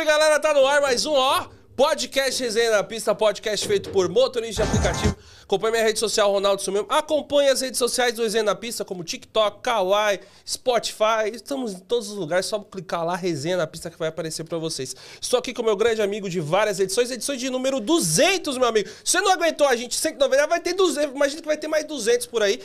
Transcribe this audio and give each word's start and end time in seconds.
Salve, 0.00 0.04
galera, 0.04 0.40
tá 0.40 0.54
no 0.54 0.66
ar 0.66 0.80
mais 0.80 1.04
um, 1.04 1.12
ó. 1.12 1.46
Podcast 1.76 2.42
Resenha 2.42 2.70
na 2.70 2.82
Pista, 2.82 3.14
podcast 3.14 3.66
feito 3.66 3.90
por 3.90 4.08
motorista 4.08 4.62
de 4.62 4.68
aplicativo. 4.68 5.16
Acompanhe 5.42 5.72
minha 5.72 5.84
rede 5.84 5.98
social, 5.98 6.30
Ronaldo 6.32 6.62
Sumemo. 6.62 6.86
Acompanhe 6.88 7.50
as 7.50 7.60
redes 7.60 7.78
sociais 7.78 8.14
do 8.14 8.22
Resenha 8.22 8.44
na 8.44 8.54
Pista, 8.54 8.84
como 8.84 9.04
TikTok, 9.04 9.60
Kawaii, 9.62 10.20
Spotify. 10.46 11.34
Estamos 11.34 11.74
em 11.74 11.80
todos 11.80 12.10
os 12.10 12.16
lugares, 12.16 12.46
só 12.46 12.58
clicar 12.60 13.04
lá, 13.04 13.14
Resenha 13.14 13.58
na 13.58 13.66
Pista, 13.66 13.90
que 13.90 13.98
vai 13.98 14.08
aparecer 14.08 14.44
pra 14.44 14.56
vocês. 14.56 14.96
Estou 15.20 15.38
aqui 15.38 15.52
com 15.52 15.62
meu 15.62 15.76
grande 15.76 16.00
amigo 16.00 16.30
de 16.30 16.40
várias 16.40 16.80
edições, 16.80 17.10
edições 17.10 17.38
de 17.38 17.50
número 17.50 17.78
200, 17.78 18.56
meu 18.56 18.68
amigo. 18.68 18.88
Você 19.04 19.20
não 19.20 19.32
aguentou 19.32 19.66
a 19.66 19.76
gente 19.76 19.96
190, 19.96 20.46
vai 20.46 20.60
ter 20.60 20.72
200, 20.72 21.14
imagina 21.14 21.42
que 21.42 21.48
vai 21.48 21.58
ter 21.58 21.68
mais 21.68 21.84
200 21.84 22.26
por 22.26 22.42
aí. 22.42 22.62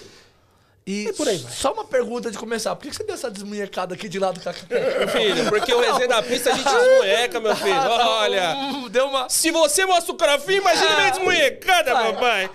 E 0.87 1.07
E 1.07 1.13
por 1.13 1.27
aí 1.27 1.37
vai. 1.37 1.51
só 1.51 1.73
uma 1.73 1.83
pergunta 1.83 2.29
de 2.29 2.37
começar. 2.37 2.75
Por 2.75 2.87
que 2.87 2.95
você 2.95 3.03
deu 3.03 3.15
essa 3.15 3.31
desmunhecada 3.31 3.95
aqui 3.95 4.07
de 4.07 4.19
lado 4.19 4.39
com 4.39 4.47
a 4.49 4.53
Meu 4.99 5.07
filho, 5.07 5.49
porque 5.49 5.73
o 5.73 5.79
Resenha 5.79 6.07
na 6.07 6.21
Pista 6.21 6.51
a 6.51 6.55
gente 6.55 6.63
desmunheca, 6.69 7.39
meu 7.39 7.55
filho. 7.55 7.75
Olha... 7.89 8.55
Hum, 8.55 8.89
Deu 8.89 9.07
uma. 9.07 9.27
Se 9.27 9.49
você 9.49 9.83
mostra 9.85 10.13
o 10.13 10.15
crafinho, 10.15 10.59
imagina 10.61 10.95
meio 10.97 11.11
desmunhecada, 11.11 11.91
Vai. 11.93 12.13
papai. 12.13 12.51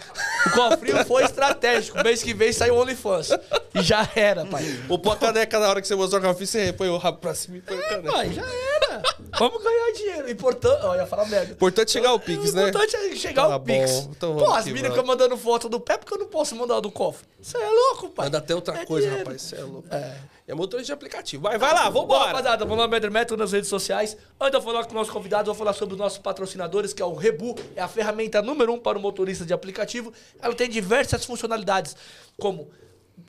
O 0.47 0.51
cofrinho 0.51 1.05
foi 1.05 1.25
estratégico. 1.25 2.03
Mês 2.05 2.23
que 2.23 2.33
vem 2.33 2.53
saiu 2.53 2.75
o 2.77 2.81
OnlyFans. 2.81 3.31
E 3.75 3.83
já 3.83 4.09
era, 4.15 4.47
pai. 4.47 4.65
Ou 4.89 4.99
pôr 4.99 5.13
a 5.13 5.17
caneca 5.17 5.59
na 5.59 5.69
hora 5.69 5.81
que 5.81 5.89
você 5.89 5.95
mostrou 5.97 6.21
o 6.21 6.23
crafinho, 6.23 6.47
você 6.47 6.73
põe 6.73 6.89
o 6.89 6.97
rabo 6.99 7.19
pra 7.19 7.35
cima 7.35 7.57
e 7.59 7.61
põe 7.61 7.77
a 7.79 7.83
caneca. 7.89 8.13
Pai, 8.13 8.33
já 8.33 8.43
era. 8.43 9.03
Vamos 9.39 9.63
ganhar 9.63 9.93
dinheiro. 9.93 10.31
Importante. 10.31 10.85
Olha, 10.87 11.05
fala 11.07 11.25
merda. 11.27 11.53
Importante 11.53 11.91
chegar 11.91 12.11
ao 12.11 12.21
Pix, 12.21 12.51
o 12.53 12.57
né? 12.57 12.69
importante 12.69 12.97
é 12.97 13.17
chegar 13.17 13.47
Tá 13.49 13.55
ao 13.55 13.61
Pix. 13.61 13.91
bom, 13.91 14.11
então 14.17 14.29
vamos 14.35 14.49
Pô, 14.49 14.55
as 14.55 14.65
vamos. 14.67 14.81
ficam 14.81 15.05
mandando 15.05 15.37
foto 15.37 15.69
do 15.69 15.81
pé 15.81 15.99
porque 15.99 16.15
eu 16.15 16.19
não 16.19 16.27
posso 16.27 16.55
mandar 16.57 16.81
do 16.81 16.91
cofre. 16.91 17.27
Você 17.41 17.57
é 17.59 17.67
louco, 17.69 18.09
pai. 18.11 18.20
Manda 18.25 18.39
até 18.39 18.55
outra 18.55 18.79
É 18.79 18.87
coisa, 18.87 19.07
dinheiro. 19.09 19.25
rapaz. 19.27 19.43
Você 19.43 19.57
é 19.57 19.63
louco. 19.65 19.89
É. 19.95 20.17
É 20.49 20.55
motorista 20.55 20.87
de 20.87 20.93
aplicativo. 20.93 21.45
Vai, 21.45 21.57
vai 21.59 21.73
lá, 21.73 21.89
Bom, 21.91 22.01
vambora. 22.03 22.27
rapaziada, 22.27 22.65
meu 22.65 22.75
nome 22.75 22.97
é 22.99 23.11
Metro 23.11 23.37
nas 23.37 23.53
redes 23.53 23.69
sociais. 23.69 24.17
Antes 24.41 24.51
de 24.51 24.57
eu 24.57 24.63
falar 24.63 24.85
com 24.85 24.91
o 24.91 24.95
nosso 24.95 25.13
convidado, 25.13 25.47
vou 25.47 25.55
falar 25.55 25.73
sobre 25.73 25.95
os 25.95 25.99
nossos 25.99 26.19
patrocinadores, 26.19 26.93
que 26.93 27.01
é 27.01 27.05
o 27.05 27.15
Rebu. 27.15 27.55
É 27.77 27.83
a 27.83 27.87
ferramenta 27.87 28.43
número 28.43 28.73
um 28.73 28.79
para 28.79 28.99
o 28.99 29.01
motorista 29.01 29.45
de 29.45 29.53
aplicativo. 29.53 30.13
Ela 30.43 30.55
tem 30.55 30.69
diversas 30.69 31.25
funcionalidades, 31.25 31.95
como 32.37 32.69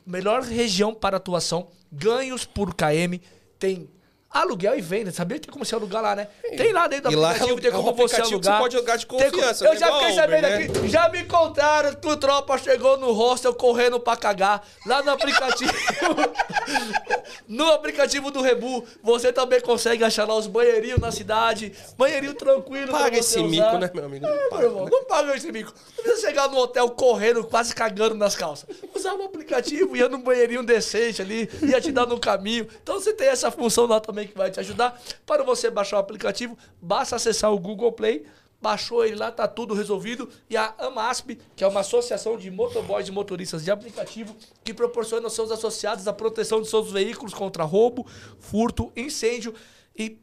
melhor 0.06 0.41
região 0.41 0.94
para 0.96 1.18
atuação, 1.18 1.68
ganhos 1.91 2.44
por 2.44 2.74
KM, 2.74 3.22
tem 3.59 3.88
aluguel 4.34 4.78
e 4.78 4.81
venda. 4.81 5.12
Sabia 5.12 5.38
que 5.40 5.46
tem 5.47 5.52
como 5.53 5.66
você 5.66 5.75
alugar 5.75 6.02
lá, 6.02 6.16
né? 6.16 6.28
Tem 6.58 6.72
lá 6.72 6.88
dentro 6.88 7.09
do 7.09 7.14
E 7.14 7.16
lá 7.16 7.30
aplicativo, 7.31 7.58
é 7.59 7.62
tem 7.62 7.72
um 7.72 7.84
como 7.84 7.94
você 7.96 8.22
alugar. 8.22 8.53
você 8.56 8.59
pode 8.62 8.74
jogar 8.75 8.96
de 8.97 9.06
Tem 9.06 9.18
co- 9.19 9.25
confiança, 9.31 9.66
Eu 9.66 9.74
né? 9.74 9.80
já 9.80 9.94
fiquei 9.94 10.14
sabendo 10.16 10.42
né? 10.42 10.56
aqui, 10.56 10.88
já 10.88 11.09
me 11.09 11.24
contaram 11.25 11.94
que 11.96 12.08
o 12.08 12.16
tropa 12.18 12.58
chegou 12.58 12.97
no 12.97 13.12
hostel 13.12 13.53
correndo 13.53 14.00
pra 14.00 14.16
cagar. 14.16 14.64
Lá 14.86 15.02
no 15.03 15.12
aplicativo. 15.12 15.72
no 17.48 17.72
aplicativo 17.72 18.31
do 18.31 18.42
Rebu, 18.42 18.83
você 19.04 19.31
também 19.33 19.60
consegue 19.62 20.04
achar 20.04 20.28
lá 20.28 20.36
os 20.36 20.48
banheirinhos 20.48 21.00
na 21.00 21.12
cidade. 21.12 21.74
Banheirinho 21.98 22.34
tranquilo. 22.34 22.88
pra 22.88 23.00
Paga 23.00 23.18
esse 23.18 23.39
usar. 23.39 23.48
mico, 23.48 23.77
né, 23.77 23.92
meu 23.94 24.06
amigo? 24.06 24.25
Não 24.25 24.34
É, 24.34 24.50
paga, 24.50 24.62
meu 24.62 24.69
irmão, 24.69 24.86
né? 24.86 24.92
não 24.92 25.04
paga 25.06 25.36
esse 25.36 25.51
mico. 25.51 25.74
Não 25.98 26.04
precisa 26.04 26.27
chegar 26.27 26.48
no 26.50 26.57
hotel 26.57 26.89
correndo, 26.92 27.44
quase 27.44 27.74
cagando 27.75 28.16
nas 28.16 28.36
calças. 28.36 28.69
Usar 28.95 29.13
o 29.16 29.24
aplicativo, 29.24 29.95
ia 29.95 30.07
num 30.10 30.22
banheirinho 30.22 30.63
decente 30.63 31.22
ali, 31.22 31.50
ia 31.62 31.80
te 31.81 31.92
dar 31.92 32.06
no 32.06 32.19
caminho. 32.19 32.68
Então 32.81 33.00
você 33.00 33.13
tem 33.13 33.27
essa 33.27 33.51
função 33.51 33.86
lá 33.86 34.00
também 34.00 34.20
que 34.27 34.38
vai 34.38 34.50
te 34.51 34.59
ajudar. 34.59 35.00
Para 35.25 35.44
você 35.44 35.69
baixar 35.69 35.97
o 35.97 36.00
aplicativo, 36.00 36.57
basta 36.81 37.15
acessar 37.15 37.51
o 37.51 37.59
Google 37.59 37.91
Play. 37.91 38.25
Baixou 38.62 39.03
ele 39.03 39.15
lá, 39.15 39.31
tá 39.31 39.47
tudo 39.47 39.73
resolvido. 39.73 40.29
E 40.47 40.56
a 40.56 40.75
AMASP, 40.77 41.39
que 41.56 41.63
é 41.63 41.68
uma 41.68 41.79
associação 41.79 42.38
de 42.38 42.51
motoboys 42.51 43.07
e 43.07 43.12
motoristas 43.12 43.63
de 43.63 43.71
aplicativo, 43.71 44.35
que 44.63 44.71
proporciona 44.71 45.25
aos 45.25 45.33
seus 45.33 45.50
associados 45.50 46.07
a 46.07 46.13
proteção 46.13 46.62
de 46.62 46.68
seus 46.69 46.91
veículos 46.91 47.33
contra 47.33 47.63
roubo, 47.63 48.06
furto, 48.39 48.91
incêndio 48.95 49.56
e 49.97 50.19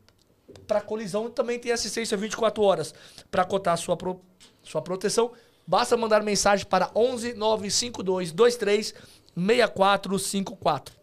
para 0.68 0.80
colisão 0.80 1.28
também 1.28 1.58
tem 1.58 1.72
assistência 1.72 2.16
24 2.16 2.62
horas. 2.62 2.94
Para 3.30 3.44
cotar 3.44 3.76
sua, 3.76 3.96
pro- 3.96 4.20
sua 4.62 4.80
proteção, 4.80 5.32
basta 5.66 5.96
mandar 5.96 6.22
mensagem 6.22 6.64
para 6.64 6.90
11 6.94 7.34
952 7.34 8.30
23 8.30 8.94
6454. 9.36 10.97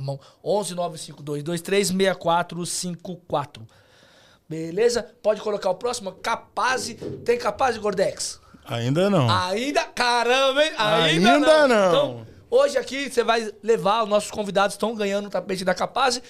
Bom? 0.00 0.18
11 0.44 0.74
952 0.74 1.42
23 1.42 1.88
6454. 1.88 3.66
Beleza? 4.48 5.14
Pode 5.22 5.40
colocar 5.40 5.70
o 5.70 5.74
próximo. 5.74 6.12
Capaz. 6.12 6.94
Tem 7.24 7.38
Capaz, 7.38 7.76
Gordex? 7.76 8.40
Ainda 8.66 9.08
não. 9.08 9.30
Ainda? 9.30 9.84
Caramba, 9.84 10.64
hein? 10.64 10.72
Ainda, 10.76 11.32
Ainda 11.32 11.38
não. 11.38 11.68
não. 11.68 11.88
Então, 11.88 12.26
hoje 12.50 12.78
aqui 12.78 13.10
você 13.10 13.22
vai 13.22 13.50
levar, 13.62 14.02
os 14.02 14.08
nossos 14.08 14.30
convidados 14.30 14.74
estão 14.74 14.94
ganhando 14.94 15.26
o 15.26 15.30
tapete 15.30 15.64
da 15.64 15.74
Capaz. 15.74 16.20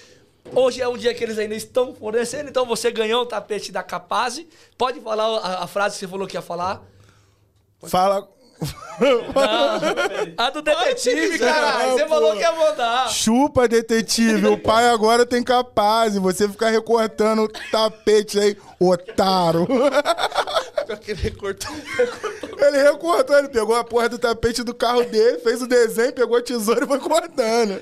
Hoje 0.53 0.81
é 0.81 0.87
um 0.87 0.97
dia 0.97 1.13
que 1.13 1.23
eles 1.23 1.37
ainda 1.37 1.53
estão 1.53 1.93
fornecendo, 1.93 2.49
então 2.49 2.65
você 2.65 2.89
ganhou 2.91 3.23
o 3.23 3.25
tapete 3.25 3.71
da 3.71 3.83
Capaz. 3.83 4.43
Pode 4.77 4.99
falar 5.01 5.25
a, 5.39 5.63
a 5.63 5.67
frase 5.67 5.95
que 5.95 5.99
você 5.99 6.07
falou 6.07 6.27
que 6.27 6.35
ia 6.37 6.41
falar? 6.41 6.81
Fala. 7.83 8.27
A 10.37 10.49
do 10.49 10.61
detetive, 10.61 11.31
quiser. 11.31 11.53
caralho. 11.53 11.91
Você 11.93 12.07
falou 12.07 12.33
que 12.33 12.41
ia 12.41 12.51
mandar. 12.51 13.09
Chupa, 13.09 13.67
detetive. 13.67 14.45
O 14.47 14.57
pai 14.57 14.89
agora 14.89 15.25
tem 15.25 15.43
capaz. 15.43 16.15
E 16.15 16.19
você 16.19 16.47
ficar 16.49 16.69
recortando 16.69 17.47
tapete 17.71 18.39
aí, 18.39 18.57
otário. 18.79 19.67
Querer 21.01 21.35
cortar. 21.37 21.71
Ele 22.57 22.81
recortou, 22.81 23.37
ele 23.37 23.47
pegou 23.47 23.75
a 23.75 23.83
porra 23.83 24.09
do 24.09 24.17
tapete 24.17 24.63
do 24.63 24.73
carro 24.73 25.03
dele, 25.05 25.37
fez 25.37 25.61
o 25.61 25.67
desenho, 25.67 26.11
pegou 26.11 26.35
a 26.37 26.41
tesoura 26.41 26.83
e 26.83 26.87
foi 26.87 26.99
cortando. 26.99 27.81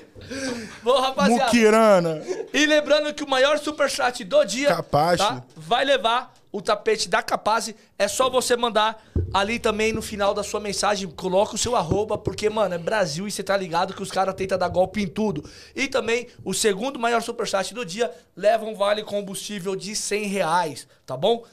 Bom, 0.82 1.00
rapaziada. 1.00 1.44
Mukirana. 1.44 2.22
E 2.52 2.66
lembrando 2.66 3.12
que 3.14 3.24
o 3.24 3.28
maior 3.28 3.58
superchat 3.58 4.22
do 4.24 4.44
dia 4.44 4.68
Capaz. 4.68 5.18
tá, 5.18 5.42
vai 5.56 5.84
levar 5.84 6.32
o 6.50 6.62
tapete 6.62 7.08
da 7.08 7.22
Capaz. 7.22 7.74
É 7.98 8.08
só 8.08 8.30
você 8.30 8.56
mandar 8.56 9.02
ali 9.32 9.58
também 9.58 9.92
no 9.92 10.02
final 10.02 10.32
da 10.32 10.42
sua 10.42 10.60
mensagem, 10.60 11.08
coloca 11.10 11.54
o 11.54 11.58
seu 11.58 11.76
arroba, 11.76 12.16
porque, 12.16 12.48
mano, 12.48 12.74
é 12.74 12.78
Brasil 12.78 13.26
e 13.26 13.30
você 13.30 13.42
tá 13.42 13.56
ligado 13.56 13.94
que 13.94 14.02
os 14.02 14.10
caras 14.10 14.34
tentam 14.34 14.58
dar 14.58 14.68
golpe 14.68 15.02
em 15.02 15.06
tudo. 15.06 15.48
E 15.74 15.88
também, 15.88 16.28
o 16.44 16.54
segundo 16.54 16.98
maior 16.98 17.22
superchat 17.22 17.74
do 17.74 17.84
dia 17.84 18.10
leva 18.36 18.64
um 18.64 18.74
vale 18.74 19.02
combustível 19.02 19.76
de 19.76 19.94
100 19.94 20.26
reais, 20.26 20.88
tá 21.04 21.16
bom? 21.16 21.44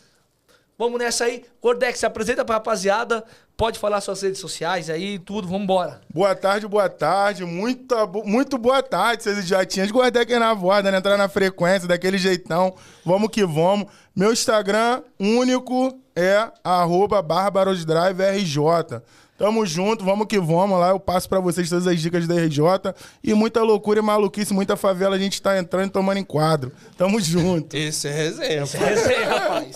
Vamos 0.77 0.99
nessa 0.99 1.25
aí. 1.25 1.45
Gordex, 1.61 1.99
se 1.99 2.05
apresenta 2.05 2.43
pra 2.43 2.55
rapaziada. 2.55 3.23
Pode 3.57 3.79
falar 3.79 4.01
suas 4.01 4.21
redes 4.21 4.39
sociais 4.39 4.89
aí, 4.89 5.17
tudo. 5.17 5.47
Vambora. 5.47 6.01
Boa 6.13 6.35
tarde, 6.35 6.67
boa 6.67 6.89
tarde. 6.89 7.45
Muita, 7.45 8.05
muito 8.05 8.57
boa 8.57 8.83
tarde, 8.83 9.23
seus 9.23 9.37
idiotinhas. 9.37 9.91
Guardei 9.91 10.23
aqui 10.23 10.37
na 10.37 10.53
voz, 10.53 10.83
né? 10.83 10.95
Entrar 10.95 11.17
na 11.17 11.29
frequência, 11.29 11.87
daquele 11.87 12.17
jeitão. 12.17 12.75
Vamos 13.05 13.29
que 13.29 13.45
vamos. 13.45 13.87
Meu 14.13 14.33
Instagram 14.33 15.01
único 15.17 15.97
é 16.13 16.51
arroba 16.63 17.21
barbarosdriverj. 17.21 18.57
Tamo 19.37 19.65
junto, 19.65 20.05
vamos 20.05 20.27
que 20.27 20.39
vamos 20.39 20.79
lá. 20.79 20.89
Eu 20.91 20.99
passo 20.99 21.27
pra 21.27 21.39
vocês 21.41 21.67
todas 21.69 21.85
as 21.87 21.99
dicas 21.99 22.25
da 22.25 22.35
RJ. 22.35 22.59
E 23.23 23.33
muita 23.33 23.61
loucura 23.63 23.99
e 23.99 24.01
maluquice, 24.01 24.53
muita 24.53 24.77
favela 24.77 25.15
a 25.15 25.19
gente 25.19 25.41
tá 25.41 25.57
entrando 25.57 25.87
e 25.87 25.89
tomando 25.91 26.17
em 26.17 26.23
quadro. 26.23 26.71
Tamo 26.97 27.19
junto. 27.19 27.75
Esse 27.75 28.07
é 28.07 28.11
resenha. 28.11 28.63
Esse 28.63 28.77
aí, 28.77 29.23
rapaz. 29.27 29.75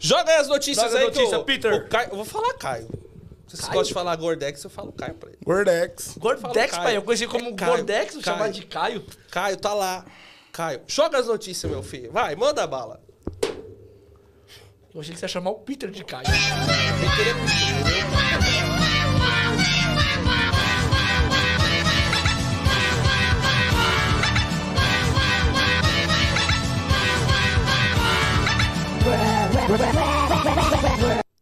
Joga 0.00 0.32
aí 0.32 0.38
as 0.38 0.48
notícias 0.48 0.86
Joga 0.90 0.98
aí, 0.98 1.04
notícia, 1.04 1.28
que 1.28 1.34
o- 1.36 1.44
Peter. 1.44 1.72
o 1.72 1.88
Caio- 1.88 2.08
eu 2.10 2.16
vou 2.16 2.24
falar 2.24 2.52
Caio. 2.54 2.88
Se 3.46 3.56
vocês 3.56 3.66
gostam 3.68 3.82
de 3.84 3.94
falar 3.94 4.16
Gordex, 4.16 4.62
eu 4.64 4.70
falo 4.70 4.92
Caio 4.92 5.14
pra 5.14 5.28
ele. 5.28 5.38
Gordex. 5.44 6.16
Gordex, 6.18 6.70
Caio. 6.72 6.82
pai. 6.84 6.96
Eu 6.96 7.02
conheci 7.02 7.26
como 7.28 7.48
É 7.48 7.52
Caio, 7.52 7.72
Gordex, 7.76 8.14
vou 8.14 8.22
chamar 8.24 8.38
Caio. 8.40 8.52
de 8.52 8.62
Caio. 8.66 9.04
Caio, 9.30 9.56
tá 9.56 9.72
lá. 9.74 10.04
Caio, 10.52 10.80
joga 10.88 11.18
as 11.18 11.26
notícias, 11.28 11.70
meu 11.70 11.82
filho. 11.82 12.10
Vai, 12.10 12.34
manda 12.34 12.66
bala. 12.66 13.00
Eu 14.92 15.00
achei 15.00 15.14
que 15.14 15.20
você 15.20 15.24
ia 15.26 15.28
chamar 15.28 15.50
o 15.50 15.54
Peter 15.60 15.90
de 15.90 16.04
Caio. 16.04 16.24
Peter 16.26 17.36
é 18.76 18.79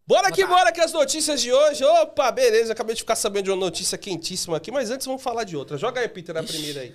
Bora 0.06 0.30
que 0.32 0.44
bora 0.46 0.72
que 0.72 0.80
as 0.80 0.92
notícias 0.92 1.40
de 1.40 1.52
hoje. 1.52 1.84
Opa, 1.84 2.30
beleza. 2.30 2.72
Acabei 2.72 2.94
de 2.94 3.02
ficar 3.02 3.16
sabendo 3.16 3.44
de 3.44 3.50
uma 3.50 3.56
notícia 3.56 3.96
quentíssima 3.98 4.56
aqui, 4.56 4.70
mas 4.70 4.90
antes 4.90 5.06
vamos 5.06 5.22
falar 5.22 5.44
de 5.44 5.56
outra. 5.56 5.76
Joga 5.76 6.00
aí, 6.00 6.08
Peter, 6.08 6.36
a 6.36 6.42
primeira 6.42 6.80
aí. 6.80 6.94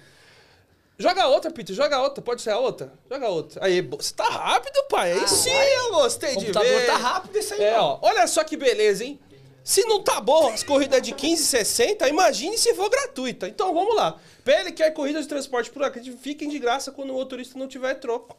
Joga 0.98 1.28
outra, 1.28 1.52
Peter. 1.52 1.76
Joga 1.76 2.02
outra. 2.02 2.24
Pode 2.24 2.42
ser 2.42 2.52
a 2.52 2.58
outra? 2.60 2.92
Joga 3.10 3.30
outra. 3.30 3.66
Aí, 3.66 3.82
você 3.82 4.14
tá 4.14 4.26
rápido, 4.26 4.84
pai. 4.90 5.12
Aí 5.14 5.28
sim, 5.28 5.50
eu 5.52 5.92
gostei 5.92 6.36
O 6.36 6.40
de 6.40 6.46
computador 6.46 6.70
ver. 6.80 6.86
tá 6.86 6.98
rápido 6.98 7.36
esse 7.36 7.54
aí, 7.54 7.64
É, 7.64 7.80
ó. 7.80 8.00
Olha 8.02 8.28
só 8.28 8.44
que 8.44 8.58
beleza, 8.58 9.04
hein? 9.04 9.20
Se 9.64 9.82
não 9.86 10.04
tá 10.04 10.20
bom 10.20 10.50
as 10.50 10.62
corridas 10.62 11.02
de 11.02 11.14
15,60, 11.14 12.10
imagine 12.10 12.58
se 12.58 12.74
for 12.74 12.90
gratuita. 12.90 13.48
Então 13.48 13.74
vamos 13.74 13.96
lá. 13.96 14.20
PL 14.44 14.72
quer 14.74 14.92
corrida 14.92 15.22
de 15.22 15.28
transporte 15.28 15.70
por 15.72 15.84
aqui, 15.84 16.12
fiquem 16.22 16.50
de 16.50 16.60
graça 16.60 16.92
quando 16.92 17.12
o 17.12 17.14
motorista 17.14 17.58
não 17.58 17.68
tiver 17.68 17.94
troco. 17.96 18.38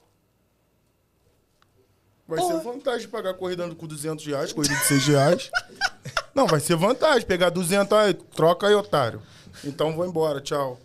Vai 2.27 2.39
Porra. 2.39 2.55
ser 2.59 2.65
vantagem 2.65 3.09
pagar 3.09 3.35
corrida 3.35 3.69
com 3.75 3.87
200 3.87 4.25
reais, 4.27 4.53
corrida 4.53 4.75
de 4.75 4.85
6 4.87 5.07
reais. 5.09 5.51
Não, 6.35 6.47
vai 6.47 6.59
ser 6.61 6.75
vantagem. 6.77 7.27
Pegar 7.27 7.51
200, 7.51 7.97
aí, 7.99 8.15
troca 8.15 8.67
aí, 8.67 8.75
otário. 8.75 9.23
Então 9.63 9.95
vou 9.95 10.07
embora, 10.07 10.41
tchau. 10.41 10.79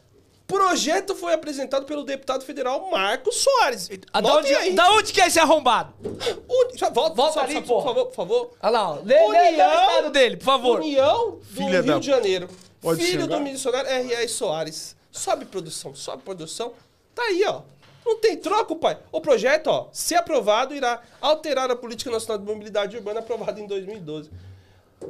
Projeto 0.45 1.15
foi 1.15 1.33
apresentado 1.33 1.85
pelo 1.85 2.03
deputado 2.03 2.43
federal 2.43 2.89
Marcos 2.89 3.35
Soares. 3.37 3.87
Da, 3.87 4.19
onde, 4.35 4.53
aí. 4.55 4.73
da 4.73 4.91
onde 4.93 5.13
que 5.13 5.21
é 5.21 5.27
esse 5.27 5.39
arrombado? 5.39 5.93
Uni- 6.03 6.75
Já 6.77 6.89
volta, 6.89 7.15
Volta 7.15 7.33
só- 7.33 7.39
ali, 7.41 7.53
só-. 7.53 7.61
Por 7.61 7.83
favor, 7.83 8.05
por 8.07 8.15
favor. 8.15 8.51
Olha 8.61 8.71
lá, 8.71 8.89
ó. 8.91 8.95
Lê, 8.95 9.01
lê, 9.03 9.15
lê 9.15 9.23
o 9.23 9.29
União- 9.51 9.71
estado 9.81 10.09
dele, 10.11 10.37
por 10.37 10.45
favor. 10.45 10.79
União 10.79 11.31
do 11.31 11.41
Filha 11.45 11.81
Rio 11.81 11.93
da- 11.93 11.99
de 11.99 12.05
Janeiro. 12.07 12.49
Pode 12.81 13.03
Filho 13.03 13.21
xingar? 13.21 13.37
do 13.37 13.43
missionário 13.43 13.89
R.A. 13.89 14.27
Soares. 14.27 14.95
Sobe 15.11 15.45
produção, 15.45 15.93
sobe 15.95 16.23
produção. 16.23 16.73
Tá 17.13 17.21
aí, 17.23 17.43
ó. 17.47 17.61
Não 18.09 18.19
tem 18.19 18.35
troco, 18.37 18.75
pai. 18.75 18.97
O 19.11 19.21
projeto, 19.21 19.67
ó, 19.67 19.87
se 19.91 20.15
aprovado, 20.15 20.73
irá 20.73 21.01
alterar 21.21 21.69
a 21.69 21.75
Política 21.75 22.09
Nacional 22.09 22.39
de 22.39 22.45
Mobilidade 22.51 22.97
Urbana 22.97 23.19
aprovada 23.19 23.59
em 23.59 23.67
2012. 23.67 24.31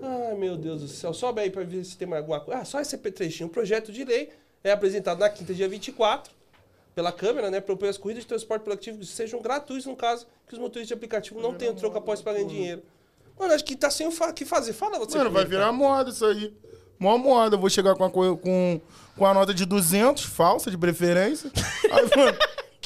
Ai, 0.01 0.35
meu 0.35 0.57
Deus 0.57 0.81
do 0.81 0.87
céu. 0.87 1.13
Sobe 1.13 1.39
aí 1.41 1.49
pra 1.49 1.63
ver 1.63 1.83
se 1.85 1.97
tem 1.97 2.05
mais 2.07 2.21
alguma 2.21 2.39
coisa. 2.41 2.59
Ah, 2.61 2.65
só 2.65 2.79
esse 2.81 2.97
trechinho. 2.97 3.47
O 3.47 3.51
projeto 3.51 3.91
de 3.91 4.03
lei 4.03 4.29
é 4.63 4.71
apresentado 4.71 5.19
na 5.19 5.29
quinta, 5.29 5.53
dia 5.53 5.67
24, 5.69 6.31
pela 6.93 7.11
Câmara, 7.11 7.49
né? 7.49 7.61
Propõe 7.61 7.87
as 7.87 7.97
corridas 7.97 8.23
de 8.23 8.27
transporte 8.27 8.63
coletivo 8.63 8.99
que 8.99 9.05
sejam 9.05 9.41
gratuitas, 9.41 9.85
no 9.85 9.95
caso, 9.95 10.27
que 10.45 10.53
os 10.53 10.59
motoristas 10.59 10.89
de 10.89 10.93
aplicativo 10.93 11.41
não 11.41 11.53
tenham 11.53 11.73
troco 11.73 11.97
após 11.97 12.21
pagar 12.21 12.43
dinheiro. 12.43 12.83
Mano, 13.39 13.53
acho 13.53 13.63
que 13.63 13.77
tá 13.77 13.89
sem 13.89 14.05
o 14.05 14.11
fa- 14.11 14.33
que 14.33 14.43
fazer. 14.43 14.73
Fala 14.73 14.99
você. 14.99 15.17
Mano, 15.17 15.31
vai 15.31 15.45
virar 15.45 15.71
moda 15.71 16.09
isso 16.09 16.25
aí. 16.25 16.53
Mó 16.99 17.17
moda. 17.17 17.55
Eu 17.55 17.59
vou 17.59 17.69
chegar 17.69 17.95
com 17.95 18.03
a, 18.03 18.09
co- 18.11 18.35
com, 18.35 18.81
com 19.17 19.25
a 19.25 19.33
nota 19.33 19.53
de 19.53 19.63
200, 19.65 20.23
falsa 20.25 20.69
de 20.69 20.77
preferência. 20.77 21.49
Aí, 21.89 22.09
mano, 22.17 22.37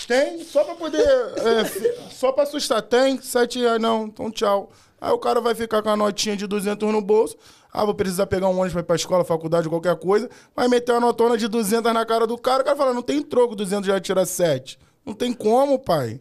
tem, 0.08 0.44
só 0.44 0.64
pra 0.64 0.76
poder. 0.76 1.02
é, 1.02 2.10
só 2.12 2.32
pra 2.32 2.44
assustar. 2.44 2.82
Tem, 2.82 3.22
7 3.22 3.60
reais 3.60 3.82
não, 3.82 4.06
então 4.06 4.32
tchau. 4.32 4.72
Aí 5.00 5.12
o 5.12 5.18
cara 5.18 5.42
vai 5.42 5.54
ficar 5.54 5.82
com 5.82 5.90
a 5.90 5.98
notinha 5.98 6.36
de 6.36 6.48
200 6.48 6.92
no 6.92 7.02
bolso. 7.02 7.36
Ah, 7.72 7.84
vou 7.86 7.94
precisar 7.96 8.28
pegar 8.28 8.48
um 8.48 8.52
ônibus 8.52 8.74
pra 8.74 8.82
ir 8.82 8.86
pra 8.86 8.96
escola, 8.96 9.26
faculdade, 9.26 9.68
qualquer 9.68 9.96
coisa. 9.96 10.30
Vai 10.56 10.68
meter 10.68 10.92
uma 10.92 11.02
notona 11.02 11.38
de 11.38 11.48
200 11.48 11.92
na 11.92 12.06
cara 12.06 12.28
do 12.28 12.38
cara. 12.38 12.62
O 12.62 12.66
cara 12.66 12.78
fala, 12.78 12.94
não 12.94 13.02
tem 13.02 13.22
troco, 13.22 13.56
200 13.56 13.88
já 13.88 14.00
tira 14.00 14.26
7. 14.26 14.78
Não 15.06 15.14
tem 15.14 15.34
como, 15.34 15.80
pai. 15.80 16.20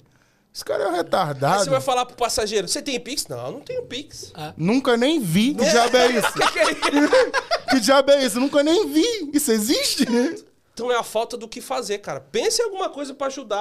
Esse 0.54 0.64
cara 0.64 0.84
é 0.84 0.86
um 0.88 0.90
Aí 0.90 0.96
retardado. 0.96 1.64
você 1.64 1.70
vai 1.70 1.80
falar 1.80 2.04
pro 2.04 2.16
passageiro, 2.16 2.68
você 2.68 2.82
tem 2.82 3.00
Pix? 3.00 3.26
Não, 3.26 3.46
eu 3.46 3.52
não 3.52 3.60
tenho 3.60 3.82
Pix. 3.84 4.32
Nunca 4.56 4.96
nem 4.96 5.18
vi. 5.18 5.54
Que 5.54 5.64
diabo 5.64 5.96
é 5.96 6.06
isso? 6.10 6.32
que 7.70 7.80
diabo 7.80 8.10
é 8.10 8.24
isso? 8.24 8.40
Nunca 8.40 8.62
nem 8.62 8.86
vi. 8.88 9.30
Isso 9.32 9.50
existe? 9.52 10.04
Então 10.74 10.90
é 10.90 10.96
a 10.96 11.02
falta 11.02 11.36
do 11.36 11.46
que 11.46 11.60
fazer, 11.60 11.98
cara. 11.98 12.20
Pense 12.20 12.60
em 12.60 12.64
alguma 12.64 12.88
coisa 12.88 13.14
pra 13.14 13.26
ajudar 13.26 13.58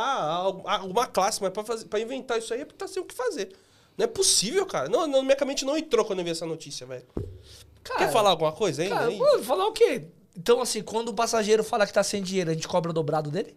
alguma 0.65 1.07
classe, 1.07 1.41
mas 1.41 1.51
pra 1.89 1.99
inventar 1.99 2.39
isso 2.39 2.53
aí 2.53 2.61
é 2.61 2.65
porque 2.65 2.77
tá 2.77 2.87
sem 2.87 3.01
o 3.01 3.05
que 3.05 3.13
fazer. 3.13 3.53
Não 3.97 4.05
é 4.05 4.07
possível, 4.07 4.65
cara. 4.65 4.87
Não, 4.87 5.05
não, 5.05 5.21
minha 5.21 5.37
mente 5.45 5.65
não 5.65 5.77
entrou 5.77 6.05
quando 6.05 6.19
eu 6.19 6.25
vi 6.25 6.31
essa 6.31 6.45
notícia, 6.45 6.87
velho. 6.87 7.05
Quer 7.83 8.11
falar 8.11 8.29
alguma 8.29 8.51
coisa 8.51 8.81
ainda? 8.81 8.95
Cara, 8.95 9.07
aí? 9.07 9.43
falar 9.43 9.67
o 9.67 9.73
quê? 9.73 10.07
Então, 10.37 10.61
assim, 10.61 10.81
quando 10.81 11.09
o 11.09 11.13
passageiro 11.13 11.63
fala 11.63 11.85
que 11.85 11.93
tá 11.93 12.03
sem 12.03 12.23
dinheiro, 12.23 12.51
a 12.51 12.53
gente 12.53 12.67
cobra 12.67 12.91
o 12.91 12.93
dobrado 12.93 13.29
dele? 13.29 13.55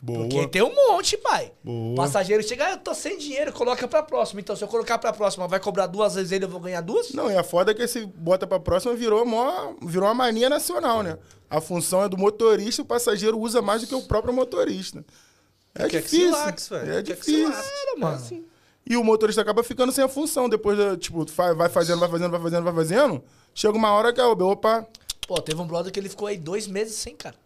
Boa. 0.00 0.20
Porque 0.20 0.46
tem 0.46 0.62
um 0.62 0.74
monte, 0.74 1.16
pai. 1.16 1.52
Boa. 1.62 1.96
Passageiro 1.96 2.42
chega, 2.42 2.66
ah, 2.66 2.70
eu 2.72 2.76
tô 2.78 2.94
sem 2.94 3.18
dinheiro, 3.18 3.52
coloca 3.52 3.86
pra 3.88 4.02
próxima. 4.02 4.40
Então, 4.40 4.54
se 4.54 4.62
eu 4.62 4.68
colocar 4.68 4.98
pra 4.98 5.12
próxima, 5.12 5.48
vai 5.48 5.58
cobrar 5.58 5.86
duas 5.86 6.14
vezes 6.14 6.32
ele, 6.32 6.44
eu 6.44 6.48
vou 6.48 6.60
ganhar 6.60 6.80
duas? 6.80 7.12
Não, 7.12 7.30
e 7.30 7.36
a 7.36 7.42
foda 7.42 7.72
é 7.72 7.74
que 7.74 7.82
esse 7.82 8.06
bota 8.06 8.46
pra 8.46 8.60
próxima 8.60 8.94
virou, 8.94 9.24
mó, 9.26 9.74
virou 9.82 10.08
uma 10.08 10.14
mania 10.14 10.48
nacional, 10.48 11.02
né? 11.02 11.18
A 11.50 11.60
função 11.60 12.04
é 12.04 12.08
do 12.08 12.16
motorista, 12.16 12.82
o 12.82 12.84
passageiro 12.84 13.38
usa 13.38 13.60
mais 13.60 13.80
do 13.80 13.88
que 13.88 13.94
o 13.94 14.02
próprio 14.02 14.32
motorista. 14.32 15.04
É 15.74 15.88
que 15.88 16.00
difícil. 16.00 16.30
laxe, 16.30 16.70
velho. 16.70 16.92
É 16.92 17.02
que 17.02 17.14
difícil. 17.14 17.48
laxe. 17.48 17.70
mano. 17.98 18.12
É 18.12 18.16
assim. 18.16 18.44
E 18.88 18.96
o 18.96 19.04
motorista 19.04 19.42
acaba 19.42 19.62
ficando 19.62 19.92
sem 19.92 20.02
a 20.02 20.08
função. 20.08 20.48
Depois, 20.48 20.78
da, 20.78 20.96
tipo, 20.96 21.26
vai 21.54 21.68
fazendo, 21.68 21.98
vai 22.00 22.08
fazendo, 22.08 22.30
vai 22.30 22.40
fazendo, 22.40 22.64
vai 22.64 22.74
fazendo. 22.74 23.22
Chega 23.54 23.76
uma 23.76 23.90
hora 23.92 24.12
que, 24.12 24.20
ó, 24.20 24.32
opa, 24.32 24.86
Pô, 25.28 25.38
teve 25.42 25.60
um 25.60 25.66
brother 25.66 25.92
que 25.92 26.00
ele 26.00 26.08
ficou 26.08 26.26
aí 26.26 26.38
dois 26.38 26.66
meses 26.66 26.94
sem, 26.94 27.14
cara. 27.14 27.36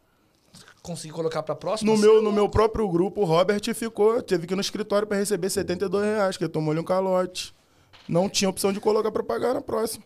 Consegui 0.83 1.13
colocar 1.15 1.43
pra 1.45 1.55
próxima? 1.55 1.93
no 1.93 1.99
meu, 1.99 2.21
no 2.21 2.33
meu 2.33 2.49
próprio 2.49 2.89
grupo, 2.89 3.21
o 3.21 3.25
Robert 3.25 3.63
ficou, 3.75 4.21
teve 4.21 4.47
que 4.49 4.55
ir 4.55 4.57
no 4.57 4.61
escritório 4.61 5.07
pra 5.07 5.17
receber 5.17 5.49
72 5.49 6.05
reais, 6.05 6.37
que 6.37 6.49
tomou-lhe 6.49 6.81
um 6.81 6.85
calote. 6.85 7.55
Não 8.09 8.29
tinha 8.29 8.51
opção 8.51 8.73
de 8.73 8.81
colocar 8.81 9.13
pra 9.13 9.23
pagar 9.23 9.55
na 9.55 9.61
próxima. 9.61 10.05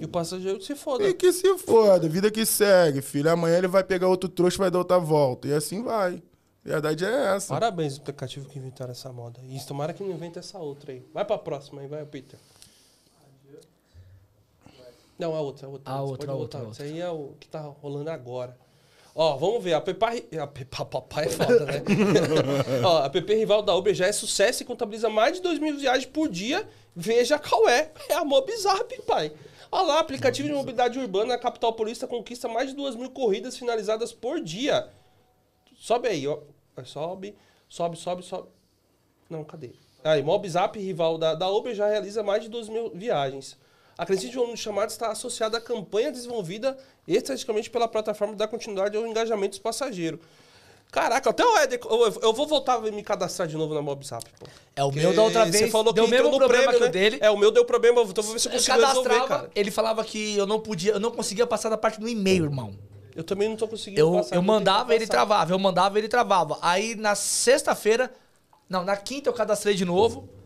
E 0.00 0.04
o 0.04 0.08
passageiro 0.08 0.60
se 0.60 0.74
foda. 0.74 1.08
E 1.08 1.14
que 1.14 1.32
se 1.32 1.56
foda, 1.58 2.08
vida 2.08 2.30
que 2.30 2.44
segue, 2.44 3.00
filho. 3.00 3.30
Amanhã 3.30 3.58
ele 3.58 3.68
vai 3.68 3.84
pegar 3.84 4.08
outro 4.08 4.28
trouxa 4.28 4.56
e 4.56 4.58
vai 4.58 4.70
dar 4.70 4.78
outra 4.78 4.98
volta. 4.98 5.46
E 5.46 5.52
assim 5.52 5.82
vai. 5.82 6.22
A 6.64 6.68
verdade 6.68 7.04
é 7.04 7.34
essa. 7.36 7.54
Parabéns 7.54 7.96
aplicativo 7.96 8.48
que 8.48 8.58
inventaram 8.58 8.90
essa 8.90 9.12
moda. 9.12 9.40
E 9.48 9.58
tomara 9.66 9.92
que 9.92 10.02
não 10.02 10.10
invente 10.10 10.38
essa 10.38 10.58
outra 10.58 10.92
aí. 10.92 11.02
Vai 11.14 11.24
pra 11.24 11.38
próxima 11.38 11.80
aí, 11.80 11.86
vai, 11.86 12.04
Peter. 12.04 12.38
Não, 15.18 15.34
a 15.34 15.40
outra, 15.40 15.66
a 15.66 15.70
outra. 15.70 15.92
A 15.92 15.96
Você 15.96 16.02
outra, 16.02 16.26
pode 16.26 16.30
a 16.30 16.40
botar. 16.40 16.58
outra, 16.58 16.72
Isso 16.72 16.82
aí 16.82 17.00
é 17.00 17.10
o 17.10 17.32
que 17.40 17.48
tá 17.48 17.60
rolando 17.60 18.10
agora. 18.10 18.56
Ó, 19.20 19.36
vamos 19.36 19.64
ver. 19.64 19.72
A 19.74 19.80
Pepa... 19.80 20.12
A 20.40 20.46
Pepa 20.46 20.84
Papai 20.84 21.24
é 21.24 21.28
foda, 21.28 21.64
né? 21.64 21.82
Ó, 22.86 22.98
a 22.98 23.10
PP 23.10 23.34
Rival 23.34 23.62
da 23.62 23.74
Uber 23.74 23.92
já 23.92 24.06
é 24.06 24.12
sucesso 24.12 24.62
e 24.62 24.64
contabiliza 24.64 25.10
mais 25.10 25.34
de 25.34 25.42
2 25.42 25.58
mil 25.58 25.76
viagens 25.76 26.06
por 26.06 26.28
dia. 26.28 26.68
Veja 26.94 27.36
qual 27.36 27.68
é. 27.68 27.90
É 28.08 28.14
a 28.14 28.24
Mobizap, 28.24 29.02
pai. 29.02 29.32
Olha 29.72 29.86
lá, 29.88 29.98
aplicativo 29.98 30.46
de 30.46 30.54
mobilidade 30.54 31.00
urbana, 31.00 31.34
a 31.34 31.38
capital 31.38 31.72
paulista 31.72 32.06
conquista 32.06 32.46
mais 32.46 32.70
de 32.70 32.76
2 32.76 32.94
mil 32.94 33.10
corridas 33.10 33.56
finalizadas 33.56 34.12
por 34.12 34.40
dia. 34.40 34.88
Sobe 35.76 36.06
aí, 36.06 36.24
ó. 36.28 36.38
Sobe, 36.84 37.34
sobe, 37.68 37.96
sobe, 37.96 38.22
sobe. 38.22 38.48
Não, 39.28 39.42
cadê? 39.42 39.72
Aí, 40.04 40.22
Mobzap, 40.22 40.78
rival 40.78 41.18
da, 41.18 41.34
da 41.34 41.50
Uber, 41.50 41.74
já 41.74 41.88
realiza 41.88 42.22
mais 42.22 42.44
de 42.44 42.48
2 42.48 42.68
mil 42.68 42.92
viagens. 42.94 43.58
A 43.98 44.06
crescente 44.06 44.36
volume 44.36 44.54
de 44.54 44.60
chamadas 44.60 44.92
está 44.92 45.10
associada 45.10 45.58
à 45.58 45.60
campanha 45.60 46.12
desenvolvida 46.12 46.78
estrategicamente 47.06 47.68
pela 47.68 47.88
plataforma 47.88 48.36
da 48.36 48.46
continuidade 48.46 48.96
ao 48.96 49.04
engajamento 49.04 49.50
dos 49.50 49.58
passageiros. 49.58 50.20
Caraca, 50.90 51.30
até 51.30 51.44
o 51.44 51.58
Éder, 51.58 51.80
eu, 51.84 52.18
eu 52.22 52.32
vou 52.32 52.46
voltar 52.46 52.74
a 52.74 52.80
me 52.80 53.02
cadastrar 53.02 53.46
de 53.48 53.56
novo 53.56 53.74
na 53.74 53.82
Mobzap, 53.82 54.24
pô. 54.38 54.46
É, 54.74 54.84
o 54.84 54.92
meu 54.92 55.12
da 55.12 55.22
outra 55.22 55.44
vez 55.44 55.64
Você 55.64 55.70
falou 55.70 55.92
deu 55.92 56.04
que 56.04 56.08
o 56.08 56.10
mesmo 56.10 56.30
no 56.30 56.38
problema 56.38 56.68
prêmio, 56.68 56.78
que 56.78 56.84
o 56.84 56.86
né? 56.86 56.92
dele. 56.92 57.18
É, 57.20 57.28
o 57.28 57.36
meu 57.36 57.50
deu 57.50 57.64
problema, 57.64 58.00
então 58.02 58.22
vou 58.22 58.32
ver 58.32 58.38
se 58.38 58.48
eu 58.48 58.52
consigo 58.52 58.78
resolver, 58.78 59.26
cara. 59.26 59.50
ele 59.54 59.70
falava 59.70 60.02
que 60.04 60.36
eu 60.36 60.46
não 60.46 60.60
podia, 60.60 60.92
eu 60.92 61.00
não 61.00 61.10
conseguia 61.10 61.46
passar 61.46 61.68
da 61.68 61.76
parte 61.76 62.00
do 62.00 62.08
e-mail, 62.08 62.44
irmão. 62.44 62.78
Eu 63.14 63.24
também 63.24 63.48
não 63.48 63.56
tô 63.56 63.66
conseguindo 63.66 64.00
Eu, 64.00 64.12
passar, 64.12 64.36
eu 64.36 64.40
mandava, 64.40 64.94
ele 64.94 65.06
travava, 65.06 65.52
eu 65.52 65.58
mandava, 65.58 65.98
ele 65.98 66.08
travava. 66.08 66.56
Aí 66.62 66.94
na 66.94 67.16
sexta-feira, 67.16 68.14
não, 68.68 68.84
na 68.84 68.96
quinta 68.96 69.28
eu 69.28 69.34
cadastrei 69.34 69.74
de 69.74 69.84
novo. 69.84 70.37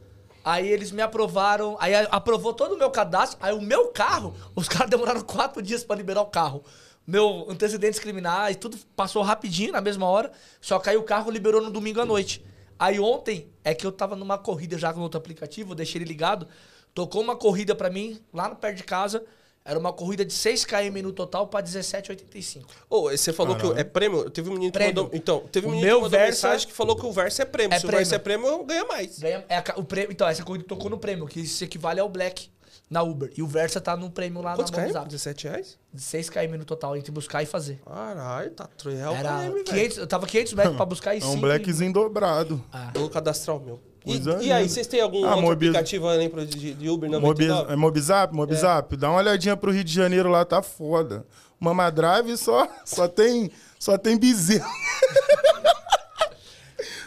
Aí 0.44 0.68
eles 0.68 0.90
me 0.90 1.02
aprovaram, 1.02 1.76
aí 1.78 1.94
aprovou 2.10 2.52
todo 2.52 2.74
o 2.74 2.78
meu 2.78 2.90
cadastro. 2.90 3.38
Aí 3.40 3.54
o 3.54 3.60
meu 3.60 3.88
carro, 3.88 4.34
os 4.54 4.68
caras 4.68 4.90
demoraram 4.90 5.20
quatro 5.22 5.62
dias 5.62 5.84
pra 5.84 5.96
liberar 5.96 6.22
o 6.22 6.26
carro. 6.26 6.64
Meu 7.06 7.46
antecedentes 7.48 7.98
criminais, 7.98 8.56
tudo 8.56 8.76
passou 8.94 9.22
rapidinho 9.22 9.72
na 9.72 9.80
mesma 9.80 10.06
hora. 10.06 10.32
Só 10.60 10.78
que 10.78 10.90
aí 10.90 10.96
o 10.96 11.02
carro 11.02 11.30
liberou 11.30 11.60
no 11.60 11.70
domingo 11.70 12.00
à 12.00 12.04
noite. 12.04 12.44
Aí 12.78 12.98
ontem 12.98 13.48
é 13.62 13.74
que 13.74 13.86
eu 13.86 13.92
tava 13.92 14.16
numa 14.16 14.38
corrida 14.38 14.76
já 14.76 14.92
com 14.92 15.00
outro 15.00 15.18
aplicativo, 15.18 15.74
deixei 15.74 16.00
ele 16.00 16.08
ligado. 16.08 16.48
Tocou 16.94 17.22
uma 17.22 17.36
corrida 17.36 17.74
pra 17.74 17.88
mim 17.88 18.20
lá 18.32 18.48
no 18.48 18.56
perto 18.56 18.76
de 18.76 18.84
casa. 18.84 19.24
Era 19.64 19.78
uma 19.78 19.92
corrida 19.92 20.24
de 20.24 20.32
6 20.32 20.64
km 20.64 21.02
no 21.02 21.12
total 21.12 21.46
pra 21.46 21.62
17,85. 21.62 22.64
Ô, 22.90 23.02
você 23.10 23.32
falou 23.32 23.54
que 23.56 23.66
é 23.78 23.84
prêmio? 23.84 24.28
Teve 24.28 24.50
um 24.50 24.54
menino 24.54 24.72
que 24.72 24.78
Prêmio. 24.78 25.04
mandou. 25.04 25.10
Então, 25.16 25.40
teve 25.52 25.66
um 25.66 25.70
O 25.70 25.72
menino 25.72 25.86
meu 25.88 25.96
que 25.98 26.02
mandou 26.04 26.18
Versa- 26.18 26.48
mensagem 26.48 26.66
que 26.68 26.74
falou 26.74 26.96
que 26.96 27.06
o 27.06 27.12
verso 27.12 27.42
é 27.42 27.44
prêmio. 27.44 27.74
É 27.74 27.78
Se 27.78 27.86
prêmio. 27.86 27.96
o 27.96 27.98
verso 27.98 28.14
é 28.14 28.18
prêmio, 28.18 28.64
ganha 28.64 28.84
mais. 28.86 29.18
Ganha- 29.20 29.44
é 29.48 29.56
a 29.58 29.64
o 29.76 29.84
prêmio, 29.84 30.10
então, 30.12 30.26
essa 30.26 30.42
corrida 30.42 30.64
tocou 30.64 30.90
no 30.90 30.98
prêmio, 30.98 31.26
que 31.26 31.46
se 31.46 31.64
equivale 31.64 32.00
ao 32.00 32.08
Black 32.08 32.50
na 32.90 33.02
Uber. 33.02 33.32
E 33.36 33.42
o 33.42 33.46
Versa 33.46 33.80
tá 33.80 33.96
no 33.96 34.10
prêmio 34.10 34.42
lá 34.42 34.54
Quantos 34.56 34.72
na? 34.72 34.80
Mobzap. 34.82 35.08
17 35.08 35.44
reais? 35.46 35.78
6 35.94 36.28
km 36.28 36.56
no 36.58 36.64
total, 36.64 36.96
entre 36.96 37.12
buscar 37.12 37.42
e 37.42 37.46
fazer. 37.46 37.80
Caralho, 37.86 38.50
tá 38.50 38.66
3 38.76 38.98
reais 38.98 39.14
o 39.14 39.16
Era 39.16 39.28
KM, 39.30 39.52
velho. 39.52 39.64
500, 39.64 39.98
eu 39.98 40.06
tava 40.08 40.26
500 40.26 40.52
metros 40.54 40.76
pra 40.76 40.84
buscar 40.86 41.14
e 41.14 41.20
É 41.20 41.24
um 41.24 41.28
5. 41.30 41.40
blackzinho 41.40 41.92
dobrado. 41.92 42.62
Vou 42.94 43.08
cadastrar 43.08 43.56
o 43.56 43.60
meu. 43.60 43.80
E, 44.04 44.16
é, 44.16 44.42
e 44.42 44.52
aí, 44.52 44.62
né? 44.62 44.68
vocês 44.68 44.86
têm 44.86 45.00
algum 45.00 45.24
Ah, 45.24 45.30
outro 45.30 45.42
Mobi- 45.42 45.66
aplicativo 45.68 46.08
além 46.08 46.28
pra- 46.28 46.44
de, 46.44 46.74
de 46.74 46.88
Uber 46.88 47.08
Mobi, 47.08 47.46
99? 47.46 47.72
é 47.72 47.76
Mobzap? 47.76 48.34
Mobzap? 48.34 48.96
Dá 48.96 49.10
uma 49.10 49.18
olhadinha 49.18 49.56
pro 49.56 49.70
Rio 49.70 49.84
de 49.84 49.92
Janeiro 49.94 50.28
lá, 50.28 50.44
tá 50.44 50.60
foda. 50.62 51.24
Mama 51.60 51.88
Drive 51.90 52.36
só, 52.36 52.66
só 52.84 53.06
tem 53.06 53.50
só 53.78 53.96
tem 53.96 54.18
bezerro. 54.18 54.68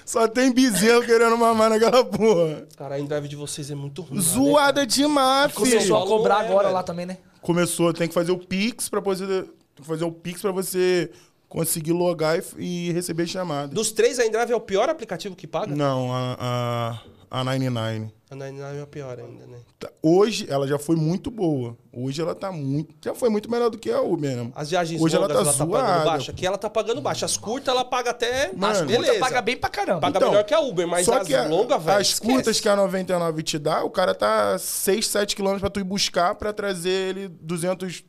só 0.05 0.27
tem 0.27 0.51
bezerro 0.53 1.03
querendo 1.03 1.37
mamar 1.37 1.69
naquela 1.69 2.03
porra. 2.05 2.65
Cara, 2.77 2.95
a 2.95 2.99
drive 3.01 3.27
de 3.27 3.35
vocês 3.35 3.69
é 3.71 3.75
muito 3.75 4.01
ruim. 4.01 4.17
né, 4.17 4.21
Zoada 4.21 4.85
demais, 4.85 5.51
Começou 5.53 5.79
filho. 5.81 5.95
a 5.95 5.99
Paulo 5.99 6.17
cobrar 6.17 6.43
é, 6.43 6.47
agora 6.47 6.63
velho. 6.63 6.73
lá 6.73 6.83
também, 6.83 7.05
né? 7.05 7.17
Começou, 7.41 7.93
tem 7.93 8.07
que 8.07 8.13
fazer 8.13 8.31
o 8.31 8.37
Pix 8.37 8.89
pra 8.89 8.99
você 8.99 9.25
tem 9.25 9.45
que 9.83 9.87
fazer 9.87 10.05
o 10.05 10.11
Pix 10.11 10.41
para 10.41 10.51
você 10.51 11.11
conseguir 11.55 11.93
logar 11.93 12.37
e, 12.57 12.89
e 12.89 12.91
receber 12.91 13.25
chamadas. 13.27 13.69
Dos 13.73 13.91
três, 13.91 14.19
a 14.19 14.25
Endrive 14.25 14.51
é 14.51 14.55
o 14.55 14.59
pior 14.59 14.89
aplicativo 14.89 15.35
que 15.35 15.47
paga? 15.47 15.73
Não, 15.73 16.11
a, 16.13 16.99
a, 17.31 17.39
a 17.39 17.43
99. 17.43 18.11
A 18.29 18.35
99 18.35 18.77
é 18.79 18.83
o 18.83 18.87
pior 18.87 19.17
ainda, 19.19 19.45
né? 19.47 19.57
Tá- 19.79 19.89
Hoje 20.01 20.47
ela 20.49 20.67
já 20.67 20.77
foi 20.77 20.95
muito 20.95 21.31
boa. 21.31 21.77
Hoje 21.93 22.21
ela 22.21 22.35
tá 22.35 22.51
muito. 22.51 22.93
Já 23.03 23.13
foi 23.15 23.29
muito 23.29 23.49
melhor 23.49 23.69
do 23.69 23.77
que 23.77 23.89
a 23.89 24.01
Uber, 24.01 24.35
né? 24.35 24.51
As 24.55 24.69
viagens 24.71 24.99
Hoje 25.01 25.15
ela 25.15 25.27
longas, 25.27 25.43
tá 25.43 25.49
ela 25.49 25.57
tá 25.57 25.65
pagando 25.65 26.05
baixo. 26.05 26.31
Aqui 26.31 26.45
ela 26.45 26.57
tá 26.57 26.69
pagando 26.69 27.01
baixo. 27.01 27.23
As 27.23 27.37
curtas, 27.37 27.73
ela 27.73 27.85
paga 27.85 28.09
até... 28.09 28.51
Mano, 28.51 28.65
As 28.73 28.81
As 28.81 28.87
beleza. 28.87 29.13
Puta, 29.13 29.19
paga 29.25 29.41
bem 29.41 29.55
pra 29.55 29.69
caramba. 29.69 30.01
Paga 30.01 30.17
Então, 30.17 30.29
melhor 30.31 30.43
que 30.43 30.53
a 30.53 30.59
Uber, 30.59 30.87
mas 30.87 31.05
Só 31.05 31.19
as 31.21 31.27
que 31.27 31.35
a- 31.35 31.47
longas, 31.47 31.81
velho, 31.81 31.99
as 31.99 32.07
esquece. 32.09 32.33
curtas 32.33 32.59
que 32.59 32.67
a 32.67 32.75
99 32.75 33.43
te 33.43 33.57
dá, 33.59 33.83
o 33.83 33.89
cara 33.91 34.13
tá 34.15 34.57
6, 34.57 35.07
7 35.07 35.35
quilômetros 35.35 35.61
pra 35.61 35.69
tu 35.69 35.79
ir 35.79 35.83
buscar 35.83 36.35
pra 36.35 36.51
trazer 36.51 36.89
ele 36.89 37.27
200, 37.27 38.03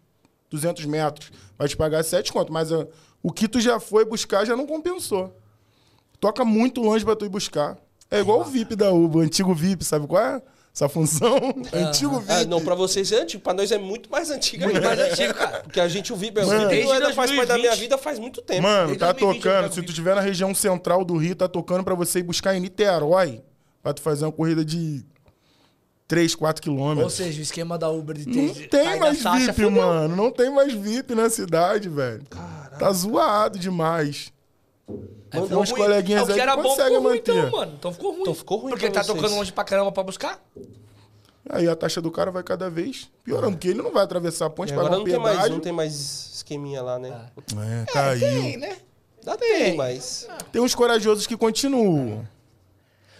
200 0.50 0.84
metros. 0.86 1.30
Vai 1.58 1.68
te 1.68 1.76
pagar 1.76 2.02
7 2.02 2.32
conto, 2.32 2.52
mas 2.52 2.72
ah, 2.72 2.86
o 3.22 3.32
que 3.32 3.48
tu 3.48 3.60
já 3.60 3.78
foi 3.80 4.04
buscar 4.04 4.44
já 4.44 4.56
não 4.56 4.66
compensou. 4.66 5.36
Toca 6.20 6.44
muito 6.44 6.80
longe 6.80 7.04
pra 7.04 7.14
tu 7.16 7.24
ir 7.24 7.28
buscar. 7.28 7.76
É 8.10 8.20
igual 8.20 8.40
o 8.40 8.44
VIP 8.44 8.76
da 8.76 8.90
Uber, 8.92 9.18
o 9.18 9.20
antigo 9.24 9.52
VIP, 9.54 9.84
sabe 9.84 10.06
qual 10.06 10.22
é? 10.22 10.42
Essa 10.74 10.88
função? 10.90 11.36
Antigo 11.72 12.20
VIP. 12.20 12.32
É, 12.32 12.44
não, 12.44 12.60
pra 12.62 12.74
vocês 12.74 13.10
é 13.10 13.22
antigo. 13.22 13.42
Pra 13.42 13.54
nós 13.54 13.72
é 13.72 13.78
muito 13.78 14.10
mais 14.10 14.30
antigo 14.30 14.62
Muito 14.64 14.82
mais 14.82 14.98
antigo, 15.10 15.32
cara. 15.32 15.60
Porque 15.62 15.80
a 15.80 15.88
gente 15.88 16.12
o 16.12 16.16
VIP, 16.16 16.38
o 16.40 16.46
Mano. 16.46 16.58
VIP 16.60 16.68
Desde 16.70 16.86
não 16.86 16.92
ainda 16.92 17.14
faz 17.14 17.30
parte 17.30 17.48
da 17.48 17.54
minha 17.54 17.70
2020. 17.70 17.80
vida 17.80 17.98
faz 17.98 18.18
muito 18.18 18.42
tempo. 18.42 18.62
Mano, 18.62 18.86
Desde 18.88 18.98
tá 18.98 19.12
2020 19.12 19.36
eu 19.36 19.42
tocando. 19.52 19.64
Se 19.70 19.70
tu 19.70 19.80
VIP. 19.80 19.88
estiver 19.90 20.14
na 20.14 20.20
região 20.20 20.54
central 20.54 21.02
do 21.04 21.16
Rio, 21.16 21.34
tá 21.34 21.48
tocando 21.48 21.82
pra 21.82 21.94
você 21.94 22.18
ir 22.18 22.24
buscar 22.24 22.54
em 22.54 22.60
Niterói. 22.60 23.42
Pra 23.82 23.94
tu 23.94 24.02
fazer 24.02 24.26
uma 24.26 24.32
corrida 24.32 24.62
de 24.62 25.02
3, 26.06 26.34
4 26.34 26.60
Ou 26.70 26.76
quilômetros. 26.76 27.12
seja, 27.14 27.38
o 27.38 27.42
esquema 27.42 27.78
da 27.78 27.88
Uber 27.90 28.14
de 28.16 28.26
ter. 28.26 28.36
Não 28.42 28.68
tem 28.68 29.00
mais 29.00 29.22
VIP, 29.22 29.66
mano. 29.70 30.14
Não 30.14 30.30
tem 30.30 30.50
mais 30.50 30.74
VIP 30.74 31.14
na 31.14 31.30
cidade, 31.30 31.88
velho. 31.88 32.22
Tá 32.78 32.92
zoado 32.92 33.58
demais. 33.58 34.32
É, 35.30 35.40
Tem 35.40 35.56
uns 35.56 35.70
ruim. 35.70 35.80
coleguinhas 35.82 36.22
É, 36.22 36.24
que 36.26 36.32
aí 36.32 36.36
que 36.36 36.40
era 36.42 36.56
bom 36.56 36.62
conseguem 36.62 36.92
ficou 36.94 37.02
ruim, 37.08 37.16
manter. 37.16 37.36
então, 37.36 37.50
mano. 37.50 37.72
Então 37.78 37.92
ficou 37.92 38.10
ruim. 38.12 38.20
Então 38.20 38.34
ficou 38.34 38.58
ruim 38.58 38.70
Porque 38.70 38.86
pra 38.90 38.94
tá 38.94 39.02
vocês. 39.02 39.16
tocando 39.20 39.36
longe 39.36 39.52
pra 39.52 39.64
caramba 39.64 39.90
pra 39.92 40.02
buscar. 40.02 40.40
Aí 41.48 41.68
a 41.68 41.76
taxa 41.76 42.00
do 42.00 42.10
cara 42.10 42.30
vai 42.30 42.42
cada 42.42 42.68
vez 42.68 43.08
piorando, 43.22 43.52
porque 43.52 43.68
ele 43.68 43.80
não 43.82 43.92
vai 43.92 44.02
atravessar 44.02 44.46
a 44.46 44.50
ponte 44.50 44.72
pra 44.72 44.82
agora 44.82 44.94
pagar 44.94 44.98
não 44.98 45.04
tem, 45.04 45.18
mais, 45.22 45.36
pedágio. 45.36 45.52
não 45.54 45.60
tem 45.60 45.72
mais 45.72 45.92
esqueminha 46.34 46.82
lá, 46.82 46.98
né? 46.98 47.26
É, 47.82 47.92
caiu. 47.92 48.20
Tem, 48.20 48.56
né? 48.56 48.76
Dá 49.24 49.36
tem, 49.36 49.76
mas... 49.76 50.28
Tem 50.52 50.60
uns 50.62 50.74
corajosos 50.74 51.26
que 51.26 51.36
continuam. 51.36 52.26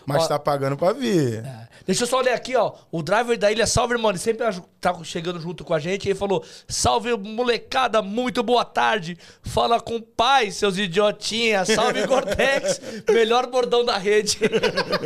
Mas 0.05 0.25
Ó. 0.25 0.29
tá 0.29 0.39
pagando 0.39 0.77
pra 0.77 0.93
ver. 0.93 1.45
É. 1.45 1.69
Deixa 1.87 2.03
eu 2.03 2.07
só 2.09 2.21
ler 2.21 2.33
aqui, 2.33 2.57
ó. 2.57 2.73
O 2.91 3.01
driver 3.01 3.39
da 3.39 3.51
ilha 3.53 3.65
Salve, 3.67 3.95
irmão, 3.95 4.11
ele 4.11 4.19
sempre 4.19 4.45
tá 4.81 5.05
chegando 5.05 5.39
junto 5.41 5.65
com 5.65 5.73
a 5.73 5.79
gente. 5.79 6.09
Ele 6.09 6.15
falou: 6.19 6.43
Salve, 6.69 7.17
molecada, 7.17 8.03
muito 8.03 8.43
boa 8.43 8.65
tarde. 8.65 9.17
Fala 9.43 9.81
com 9.81 10.01
paz, 10.01 10.57
seus 10.57 10.77
idiotinhas. 10.79 11.69
Salve, 11.69 12.05
Cortex. 12.09 12.81
Melhor 13.09 13.47
bordão 13.47 13.85
da 13.85 13.97
rede. 13.97 14.39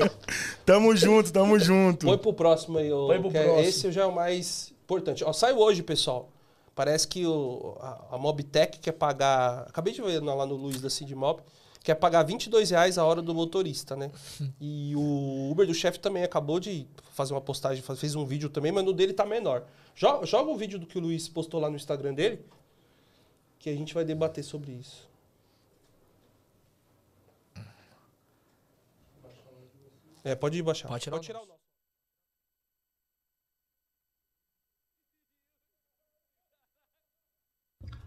Tamo 0.65 0.97
junto, 0.97 1.33
tamo 1.33 1.59
junto. 1.59 2.07
Põe 2.07 2.17
pro 2.19 2.33
próximo 2.33 2.79
aí. 2.79 2.93
ô, 2.93 3.07
Põe 3.09 3.21
pro 3.21 3.31
que 3.31 3.37
é- 3.39 3.43
próximo. 3.45 3.69
Esse 3.69 3.93
já 3.93 4.03
é 4.03 4.07
o 4.07 4.15
mais 4.15 4.73
importante. 4.85 5.23
Ó, 5.25 5.33
saiu 5.33 5.59
hoje, 5.59 5.83
pessoal. 5.83 6.31
Parece 6.75 7.07
que 7.09 7.27
o, 7.27 7.77
a, 7.81 8.15
a 8.15 8.19
Mobtech 8.19 8.79
quer 8.79 8.93
pagar... 8.93 9.67
Acabei 9.69 9.93
de 9.93 10.01
ver 10.01 10.23
lá 10.23 10.47
no 10.47 10.55
Luiz 10.55 10.81
da 10.81 10.89
Cid 10.89 11.15
Mob. 11.15 11.43
Quer 11.83 11.95
pagar 11.95 12.23
22 12.23 12.71
reais 12.71 12.99
a 12.99 13.05
hora 13.05 13.23
do 13.23 13.35
motorista, 13.35 13.97
né? 13.97 14.11
E 14.61 14.95
o 14.95 15.51
Uber 15.51 15.67
do 15.67 15.75
chefe 15.75 15.99
também 15.99 16.23
acabou 16.23 16.61
de 16.61 16.87
fazer 17.13 17.33
uma 17.33 17.41
postagem, 17.41 17.83
fez 17.97 18.15
um 18.15 18.25
vídeo 18.25 18.51
também, 18.51 18.71
mas 18.71 18.85
no 18.85 18.93
dele 18.93 19.13
tá 19.13 19.25
menor. 19.25 19.65
Joga, 19.95 20.27
joga 20.27 20.51
o 20.51 20.57
vídeo 20.57 20.79
do 20.79 20.87
que 20.87 20.99
o 20.99 21.01
Luiz 21.01 21.29
postou 21.29 21.59
lá 21.59 21.71
no 21.71 21.77
Instagram 21.77 22.15
dele, 22.15 22.45
que 23.59 23.71
a 23.71 23.75
gente 23.75 23.95
vai 23.95 24.05
debater 24.05 24.45
sobre 24.45 24.73
isso. 24.73 25.09
É, 30.23 30.35
pode 30.35 30.59
ir 30.59 30.63
baixar. 30.63 30.89
Pode 30.89 31.03
tirar 31.03 31.17
o 31.17 31.21
tirar 31.21 31.41
o 31.41 31.47
nosso. 31.47 31.61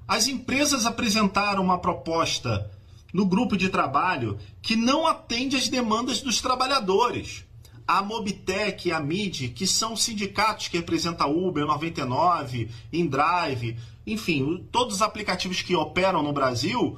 As 0.08 0.28
empresas 0.28 0.86
apresentaram 0.86 1.64
uma 1.64 1.80
proposta 1.80 2.70
no 3.14 3.28
grupo 3.28 3.56
de 3.56 3.70
trabalho 3.70 4.40
que 4.62 4.76
não 4.76 5.06
atende 5.06 5.56
às 5.56 5.70
demandas 5.70 6.20
dos 6.22 6.42
trabalhadores. 6.42 7.46
A 7.88 8.02
Mobitec 8.02 8.88
e 8.88 8.92
a 8.92 9.00
MID, 9.00 9.50
que 9.50 9.68
são 9.68 9.96
sindicatos 9.96 10.68
que 10.68 10.78
representam 10.78 11.28
a 11.28 11.30
Uber, 11.30 11.66
99, 11.66 12.70
InDrive, 12.92 13.78
enfim, 14.08 14.68
todos 14.72 14.96
os 14.96 15.02
aplicativos 15.02 15.62
que 15.62 15.76
operam 15.76 16.24
no 16.24 16.34
Brasil, 16.34 16.98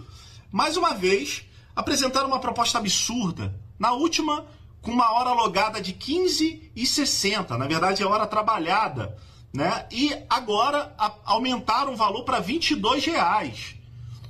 mais 0.52 0.78
uma 0.78 0.94
vez 0.94 1.44
apresentaram 1.76 2.28
uma 2.28 2.40
proposta 2.40 2.78
absurda. 2.78 3.60
Na 3.78 3.92
última, 3.92 4.46
com 4.82 4.92
uma 4.92 5.12
hora 5.12 5.34
logada 5.34 5.82
de 5.82 5.94
15,60, 5.94 7.58
na 7.58 7.68
verdade 7.68 8.04
é 8.04 8.06
hora 8.06 8.28
trabalhada, 8.28 9.18
né? 9.52 9.88
E 9.92 10.16
agora 10.30 10.96
aumentaram 11.26 11.94
o 11.94 11.98
valor 11.98 12.24
para 12.24 12.40
22 12.40 13.06
reais 13.06 13.75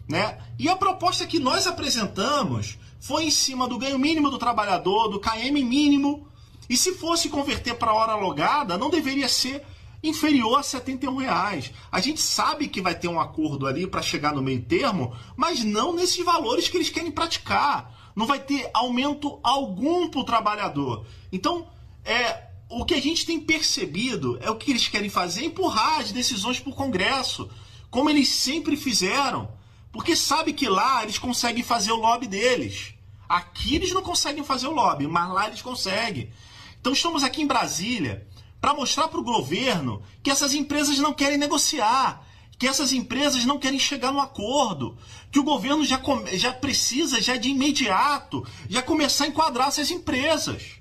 né? 0.08 0.38
E 0.58 0.70
a 0.70 0.76
proposta 0.76 1.26
que 1.26 1.40
nós 1.40 1.68
apresentamos 1.68 2.78
foi 3.00 3.26
em 3.26 3.32
cima 3.32 3.68
do 3.68 3.78
ganho 3.78 4.00
mínimo 4.00 4.30
do 4.30 4.38
trabalhador, 4.38 5.10
do 5.10 5.20
KM 5.20 5.64
mínimo, 5.64 6.28
e 6.70 6.76
se 6.76 6.94
fosse 6.96 7.30
converter 7.30 7.76
para 7.76 7.94
hora 7.94 8.16
logada, 8.16 8.78
não 8.78 8.90
deveria 8.90 9.28
ser 9.28 9.64
inferior 10.02 10.60
a 10.60 10.64
71 10.64 11.16
reais. 11.18 11.72
A 11.92 12.00
gente 12.00 12.22
sabe 12.22 12.68
que 12.68 12.82
vai 12.82 12.96
ter 12.96 13.08
um 13.08 13.20
acordo 13.20 13.68
ali 13.68 13.88
para 13.88 14.02
chegar 14.02 14.34
no 14.34 14.42
meio 14.42 14.62
termo, 14.62 15.16
mas 15.36 15.64
não 15.64 15.94
nesses 15.94 16.24
valores 16.24 16.68
que 16.68 16.78
eles 16.78 16.90
querem 16.90 17.12
praticar. 17.12 18.12
Não 18.16 18.26
vai 18.26 18.40
ter 18.40 18.70
aumento 18.74 19.40
algum 19.44 20.10
para 20.10 20.22
o 20.22 20.26
trabalhador. 20.26 21.06
Então, 21.32 21.68
é, 22.04 22.46
o 22.70 22.86
que 22.86 22.94
a 22.94 23.02
gente 23.02 23.26
tem 23.26 23.40
percebido 23.40 24.38
é 24.42 24.50
o 24.50 24.56
que 24.56 24.72
eles 24.72 24.88
querem 24.88 25.10
fazer 25.10 25.42
é 25.42 25.46
empurrar 25.46 26.00
as 26.00 26.12
decisões 26.12 26.60
para 26.60 26.72
o 26.72 26.76
Congresso, 26.76 27.50
como 27.90 28.10
eles 28.10 28.30
sempre 28.30 28.76
fizeram, 28.76 29.50
porque 29.96 30.14
sabe 30.14 30.52
que 30.52 30.68
lá 30.68 31.04
eles 31.04 31.18
conseguem 31.18 31.64
fazer 31.64 31.94
o 31.94 31.96
lobby 31.96 32.28
deles. 32.28 32.94
Aqui 33.30 33.76
eles 33.76 33.94
não 33.94 34.02
conseguem 34.02 34.44
fazer 34.44 34.68
o 34.68 34.74
lobby, 34.74 35.08
mas 35.08 35.32
lá 35.32 35.48
eles 35.48 35.62
conseguem. 35.62 36.34
Então 36.82 36.92
estamos 36.92 37.24
aqui 37.24 37.42
em 37.42 37.48
Brasília 37.48 38.28
para 38.60 38.74
mostrar 38.74 39.08
para 39.08 39.22
o 39.22 39.24
governo 39.24 40.04
que 40.22 40.30
essas 40.30 40.54
empresas 40.54 41.00
não 41.00 41.14
querem 41.14 41.38
negociar, 41.38 42.28
que 42.60 42.68
essas 42.68 42.92
empresas 42.92 43.46
não 43.46 43.58
querem 43.58 43.80
chegar 43.80 44.12
no 44.12 44.20
acordo, 44.20 44.98
que 45.32 45.40
o 45.40 45.46
governo 45.46 45.86
já, 45.86 46.02
já 46.34 46.52
precisa, 46.52 47.22
já 47.22 47.38
de 47.38 47.48
imediato, 47.48 48.46
já 48.70 48.82
começar 48.82 49.24
a 49.24 49.28
enquadrar 49.28 49.70
essas 49.70 49.92
empresas. 49.92 50.74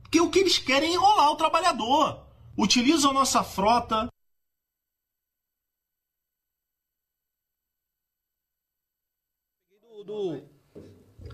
Porque 0.00 0.18
o 0.18 0.30
que 0.30 0.38
eles 0.38 0.56
querem 0.56 0.92
é 0.92 0.94
enrolar 0.94 1.30
o 1.30 1.36
trabalhador. 1.36 2.22
Utilizam 2.56 3.12
nossa 3.12 3.44
frota. 3.44 4.08
Do, 10.08 10.40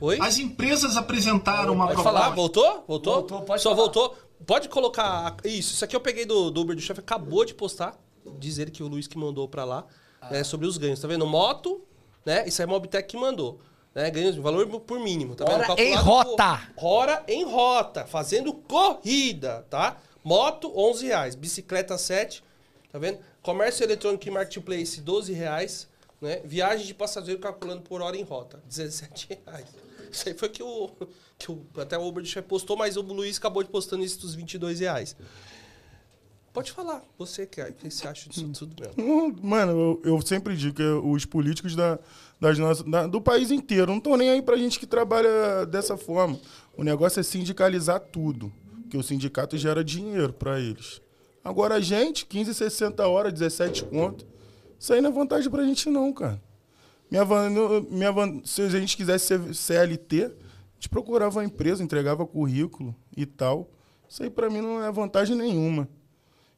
Oi? 0.01 0.19
As 0.21 0.39
empresas 0.39 0.97
apresentaram 0.97 1.73
uma 1.73 1.87
Pode 1.87 2.03
proposta. 2.03 2.27
Ah, 2.27 2.31
voltou? 2.31 2.85
Voltou? 2.87 3.15
Voltou, 3.15 3.43
pode 3.43 3.63
Só 3.63 3.71
falar. 3.71 3.83
voltou. 3.83 4.17
Pode 4.45 4.69
colocar. 4.69 5.37
Isso, 5.45 5.73
isso 5.75 5.85
aqui 5.85 5.95
eu 5.95 6.01
peguei 6.01 6.25
do, 6.27 6.51
do 6.51 6.61
Uber 6.61 6.75
do 6.75 6.83
chefe, 6.83 7.01
acabou 7.01 7.45
de 7.45 7.55
postar. 7.55 7.97
Dizer 8.39 8.71
que 8.71 8.83
o 8.83 8.89
Luiz 8.89 9.07
que 9.07 9.17
mandou 9.17 9.49
pra 9.49 9.65
lá. 9.65 9.87
né, 10.31 10.43
sobre 10.43 10.67
os 10.67 10.77
ganhos. 10.77 10.99
Tá 11.01 11.07
vendo? 11.07 11.25
Moto, 11.27 11.83
né? 12.27 12.47
Isso 12.49 12.61
é 12.61 12.67
Mobitech 12.67 13.07
que 13.07 13.17
mandou. 13.17 13.61
Né? 13.95 14.11
Ganhos, 14.11 14.35
valor 14.37 14.67
por 14.81 14.99
mínimo. 14.99 15.35
Tá 15.37 15.45
vendo? 15.45 15.55
Hora 15.55 15.67
Calculado 15.67 15.93
em 15.93 15.95
rota. 16.03 16.61
por- 16.75 16.85
hora 16.87 17.25
em 17.29 17.45
rota. 17.45 18.07
Fazendo 18.07 18.53
corrida, 18.53 19.65
tá? 19.71 19.99
Moto, 20.25 20.73
11 20.75 21.07
reais. 21.07 21.35
Bicicleta, 21.37 21.97
7. 21.97 22.43
Tá 22.91 22.99
vendo? 22.99 23.19
Comércio 23.43 23.85
eletrônico 23.85 24.27
e 24.27 24.31
marketplace, 24.31 25.01
12 25.01 25.33
reais. 25.33 25.87
Né? 26.25 26.41
Viagem 26.43 26.87
de 26.87 26.95
passageiro 26.95 27.39
calculando 27.39 27.83
por 27.83 28.01
hora 28.01 28.17
em 28.17 28.23
rota, 28.23 28.63
17 28.67 29.39
reais. 29.47 29.67
Isso 30.11 30.27
aí 30.29 30.35
foi 30.35 30.49
que 30.49 30.63
o, 30.63 30.91
que 31.39 31.51
o 31.53 31.67
até 31.77 31.99
o 31.99 32.03
Uber 32.07 32.25
postou, 32.45 32.77
mas 32.79 32.97
o 32.97 33.03
Luiz 33.03 33.37
acabou 33.37 33.63
de 33.63 33.69
postando 33.69 34.03
isso 34.03 34.19
dos 34.21 34.35
22 34.35 34.81
reais. 34.81 35.15
Pode 36.51 36.73
falar, 36.73 37.03
você 37.19 37.47
que, 37.47 37.63
que 37.73 37.91
você 37.91 38.07
acha 38.09 38.31
disso 38.31 38.49
tudo 38.57 38.75
mesmo. 38.81 39.37
Mano, 39.43 40.01
eu, 40.03 40.13
eu 40.15 40.23
sempre 40.23 40.57
digo 40.57 40.77
que 40.77 40.83
os 40.83 41.27
políticos 41.27 41.77
da, 41.77 41.99
das 42.41 42.57
nossas, 42.59 42.87
da- 42.89 43.07
do 43.07 43.21
país 43.21 43.51
inteiro 43.51 43.87
não 43.91 43.99
estão 43.99 44.17
nem 44.17 44.31
aí 44.31 44.41
pra 44.41 44.57
gente 44.57 44.79
que 44.79 44.87
trabalha 44.87 45.67
dessa 45.67 45.97
forma. 45.99 46.39
O 46.77 46.83
negócio 46.85 47.21
é 47.21 47.23
sindicalizar 47.23 48.01
tudo, 48.01 48.51
que 48.89 48.97
o 48.97 49.03
sindicato 49.03 49.59
gera 49.59 49.85
dinheiro 49.85 50.33
pra 50.33 50.59
eles. 50.59 51.03
Agora 51.43 51.75
a 51.75 51.81
gente, 51.81 52.25
15, 52.25 52.55
60 52.55 53.07
horas, 53.07 53.33
17 53.33 53.85
conto, 53.87 54.25
isso 54.85 54.93
aí 54.93 55.01
não 55.01 55.09
é 55.09 55.13
vantagem 55.13 55.51
pra 55.51 55.65
gente 55.65 55.89
não, 55.89 56.13
cara. 56.13 56.39
Minha, 57.11 57.25
minha, 57.91 58.13
se 58.45 58.61
a 58.61 58.69
gente 58.69 58.99
quisesse 58.99 59.27
ser 59.27 59.55
CLT, 59.55 60.25
a 60.25 60.31
gente 60.75 60.91
procurava 60.91 61.39
uma 61.39 61.45
empresa, 61.47 61.83
entregava 61.83 62.27
currículo 62.27 62.95
e 63.17 63.25
tal. 63.25 63.71
Isso 64.07 64.23
aí 64.23 64.29
pra 64.29 64.51
mim 64.51 64.61
não 64.61 64.85
é 64.85 64.93
vantagem 64.93 65.35
nenhuma. 65.35 65.89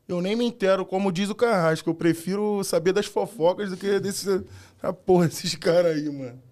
Eu 0.08 0.20
nem 0.20 0.34
me 0.34 0.44
entero, 0.44 0.84
como 0.84 1.12
diz 1.12 1.30
o 1.30 1.36
Carrasco. 1.36 1.88
Eu 1.88 1.94
prefiro 1.94 2.64
saber 2.64 2.92
das 2.92 3.06
fofocas 3.06 3.70
do 3.70 3.76
que 3.76 4.00
desse. 4.00 4.44
Ah, 4.82 4.92
porra, 4.92 5.26
esses 5.26 5.54
caras 5.54 5.96
aí, 5.96 6.10
mano. 6.10 6.42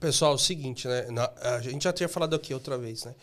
Pessoal, 0.00 0.32
é 0.32 0.34
o 0.34 0.38
seguinte, 0.38 0.88
né? 0.88 1.06
Na- 1.08 1.30
a 1.40 1.60
gente 1.60 1.84
já 1.84 1.92
tinha 1.92 2.08
falado 2.08 2.34
aqui 2.34 2.52
outra 2.52 2.76
vez, 2.76 3.04
né? 3.04 3.14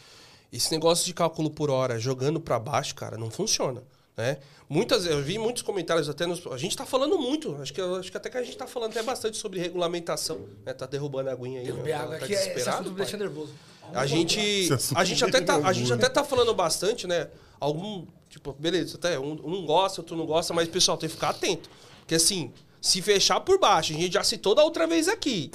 Esse 0.54 0.72
negócio 0.72 1.06
de 1.06 1.14
cálculo 1.14 1.50
por 1.50 1.70
hora 1.70 2.00
jogando 2.00 2.40
pra 2.40 2.58
baixo, 2.60 2.96
cara, 2.96 3.18
não 3.18 3.30
funciona. 3.30 3.84
Né? 4.16 4.38
Muitas, 4.70 5.06
eu 5.06 5.22
vi 5.22 5.38
muitos 5.38 5.64
comentários 5.64 6.08
até 6.08 6.26
nos. 6.26 6.46
A 6.48 6.58
gente 6.58 6.78
tá 6.78 6.86
falando 6.86 7.18
muito. 7.18 7.56
Acho 7.62 7.74
que, 7.74 7.82
acho 7.82 8.12
que 8.12 8.18
até 8.18 8.30
que 8.30 8.38
a 8.38 8.44
gente 8.44 8.58
tá 8.58 8.68
falando 8.68 8.92
até 8.92 9.02
bastante 9.02 9.38
sobre 9.38 9.60
regulamentação. 9.60 10.42
Né? 10.66 10.74
Tá 10.74 10.86
derrubando 10.86 11.30
a 11.30 11.34
aguinha 11.34 11.60
aí. 11.60 11.66
Derrubei 11.66 11.94
né? 11.94 12.00
a 12.00 12.04
água 12.04 12.18
Tá 12.18 12.26
aqui, 12.26 12.34
esse 12.34 12.50
desesperado, 12.50 12.82
assunto 12.82 12.92
me 12.92 12.98
deixa 12.98 13.18
nervoso. 13.18 13.54
A 13.94 14.06
gente, 14.06 14.40
Esse 14.40 14.96
a 14.96 15.04
gente 15.04 15.24
me 15.24 15.30
até 15.30 15.42
tá, 15.42 15.56
a 15.58 15.74
gente 15.74 15.92
até 15.92 16.08
tá 16.10 16.24
falando 16.24 16.54
bastante, 16.54 17.06
né? 17.06 17.28
Algum, 17.60 18.06
tipo, 18.30 18.54
beleza, 18.54 18.98
até 18.98 19.20
um, 19.20 19.32
um 19.44 19.66
gosta, 19.66 20.02
outro 20.02 20.16
não 20.16 20.26
gosta, 20.26 20.54
mas 20.54 20.68
pessoal, 20.68 20.98
tem 20.98 21.10
que 21.10 21.16
ficar 21.16 21.30
atento. 21.30 21.70
Porque 22.00 22.16
assim, 22.16 22.52
se 22.82 23.02
fechar 23.02 23.40
por 23.42 23.60
baixo, 23.60 23.94
a 23.94 23.96
gente 23.96 24.14
já 24.14 24.24
citou 24.24 24.56
da 24.56 24.64
outra 24.64 24.88
vez 24.88 25.08
aqui. 25.08 25.52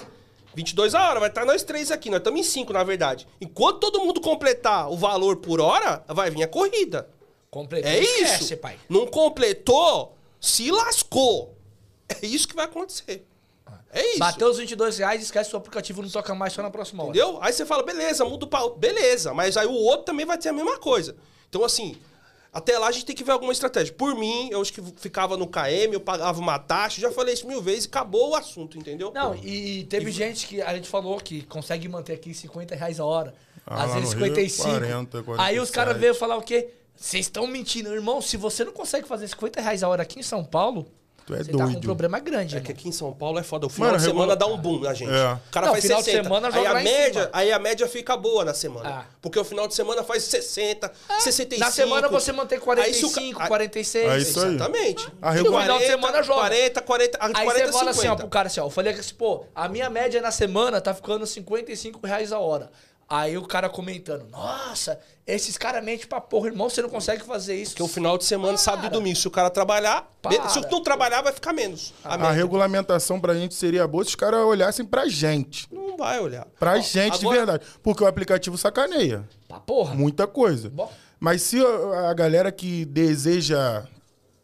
22 0.55 0.95
a 0.95 1.09
hora, 1.09 1.21
vai 1.21 1.29
estar 1.29 1.45
nós 1.45 1.63
três 1.63 1.91
aqui, 1.91 2.11
nós 2.11 2.19
estamos 2.19 2.41
em 2.41 2.43
5, 2.43 2.73
na 2.73 2.83
verdade. 2.83 3.27
Enquanto 3.41 3.81
todo 3.81 4.01
mundo 4.01 4.21
completar 4.21 4.91
o 4.91 4.97
valor 4.97 5.37
por 5.37 5.61
hora, 5.61 6.03
vai 6.09 6.31
vir 6.31 6.43
a 6.43 6.49
corrida. 6.49 7.09
Completou. 7.51 7.91
É 7.91 7.99
Esquece, 7.99 8.45
isso. 8.45 8.57
pai. 8.59 8.79
Não 8.89 9.07
completou, 9.07 10.17
se 10.41 10.71
lascou. 10.71 11.55
É 12.09 12.25
isso 12.25 12.49
que 12.49 12.55
vai 12.55 12.65
acontecer. 12.65 13.27
É 13.93 14.05
isso. 14.11 14.19
Bateu 14.19 14.49
os 14.49 14.59
22 14.59 14.99
reais, 14.99 15.23
esquece 15.23 15.55
o 15.55 15.59
aplicativo, 15.59 16.03
não 16.03 16.11
toca 16.11 16.35
mais 16.35 16.53
só 16.53 16.63
na 16.63 16.71
próxima 16.71 17.03
hora. 17.03 17.11
Entendeu? 17.17 17.39
Aí 17.43 17.53
você 17.53 17.65
fala, 17.65 17.83
beleza, 17.83 18.25
muda 18.25 18.45
o 18.45 18.49
pau. 18.49 18.75
Beleza, 18.77 19.33
mas 19.33 19.57
aí 19.57 19.67
o 19.67 19.73
outro 19.73 20.05
também 20.05 20.27
vai 20.27 20.37
ter 20.37 20.51
a 20.51 20.53
mesma 20.53 20.79
coisa. 20.79 21.17
Então, 21.49 21.65
assim, 21.65 21.97
até 22.53 22.79
lá 22.79 22.89
a 22.89 22.93
gente 22.93 23.07
tem 23.07 23.17
que 23.17 23.25
ver 23.25 23.33
alguma 23.33 23.53
estratégia. 23.53 23.95
Por 23.95 24.15
mim, 24.15 24.49
eu 24.51 24.61
acho 24.61 24.73
que 24.73 24.83
ficava 24.97 25.37
no 25.37 25.47
KM, 25.47 25.93
eu 25.93 26.01
pagava 26.01 26.39
uma 26.39 26.59
taxa, 26.59 27.01
já 27.01 27.11
falei 27.11 27.33
isso 27.35 27.47
mil 27.47 27.63
vezes 27.63 27.85
e 27.85 27.89
acabou 27.89 28.31
o 28.31 28.35
assunto, 28.35 28.79
entendeu? 28.79 29.11
Não, 29.15 29.35
e 29.35 29.85
teve 29.85 30.11
gente 30.11 30.47
que 30.47 30.61
a 30.61 30.75
gente 30.75 30.89
falou 30.89 31.19
que 31.19 31.43
consegue 31.43 31.89
manter 31.89 32.13
aqui 32.15 32.35
50 32.35 32.75
reais 32.75 33.01
a 33.01 33.05
hora. 33.05 33.35
Ah, 33.67 33.85
às 33.85 33.95
vezes 33.95 34.15
no 34.15 34.25
Rio, 34.25 34.35
55. 34.35 34.69
40, 34.71 35.19
Aí 35.19 35.59
os 35.59 35.71
47. 35.71 35.73
caras 35.73 35.97
veio 35.99 36.15
falar 36.15 36.37
o 36.37 36.43
quê? 36.43 36.71
Vocês 36.99 37.27
estão 37.27 37.47
mentindo, 37.47 37.95
irmão. 37.95 38.21
Se 38.21 38.37
você 38.37 38.65
não 38.65 38.73
consegue 38.73 39.07
fazer 39.07 39.29
50 39.29 39.61
reais 39.61 39.83
a 39.83 39.89
hora 39.89 40.03
aqui 40.03 40.19
em 40.19 40.23
São 40.23 40.45
Paulo, 40.45 40.87
Tu 41.27 41.35
é 41.35 41.45
você 41.45 41.53
tá 41.53 41.59
com 41.59 41.65
um 41.65 41.67
doido. 41.73 41.81
problema 41.83 42.19
grande. 42.19 42.57
É 42.57 42.61
que 42.61 42.73
aqui 42.73 42.89
em 42.89 42.93
São 42.93 43.13
Paulo 43.13 43.39
é 43.39 43.43
foda. 43.43 43.67
O 43.67 43.69
final 43.69 43.89
Mano, 43.91 43.99
de 43.99 44.05
semana 44.05 44.33
regula- 44.33 44.37
dá 44.37 44.47
um 44.47 44.57
boom 44.57 44.81
na 44.81 44.95
gente. 44.95 45.11
É. 45.13 45.33
O 45.35 45.41
cara 45.53 45.67
Não, 45.67 45.73
faz 45.75 45.85
final 45.85 45.99
de 45.99 46.05
60. 46.07 46.23
semana 46.25 46.49
aí, 46.49 46.55
joga 46.55 46.69
a 46.69 46.73
lá 46.73 46.81
em 46.81 46.85
média, 46.85 47.21
cima. 47.25 47.31
aí 47.35 47.53
a 47.53 47.59
média 47.59 47.87
fica 47.87 48.17
boa 48.17 48.45
na 48.47 48.55
semana. 48.55 48.89
Ah. 48.89 49.05
Porque 49.21 49.39
o 49.39 49.45
final 49.45 49.69
de 49.69 49.75
semana 49.75 50.03
faz 50.03 50.25
60, 50.25 50.91
65. 51.21 51.61
Na 51.65 51.71
semana 51.71 52.09
você 52.09 52.33
mantém 52.33 52.59
Aí 52.59 52.95
se 52.95 53.05
o 53.05 53.09
ca- 53.11 53.15
45, 53.15 53.43
aí- 53.43 53.49
46. 53.49 54.09
É 54.11 54.19
isso 54.19 54.41
aí. 54.41 54.55
Exatamente. 54.55 55.09
A 55.23 55.35
E 55.37 55.43
no 55.43 55.45
final 55.61 55.79
de 55.79 55.87
semana 55.87 56.23
joga. 56.23 56.41
40, 56.41 56.81
40, 56.83 57.19
Aí 57.21 57.33
40, 57.45 57.67
você 57.67 57.73
fala 57.79 57.91
assim, 57.91 57.99
ó, 58.01 58.03
50. 58.03 58.17
pro 58.23 58.29
cara 58.29 58.47
assim, 58.49 58.61
ó, 58.61 58.65
eu 58.67 58.71
falei 58.71 58.93
assim, 58.95 59.15
pô, 59.15 59.45
a 59.55 59.69
minha 59.69 59.91
média 59.91 60.21
na 60.23 60.31
semana 60.31 60.81
tá 60.81 60.93
ficando 60.95 61.27
55 61.27 62.05
reais 62.07 62.33
a 62.33 62.39
hora. 62.41 62.71
Aí 63.09 63.39
o 63.39 63.47
cara 63.47 63.71
comentando, 63.71 64.27
nossa, 64.31 65.01
esses 65.27 65.57
caras 65.57 65.83
mentem 65.83 66.07
pra 66.07 66.21
porra, 66.21 66.49
irmão, 66.49 66.69
você 66.69 66.83
não 66.83 66.91
consegue 66.91 67.25
fazer 67.25 67.55
isso. 67.57 67.71
Porque 67.73 67.83
o 67.83 67.89
final 67.89 68.19
de 68.19 68.25
semana, 68.27 68.59
sábado 68.59 68.87
e 68.87 68.91
domingo, 68.91 69.17
se 69.17 69.27
o 69.27 69.31
cara 69.31 69.49
trabalhar, 69.49 70.07
Para. 70.21 70.47
se 70.51 70.61
não 70.71 70.83
trabalhar, 70.83 71.23
vai 71.23 71.33
ficar 71.33 71.55
menos. 71.55 71.95
A 72.05 72.17
A 72.17 72.31
regulamentação 72.33 73.19
pra 73.19 73.33
gente 73.35 73.55
seria 73.55 73.87
boa 73.89 74.05
se 74.05 74.11
os 74.11 74.15
caras 74.15 74.41
olhassem 74.41 74.85
pra 74.85 75.09
gente. 75.09 75.67
Não 75.73 75.97
vai 75.97 76.21
olhar. 76.21 76.47
Pra 76.59 76.73
Ó, 76.77 76.81
gente, 76.81 77.19
de 77.19 77.25
agora- 77.25 77.37
verdade. 77.39 77.65
Porque 77.83 78.05
o 78.05 78.07
aplicativo 78.07 78.59
sacaneia. 78.59 79.27
Pra 79.49 79.59
porra. 79.59 79.95
Muita 79.95 80.27
coisa. 80.27 80.69
Bom. 80.69 80.93
Mas 81.19 81.41
se 81.43 81.59
a 82.07 82.13
galera 82.13 82.53
que 82.53 82.85
deseja 82.85 83.85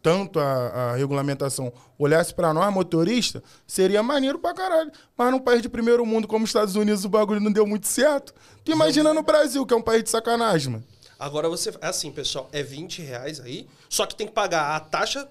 tanto 0.05 0.39
a, 0.39 0.43
a 0.91 0.95
regulamentação 0.95 1.73
olhasse 1.97 2.31
pra 2.31 2.53
nós, 2.53 2.71
motorista, 2.71 3.41
seria 3.65 4.03
maneiro 4.03 4.37
pra 4.37 4.53
caralho. 4.53 4.91
Mas 5.17 5.31
num 5.31 5.39
país 5.39 5.63
de 5.63 5.67
primeiro 5.67 6.05
mundo 6.05 6.27
como 6.27 6.43
os 6.43 6.49
Estados 6.49 6.75
Unidos, 6.75 7.03
o 7.05 7.09
bagulho 7.09 7.39
não 7.39 7.51
deu 7.51 7.65
muito 7.65 7.87
certo. 7.87 8.31
Tu 8.63 8.71
imagina 8.71 9.15
no 9.15 9.23
Brasil, 9.23 9.65
que 9.65 9.73
é 9.73 9.77
um 9.77 9.81
país 9.81 10.03
de 10.03 10.11
sacanagem, 10.11 10.73
mano. 10.73 10.83
Agora 11.17 11.49
você. 11.49 11.71
É 11.81 11.87
assim, 11.87 12.11
pessoal, 12.11 12.47
é 12.51 12.61
20 12.61 13.01
reais 13.01 13.39
aí. 13.39 13.67
Só 13.89 14.05
que 14.05 14.15
tem 14.15 14.27
que 14.27 14.33
pagar 14.33 14.75
a 14.75 14.79
taxa 14.79 15.27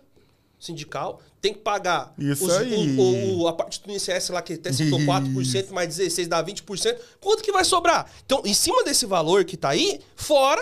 sindical, 0.59 1.21
tem 1.41 1.53
que 1.55 1.61
pagar 1.61 2.13
Isso 2.19 2.45
os- 2.47 2.53
aí. 2.57 2.97
O, 2.99 3.43
o- 3.43 3.49
a 3.49 3.53
parte 3.53 3.81
do 3.81 3.93
INSS 3.93 4.31
lá 4.31 4.43
que 4.43 4.55
até 4.55 4.73
citou 4.73 4.99
4%, 4.99 5.71
mais 5.73 5.87
16 5.95 6.27
dá 6.27 6.43
20%. 6.43 6.97
Quanto 7.21 7.45
que 7.45 7.53
vai 7.53 7.65
sobrar? 7.65 8.11
Então, 8.27 8.43
em 8.45 8.55
cima 8.55 8.83
desse 8.83 9.07
valor 9.07 9.45
que 9.45 9.57
tá 9.57 9.69
aí, 9.69 10.01
fora 10.17 10.61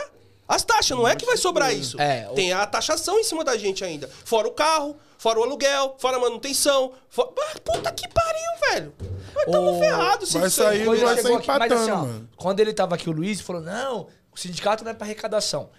as 0.55 0.63
taxas, 0.63 0.97
não 0.97 1.07
é 1.09 1.15
que 1.17 1.25
vai 1.27 1.37
sobrar 1.37 1.75
isso. 1.75 2.01
É, 2.01 2.29
o- 2.31 2.35
Tem 2.35 2.53
a 2.53 2.67
taxação 2.67 3.19
em 3.19 3.25
cima 3.25 3.43
da 3.45 3.57
gente 3.57 3.85
ainda. 3.85 4.09
Fora 4.25 4.47
o 4.49 4.53
carro, 4.53 4.97
fora 5.19 5.39
o 5.41 5.43
aluguel, 5.43 5.97
fora 5.99 6.17
a 6.17 6.21
manutenção. 6.21 6.93
Fora... 7.09 7.31
Ah, 7.39 7.59
puta 7.65 7.91
que 7.93 8.09
pariu, 8.09 8.71
velho. 8.73 8.95
Nós 9.35 9.45
estamos 9.47 9.77
O- 9.77 9.79
ferrados. 9.79 10.33
Vai 10.33 10.47
isso 10.49 10.63
aí- 10.63 10.69
sair- 10.79 10.85
Quando 10.85 11.01
vai 11.01 11.13
ele 11.13 11.17
chegou 11.23 11.23
sair 11.23 11.39
aqui, 11.39 11.47
mas 11.49 11.57
empatando, 11.57 11.81
assim, 11.83 11.91
ó, 11.91 11.97
mano. 12.07 12.29
quando 12.37 12.61
ele 12.61 12.73
tava 12.75 12.95
aqui, 12.95 13.09
o 13.09 13.13
Luiz 13.13 13.41
falou: 13.41 13.63
não, 13.63 14.07
o 14.33 14.39
sindicato 14.39 14.85
não 14.85 14.91
é 14.91 14.95
pra 14.95 15.07
arrecadação. 15.07 15.71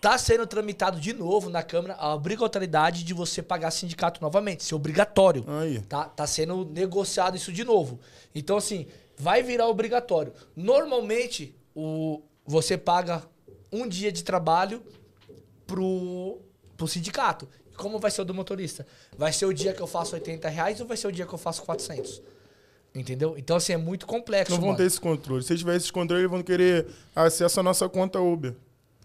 Tá 0.00 0.16
sendo 0.16 0.46
tramitado 0.46 0.98
de 0.98 1.12
novo 1.12 1.50
na 1.50 1.62
Câmara 1.62 1.94
a 1.98 2.14
obrigatoriedade 2.14 3.04
de 3.04 3.12
você 3.12 3.42
pagar 3.42 3.70
sindicato 3.70 4.18
novamente. 4.22 4.60
Isso 4.60 4.74
é 4.74 4.76
obrigatório. 4.76 5.44
Aí. 5.46 5.80
Tá, 5.82 6.04
tá 6.04 6.26
sendo 6.26 6.64
negociado 6.64 7.36
isso 7.36 7.52
de 7.52 7.64
novo. 7.64 8.00
Então, 8.34 8.56
assim, 8.56 8.86
vai 9.18 9.42
virar 9.42 9.66
obrigatório. 9.68 10.32
Normalmente, 10.56 11.54
o, 11.74 12.22
você 12.46 12.78
paga 12.78 13.22
um 13.72 13.86
dia 13.86 14.10
de 14.10 14.24
trabalho 14.24 14.82
pro, 15.66 16.38
pro 16.76 16.86
sindicato. 16.88 17.48
Como 17.76 17.98
vai 17.98 18.10
ser 18.10 18.22
o 18.22 18.24
do 18.24 18.34
motorista? 18.34 18.86
Vai 19.16 19.32
ser 19.32 19.46
o 19.46 19.52
dia 19.54 19.72
que 19.72 19.80
eu 19.80 19.86
faço 19.86 20.14
80 20.14 20.48
reais 20.48 20.80
ou 20.80 20.86
vai 20.86 20.96
ser 20.96 21.06
o 21.06 21.12
dia 21.12 21.24
que 21.24 21.32
eu 21.32 21.38
faço 21.38 21.62
400? 21.62 22.20
Entendeu? 22.94 23.36
Então, 23.38 23.56
assim, 23.56 23.72
é 23.72 23.76
muito 23.76 24.06
complexo, 24.06 24.52
Não 24.52 24.58
vão 24.58 24.68
mano. 24.70 24.78
ter 24.78 24.84
esse 24.84 25.00
controle. 25.00 25.42
Se 25.42 25.56
tiver 25.56 25.76
esse 25.76 25.92
controle, 25.92 26.22
eles 26.22 26.30
vão 26.30 26.42
querer 26.42 26.86
acesso 27.14 27.60
à 27.60 27.62
nossa 27.62 27.88
conta 27.88 28.20
Uber. 28.20 28.54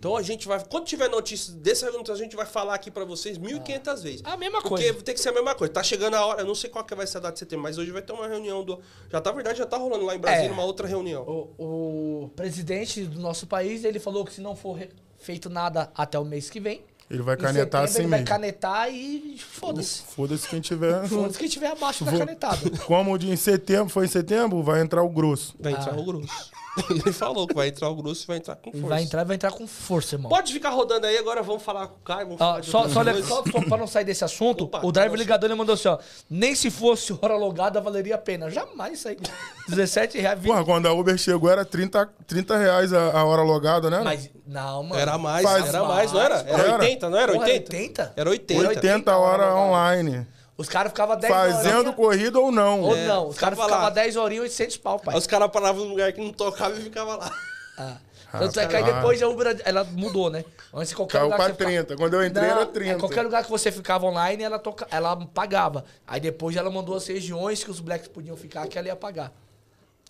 Então 0.05 0.15
a 0.15 0.21
gente 0.21 0.47
vai. 0.47 0.63
Quando 0.63 0.85
tiver 0.85 1.09
notícia 1.09 1.51
desse 1.53 1.83
evento, 1.83 2.11
a 2.11 2.15
gente 2.15 2.35
vai 2.35 2.45
falar 2.45 2.75
aqui 2.75 2.91
pra 2.91 3.03
vocês 3.03 3.39
1.500 3.39 4.03
vezes. 4.03 4.21
A 4.23 4.37
mesma 4.37 4.61
Porque 4.61 4.83
coisa. 4.91 5.01
tem 5.01 5.15
que 5.15 5.19
ser 5.19 5.29
a 5.29 5.33
mesma 5.33 5.55
coisa. 5.55 5.73
Tá 5.73 5.81
chegando 5.81 6.13
a 6.13 6.23
hora, 6.23 6.41
eu 6.41 6.45
não 6.45 6.53
sei 6.53 6.69
qual 6.69 6.85
que 6.85 6.93
vai 6.93 7.07
ser 7.07 7.17
a 7.17 7.21
data 7.21 7.33
de 7.33 7.39
setembro, 7.39 7.63
mas 7.63 7.79
hoje 7.79 7.89
vai 7.89 8.03
ter 8.03 8.13
uma 8.13 8.27
reunião 8.27 8.63
do. 8.63 8.79
Já 9.11 9.19
tá, 9.19 9.31
na 9.31 9.35
verdade, 9.35 9.57
já 9.57 9.65
tá 9.65 9.77
rolando 9.77 10.05
lá 10.05 10.15
em 10.15 10.19
Brasília 10.19 10.49
É. 10.49 10.51
uma 10.51 10.63
outra 10.63 10.87
reunião. 10.87 11.23
O, 11.57 12.23
o 12.25 12.29
presidente 12.35 13.03
do 13.03 13.19
nosso 13.19 13.47
país, 13.47 13.83
ele 13.83 13.97
falou 13.99 14.23
que 14.23 14.31
se 14.31 14.41
não 14.41 14.55
for 14.55 14.77
feito 15.17 15.49
nada 15.49 15.89
até 15.95 16.19
o 16.19 16.23
mês 16.23 16.51
que 16.51 16.59
vem... 16.59 16.83
Ele 17.09 17.21
vai 17.21 17.37
canetar 17.37 17.87
setembro 17.87 17.89
assim 17.89 17.99
Ele 17.99 18.07
vai 18.09 18.19
mesmo. 18.19 18.27
canetar 18.29 18.91
e 18.91 19.37
foda-se. 19.39 20.01
Foda-se 20.03 20.47
quem 20.49 20.59
tiver. 20.59 21.05
Foda-se 21.09 21.37
quem 21.37 21.47
tiver 21.47 21.67
abaixo 21.67 22.03
da 22.03 22.15
canetada. 22.17 22.69
Como 22.85 23.15
de 23.17 23.29
em 23.29 23.35
setembro, 23.35 23.89
foi 23.89 24.05
em 24.05 24.07
setembro, 24.07 24.63
vai 24.63 24.81
entrar 24.81 25.03
o 25.03 25.09
grosso. 25.09 25.55
Vai 25.59 25.73
entrar 25.73 25.93
Ah. 25.93 25.99
o 25.99 26.03
grosso. 26.03 26.51
Ele 26.89 27.11
falou 27.13 27.47
que 27.47 27.53
vai 27.53 27.69
entrar 27.69 27.89
o 27.89 27.95
grosso 27.95 28.23
e 28.23 28.27
vai 28.27 28.37
entrar 28.37 28.55
com 28.55 28.71
força. 28.71 28.87
Vai 28.87 29.03
entrar, 29.03 29.23
vai 29.23 29.35
entrar 29.35 29.51
com 29.51 29.65
força, 29.65 30.15
irmão. 30.15 30.29
Pode 30.29 30.51
ficar 30.51 30.69
rodando 30.71 31.05
aí, 31.07 31.17
agora 31.17 31.41
vamos 31.41 31.63
falar 31.63 31.87
com 31.87 31.95
o 31.95 31.99
Caio. 32.03 32.35
Vamos 32.37 32.65
de 32.65 32.69
só, 32.69 32.87
só, 32.89 33.03
só, 33.23 33.43
só 33.43 33.61
pra 33.61 33.77
não 33.77 33.87
sair 33.87 34.03
desse 34.03 34.23
assunto, 34.23 34.65
Opa, 34.65 34.81
o 34.83 34.91
driver 34.91 35.11
nossa. 35.11 35.23
ligador 35.23 35.49
ele 35.49 35.55
mandou 35.57 35.73
assim, 35.73 35.87
ó. 35.87 35.97
Nem 36.29 36.53
se 36.53 36.69
fosse 36.69 37.17
hora 37.21 37.35
logada 37.37 37.79
valeria 37.79 38.15
a 38.15 38.17
pena. 38.17 38.49
Jamais 38.49 38.99
isso 38.99 39.07
aí. 39.07 39.17
17 39.69 40.19
reais, 40.19 40.39
20. 40.39 40.47
Porra, 40.51 40.65
quando 40.65 40.85
a 40.87 40.93
Uber 40.93 41.17
chegou 41.17 41.49
era 41.49 41.63
30, 41.63 42.09
30 42.27 42.57
reais 42.57 42.93
a, 42.93 43.19
a 43.19 43.23
hora 43.23 43.41
logada, 43.41 43.89
né? 43.89 44.01
Mas, 44.03 44.29
não, 44.45 44.83
mano. 44.83 44.99
Era 44.99 45.17
mais, 45.17 45.43
Faz 45.43 45.67
era 45.67 45.83
mais, 45.83 46.11
não 46.11 46.21
era? 46.21 46.35
Era 46.39 46.63
Era. 46.63 46.83
80, 46.83 47.09
não 47.09 47.17
era 47.17 47.31
Porra, 47.33 47.45
80? 47.45 47.73
80? 47.75 48.13
Era 48.15 48.29
80. 48.29 48.67
80 48.67 49.17
horas 49.17 49.53
online. 49.53 50.27
Os 50.57 50.69
caras 50.69 50.91
ficavam 50.91 51.17
10 51.17 51.33
horas. 51.33 51.55
Fazendo 51.55 51.93
corrida 51.93 52.39
ou 52.39 52.51
não. 52.51 52.81
Ou 52.81 52.95
É, 52.95 53.07
não, 53.07 53.27
os 53.27 53.37
caras 53.37 53.55
ficava 53.57 53.69
ficavam 53.73 53.83
lá. 53.83 53.89
10 53.89 54.15
horinhas, 54.15 54.43
800 54.43 54.77
pau, 54.77 54.99
pai. 54.99 55.13
Aí 55.15 55.19
os 55.19 55.27
caras 55.27 55.51
paravam 55.51 55.83
num 55.83 55.89
lugar 55.91 56.13
que 56.13 56.21
não 56.21 56.31
tocava 56.31 56.77
e 56.77 56.81
ficavam 56.83 57.17
lá. 57.17 57.31
Ah. 57.77 57.97
Tanto 58.31 58.59
é 58.59 58.67
que 58.67 58.75
aí 58.75 58.83
depois 58.83 59.21
a 59.21 59.27
Uber, 59.29 59.61
ela 59.63 59.83
mudou, 59.83 60.29
né? 60.29 60.43
Antes 60.73 60.93
qualquer 60.93 61.19
Caiu 61.19 61.25
lugar 61.25 61.37
pra 61.37 61.45
que 61.45 61.51
você 61.51 61.57
ficava- 61.57 61.85
30. 61.85 61.95
Quando 61.97 62.13
eu 62.15 62.25
entrei 62.25 62.47
Não, 62.47 62.51
era 62.55 62.61
é, 62.63 62.65
30. 62.65 62.99
qualquer 62.99 63.21
lugar 63.21 63.43
que 63.43 63.49
você 63.49 63.71
ficava 63.71 64.05
online, 64.05 64.43
ela, 64.43 64.59
toca, 64.59 64.87
ela 64.91 65.15
pagava. 65.27 65.85
Aí 66.05 66.19
depois 66.19 66.55
ela 66.55 66.69
mandou 66.69 66.95
as 66.95 67.07
regiões 67.07 67.63
que 67.63 67.71
os 67.71 67.79
blacks 67.79 68.07
podiam 68.09 68.35
ficar, 68.35 68.67
que 68.67 68.77
ela 68.77 68.87
ia 68.87 68.95
pagar. 68.95 69.31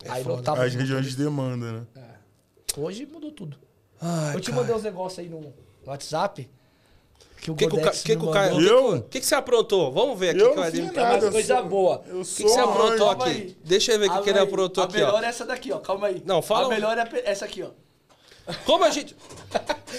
aí 0.08 0.24
lotava. 0.24 0.64
As 0.64 0.74
regiões 0.74 1.06
de 1.08 1.16
demanda, 1.18 1.72
né? 1.72 1.86
Hoje 2.78 3.06
mudou 3.06 3.32
tudo. 3.32 3.58
Ai, 4.02 4.36
eu 4.36 4.42
te 4.42 4.52
mandei 4.52 4.76
uns 4.76 4.84
negócios 4.84 5.20
aí 5.20 5.30
no 5.30 5.54
WhatsApp. 5.86 6.50
Que 7.46 7.52
o 7.52 7.54
O 7.54 7.58
que, 7.58 7.68
que, 7.68 7.74
o 7.74 7.78
Ca- 7.78 7.84
Godex 7.84 8.02
que, 8.02 8.16
que 8.16 8.22
me 8.24 8.28
o 8.28 8.32
Caio. 8.32 8.56
mandou. 8.56 8.92
O 8.92 8.96
Eu? 8.96 9.02
que, 9.04 9.10
que, 9.10 9.20
que 9.20 9.26
você 9.28 9.36
aprontou? 9.36 9.92
Vamos 9.92 10.18
ver 10.20 10.30
aqui 10.30 10.40
Eu 10.40 10.50
que 10.50 10.56
não 10.56 10.62
vai 10.64 10.72
fiz 10.72 10.92
nada. 10.92 11.26
eu 11.28 11.32
coisa 11.32 11.56
sou- 11.58 11.66
boa. 11.66 11.96
O 11.98 12.02
que, 12.24 12.44
que 12.44 12.50
você 12.50 12.60
aprontou 12.60 13.10
aqui? 13.12 13.30
aí. 13.30 13.58
Deixa 13.64 13.92
eu 13.94 14.00
ver 14.00 14.10
o 14.10 14.14
que, 14.14 14.22
que 14.24 14.30
ele 14.32 14.40
aprontou 14.40 14.82
a 14.82 14.86
aqui, 14.88 14.96
melhor 14.96 15.14
ó. 15.14 15.20
é 15.22 15.26
essa 15.28 15.46
daqui, 15.46 15.72
ó. 15.72 15.78
Calma 15.78 16.08
aí. 16.08 16.24
Não, 16.26 16.42
fala 16.42 16.66
A 16.66 16.70
melhor 16.70 16.98
é 16.98 17.08
essa 17.24 17.46
aqui, 17.46 17.62
ó. 17.62 17.68
Como 18.66 18.84
a 18.84 18.90
gente. 18.92 19.16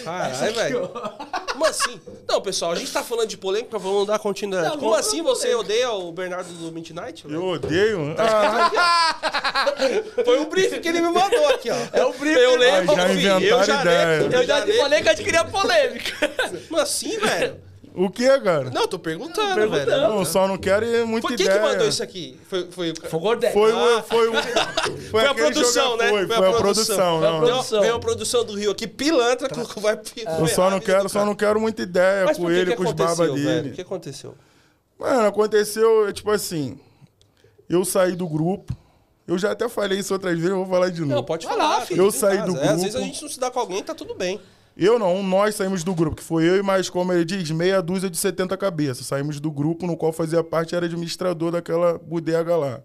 Caralho, 0.05 0.55
velho. 0.55 0.91
Como 1.53 1.65
assim? 1.65 2.01
Não, 2.29 2.41
pessoal, 2.41 2.73
a 2.73 2.75
gente 2.77 2.93
tá 2.93 3.03
falando 3.03 3.29
de 3.29 3.37
polêmica, 3.37 3.79
vamos 3.79 4.07
dar 4.07 4.19
continuidade. 4.19 4.69
Não, 4.75 4.79
Como 4.79 4.95
assim 4.95 5.23
você 5.23 5.55
odeia 5.55 5.91
o 5.91 6.13
Bernardo 6.13 6.49
do 6.53 6.71
Midnight? 6.71 7.27
velho? 7.27 7.35
Eu 7.35 7.45
odeio. 7.45 8.15
Ah, 8.19 8.71
Foi 10.25 10.39
o 10.41 10.47
briefing 10.47 10.81
que 10.81 10.89
ele 10.89 11.01
me 11.01 11.11
mandou 11.11 11.49
aqui, 11.49 11.71
ó. 11.71 11.77
É 11.93 12.05
o 12.05 12.13
briefing. 12.13 12.39
Eu 12.41 12.57
lembro, 12.57 12.95
Ah, 12.95 13.15
já 13.17 13.41
eu 13.41 13.65
já 13.65 13.85
Eu 13.85 14.45
já 14.45 14.59
leio. 14.59 14.73
te 14.73 14.79
falei 14.79 15.03
que 15.03 15.09
a 15.09 15.15
gente 15.15 15.25
queria 15.25 15.45
polêmica. 15.45 16.13
Como 16.69 16.81
assim, 16.81 17.19
velho? 17.19 17.61
O 17.97 18.11
que, 18.11 18.27
cara? 18.41 18.71
Não, 18.71 18.87
tô 18.87 18.99
perguntando, 18.99 19.55
perguntando. 19.55 19.87
velho. 19.87 20.03
Eu 20.19 20.25
só 20.25 20.47
não 20.47 20.57
quero 20.59 20.85
ir 20.85 21.05
muito 21.07 21.27
Por 21.27 21.35
que 21.37 21.43
ideia. 21.43 21.59
que 21.59 21.67
mandou 21.67 21.89
isso 21.89 22.03
aqui? 22.03 22.39
Foi, 22.49 22.67
foi, 22.71 22.95
Foi 22.95 23.19
o 23.19 23.23
Gordex. 23.23 23.53
Foi, 23.55 23.73
Ah. 23.73 24.03
foi, 24.03 24.29
o, 24.29 24.33
foi, 24.37 24.97
Foi 25.11 25.27
a 25.27 25.35
produção, 25.35 25.97
né? 25.97 26.09
Foi, 26.11 26.27
foi 26.27 26.49
a 26.49 26.53
produção. 26.53 27.19
Foi 27.19 27.27
a 27.29 27.31
não. 27.33 27.39
produção. 27.41 27.81
Veio, 27.81 27.95
a 27.95 27.99
produção 27.99 28.45
do 28.45 28.55
Rio 28.55 28.71
aqui, 28.71 28.87
pilantra, 28.87 29.49
que 29.49 29.81
vai 29.81 29.99
Eu 30.39 30.47
só 30.47 30.69
não 30.71 30.79
quero, 30.81 31.09
só 31.09 31.25
não 31.25 31.35
quero 31.35 31.61
muita 31.61 31.83
ideia 31.83 32.27
Mas 32.27 32.37
com 32.37 32.51
ele, 32.51 32.73
que 32.73 32.77
com 32.77 32.85
os 32.85 32.93
babas 32.93 33.19
velho? 33.19 33.33
O 33.33 33.37
dele. 33.37 33.71
que 33.71 33.81
aconteceu? 33.81 34.35
Mano, 34.99 35.27
aconteceu, 35.27 36.13
tipo 36.13 36.31
assim, 36.31 36.79
eu 37.69 37.85
saí 37.85 38.13
do 38.17 38.29
grupo. 38.29 38.77
Eu 39.27 39.37
já 39.37 39.51
até 39.53 39.69
falei 39.69 39.99
isso 39.99 40.13
outras 40.15 40.35
vezes, 40.35 40.51
eu 40.51 40.57
vou 40.57 40.67
falar 40.67 40.89
de 40.89 41.01
novo. 41.01 41.15
Não, 41.15 41.25
pode 41.25 41.47
falar. 41.47 41.81
filho. 41.81 42.05
Eu 42.05 42.13
saí 42.13 42.39
casa. 42.39 42.53
do 42.53 42.59
É, 42.59 42.69
às 42.69 42.75
vezes 42.83 42.95
a 42.95 42.99
grupo. 42.99 43.07
gente 43.07 43.23
não 43.23 43.29
se 43.29 43.41
dá 43.41 43.51
com 43.51 43.59
alguém, 43.59 43.83
tá 43.83 43.93
tudo 43.95 44.15
bem. 44.15 44.41
Eu 44.77 44.99
não, 44.99 45.23
nós 45.23 45.55
saímos 45.55 45.83
do 45.83 45.95
grupo, 45.95 46.17
que 46.17 46.23
foi 46.23 46.47
eu 46.47 46.59
e 46.59 46.63
mais, 46.63 46.91
como 46.91 47.11
ele 47.11 47.25
diz, 47.25 47.51
meia 47.51 47.81
dúzia 47.81 48.11
de 48.11 48.17
70 48.19 48.55
cabeças. 48.59 49.07
Saímos 49.07 49.41
do 49.41 49.51
grupo 49.51 49.87
no 49.87 49.97
qual 49.97 50.13
fazia 50.13 50.45
parte, 50.45 50.75
era 50.75 50.85
administrador 50.85 51.51
daquela 51.51 51.97
bodega 51.97 52.55
lá. 52.55 52.83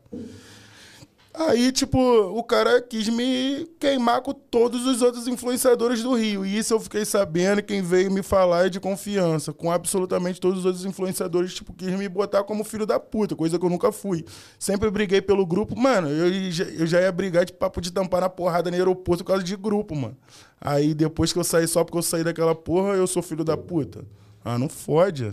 Aí, 1.33 1.71
tipo, 1.71 1.97
o 1.97 2.43
cara 2.43 2.81
quis 2.81 3.07
me 3.07 3.65
queimar 3.79 4.21
com 4.21 4.33
todos 4.33 4.85
os 4.85 5.01
outros 5.01 5.27
influenciadores 5.27 6.03
do 6.03 6.13
Rio. 6.13 6.45
E 6.45 6.57
isso 6.57 6.73
eu 6.73 6.79
fiquei 6.79 7.05
sabendo, 7.05 7.63
quem 7.63 7.81
veio 7.81 8.11
me 8.11 8.21
falar 8.21 8.65
é 8.65 8.69
de 8.69 8.81
confiança. 8.81 9.53
Com 9.53 9.71
absolutamente 9.71 10.41
todos 10.41 10.59
os 10.59 10.65
outros 10.65 10.83
influenciadores, 10.83 11.53
tipo, 11.53 11.71
quis 11.73 11.87
me 11.97 12.09
botar 12.09 12.43
como 12.43 12.65
filho 12.65 12.85
da 12.85 12.99
puta, 12.99 13.33
coisa 13.33 13.57
que 13.57 13.65
eu 13.65 13.69
nunca 13.69 13.93
fui. 13.93 14.25
Sempre 14.59 14.91
briguei 14.91 15.21
pelo 15.21 15.45
grupo. 15.45 15.73
Mano, 15.79 16.09
eu 16.09 16.51
já, 16.51 16.65
eu 16.65 16.85
já 16.85 16.99
ia 16.99 17.11
brigar 17.11 17.45
de 17.45 17.53
papo 17.53 17.79
de 17.79 17.91
tampar 17.91 18.19
na 18.21 18.29
porrada 18.29 18.69
no 18.69 18.75
aeroporto 18.75 19.23
por 19.23 19.29
causa 19.29 19.43
de 19.43 19.55
grupo, 19.55 19.95
mano. 19.95 20.17
Aí 20.59 20.93
depois 20.93 21.31
que 21.31 21.39
eu 21.39 21.45
saí, 21.45 21.65
só 21.65 21.85
porque 21.85 21.97
eu 21.97 22.03
saí 22.03 22.25
daquela 22.25 22.53
porra, 22.53 22.95
eu 22.95 23.07
sou 23.07 23.23
filho 23.23 23.45
da 23.45 23.55
puta. 23.55 24.05
Ah, 24.43 24.59
não 24.59 24.67
fode. 24.67 25.31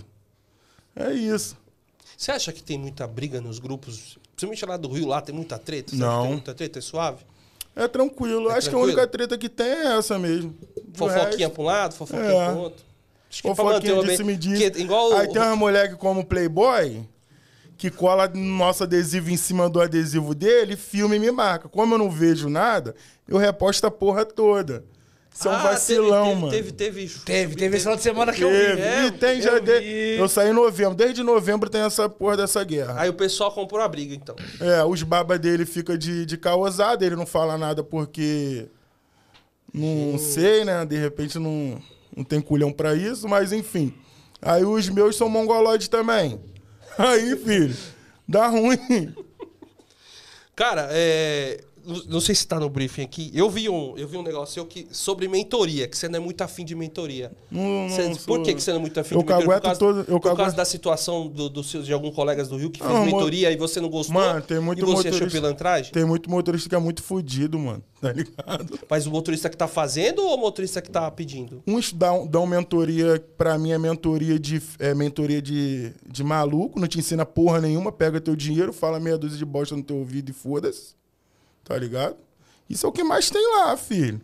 É 0.95 1.13
isso. 1.13 1.57
Você 2.17 2.31
acha 2.31 2.53
que 2.53 2.63
tem 2.63 2.79
muita 2.79 3.07
briga 3.07 3.41
nos 3.41 3.59
grupos? 3.59 4.17
Principalmente 4.39 4.65
lá 4.67 4.77
do 4.77 4.89
Rio, 4.89 5.07
lá 5.09 5.21
tem 5.21 5.35
muita 5.35 5.59
treta? 5.59 5.97
Não. 5.97 6.17
que 6.19 6.23
tem 6.23 6.33
muita 6.33 6.55
treta? 6.55 6.79
É 6.79 6.83
suave? 6.83 7.25
É 7.75 7.89
tranquilo. 7.89 8.49
É 8.51 8.53
Acho 8.55 8.69
que 8.69 8.71
tranquilo? 8.71 8.83
a 8.83 8.85
única 9.03 9.07
treta 9.09 9.37
que 9.37 9.49
tem 9.49 9.67
é 9.67 9.97
essa 9.99 10.17
mesmo. 10.17 10.55
Fofoquinha 10.95 11.49
resto, 11.49 11.51
pra 11.51 11.63
um 11.63 11.67
lado, 11.67 11.95
fofoquinha 11.95 12.25
É. 12.31 12.51
pro 12.53 12.59
outro. 12.61 12.85
Acho 13.29 13.43
que 13.43 13.49
Fofoquinha 13.49 13.99
o 13.99 14.05
disse 14.05 14.23
me 14.25 14.35
ambiente- 14.35 14.59
disse. 14.59 14.71
que- 14.71 14.81
Igual 14.81 15.13
Aí 15.15 15.27
o- 15.27 15.33
tem 15.33 15.43
uma 15.43 15.57
moleque 15.57 15.97
como 15.97 16.25
Playboy 16.25 17.05
que 17.77 17.91
cola 17.91 18.29
nosso 18.29 18.85
adesivo 18.85 19.29
em 19.31 19.37
cima 19.37 19.69
do 19.69 19.81
adesivo 19.81 20.35
dele, 20.37 20.77
filma 20.77 21.17
e 21.17 21.19
me 21.19 21.31
marca. 21.33 21.69
Como 21.69 21.95
eu 21.95 21.99
não 21.99 22.09
vejo 22.11 22.49
nada, 22.49 22.95
eu 23.27 23.37
reposto 23.39 23.87
a 23.89 23.91
porra 23.91 24.25
toda. 24.25 24.85
Isso 25.39 25.47
é 25.47 25.53
um 25.53 25.55
Ah, 25.55 25.63
vacilão, 25.63 26.25
teve, 26.27 26.41
mano. 26.41 26.51
Teve, 26.51 26.73
teve, 26.73 27.01
teve. 27.07 27.21
Teve, 27.25 27.55
teve 27.55 27.77
esse 27.77 27.85
final 27.85 27.97
de 27.97 28.03
semana 28.03 28.33
que 28.33 28.43
eu 28.43 28.49
Teve. 28.49 28.75
vi. 28.75 28.81
É, 28.83 29.07
e 29.07 29.13
tem 29.13 29.41
já 29.41 29.53
eu 29.53 29.61
de... 29.61 29.79
vi. 29.79 30.17
Eu 30.19 30.29
saí 30.29 30.51
em 30.51 30.53
novembro. 30.53 30.97
Desde 30.97 31.23
novembro 31.23 31.71
tem 31.71 31.83
essa 31.83 32.09
porra 32.09 32.37
dessa 32.39 32.65
guerra. 32.65 32.97
Aí 33.01 33.09
o 33.09 33.15
pessoal 33.15 33.53
comprou 33.53 33.81
a 33.81 33.87
briga, 33.87 34.13
então. 34.13 34.35
É, 34.61 34.85
os 34.85 35.05
babas 35.05 35.39
dele 35.39 35.65
fica 35.65 35.97
de, 35.97 36.27
de 36.27 36.37
causada, 36.37 37.07
ele 37.07 37.15
não 37.15 37.25
fala 37.25 37.57
nada 37.57 37.85
porque. 37.85 38.67
Não 39.73 40.19
sei, 40.19 40.65
né? 40.65 40.85
De 40.85 40.97
repente 40.99 41.39
não, 41.39 41.81
não 42.17 42.25
tem 42.25 42.41
culhão 42.41 42.73
pra 42.73 42.97
isso, 42.97 43.29
mas 43.29 43.53
enfim. 43.53 43.95
Aí 44.43 44.65
os 44.65 44.89
meus 44.89 45.15
são 45.17 45.29
mongoloides 45.29 45.87
também. 45.87 46.41
Aí, 46.99 47.37
filho, 47.37 47.77
dá 48.27 48.49
ruim. 48.49 49.15
Cara, 50.57 50.89
é. 50.91 51.61
Não 52.09 52.21
sei 52.21 52.35
se 52.35 52.47
tá 52.47 52.61
no 52.61 52.69
briefing 52.69 53.03
aqui. 53.03 53.31
Eu 53.35 53.49
vi 53.49 53.69
um, 53.69 53.97
eu 53.97 54.07
vi 54.07 54.17
um 54.17 54.23
negócio 54.23 54.55
seu 54.55 54.67
que, 54.67 54.87
sobre 54.91 55.27
mentoria, 55.29 55.89
que 55.89 55.97
você 55.97 56.09
não 56.09 56.17
é 56.19 56.21
muito 56.21 56.43
afim 56.43 56.65
de 56.65 56.75
mentoria. 56.75 57.33
Não, 57.51 57.89
Você- 57.89 58.03
não 58.09 58.11
por 58.17 58.21
sou- 58.37 58.43
que, 58.43 58.55
que 58.55 58.63
você 58.63 58.71
não 58.71 58.79
é 58.79 58.81
muito 58.81 59.01
afim 59.01 59.15
Eu 59.15 59.23
de 59.23 59.27
mentoria? 59.27 59.47
por 59.55 59.63
causa, 59.63 59.79
todo- 59.81 59.99
eu 60.01 60.05
por 60.05 60.21
causa 60.21 60.37
cagueto- 60.37 60.57
da 60.57 60.65
situação 60.65 61.27
do, 61.29 61.49
do 61.49 61.65
seus- 61.65 61.87
de 61.87 61.93
alguns 61.93 62.15
colegas 62.15 62.49
do 62.49 62.57
Rio 62.57 62.71
que 62.71 62.79
fez 62.81 62.93
Não, 62.93 63.05
mentoria 63.05 63.51
e 63.51 63.57
você 63.57 63.81
não 63.81 63.89
gostou? 63.89 64.15
Mano, 64.15 64.43
tem 64.43 64.61
muito 64.61 64.79
e 64.81 64.83
você 64.85 65.09
achou 65.09 65.13
motorista- 65.13 65.41
pilantragem? 65.41 65.93
Tem 65.93 66.05
muito 66.05 66.31
motorista 66.31 66.69
que 66.69 66.75
é 66.75 66.79
muito 66.79 67.03
fudido, 67.03 67.59
mano. 67.59 67.83
Tá 68.01 68.13
ligado? 68.13 68.79
Mas 68.89 69.07
o 69.07 69.11
motorista 69.11 69.49
que 69.51 69.57
tá 69.57 69.67
fazendo 69.67 70.23
ou 70.23 70.37
o 70.37 70.39
motorista 70.39 70.81
que 70.81 70.89
tá 70.89 71.11
pedindo? 71.11 71.61
Uns 71.67 71.93
dão, 71.93 72.25
dão 72.29 72.47
mentoria, 72.47 73.21
pra 73.37 73.59
mim 73.59 73.73
é 73.73 73.79
mentoria 73.79 74.39
de 74.39 74.63
é 74.79 74.95
mentoria 74.95 75.43
de, 75.43 75.93
de 76.09 76.23
maluco, 76.23 76.79
não 76.79 76.87
te 76.87 76.97
ensina 77.01 77.27
porra 77.27 77.61
nenhuma, 77.61 77.91
pega 77.91 78.21
teu 78.21 78.37
dinheiro, 78.37 78.73
fala 78.73 79.01
meia 79.01 79.19
dúzia 79.19 79.37
de 79.37 79.45
bosta 79.45 79.75
no 79.75 79.83
teu 79.83 79.97
ouvido 79.97 80.31
e 80.31 80.33
foda-se. 80.33 80.95
Tá 81.69 81.77
ligado? 81.77 82.17
Isso 82.69 82.87
é 82.87 82.89
o 82.89 82.93
que 82.93 83.05
mais 83.05 83.29
tem 83.29 83.47
lá, 83.57 83.77
filho. 83.77 84.21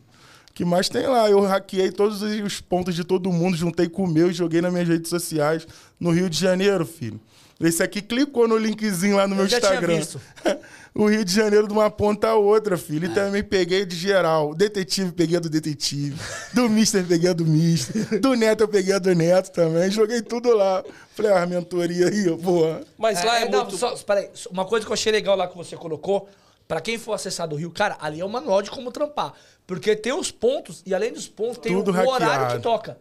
O 0.50 0.54
que 0.54 0.64
mais 0.64 0.88
tem 0.88 1.07
lá. 1.07 1.30
Eu 1.30 1.42
hackeei 1.42 1.92
todos 1.92 2.22
os 2.22 2.61
pontos 2.61 2.94
de 2.94 3.04
todo 3.04 3.30
mundo, 3.30 3.57
juntei 3.57 3.88
com 3.88 4.04
o 4.04 4.09
meu 4.09 4.30
e 4.30 4.33
joguei 4.33 4.62
nas 4.62 4.72
minhas 4.72 4.88
redes 4.88 5.11
sociais 5.11 5.66
no 6.00 6.11
Rio 6.11 6.30
de 6.30 6.38
Janeiro, 6.38 6.87
filho. 6.87 7.20
Esse 7.61 7.83
aqui 7.83 8.02
clicou 8.02 8.48
no 8.48 8.57
linkzinho 8.57 9.16
lá 9.16 9.28
no 9.28 9.37
meu 9.37 9.46
já 9.46 9.61
tinha 9.61 9.72
Instagram. 9.72 9.96
visto. 9.96 10.20
o 10.94 11.07
Rio 11.07 11.24
de 11.24 11.33
Janeiro 11.33 11.68
de 11.68 11.72
uma 11.72 11.88
ponta 11.88 12.28
a 12.28 12.35
outra, 12.35 12.76
filho. 12.76 13.07
E 13.07 13.09
também 13.14 13.42
peguei 13.42 13.85
de 13.85 13.94
geral. 13.94 14.54
Detetive, 14.54 15.12
peguei 15.12 15.37
a 15.37 15.40
do 15.40 15.48
detetive. 15.48 16.16
Do 16.52 16.68
Mister, 16.68 17.04
peguei 17.04 17.30
a 17.30 17.33
do 17.33 17.44
Mister. 17.44 18.20
Do 18.20 18.35
Neto, 18.35 18.62
eu 18.62 18.68
peguei 18.68 18.94
a 18.94 18.98
do 18.98 19.14
Neto 19.14 19.52
também. 19.52 19.90
Joguei 19.90 20.20
tudo 20.20 20.54
lá. 20.54 20.85
Falei, 21.14 21.33
ah, 21.33 21.46
mentoria 21.46 22.09
aí, 22.09 22.37
porra. 22.37 22.80
Mas 22.98 23.22
lá 23.24 23.40
é, 23.40 23.48
não, 23.48 23.61
muito. 23.61 23.76
só, 23.76 23.94
peraí, 23.98 24.28
uma 24.50 24.64
coisa 24.64 24.85
que 24.85 24.90
eu 24.90 24.94
achei 24.94 25.12
legal 25.12 25.37
lá 25.37 25.46
que 25.46 25.57
você 25.57 25.76
colocou, 25.76 26.28
pra 26.66 26.81
quem 26.81 26.98
for 26.98 27.12
acessar 27.12 27.48
do 27.48 27.57
Rio, 27.57 27.70
cara, 27.70 27.96
ali 28.00 28.20
é 28.20 28.24
um 28.24 28.29
manual 28.29 28.62
de 28.62 28.70
como 28.70 28.90
trampar. 28.90 29.33
Porque 29.66 29.96
tem 29.96 30.12
os 30.12 30.31
pontos, 30.31 30.83
e 30.85 30.94
além 30.94 31.12
dos 31.12 31.29
pontos, 31.29 31.59
tem 31.59 31.72
Tudo 31.72 31.90
o, 31.90 31.94
o 31.94 32.09
horário 32.09 32.27
hackeado. 32.27 32.57
que 32.57 32.62
toca. 32.62 32.98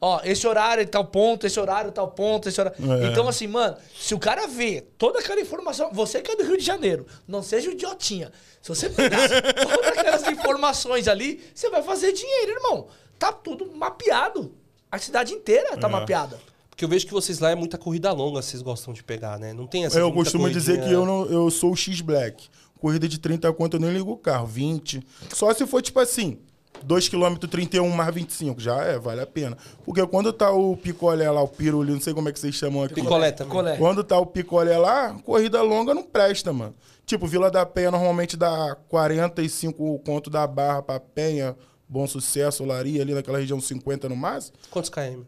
Ó, 0.00 0.20
esse 0.22 0.46
horário 0.46 0.82
é 0.82 0.84
tal 0.84 1.04
ponto, 1.06 1.46
esse 1.46 1.58
horário 1.58 1.88
é 1.88 1.90
tal 1.90 2.08
ponto, 2.08 2.48
esse 2.48 2.60
horário. 2.60 2.76
É. 3.02 3.06
Então, 3.06 3.26
assim, 3.26 3.46
mano, 3.46 3.76
se 3.98 4.14
o 4.14 4.18
cara 4.18 4.46
vê 4.46 4.82
toda 4.98 5.18
aquela 5.18 5.40
informação, 5.40 5.90
você 5.92 6.20
que 6.20 6.30
é 6.30 6.36
do 6.36 6.44
Rio 6.44 6.58
de 6.58 6.64
Janeiro, 6.64 7.06
não 7.26 7.42
seja 7.42 7.70
idiotinha. 7.70 8.30
Se 8.60 8.68
você 8.68 8.90
pegar 8.90 9.18
todas 9.56 9.98
aquelas 9.98 10.28
informações 10.28 11.08
ali, 11.08 11.42
você 11.54 11.70
vai 11.70 11.82
fazer 11.82 12.12
dinheiro, 12.12 12.52
irmão. 12.52 12.88
tá 13.18 13.32
tudo 13.32 13.66
mapeado. 13.74 14.54
A 14.92 14.98
cidade 14.98 15.32
inteira 15.32 15.76
tá 15.76 15.88
mapeada. 15.88 16.38
Porque 16.68 16.84
eu 16.84 16.88
vejo 16.88 17.06
que 17.06 17.12
vocês 17.12 17.38
lá 17.38 17.50
é 17.50 17.54
muita 17.54 17.78
corrida 17.78 18.12
longa, 18.12 18.42
vocês 18.42 18.60
gostam 18.60 18.92
de 18.92 19.02
pegar, 19.02 19.38
né? 19.38 19.52
Não 19.52 19.66
tem 19.66 19.86
essa 19.86 19.98
Eu 19.98 20.12
costumo 20.12 20.50
dizer 20.50 20.82
que 20.82 20.90
eu, 20.90 21.06
não, 21.06 21.24
eu 21.26 21.50
sou 21.50 21.72
o 21.72 21.76
X-Black. 21.76 22.48
Corrida 22.84 23.08
de 23.08 23.18
30 23.18 23.50
conto 23.54 23.78
eu 23.78 23.80
nem 23.80 23.90
ligo 23.94 24.12
o 24.12 24.16
carro, 24.18 24.46
20. 24.46 25.02
Só 25.32 25.54
se 25.54 25.66
for 25.66 25.80
tipo 25.80 25.98
assim, 26.00 26.36
2 26.82 27.08
km 27.08 27.34
31 27.36 27.88
mais 27.88 28.14
25, 28.14 28.60
já 28.60 28.76
é, 28.84 28.98
vale 28.98 29.22
a 29.22 29.26
pena. 29.26 29.56
Porque 29.86 30.06
quando 30.06 30.30
tá 30.34 30.50
o 30.50 30.76
picolé 30.76 31.30
lá, 31.30 31.40
o 31.40 31.48
pirulho, 31.48 31.94
não 31.94 32.00
sei 32.02 32.12
como 32.12 32.28
é 32.28 32.32
que 32.32 32.38
vocês 32.38 32.54
chamam 32.54 32.82
aqui. 32.82 32.96
Picolé 32.96 33.32
também. 33.32 33.48
Picolé. 33.48 33.78
Quando 33.78 34.04
tá 34.04 34.18
o 34.18 34.26
picolé 34.26 34.76
lá, 34.76 35.14
corrida 35.24 35.62
longa 35.62 35.94
não 35.94 36.02
presta, 36.02 36.52
mano. 36.52 36.74
Tipo, 37.06 37.26
Vila 37.26 37.50
da 37.50 37.64
Penha 37.64 37.90
normalmente 37.90 38.36
dá 38.36 38.76
45 38.90 40.00
conto 40.00 40.28
da 40.28 40.46
Barra 40.46 40.82
pra 40.82 41.00
Penha, 41.00 41.56
Bom 41.88 42.06
Sucesso, 42.06 42.64
Olaria, 42.64 43.00
ali 43.00 43.14
naquela 43.14 43.38
região 43.38 43.58
50 43.58 44.10
no 44.10 44.16
máximo. 44.16 44.58
Quantos 44.70 44.90
km? 44.90 45.22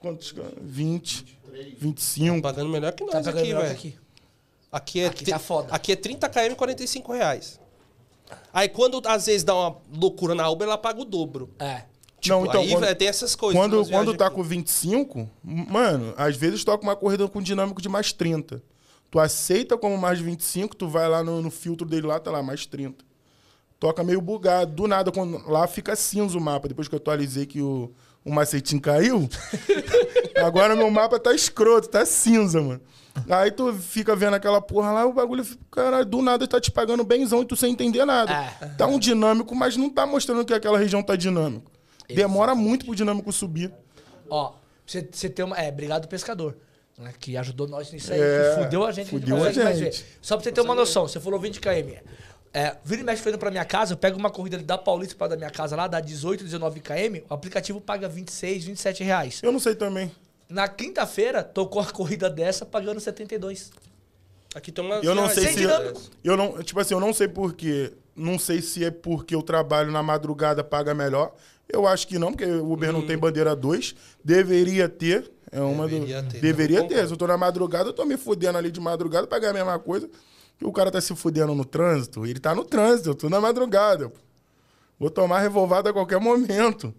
Quantos? 0.00 0.32
cara? 0.32 0.54
20, 0.60 1.38
25. 1.78 2.42
Pagando 2.42 2.68
melhor 2.68 2.90
que 2.94 3.04
nós 3.04 3.24
Tá 3.24 3.30
aqui, 3.30 3.54
velho. 3.54 4.07
Aqui. 4.70 5.00
É, 5.00 5.06
Aqui 5.06 5.24
tá 5.24 5.38
foda. 5.38 5.68
aqui 5.72 5.92
é 5.92 5.96
30 5.96 6.28
km 6.28 6.54
45 6.56 7.12
reais. 7.12 7.60
Aí 8.52 8.68
quando 8.68 9.00
às 9.06 9.26
vezes 9.26 9.42
dá 9.44 9.54
uma 9.54 9.76
loucura 9.94 10.34
na 10.34 10.48
Uber, 10.50 10.66
ela 10.66 10.78
paga 10.78 11.00
o 11.00 11.04
dobro. 11.04 11.50
É. 11.58 11.82
Tipo, 12.20 12.34
Não, 12.34 12.46
então, 12.46 12.60
aí 12.62 12.70
quando- 12.72 12.94
tem 12.96 13.08
essas 13.08 13.34
coisas. 13.36 13.60
Quando, 13.60 13.86
quando 13.88 14.14
tá 14.16 14.26
aqui. 14.26 14.34
com 14.36 14.42
25, 14.42 15.30
mano, 15.42 16.12
às 16.16 16.36
vezes 16.36 16.64
toca 16.64 16.82
uma 16.82 16.96
corrida 16.96 17.26
com 17.28 17.40
dinâmico 17.40 17.80
de 17.80 17.88
mais 17.88 18.12
30. 18.12 18.62
Tu 19.10 19.18
aceita 19.18 19.78
como 19.78 19.96
mais 19.96 20.18
25, 20.20 20.76
tu 20.76 20.88
vai 20.88 21.08
lá 21.08 21.22
no, 21.24 21.40
no 21.40 21.50
filtro 21.50 21.86
dele 21.86 22.06
lá, 22.06 22.18
tá 22.20 22.30
lá, 22.30 22.42
mais 22.42 22.66
30. 22.66 23.04
Toca 23.80 24.02
meio 24.02 24.20
bugado. 24.20 24.72
Do 24.74 24.86
nada, 24.88 25.10
quando, 25.12 25.48
lá 25.48 25.66
fica 25.68 25.94
cinza 25.96 26.36
o 26.36 26.40
mapa. 26.40 26.66
Depois 26.68 26.88
que 26.88 26.94
eu 26.94 26.98
atualizei 26.98 27.46
que 27.46 27.62
o, 27.62 27.90
o 28.24 28.30
macetinho 28.32 28.82
caiu, 28.82 29.28
agora 30.44 30.74
meu 30.76 30.90
mapa 30.90 31.18
tá 31.18 31.32
escroto, 31.32 31.88
tá 31.88 32.04
cinza, 32.04 32.60
mano. 32.60 32.80
Aí 33.28 33.50
tu 33.50 33.72
fica 33.74 34.14
vendo 34.14 34.34
aquela 34.34 34.60
porra 34.60 34.92
lá, 34.92 35.06
o 35.06 35.12
bagulho, 35.12 35.44
fica, 35.44 35.62
caralho, 35.70 36.04
do 36.04 36.22
nada 36.22 36.46
tá 36.46 36.60
te 36.60 36.70
pagando 36.70 37.04
benzão 37.04 37.42
e 37.42 37.44
tu 37.44 37.56
sem 37.56 37.72
entender 37.72 38.04
nada. 38.04 38.32
É. 38.60 38.66
Tá 38.76 38.86
um 38.86 38.98
dinâmico, 38.98 39.54
mas 39.54 39.76
não 39.76 39.90
tá 39.90 40.06
mostrando 40.06 40.44
que 40.44 40.52
aquela 40.52 40.78
região 40.78 41.02
tá 41.02 41.16
dinâmico. 41.16 41.70
Demora 42.08 42.54
muito 42.54 42.86
pro 42.86 42.94
dinâmico 42.94 43.30
subir. 43.32 43.72
Ó, 44.30 44.52
você, 44.86 45.06
você 45.10 45.28
tem 45.28 45.44
uma. 45.44 45.56
É, 45.56 45.68
obrigado 45.68 46.08
pescador. 46.08 46.56
né, 46.96 47.12
que 47.18 47.36
ajudou 47.36 47.68
nós 47.68 47.92
nisso 47.92 48.12
aí. 48.12 48.20
É, 48.20 48.54
que 48.54 48.62
fudeu 48.62 48.84
a 48.84 48.92
gente. 48.92 49.10
fudeu 49.10 49.44
a 49.44 49.52
gente. 49.52 50.04
Só 50.22 50.36
pra 50.36 50.44
você 50.44 50.52
ter 50.52 50.60
uma 50.60 50.74
noção, 50.74 51.06
você 51.06 51.20
falou 51.20 51.38
20 51.38 51.60
km. 51.60 51.98
É, 52.52 52.76
vira 52.82 53.02
e 53.02 53.04
mexe 53.04 53.22
foi 53.22 53.30
indo 53.30 53.38
pra 53.38 53.50
minha 53.50 53.64
casa, 53.64 53.92
eu 53.92 53.96
pego 53.96 54.18
uma 54.18 54.30
corrida 54.30 54.56
da 54.58 54.78
Paulista 54.78 55.14
pra 55.14 55.28
da 55.28 55.36
minha 55.36 55.50
casa 55.50 55.76
lá, 55.76 55.86
dá 55.86 56.00
18, 56.00 56.42
19 56.42 56.80
km, 56.80 57.22
o 57.28 57.34
aplicativo 57.34 57.78
paga 57.78 58.08
26, 58.08 58.64
27 58.64 59.04
reais. 59.04 59.40
Eu 59.42 59.52
não 59.52 59.60
sei 59.60 59.74
também. 59.74 60.10
Na 60.48 60.66
quinta-feira, 60.66 61.42
tocou 61.44 61.80
a 61.82 61.86
corrida 61.86 62.30
dessa 62.30 62.64
pagando 62.64 63.00
72. 63.00 63.70
Aqui 64.54 64.72
tem 64.72 64.84
umas 64.84 65.04
Eu 65.04 65.14
não 65.14 65.28
sei 65.28 65.48
se. 65.48 65.56
dinâmico. 65.56 66.00
Eu 66.24 66.36
não, 66.36 66.62
tipo 66.62 66.80
assim, 66.80 66.94
eu 66.94 67.00
não 67.00 67.12
sei 67.12 67.28
porquê. 67.28 67.92
Não 68.16 68.38
sei 68.38 68.62
se 68.62 68.84
é 68.84 68.90
porque 68.90 69.36
o 69.36 69.42
trabalho 69.42 69.92
na 69.92 70.02
madrugada 70.02 70.64
paga 70.64 70.94
melhor. 70.94 71.34
Eu 71.68 71.86
acho 71.86 72.08
que 72.08 72.18
não, 72.18 72.32
porque 72.32 72.46
o 72.46 72.72
Uber 72.72 72.92
não 72.92 73.06
tem 73.06 73.16
bandeira 73.18 73.54
2. 73.54 73.94
Deveria 74.24 74.88
ter. 74.88 75.30
É 75.52 75.60
uma 75.60 75.86
Deveria 75.86 76.22
do... 76.22 76.30
ter. 76.30 76.40
Deveria 76.40 76.78
Eu 76.78 76.88
ter. 76.88 77.06
Se 77.06 77.12
eu 77.12 77.16
tô 77.16 77.26
na 77.26 77.36
madrugada, 77.36 77.90
eu 77.90 77.92
tô 77.92 78.04
me 78.06 78.16
fudendo 78.16 78.56
ali 78.58 78.70
de 78.70 78.80
madrugada 78.80 79.26
pra 79.26 79.38
ganhar 79.38 79.50
a 79.50 79.54
mesma 79.54 79.78
coisa. 79.78 80.08
E 80.60 80.64
o 80.64 80.72
cara 80.72 80.90
tá 80.90 81.00
se 81.00 81.14
fudendo 81.14 81.54
no 81.54 81.64
trânsito. 81.64 82.26
Ele 82.26 82.40
tá 82.40 82.54
no 82.54 82.64
trânsito, 82.64 83.10
eu 83.10 83.14
tô 83.14 83.28
na 83.28 83.40
madrugada. 83.40 84.10
Vou 84.98 85.10
tomar 85.10 85.40
revolvada 85.40 85.90
a 85.90 85.92
qualquer 85.92 86.18
momento. 86.18 86.92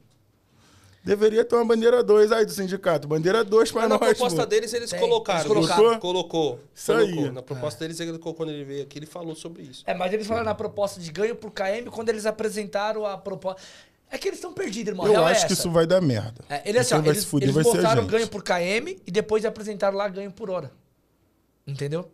Deveria 1.03 1.45
ter 1.45 1.55
uma 1.55 1.65
bandeira 1.65 2.03
2 2.03 2.31
aí 2.31 2.45
do 2.45 2.51
sindicato. 2.51 3.07
Bandeira 3.07 3.43
2 3.43 3.71
pra 3.71 3.81
Mas 3.81 3.89
na 3.89 3.97
nós. 3.97 4.09
proposta 4.17 4.41
pô. 4.41 4.45
deles 4.45 4.73
eles 4.73 4.89
Tem, 4.89 4.99
colocaram. 4.99 5.39
eles 5.39 5.47
colocaram. 5.53 5.99
Colocou. 5.99 6.59
Isso 6.75 6.91
colocou. 6.93 7.23
aí. 7.25 7.31
Na 7.31 7.41
proposta 7.41 7.79
deles, 7.79 7.99
ele 7.99 8.09
colocou 8.11 8.33
quando 8.33 8.49
ele 8.49 8.65
veio 8.65 8.83
aqui, 8.83 8.99
ele 8.99 9.05
falou 9.05 9.33
sobre 9.33 9.63
isso. 9.63 9.83
É, 9.87 9.93
mas 9.93 10.11
eles 10.11 10.27
falaram 10.27 10.45
na 10.45 10.55
proposta 10.55 10.99
de 10.99 11.09
ganho 11.11 11.35
por 11.35 11.51
KM 11.51 11.89
quando 11.89 12.09
eles 12.09 12.25
apresentaram 12.25 13.05
a 13.05 13.17
proposta. 13.17 13.61
É 14.11 14.17
que 14.17 14.27
eles 14.27 14.39
estão 14.39 14.51
perdidos, 14.53 14.89
irmão. 14.89 15.05
Eu 15.05 15.11
real 15.13 15.27
é 15.27 15.31
acho 15.31 15.45
que 15.47 15.53
essa. 15.53 15.61
isso 15.61 15.71
vai 15.71 15.85
dar 15.87 16.01
merda. 16.01 16.43
É, 16.49 16.67
ele, 16.67 16.79
assim, 16.79 16.95
ó, 16.95 16.97
eles, 16.99 17.19
se 17.19 17.25
fuder 17.27 17.49
eles 17.49 17.63
botaram 17.63 18.05
ganho 18.05 18.27
por 18.27 18.43
KM 18.43 18.99
e 19.05 19.11
depois 19.11 19.45
apresentaram 19.45 19.95
lá 19.97 20.07
ganho 20.09 20.31
por 20.31 20.49
hora. 20.49 20.71
Entendeu? 21.65 22.09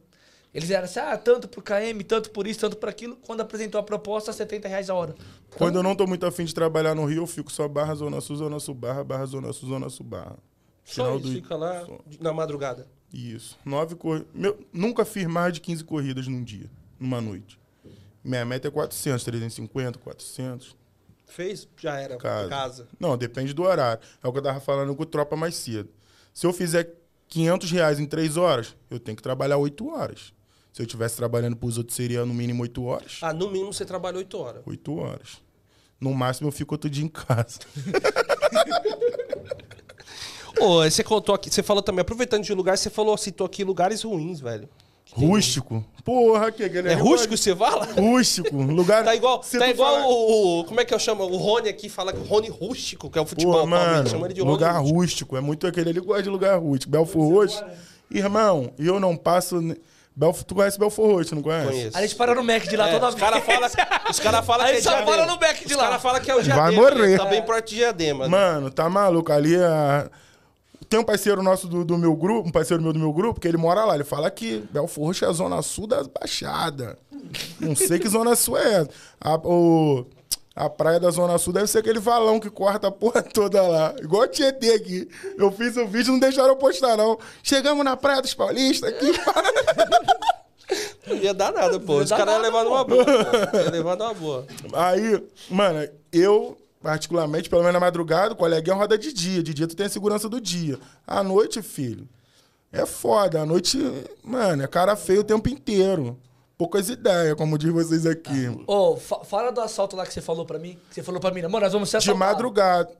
Eles 0.55 0.69
eram 0.71 0.85
assim, 0.85 0.99
ah, 1.01 1.17
tanto 1.17 1.49
por 1.49 1.61
KM, 1.61 2.01
tanto 2.07 2.31
por 2.31 2.47
isso, 2.47 2.61
tanto 2.61 2.77
por 2.77 2.87
aquilo. 2.87 3.17
Quando 3.17 3.41
apresentou 3.41 3.77
a 3.77 3.83
proposta, 3.83 4.31
70 4.31 4.69
reais 4.69 4.89
a 4.89 4.93
hora. 4.95 5.13
Quando 5.57 5.75
eu 5.75 5.83
não 5.83 5.93
tô 5.93 6.07
muito 6.07 6.25
afim 6.25 6.45
de 6.45 6.53
trabalhar 6.55 6.95
no 6.95 7.03
Rio, 7.05 7.23
eu 7.23 7.27
fico 7.27 7.51
só 7.51 7.67
barra 7.67 7.93
zona 7.93 8.21
sul, 8.21 8.37
zona 8.37 8.57
sul, 8.59 8.73
barra, 8.73 9.03
barra 9.03 9.25
zona 9.25 9.51
sul, 9.51 9.67
zona 9.67 9.89
sul, 9.89 10.05
barra. 10.05 10.37
Só 10.85 11.03
Final 11.03 11.17
isso, 11.17 11.27
do- 11.27 11.33
fica 11.33 11.55
lá 11.57 11.85
de- 12.07 12.23
na 12.23 12.31
madrugada. 12.31 12.87
Isso. 13.13 13.57
Nove 13.65 13.95
corridas. 13.95 14.27
Nunca 14.71 15.03
fiz 15.03 15.27
mais 15.27 15.53
de 15.53 15.59
15 15.59 15.83
corridas 15.83 16.25
num 16.27 16.41
dia, 16.41 16.69
numa 16.97 17.19
noite. 17.19 17.59
Minha 18.23 18.45
meta 18.45 18.69
é 18.69 18.71
400, 18.71 19.23
350, 19.25 19.99
400. 19.99 20.73
Fez, 21.27 21.67
já 21.77 21.99
era. 21.99 22.15
Casa. 22.17 22.49
Casa. 22.49 22.87
Não, 22.97 23.17
depende 23.17 23.53
do 23.53 23.63
horário. 23.63 24.01
É 24.23 24.27
o 24.27 24.31
que 24.31 24.37
eu 24.39 24.43
tava 24.43 24.59
falando 24.61 24.95
com 24.95 25.03
o 25.03 25.05
Tropa 25.05 25.35
mais 25.35 25.55
cedo. 25.55 25.89
Se 26.33 26.47
eu 26.47 26.53
fizer 26.53 26.93
500 27.27 27.71
reais 27.71 27.99
em 27.99 28.05
3 28.05 28.37
horas, 28.37 28.75
eu 28.89 28.99
tenho 28.99 29.17
que 29.17 29.23
trabalhar 29.23 29.57
8 29.57 29.87
horas. 29.89 30.33
Se 30.75 30.81
eu 30.81 30.85
estivesse 30.85 31.15
trabalhando 31.15 31.55
pros 31.55 31.77
outros, 31.77 31.95
seria 31.95 32.25
no 32.25 32.33
mínimo 32.33 32.61
8 32.63 32.83
horas. 32.83 33.19
Ah, 33.21 33.31
no 33.31 33.49
mínimo 33.49 33.71
você 33.71 33.85
trabalhou 33.85 34.19
8 34.19 34.37
horas. 34.37 34.61
8 34.65 34.93
horas. 34.97 35.37
No 36.01 36.13
máximo 36.13 36.49
eu 36.49 36.51
fico 36.51 36.73
outro 36.73 36.89
dia 36.89 37.05
em 37.05 37.07
casa. 37.07 37.59
Ô, 40.59 40.83
você 40.83 41.01
contou 41.01 41.33
aqui, 41.33 41.49
você 41.49 41.63
falou 41.63 41.81
também, 41.81 42.01
aproveitando 42.01 42.43
de 42.43 42.53
lugar, 42.53 42.77
você 42.77 42.89
falou, 42.89 43.15
citou 43.15 43.47
aqui 43.47 43.63
lugares 43.63 44.01
ruins, 44.03 44.41
velho. 44.41 44.67
Rústico. 45.13 45.81
Porra, 46.03 46.51
que 46.51 46.63
É 46.63 46.65
ali 46.65 46.93
rústico 46.95 47.37
você 47.37 47.55
fala? 47.55 47.85
Rústico. 47.93 48.57
Lugar. 48.61 49.05
Tá 49.05 49.15
igual, 49.15 49.39
tá 49.39 49.69
igual 49.69 49.93
falar- 49.95 50.07
o, 50.07 50.59
o- 50.59 50.65
Como 50.65 50.81
é 50.81 50.83
que 50.83 50.93
eu 50.93 50.99
chamo? 50.99 51.23
O 51.23 51.37
Rony 51.37 51.69
aqui 51.69 51.87
fala 51.87 52.11
que 52.11 52.19
o 52.19 52.23
Rony 52.23 52.49
rústico, 52.49 53.09
que 53.09 53.17
é 53.17 53.21
o 53.21 53.25
futebol. 53.25 53.53
Palmeiras, 53.53 53.95
mano, 53.95 54.09
chama 54.09 54.27
ele 54.27 54.33
de 54.33 54.41
Rony 54.41 54.51
lugar 54.51 54.73
rústico. 54.79 54.99
rústico. 54.99 55.37
É 55.37 55.41
muito 55.41 55.65
aquele 55.67 55.91
ali 55.91 56.01
gosta 56.01 56.23
de 56.23 56.29
lugar 56.29 56.59
rústico. 56.59 56.91
Belfor 56.91 57.31
Roxo. 57.31 57.63
Irmão, 58.11 58.73
eu 58.77 58.99
não 58.99 59.15
passo. 59.15 59.61
Belf... 60.15 60.43
Tu 60.43 60.55
conhece 60.55 60.79
Belfor 60.79 61.11
Roxo, 61.11 61.35
não 61.35 61.41
conhece? 61.41 61.67
Conheço. 61.67 61.97
A 61.97 62.01
gente 62.01 62.15
para 62.15 62.33
no 62.33 62.43
Mac 62.43 62.63
de 62.63 62.77
lá 62.77 62.87
É, 62.87 62.93
toda 62.93 63.09
os 63.09 63.15
caras 63.15 63.43
falam 63.43 63.69
os 64.09 64.19
cara 64.19 64.41
fala 64.41 64.63
Aí 64.63 64.71
que 64.73 64.77
é 64.77 64.81
só 64.81 64.89
diadema. 64.91 65.11
para 65.17 65.25
no 65.25 65.37
back 65.37 65.65
de 65.67 65.73
os 65.73 65.77
lá. 65.77 65.83
caras 65.83 66.01
falam 66.01 66.21
que 66.21 66.31
é 66.31 66.33
o 66.33 66.37
Vai 66.37 66.45
diadema. 66.45 66.71
morrer. 66.71 67.03
ele 67.09 67.17
Tá 67.17 67.25
bem 67.25 67.41
perto 67.41 67.67
de 67.69 67.75
diadema. 67.75 68.27
Mano, 68.29 68.71
tá 68.71 68.89
maluco. 68.89 69.31
Ali 69.31 69.55
a... 69.57 70.09
Tem 70.87 70.99
um 70.99 71.03
parceiro 71.03 71.41
nosso 71.43 71.67
do, 71.67 71.83
do 71.83 71.97
meu 71.97 72.15
grupo, 72.15 72.47
um 72.47 72.51
parceiro 72.51 72.81
meu 72.81 72.93
do 72.93 72.99
meu 72.99 73.11
grupo, 73.11 73.39
que 73.39 73.47
ele 73.47 73.57
mora 73.57 73.83
lá. 73.83 73.95
Ele 73.95 74.03
fala 74.03 74.29
que 74.31 74.63
Belfor 74.71 75.07
Roxo 75.07 75.25
é 75.25 75.27
a 75.27 75.33
zona 75.33 75.61
sul 75.61 75.87
das 75.87 76.07
Baixadas. 76.07 76.95
Não 77.59 77.75
sei 77.75 77.97
que 77.99 78.07
zona 78.07 78.35
sul 78.35 78.57
é 78.57 78.73
essa. 78.81 78.89
A, 79.19 79.35
o, 79.35 80.05
a 80.55 80.69
praia 80.69 80.99
da 80.99 81.11
zona 81.11 81.37
sul 81.37 81.51
deve 81.51 81.67
ser 81.67 81.79
aquele 81.79 81.99
valão 81.99 82.39
que 82.39 82.49
corta 82.49 82.87
a 82.87 82.91
porra 82.91 83.21
toda 83.21 83.61
lá. 83.61 83.93
Igual 84.01 84.23
a 84.23 84.27
Tietê 84.27 84.71
aqui. 84.73 85.09
Eu 85.37 85.51
fiz 85.51 85.75
o 85.75 85.85
vídeo, 85.85 86.13
não 86.13 86.19
deixaram 86.19 86.49
eu 86.49 86.55
postar, 86.55 86.95
não. 86.95 87.19
Chegamos 87.43 87.83
na 87.83 87.97
praia 87.97 88.21
dos 88.21 88.33
paulistas 88.33 88.93
aqui. 88.93 89.11
Não 91.05 91.15
ia 91.17 91.33
dar 91.33 91.51
nada, 91.51 91.79
pô. 91.79 91.97
Os 91.97 92.09
caras 92.09 92.35
iam 92.35 92.41
levar 92.41 92.63
pô. 92.63 92.69
numa 92.69 92.83
boa. 92.85 93.05
Ia 93.63 93.69
levar 93.69 93.97
numa 93.97 94.13
boa. 94.13 94.47
Aí, 94.73 95.23
mano, 95.49 95.87
eu, 96.11 96.57
particularmente, 96.81 97.49
pelo 97.49 97.61
menos 97.61 97.73
na 97.73 97.79
madrugada, 97.79 98.33
o 98.33 98.37
coleguinha 98.37 98.75
roda 98.75 98.97
de 98.97 99.11
dia. 99.11 99.43
De 99.43 99.53
dia 99.53 99.67
tu 99.67 99.75
tem 99.75 99.85
a 99.85 99.89
segurança 99.89 100.29
do 100.29 100.39
dia. 100.39 100.79
À 101.05 101.21
noite, 101.21 101.61
filho, 101.61 102.07
é 102.71 102.85
foda. 102.85 103.41
À 103.41 103.45
noite, 103.45 103.77
mano, 104.23 104.63
é 104.63 104.67
cara 104.67 104.95
feio 104.95 105.19
o 105.19 105.23
tempo 105.23 105.49
inteiro. 105.49 106.17
Poucas 106.57 106.89
ideias, 106.89 107.35
como 107.35 107.57
diz 107.57 107.69
vocês 107.71 108.05
aqui. 108.05 108.49
Ô, 108.65 108.95
fa- 108.95 109.23
fala 109.25 109.51
do 109.51 109.59
assalto 109.59 109.95
lá 109.95 110.05
que 110.05 110.13
você 110.13 110.21
falou 110.21 110.45
pra 110.45 110.57
mim. 110.57 110.79
Que 110.89 110.95
você 110.95 111.03
falou 111.03 111.19
pra 111.19 111.29
mim, 111.31 111.41
mano, 111.41 111.59
nós 111.59 111.73
vamos 111.73 111.89
ser 111.89 111.97
De 111.99 112.09
assaltados. 112.09 112.33
madrugada. 112.33 112.91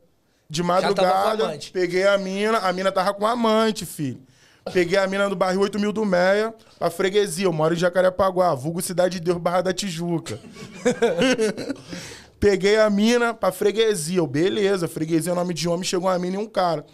De 0.50 0.62
tava 0.62 0.82
com 0.82 1.02
a 1.02 1.26
madrugada, 1.26 1.60
peguei 1.74 2.06
a 2.06 2.18
mina, 2.20 2.58
a 2.60 2.72
mina 2.74 2.92
tava 2.92 3.14
com 3.14 3.26
amante, 3.26 3.86
filho. 3.86 4.22
Peguei 4.74 4.98
a 4.98 5.08
mina 5.08 5.28
do 5.30 5.36
bairro 5.36 5.62
8 5.62 5.80
mil 5.80 5.92
do 5.94 6.04
Meia, 6.06 6.54
pra 6.78 6.90
freguesia. 6.92 7.46
Eu 7.46 7.54
moro 7.54 7.74
em 7.74 7.78
Jacarepaguá, 7.78 8.54
vulgo 8.54 8.82
Cidade 8.82 9.20
de 9.20 9.26
Deus, 9.26 9.38
Barra 9.40 9.62
da 9.62 9.74
Tijuca. 9.74 10.40
Peguei 12.40 12.78
a 12.78 12.90
mina 12.90 13.34
pra 13.34 13.52
freguesia. 13.52 14.18
Eu, 14.20 14.28
beleza, 14.28 14.88
freguesia 14.88 15.32
é 15.32 15.36
nome 15.36 15.54
de 15.54 15.68
homem, 15.68 15.84
chegou 15.84 16.10
uma 16.10 16.20
mina 16.20 16.36
e 16.36 16.40
um 16.40 16.48
cara. 16.48 16.86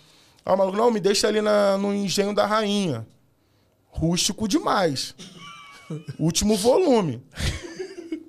Aí 0.45 0.53
o 0.53 0.57
maluco, 0.57 0.77
não, 0.77 0.91
me 0.91 0.99
deixa 0.99 1.27
ali 1.27 1.41
na- 1.41 1.77
no 1.77 1.93
engenho 1.93 2.33
da 2.33 2.45
rainha. 2.45 3.05
Rústico 3.89 4.47
demais. 4.47 5.13
Último 6.19 6.55
volume. 6.57 7.23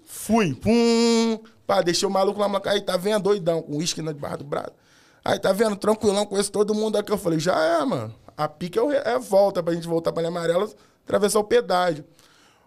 Fui, 0.05 0.55
pum. 0.55 1.39
Pá, 1.67 1.81
deixei 1.83 2.07
o 2.07 2.11
maluco 2.11 2.39
lá, 2.41 2.49
maluco, 2.49 2.69
aí 2.69 2.81
tá 2.81 2.97
vendo, 2.97 3.23
doidão, 3.25 3.63
com 3.63 3.77
uísque 3.77 4.03
na 4.03 4.13
barra 4.13 4.37
do 4.39 4.45
braço. 4.45 4.73
Aí 5.25 5.39
tá 5.39 5.53
vendo, 5.53 5.77
tranquilão, 5.77 6.27
conheço 6.27 6.51
todo 6.51 6.75
mundo 6.75 6.97
aqui. 6.97 7.11
Eu 7.13 7.19
falei, 7.19 7.39
já 7.39 7.59
é, 7.59 7.85
mano. 7.85 8.15
A 8.37 8.49
pique 8.49 8.79
é, 8.79 9.13
é 9.13 9.19
volta 9.19 9.63
pra 9.63 9.75
gente 9.75 9.87
voltar 9.87 10.13
pra 10.13 10.23
linha 10.23 10.31
amarela, 10.31 10.69
atravessar 11.05 11.39
o 11.39 11.45
pedágio. 11.45 12.05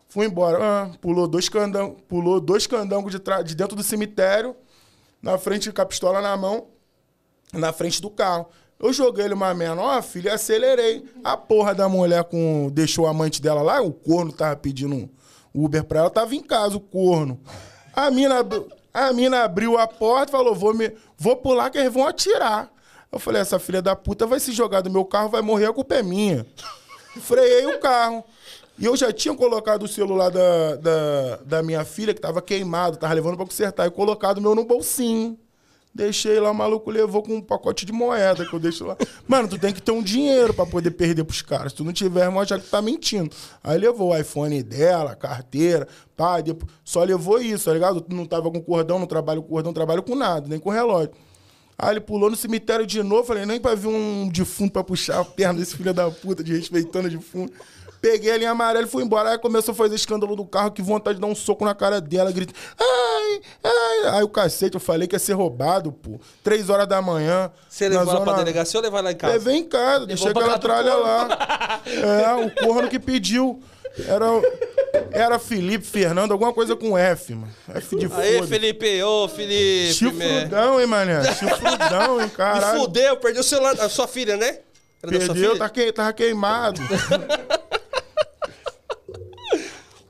Fui 0.08 0.26
embora. 0.26 0.60
Ah, 0.62 0.90
pulou 1.02 1.28
dois 1.28 1.50
candangos, 1.50 1.98
pulou 2.08 2.40
dois 2.40 2.66
candangos 2.68 3.12
de, 3.12 3.20
tra- 3.20 3.42
de 3.42 3.56
dentro 3.56 3.76
do 3.76 3.84
cemitério, 3.84 4.56
na 5.22 5.38
frente 5.38 5.72
com 5.72 5.82
a 5.82 5.86
pistola 5.86 6.22
na 6.22 6.36
mão. 6.38 6.68
na 7.54 7.72
frente 7.74 8.02
do 8.02 8.10
carro. 8.10 8.48
Eu 8.80 8.92
joguei 8.92 9.26
ele 9.26 9.34
uma 9.34 9.54
menor, 9.54 10.02
filho, 10.04 10.28
e 10.28 10.30
acelerei. 10.30 11.04
A 11.24 11.38
porra 11.38 11.74
da 11.74 11.88
mulher 11.88 12.24
com 12.26 12.70
deixou 12.72 13.06
o 13.06 13.08
amante 13.08 13.42
dela 13.42 13.62
lá, 13.62 13.82
o 13.82 13.92
corno 13.92 14.32
tava 14.32 14.56
pedindo 14.56 15.10
Uber 15.54 15.84
pra 15.84 16.00
ela, 16.00 16.10
tava 16.10 16.36
em 16.36 16.42
casa 16.42 16.76
o 16.76 16.82
corno. 16.82 17.40
A 17.96 18.12
mina, 18.12 18.46
a 18.94 19.14
mina 19.14 19.44
abriu 19.44 19.78
a 19.78 19.88
porta 19.88 20.30
e 20.30 20.32
falou: 20.32 20.54
vou, 20.54 20.74
me, 20.74 20.92
vou 21.18 21.38
pular 21.38 21.70
que 21.70 21.78
eles 21.78 21.94
vão 21.94 22.06
atirar. 22.06 22.70
Eu 23.12 23.18
falei: 23.18 23.42
essa 23.42 23.58
filha 23.58 23.82
da 23.82 23.96
puta 23.96 24.28
vai 24.28 24.40
se 24.40 24.52
jogar 24.52 24.82
do 24.82 24.92
meu 24.92 25.06
carro, 25.06 25.30
vai 25.30 25.42
morrer, 25.42 25.68
a 25.68 25.74
culpa 25.74 25.96
é 25.96 26.04
minha. 26.04 26.46
Freiei 27.22 27.66
o 27.66 27.80
carro. 27.80 28.26
E 28.78 28.86
eu 28.86 28.98
já 28.98 29.14
tinha 29.14 29.34
colocado 29.34 29.84
o 29.84 29.88
celular 29.88 30.30
da, 30.30 30.76
da, 30.76 31.36
da 31.46 31.64
minha 31.64 31.86
filha, 31.86 32.14
que 32.14 32.20
tava 32.20 32.42
queimado, 32.42 32.98
tava 32.98 33.14
levando 33.14 33.38
pra 33.38 33.46
consertar, 33.46 33.88
e 33.88 33.92
colocado 33.92 34.40
o 34.40 34.42
meu 34.42 34.54
no 34.54 34.66
bolsinho. 34.66 35.40
Deixei 35.96 36.42
lá, 36.42 36.52
o 36.52 36.54
maluco 36.54 36.92
levou 36.92 37.24
com 37.24 37.38
um 37.38 37.42
pacote 37.42 37.86
de 37.86 37.94
moeda 37.94 38.46
que 38.46 38.54
eu 38.54 38.60
deixo 38.60 38.84
lá. 38.84 38.98
Mano, 39.26 39.48
tu 39.48 39.58
tem 39.58 39.74
que 39.74 39.82
ter 39.82 39.94
um 39.94 40.04
dinheiro 40.04 40.54
pra 40.54 40.66
poder 40.66 40.92
perder 40.92 41.24
pros 41.24 41.42
caras. 41.42 41.72
Se 41.72 41.78
tu 41.78 41.86
não 41.86 41.94
tiver, 41.94 42.26
irmão, 42.26 42.44
já 42.44 42.60
que 42.60 42.66
tu 42.66 42.70
tá 42.70 42.82
mentindo. 42.82 43.34
Aí 43.64 43.78
levou 43.78 44.12
o 44.12 44.18
iPhone 44.18 44.62
dela, 44.62 45.16
carteira, 45.16 45.88
pá, 46.14 46.42
depois, 46.42 46.70
só 46.84 47.02
levou 47.02 47.40
isso, 47.40 47.64
tá 47.64 47.74
ligado? 47.74 48.06
Não 48.10 48.26
tava 48.26 48.52
com 48.52 48.62
cordão, 48.62 49.00
não 49.00 49.08
trabalho 49.08 49.42
com 49.42 49.48
cordão, 49.48 49.70
não 49.70 49.74
trabalho 49.74 50.04
com 50.04 50.16
nada, 50.16 50.50
nem 50.50 50.60
com 50.60 50.70
relógio. 50.70 51.12
Aí 51.78 51.92
ele 51.92 52.02
pulou 52.02 52.30
no 52.30 52.36
cemitério 52.36 52.86
de 52.86 53.02
novo, 53.02 53.24
falei, 53.24 53.46
nem 53.46 53.58
pra 53.58 53.74
ver 53.74 53.88
um 53.88 54.28
defunto 54.28 54.74
pra 54.74 54.84
puxar 54.84 55.22
a 55.22 55.26
perna 55.26 55.60
desse 55.60 55.78
filho 55.78 55.94
da 55.94 56.12
puta, 56.12 56.44
de 56.44 56.54
respeitando 56.54 57.08
o 57.08 57.12
defunto. 57.12 57.54
Peguei 58.12 58.32
a 58.32 58.38
linha 58.38 58.52
amarela 58.52 58.86
e 58.86 58.90
fui 58.90 59.04
embora. 59.04 59.32
Aí 59.32 59.38
começou 59.40 59.72
a 59.72 59.76
fazer 59.76 59.96
escândalo 59.96 60.36
do 60.36 60.46
carro, 60.46 60.72
que 60.72 60.82
vontade 60.82 61.16
de 61.16 61.22
dar 61.22 61.28
um 61.28 61.34
soco 61.36 61.66
na 61.66 61.74
cara 61.74 62.00
dela, 62.00 62.32
grita, 62.32 62.54
ai, 62.80 63.42
ai. 63.64 64.18
Aí 64.18 64.24
o 64.24 64.30
cacete, 64.30 64.76
eu 64.76 64.80
falei 64.80 65.08
que 65.08 65.16
ia 65.16 65.20
ser 65.20 65.34
roubado, 65.34 65.92
pô. 65.92 66.20
Três 66.44 66.70
horas 66.70 66.88
da 66.88 67.02
manhã. 67.02 67.52
Você 67.68 67.90
levou 67.90 68.04
ela 68.04 68.22
pra 68.22 68.32
zona- 68.34 68.38
delegacia 68.44 68.78
ou 68.80 68.84
levar 68.84 69.02
lá 69.02 69.12
em 69.12 69.16
casa? 69.16 69.34
Levei 69.34 69.56
em 69.56 69.64
casa, 69.64 70.06
deixei 70.06 70.30
aquela 70.30 70.60
tralha 70.60 70.94
lá. 70.96 71.82
É, 71.88 72.34
o 72.46 72.66
corno 72.66 72.90
que 72.90 73.00
pediu. 73.00 73.60
Era, 74.08 74.26
era 75.12 75.40
Felipe, 75.40 75.86
Fernando, 75.86 76.32
alguma 76.34 76.52
coisa 76.54 76.76
com 76.76 76.98
F, 76.98 77.34
mano. 77.34 77.52
F 77.76 77.96
de 77.96 78.06
Aí, 78.14 78.36
foda. 78.36 78.48
Felipe, 78.48 79.04
ô 79.04 79.28
Felipe. 79.30 79.94
Chifrudão, 79.94 80.82
hein, 80.82 80.86
mané? 80.88 81.24
Chifrudão, 81.34 82.20
hein, 82.22 82.26
Me 82.26 82.30
caralho. 82.32 82.80
fudeu, 82.82 83.16
perdeu 83.18 83.42
o 83.42 83.44
celular 83.44 83.74
da 83.76 83.88
sua 83.88 84.08
filha, 84.08 84.36
né? 84.36 84.60
Era 85.02 85.12
da 85.12 85.26
sua 85.26 85.34
Perdeu, 85.34 85.52
filha? 85.52 85.60
tá 85.60 85.70
que, 85.70 85.92
tava 85.94 86.12
queimado. 86.14 86.82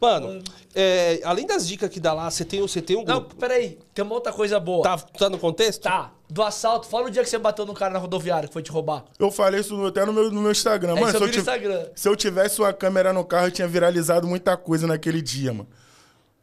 Mano, 0.05 0.43
é, 0.73 1.19
além 1.23 1.45
das 1.47 1.67
dicas 1.67 1.89
que 1.89 1.99
dá 1.99 2.13
lá, 2.13 2.29
você 2.29 2.45
tem, 2.45 2.61
você 2.61 2.81
tem 2.81 2.95
um 2.95 3.03
Não, 3.03 3.19
grupo. 3.19 3.35
peraí. 3.35 3.77
Tem 3.93 4.03
uma 4.05 4.13
outra 4.13 4.31
coisa 4.31 4.59
boa. 4.59 4.83
Tá, 4.83 4.97
tá 4.97 5.29
no 5.29 5.37
contexto? 5.39 5.81
Tá. 5.83 6.11
Do 6.29 6.41
assalto, 6.43 6.87
fala 6.87 7.05
o 7.07 7.09
dia 7.09 7.23
que 7.23 7.29
você 7.29 7.37
bateu 7.37 7.65
no 7.65 7.73
cara 7.73 7.93
na 7.93 7.99
rodoviária 7.99 8.47
que 8.47 8.53
foi 8.53 8.61
te 8.63 8.71
roubar. 8.71 9.05
Eu 9.19 9.31
falei 9.31 9.61
isso 9.61 9.85
até 9.85 10.05
no 10.05 10.11
meu, 10.13 10.31
no 10.31 10.41
meu 10.41 10.51
Instagram. 10.51 10.93
É, 10.97 10.99
Mano, 10.99 11.07
isso 11.09 11.17
se 11.17 11.23
eu 11.23 11.27
vi 11.27 11.33
no 11.33 11.39
Instagram. 11.39 11.85
se 11.95 12.09
eu 12.09 12.15
tivesse 12.15 12.59
uma 12.61 12.73
câmera 12.73 13.13
no 13.13 13.23
carro, 13.23 13.47
eu 13.47 13.51
tinha 13.51 13.67
viralizado 13.67 14.27
muita 14.27 14.55
coisa 14.57 14.85
naquele 14.87 15.21
dia, 15.21 15.53
mano. 15.53 15.67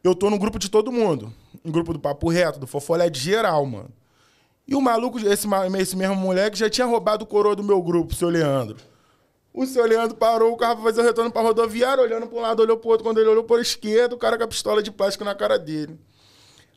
Eu 0.03 0.13
tô 0.15 0.29
no 0.29 0.37
grupo 0.37 0.57
de 0.59 0.69
todo 0.69 0.91
mundo. 0.91 1.33
No 1.63 1.71
grupo 1.71 1.93
do 1.93 1.99
Papo 1.99 2.29
Reto, 2.29 2.59
do 2.59 2.67
Fofolé 2.67 3.09
de 3.09 3.19
geral, 3.19 3.65
mano. 3.65 3.89
E 4.67 4.75
o 4.75 4.81
maluco, 4.81 5.19
esse, 5.19 5.45
ma- 5.47 5.67
esse 5.79 5.95
mesmo 5.95 6.15
moleque, 6.15 6.57
já 6.57 6.69
tinha 6.69 6.87
roubado 6.87 7.23
o 7.23 7.27
coroa 7.27 7.55
do 7.55 7.63
meu 7.63 7.81
grupo, 7.81 8.15
seu 8.15 8.29
Leandro. 8.29 8.77
O 9.53 9.65
seu 9.67 9.85
Leandro 9.85 10.17
parou 10.17 10.51
o 10.51 10.57
carro 10.57 10.75
pra 10.77 10.85
fazer 10.85 11.01
o 11.01 11.03
retorno 11.03 11.31
pra 11.31 11.41
rodoviária, 11.41 12.03
olhando 12.03 12.25
pra 12.27 12.37
um 12.37 12.41
lado, 12.41 12.61
olhou 12.61 12.77
pro 12.77 12.89
outro. 12.89 13.03
Quando 13.05 13.19
ele 13.19 13.29
olhou 13.29 13.43
pro 13.43 13.59
esquerdo, 13.61 14.13
o 14.13 14.17
cara 14.17 14.37
com 14.37 14.43
a 14.43 14.47
pistola 14.47 14.81
de 14.81 14.89
plástico 14.91 15.23
na 15.23 15.35
cara 15.35 15.59
dele. 15.59 15.99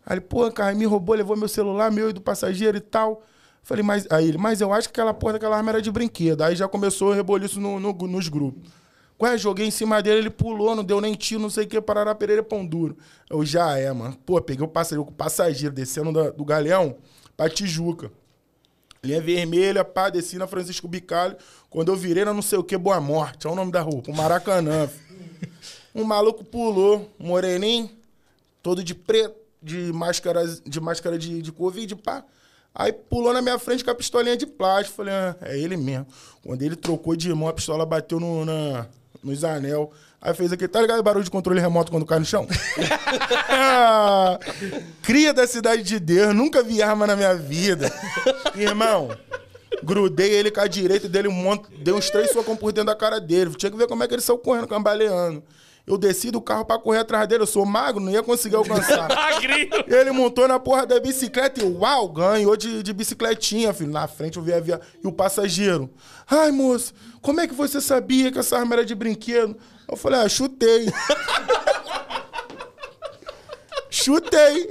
Aí 0.04 0.14
ele, 0.14 0.20
pô, 0.20 0.50
cara, 0.52 0.74
me 0.74 0.84
roubou, 0.84 1.14
levou 1.16 1.36
meu 1.36 1.48
celular, 1.48 1.90
meu 1.90 2.10
e 2.10 2.12
do 2.12 2.20
passageiro 2.20 2.76
e 2.76 2.80
tal. 2.80 3.22
Falei, 3.62 3.82
mas. 3.82 4.06
Aí 4.10 4.28
ele, 4.28 4.38
mas 4.38 4.60
eu 4.60 4.72
acho 4.72 4.88
que 4.88 5.00
aquela 5.00 5.14
porra 5.14 5.32
daquela 5.34 5.56
arma 5.56 5.70
era 5.70 5.80
de 5.82 5.90
brinquedo. 5.90 6.42
Aí 6.42 6.54
já 6.54 6.68
começou 6.68 7.08
o 7.08 7.12
reboliço 7.12 7.58
no, 7.60 7.80
no- 7.80 7.92
nos 7.94 8.28
grupos. 8.28 8.70
Ué, 9.20 9.38
joguei 9.38 9.66
em 9.66 9.70
cima 9.70 10.02
dele, 10.02 10.18
ele 10.18 10.30
pulou, 10.30 10.76
não 10.76 10.84
deu 10.84 11.00
nem 11.00 11.14
tiro, 11.14 11.40
não 11.40 11.48
sei 11.48 11.64
o 11.64 11.66
que, 11.66 11.80
parará 11.80 12.14
Pereira 12.14 12.42
Pão 12.42 12.66
Duro. 12.66 12.98
Eu 13.30 13.44
já 13.46 13.78
é, 13.78 13.90
mano. 13.90 14.14
Pô, 14.26 14.38
peguei 14.42 14.62
o 14.64 14.68
passageiro, 14.68 15.08
o 15.08 15.12
passageiro 15.12 15.74
descendo 15.74 16.12
da- 16.12 16.28
do 16.30 16.44
galeão 16.44 16.98
pra 17.34 17.48
Tijuca. 17.48 18.12
Linha 19.06 19.20
vermelha, 19.20 19.84
pá, 19.84 20.10
desci 20.10 20.36
na 20.36 20.46
Francisco 20.46 20.88
Bicalho. 20.88 21.36
Quando 21.70 21.92
eu 21.92 21.96
virei 21.96 22.24
na 22.24 22.34
não 22.34 22.42
sei 22.42 22.58
o 22.58 22.64
que, 22.64 22.76
Boa 22.76 23.00
Morte, 23.00 23.46
é 23.46 23.50
o 23.50 23.54
nome 23.54 23.70
da 23.70 23.80
rua, 23.80 24.02
pro 24.02 24.14
Maracanã. 24.14 24.88
um 25.94 26.04
maluco 26.04 26.44
pulou, 26.44 27.10
moreninho, 27.18 27.90
todo 28.62 28.82
de 28.82 28.94
preto, 28.94 29.36
de 29.62 29.92
máscara 29.92 30.44
de, 30.46 30.80
máscara 30.80 31.18
de, 31.18 31.40
de 31.40 31.52
Covid, 31.52 31.94
pá. 31.96 32.24
Aí 32.74 32.92
pulou 32.92 33.32
na 33.32 33.40
minha 33.40 33.58
frente 33.58 33.82
com 33.82 33.90
a 33.90 33.94
pistolinha 33.94 34.36
de 34.36 34.46
plástico. 34.46 34.96
Falei, 34.96 35.14
ah, 35.14 35.36
é 35.40 35.58
ele 35.58 35.78
mesmo. 35.78 36.06
Quando 36.42 36.60
ele 36.60 36.76
trocou 36.76 37.16
de 37.16 37.32
mão, 37.32 37.48
a 37.48 37.52
pistola 37.52 37.86
bateu 37.86 38.20
no, 38.20 38.44
na, 38.44 38.86
nos 39.24 39.44
anel. 39.44 39.92
Aí 40.26 40.34
fez 40.34 40.52
aquele, 40.52 40.66
tá 40.66 40.80
ligado 40.80 41.00
barulho 41.04 41.24
de 41.24 41.30
controle 41.30 41.60
remoto 41.60 41.92
quando 41.92 42.04
cai 42.04 42.18
no 42.18 42.24
chão? 42.24 42.48
Ah, 43.48 44.36
Cria 45.00 45.32
da 45.32 45.46
cidade 45.46 45.84
de 45.84 46.00
Deus, 46.00 46.34
nunca 46.34 46.64
vi 46.64 46.82
arma 46.82 47.06
na 47.06 47.14
minha 47.14 47.32
vida. 47.36 47.92
Irmão, 48.56 49.16
grudei 49.84 50.32
ele 50.32 50.50
com 50.50 50.58
a 50.58 50.66
direita 50.66 51.08
dele 51.08 51.28
um 51.28 51.32
monte, 51.32 51.68
dei 51.76 51.94
uns 51.94 52.10
três 52.10 52.32
socos 52.32 52.58
por 52.58 52.72
dentro 52.72 52.88
da 52.88 52.96
cara 52.96 53.20
dele. 53.20 53.54
Tinha 53.54 53.70
que 53.70 53.76
ver 53.76 53.86
como 53.86 54.02
é 54.02 54.08
que 54.08 54.14
ele 54.14 54.20
saiu 54.20 54.36
correndo, 54.36 54.66
cambaleando. 54.66 55.44
Eu 55.86 55.96
desci 55.96 56.32
do 56.32 56.40
carro 56.40 56.64
pra 56.64 56.76
correr 56.76 56.98
atrás 56.98 57.28
dele, 57.28 57.44
eu 57.44 57.46
sou 57.46 57.64
magro, 57.64 58.02
não 58.02 58.10
ia 58.10 58.20
conseguir 58.20 58.56
alcançar. 58.56 59.06
Ele 59.86 60.10
montou 60.10 60.48
na 60.48 60.58
porra 60.58 60.84
da 60.84 60.98
bicicleta 60.98 61.62
e 61.62 61.64
uau, 61.64 62.08
ganhou 62.08 62.56
de, 62.56 62.82
de 62.82 62.92
bicicletinha, 62.92 63.72
filho. 63.72 63.92
Na 63.92 64.08
frente 64.08 64.36
eu 64.36 64.42
vi 64.42 64.52
a 64.52 64.58
via... 64.58 64.80
E 65.00 65.06
o 65.06 65.12
passageiro. 65.12 65.88
Ai, 66.28 66.50
moço, 66.50 66.92
como 67.22 67.40
é 67.40 67.46
que 67.46 67.54
você 67.54 67.80
sabia 67.80 68.32
que 68.32 68.38
essa 68.40 68.58
arma 68.58 68.74
era 68.74 68.84
de 68.84 68.96
brinquedo? 68.96 69.56
Eu 69.88 69.96
falei, 69.96 70.20
ah, 70.20 70.28
chutei. 70.28 70.86
chutei. 73.90 74.68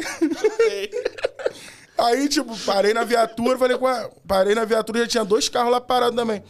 Aí, 1.98 2.28
tipo, 2.28 2.58
parei 2.66 2.94
na 2.94 3.04
viatura, 3.04 3.58
falei, 3.58 3.78
ué, 3.78 4.10
parei 4.28 4.54
na 4.54 4.66
viatura, 4.66 5.00
já 5.00 5.08
tinha 5.08 5.26
dois 5.26 5.48
carros 5.48 5.72
lá 5.72 5.80
parados 5.80 6.16
também. 6.16 6.44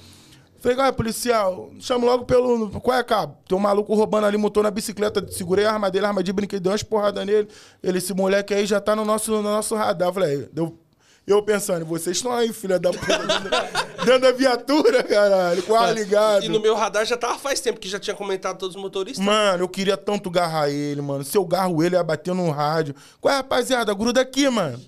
Falei, 0.59 0.77
ué, 0.79 0.91
policial, 0.91 1.69
chama 1.79 2.07
logo 2.07 2.25
pelo. 2.25 2.71
Qual 2.81 2.97
é, 2.97 3.03
cabo? 3.03 3.37
Tem 3.47 3.55
um 3.55 3.61
maluco 3.61 3.93
roubando 3.93 4.25
ali, 4.25 4.35
montou 4.35 4.63
na 4.63 4.71
bicicleta, 4.71 5.23
segurei 5.31 5.65
a 5.65 5.73
arma 5.73 5.91
dele, 5.91 6.05
a 6.05 6.09
arma 6.09 6.23
de 6.23 6.33
brinquedo, 6.33 6.63
dei 6.63 6.71
umas 6.71 6.81
porradas 6.81 7.23
nele. 7.23 7.47
Ele, 7.83 7.99
esse 7.99 8.15
moleque 8.15 8.51
aí 8.51 8.65
já 8.65 8.81
tá 8.81 8.95
no 8.95 9.05
nosso, 9.05 9.31
no 9.31 9.43
nosso 9.43 9.75
radar. 9.75 10.11
Falei, 10.11 10.49
deu. 10.51 10.79
Eu 11.27 11.41
pensando, 11.41 11.83
vocês 11.85 12.17
estão 12.17 12.31
aí, 12.31 12.53
filha 12.53 12.77
da 12.77 12.91
puta, 12.91 13.17
dentro 13.17 13.49
da- 13.49 13.61
dentro 14.05 14.19
da 14.19 14.31
viatura, 14.31 15.01
caralho, 15.03 15.63
com 15.63 15.73
ar 15.73 15.91
ligado. 15.91 16.45
E 16.45 16.49
no 16.49 16.59
meu 16.59 16.75
radar 16.75 17.03
já 17.03 17.17
tava 17.17 17.39
faz 17.39 17.59
tempo 17.59 17.79
que 17.79 17.89
já 17.89 17.99
tinha 17.99 18.15
comentado 18.15 18.59
todos 18.59 18.75
os 18.75 18.81
motoristas. 18.81 19.25
Mano, 19.25 19.63
eu 19.63 19.67
queria 19.67 19.97
tanto 19.97 20.29
garrar 20.29 20.69
ele, 20.69 21.01
mano. 21.01 21.23
Se 21.23 21.35
eu 21.35 21.43
garro 21.43 21.81
ele, 21.83 21.95
ia 21.95 22.03
bater 22.03 22.35
no 22.35 22.51
rádio. 22.51 22.93
Qual 23.19 23.33
é, 23.33 23.37
rapaziada? 23.37 23.91
Gruda 23.95 24.21
aqui, 24.21 24.47
mano. 24.49 24.79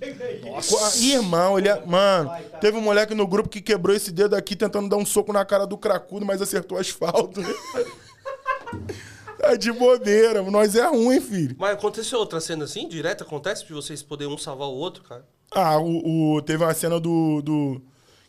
Nossa. 0.45 1.03
Irmão, 1.03 1.57
ele 1.57 1.69
é... 1.69 1.83
Mano, 1.83 2.29
teve 2.61 2.77
um 2.77 2.81
moleque 2.81 3.15
no 3.15 3.25
grupo 3.25 3.49
que 3.49 3.59
quebrou 3.59 3.95
esse 3.95 4.11
dedo 4.11 4.35
aqui 4.35 4.55
tentando 4.55 4.87
dar 4.87 4.97
um 4.97 5.05
soco 5.05 5.33
na 5.33 5.43
cara 5.43 5.65
do 5.65 5.77
cracudo, 5.77 6.23
mas 6.23 6.39
acertou 6.39 6.77
o 6.77 6.81
asfalto. 6.81 7.41
é 9.39 9.57
de 9.57 9.71
bobeira. 9.71 10.43
Nós 10.43 10.75
é 10.75 10.85
ruim, 10.85 11.19
filho. 11.19 11.55
Mas 11.57 11.71
aconteceu 11.73 12.19
outra 12.19 12.39
cena 12.39 12.65
assim, 12.65 12.87
direto? 12.87 13.23
Acontece 13.23 13.65
de 13.65 13.73
vocês 13.73 14.03
poderem 14.03 14.31
um 14.31 14.37
salvar 14.37 14.67
o 14.67 14.75
outro, 14.75 15.03
cara? 15.03 15.25
Ah, 15.51 15.77
o, 15.79 16.35
o- 16.35 16.41
teve 16.41 16.63
uma 16.63 16.73
cena 16.73 16.99
do, 16.99 17.41
do. 17.41 17.81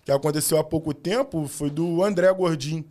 que 0.05 0.12
aconteceu 0.12 0.59
há 0.59 0.64
pouco 0.64 0.95
tempo, 0.95 1.47
foi 1.49 1.71
do 1.71 2.03
André 2.03 2.33
Gordinho. 2.33 2.85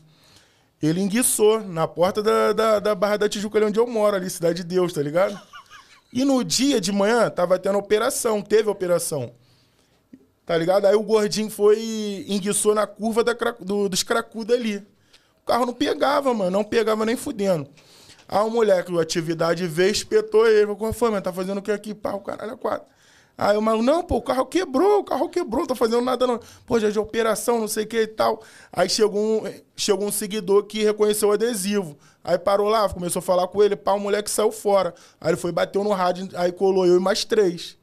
Ele 0.81 1.01
enguiçou 1.01 1.61
na 1.61 1.87
porta 1.87 2.21
da, 2.23 2.53
da, 2.53 2.79
da 2.79 2.95
Barra 2.95 3.17
da 3.17 3.29
Tijuca, 3.29 3.57
ali 3.57 3.67
onde 3.67 3.79
eu 3.79 3.87
moro, 3.87 4.15
ali, 4.15 4.29
Cidade 4.29 4.57
de 4.63 4.63
Deus, 4.63 4.93
tá 4.93 5.01
ligado? 5.01 5.39
E 6.13 6.25
no 6.25 6.43
dia 6.43 6.81
de 6.81 6.91
manhã 6.91 7.29
tava 7.29 7.59
tendo 7.59 7.77
operação, 7.79 8.41
teve 8.41 8.69
operação. 8.69 9.33
Tá 10.45 10.57
ligado? 10.57 10.85
Aí 10.85 10.95
o 10.95 11.03
gordinho 11.03 11.49
foi 11.49 11.77
e 11.79 12.25
enguiçou 12.33 12.73
na 12.73 12.87
curva 12.87 13.23
da, 13.23 13.33
do- 13.59 13.89
dos 13.89 14.03
cracudos 14.03 14.55
ali. 14.55 14.77
O 15.43 15.45
carro 15.45 15.65
não 15.65 15.73
pegava, 15.73 16.33
mano, 16.33 16.51
não 16.51 16.63
pegava 16.63 17.05
nem 17.05 17.17
fudendo. 17.17 17.67
Aí 18.27 18.39
o 18.45 18.49
moleque, 18.49 18.91
o 18.91 18.99
atividade 18.99 19.67
veio, 19.67 19.91
espetou 19.91 20.47
ele. 20.47 20.73
Qual 20.75 20.93
foi, 20.93 21.09
mano? 21.09 21.21
Tá 21.21 21.33
fazendo 21.33 21.57
o 21.59 21.61
que 21.61 21.71
aqui? 21.71 21.93
Pá, 21.93 22.13
o 22.13 22.19
caralho, 22.21 22.53
é 22.53 22.57
quatro. 22.57 22.87
Aí 23.37 23.55
o 23.55 23.61
maluco, 23.61 23.85
não, 23.85 24.03
pô, 24.03 24.17
o 24.17 24.21
carro 24.21 24.45
quebrou, 24.47 25.01
o 25.01 25.03
carro 25.03 25.29
quebrou, 25.29 25.59
não 25.59 25.67
tô 25.67 25.75
fazendo 25.75 26.01
nada 26.01 26.25
não. 26.25 26.39
Pô, 26.65 26.79
já 26.79 26.89
de 26.89 26.97
operação, 26.97 27.59
não 27.59 27.67
sei 27.67 27.83
o 27.83 27.87
que 27.87 28.01
e 28.01 28.07
tal. 28.07 28.41
Aí 28.73 28.89
chegou 28.89 29.21
um, 29.21 29.53
chegou 29.75 30.07
um 30.07 30.11
seguidor 30.11 30.63
que 30.63 30.83
reconheceu 30.83 31.29
o 31.29 31.31
adesivo. 31.31 31.95
Aí 32.23 32.37
parou 32.39 32.67
lá, 32.67 32.89
começou 32.89 33.19
a 33.19 33.23
falar 33.23 33.47
com 33.47 33.61
ele, 33.61 33.75
pá, 33.75 33.93
o 33.93 33.99
moleque 33.99 34.29
saiu 34.29 34.51
fora. 34.51 34.93
Aí 35.21 35.29
ele 35.29 35.37
foi, 35.37 35.51
bateu 35.51 35.83
no 35.83 35.91
rádio, 35.91 36.29
aí 36.33 36.51
colou 36.51 36.87
eu 36.87 36.97
e 36.97 36.99
mais 36.99 37.23
três. 37.23 37.77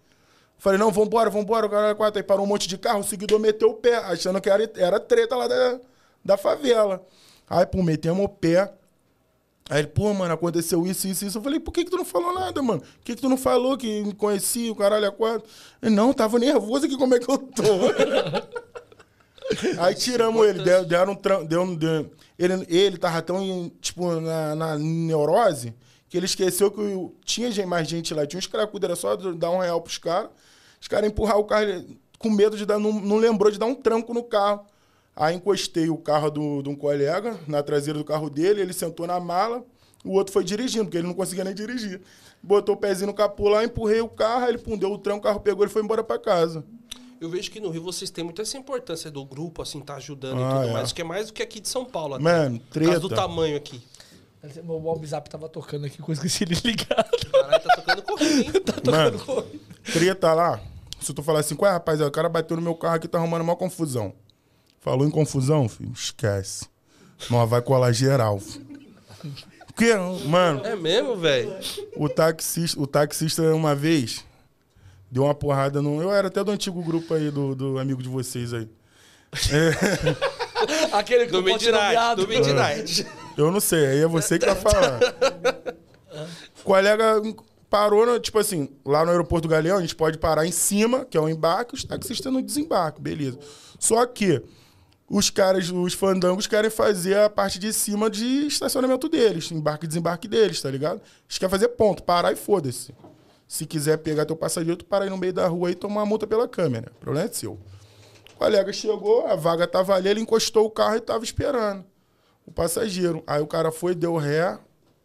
Falei, 0.58 0.78
não, 0.78 0.90
vambora, 0.90 1.30
vambora, 1.30 1.66
o 1.66 1.70
cara 1.70 1.90
é 1.90 1.94
quatro. 1.94 2.18
Aí 2.18 2.22
parou 2.24 2.44
um 2.44 2.48
monte 2.48 2.66
de 2.66 2.76
carro, 2.76 3.00
o 3.00 3.04
seguidor 3.04 3.38
meteu 3.38 3.70
o 3.70 3.74
pé, 3.74 3.96
achando 3.96 4.40
que 4.40 4.50
era, 4.50 4.68
era 4.76 4.98
treta 4.98 5.36
lá 5.36 5.46
da, 5.46 5.78
da 6.24 6.36
favela. 6.36 7.04
Aí, 7.48 7.64
pô, 7.64 7.82
metemos 7.82 8.24
o 8.24 8.28
pé. 8.28 8.72
Aí 9.70 9.78
ele, 9.78 9.88
pô, 9.88 10.12
mano, 10.12 10.34
aconteceu 10.34 10.86
isso, 10.86 11.08
isso, 11.08 11.24
isso. 11.24 11.38
Eu 11.38 11.42
falei, 11.42 11.58
por 11.58 11.72
que, 11.72 11.84
que 11.84 11.90
tu 11.90 11.96
não 11.96 12.04
falou 12.04 12.34
nada, 12.34 12.62
mano? 12.62 12.80
Por 12.80 13.04
que, 13.04 13.14
que 13.14 13.20
tu 13.22 13.28
não 13.30 13.36
falou 13.38 13.78
que 13.78 14.02
me 14.02 14.12
conhecia, 14.14 14.70
o 14.70 14.76
caralho 14.76 15.06
é 15.06 15.10
quatro? 15.10 15.48
Ele, 15.80 15.94
não, 15.94 16.12
tava 16.12 16.38
nervoso 16.38 16.84
aqui, 16.84 16.98
como 16.98 17.14
é 17.14 17.18
que 17.18 17.30
eu 17.30 17.38
tô? 17.38 17.62
Aí 19.78 19.94
tiramos 19.94 20.46
ele, 20.46 20.62
deram, 20.62 20.84
deram 20.84 21.12
um 21.12 21.16
tram, 21.16 21.44
deu, 21.44 21.76
deu- 21.76 22.10
ele, 22.38 22.66
ele 22.68 22.96
tava 22.98 23.20
tão, 23.22 23.70
tipo, 23.80 24.20
na, 24.20 24.54
na 24.54 24.78
neurose, 24.78 25.74
que 26.08 26.16
ele 26.16 26.26
esqueceu 26.26 26.70
que 26.70 26.80
o- 26.80 27.14
tinha 27.24 27.66
mais 27.66 27.86
gente 27.88 28.14
lá. 28.14 28.26
Tinha 28.26 28.38
uns 28.38 28.46
cracudos, 28.46 28.84
era 28.84 28.96
só 28.96 29.16
dar 29.16 29.50
um 29.50 29.58
real 29.58 29.80
pros 29.80 29.98
caras. 29.98 30.30
Os 30.80 30.88
caras 30.88 31.08
empurrar 31.10 31.38
o 31.38 31.44
carro, 31.44 31.62
ele, 31.64 31.98
com 32.18 32.30
medo 32.30 32.56
de 32.56 32.64
dar, 32.66 32.78
não, 32.78 32.92
não 32.92 33.16
lembrou 33.16 33.50
de 33.50 33.58
dar 33.58 33.66
um 33.66 33.74
tranco 33.74 34.12
no 34.14 34.22
carro. 34.24 34.64
Aí 35.16 35.34
encostei 35.36 35.88
o 35.88 35.96
carro 35.96 36.30
do, 36.30 36.62
de 36.62 36.68
um 36.68 36.74
colega 36.74 37.38
na 37.46 37.62
traseira 37.62 37.98
do 37.98 38.04
carro 38.04 38.28
dele, 38.28 38.60
ele 38.60 38.72
sentou 38.72 39.06
na 39.06 39.20
mala, 39.20 39.62
o 40.04 40.12
outro 40.12 40.32
foi 40.32 40.42
dirigindo, 40.44 40.84
porque 40.86 40.98
ele 40.98 41.06
não 41.06 41.14
conseguia 41.14 41.44
nem 41.44 41.54
dirigir. 41.54 42.00
Botou 42.42 42.74
o 42.74 42.78
pezinho 42.78 43.06
no 43.06 43.14
capô 43.14 43.48
lá, 43.48 43.64
empurrei 43.64 44.00
o 44.00 44.08
carro, 44.08 44.46
ele 44.48 44.58
pum, 44.58 44.76
deu 44.76 44.92
o 44.92 44.98
tranco, 44.98 45.20
o 45.20 45.22
carro 45.22 45.40
pegou, 45.40 45.64
ele 45.64 45.72
foi 45.72 45.82
embora 45.82 46.02
pra 46.02 46.18
casa. 46.18 46.64
Eu 47.20 47.30
vejo 47.30 47.50
que 47.50 47.58
no 47.60 47.70
Rio 47.70 47.80
vocês 47.82 48.10
têm 48.10 48.24
muito 48.24 48.42
essa 48.42 48.58
importância 48.58 49.10
do 49.10 49.24
grupo, 49.24 49.62
assim, 49.62 49.80
tá 49.80 49.94
ajudando 49.94 50.40
e 50.40 50.42
Ah, 50.42 50.50
tudo 50.56 50.68
é. 50.68 50.72
mais, 50.72 50.92
que 50.92 51.00
é 51.00 51.04
mais 51.04 51.26
do 51.28 51.32
que 51.32 51.42
aqui 51.42 51.60
de 51.60 51.68
São 51.68 51.84
Paulo. 51.84 52.14
até. 52.16 52.22
Mano, 52.24 52.60
Por 52.70 52.82
causa 52.82 53.00
do 53.00 53.08
treta. 53.08 53.22
tamanho 53.22 53.56
aqui. 53.56 53.80
Meu 54.62 54.74
WhatsApp 54.82 55.30
tava 55.30 55.48
tocando 55.48 55.86
aqui, 55.86 56.02
coisa 56.02 56.20
que 56.20 56.28
se 56.28 56.44
ele 56.44 56.54
ligado. 56.62 57.30
Caralho, 57.32 57.62
tá 57.62 57.76
tocando 57.76 58.02
correndo, 58.02 58.56
hein? 58.56 58.62
Mano, 58.90 59.46
treta 59.90 60.34
lá. 60.34 60.60
Se 61.00 61.14
tu 61.14 61.22
falar 61.22 61.40
assim, 61.40 61.54
qual 61.54 61.70
é, 61.70 61.72
rapaziada? 61.74 62.08
O 62.08 62.12
cara 62.12 62.28
bateu 62.28 62.56
no 62.56 62.62
meu 62.62 62.74
carro 62.74 62.96
aqui, 62.96 63.08
tá 63.08 63.16
arrumando 63.16 63.40
uma 63.42 63.56
confusão. 63.56 64.12
Falou 64.84 65.06
em 65.06 65.10
confusão, 65.10 65.66
filho? 65.68 65.90
Esquece. 65.92 66.66
Nós 67.30 67.48
vai 67.48 67.62
colar 67.62 67.90
geral. 67.90 68.38
filho. 68.38 68.66
Porque, 69.66 69.92
mano, 70.26 70.64
É 70.64 70.76
mesmo, 70.76 71.16
velho? 71.16 71.52
o 71.96 72.06
taxista, 72.08 72.78
o 72.78 72.86
taxista 72.86 73.42
uma 73.54 73.74
vez 73.74 74.22
deu 75.10 75.24
uma 75.24 75.34
porrada 75.34 75.80
no. 75.80 76.00
Eu 76.02 76.12
era 76.12 76.28
até 76.28 76.44
do 76.44 76.50
antigo 76.52 76.82
grupo 76.82 77.14
aí, 77.14 77.30
do, 77.30 77.54
do 77.54 77.78
amigo 77.78 78.02
de 78.02 78.08
vocês 78.10 78.52
aí. 78.52 78.68
Aquele 80.92 81.24
que 81.26 81.32
Do 81.32 81.38
não 81.38 81.44
Midnight, 81.44 82.16
do 82.16 82.28
Midnight. 82.28 83.06
Eu 83.36 83.50
não 83.50 83.60
sei, 83.60 83.86
aí 83.86 83.98
é 84.00 84.06
você 84.06 84.38
que 84.38 84.46
tá 84.46 84.54
falando. 84.54 85.02
O 86.60 86.62
colega 86.62 87.20
parou, 87.68 88.06
no- 88.06 88.20
tipo 88.20 88.38
assim, 88.38 88.68
lá 88.84 89.04
no 89.04 89.10
aeroporto 89.10 89.48
do 89.48 89.50
Galeão, 89.50 89.78
a 89.78 89.80
gente 89.80 89.96
pode 89.96 90.18
parar 90.18 90.46
em 90.46 90.52
cima, 90.52 91.04
que 91.04 91.16
é 91.16 91.20
o 91.20 91.28
embarque, 91.28 91.74
os 91.74 91.82
taxistas 91.84 92.32
no 92.32 92.40
desembarque, 92.42 93.00
beleza. 93.00 93.38
Só 93.78 94.06
que 94.06 94.40
os 95.08 95.30
caras, 95.30 95.70
os 95.70 95.92
fandangos 95.92 96.46
querem 96.46 96.70
fazer 96.70 97.18
a 97.18 97.30
parte 97.30 97.58
de 97.58 97.72
cima 97.72 98.08
de 98.08 98.46
estacionamento 98.46 99.08
deles, 99.08 99.50
embarque 99.50 99.84
e 99.84 99.88
desembarque 99.88 100.26
deles, 100.26 100.60
tá 100.62 100.70
ligado? 100.70 101.00
Eles 101.26 101.38
querem 101.38 101.50
fazer 101.50 101.68
ponto, 101.68 102.02
parar 102.02 102.32
e 102.32 102.36
foda-se. 102.36 102.94
Se 103.46 103.66
quiser 103.66 103.98
pegar 103.98 104.24
teu 104.24 104.36
passageiro, 104.36 104.76
tu 104.76 104.84
para 104.84 105.04
aí 105.04 105.10
no 105.10 105.18
meio 105.18 105.32
da 105.32 105.46
rua 105.46 105.70
e 105.70 105.74
tomar 105.74 106.00
uma 106.00 106.06
multa 106.06 106.26
pela 106.26 106.48
câmera. 106.48 106.90
O 106.96 107.00
problema 107.00 107.28
é 107.28 107.32
seu. 107.32 107.58
O 108.32 108.36
colega 108.36 108.72
chegou, 108.72 109.26
a 109.26 109.36
vaga 109.36 109.66
tava 109.66 109.94
ali, 109.94 110.08
ele 110.08 110.20
encostou 110.20 110.66
o 110.66 110.70
carro 110.70 110.96
e 110.96 111.00
tava 111.00 111.22
esperando 111.22 111.84
o 112.46 112.52
passageiro. 112.52 113.22
Aí 113.26 113.40
o 113.40 113.46
cara 113.46 113.70
foi, 113.70 113.94
deu 113.94 114.16
ré, 114.16 114.58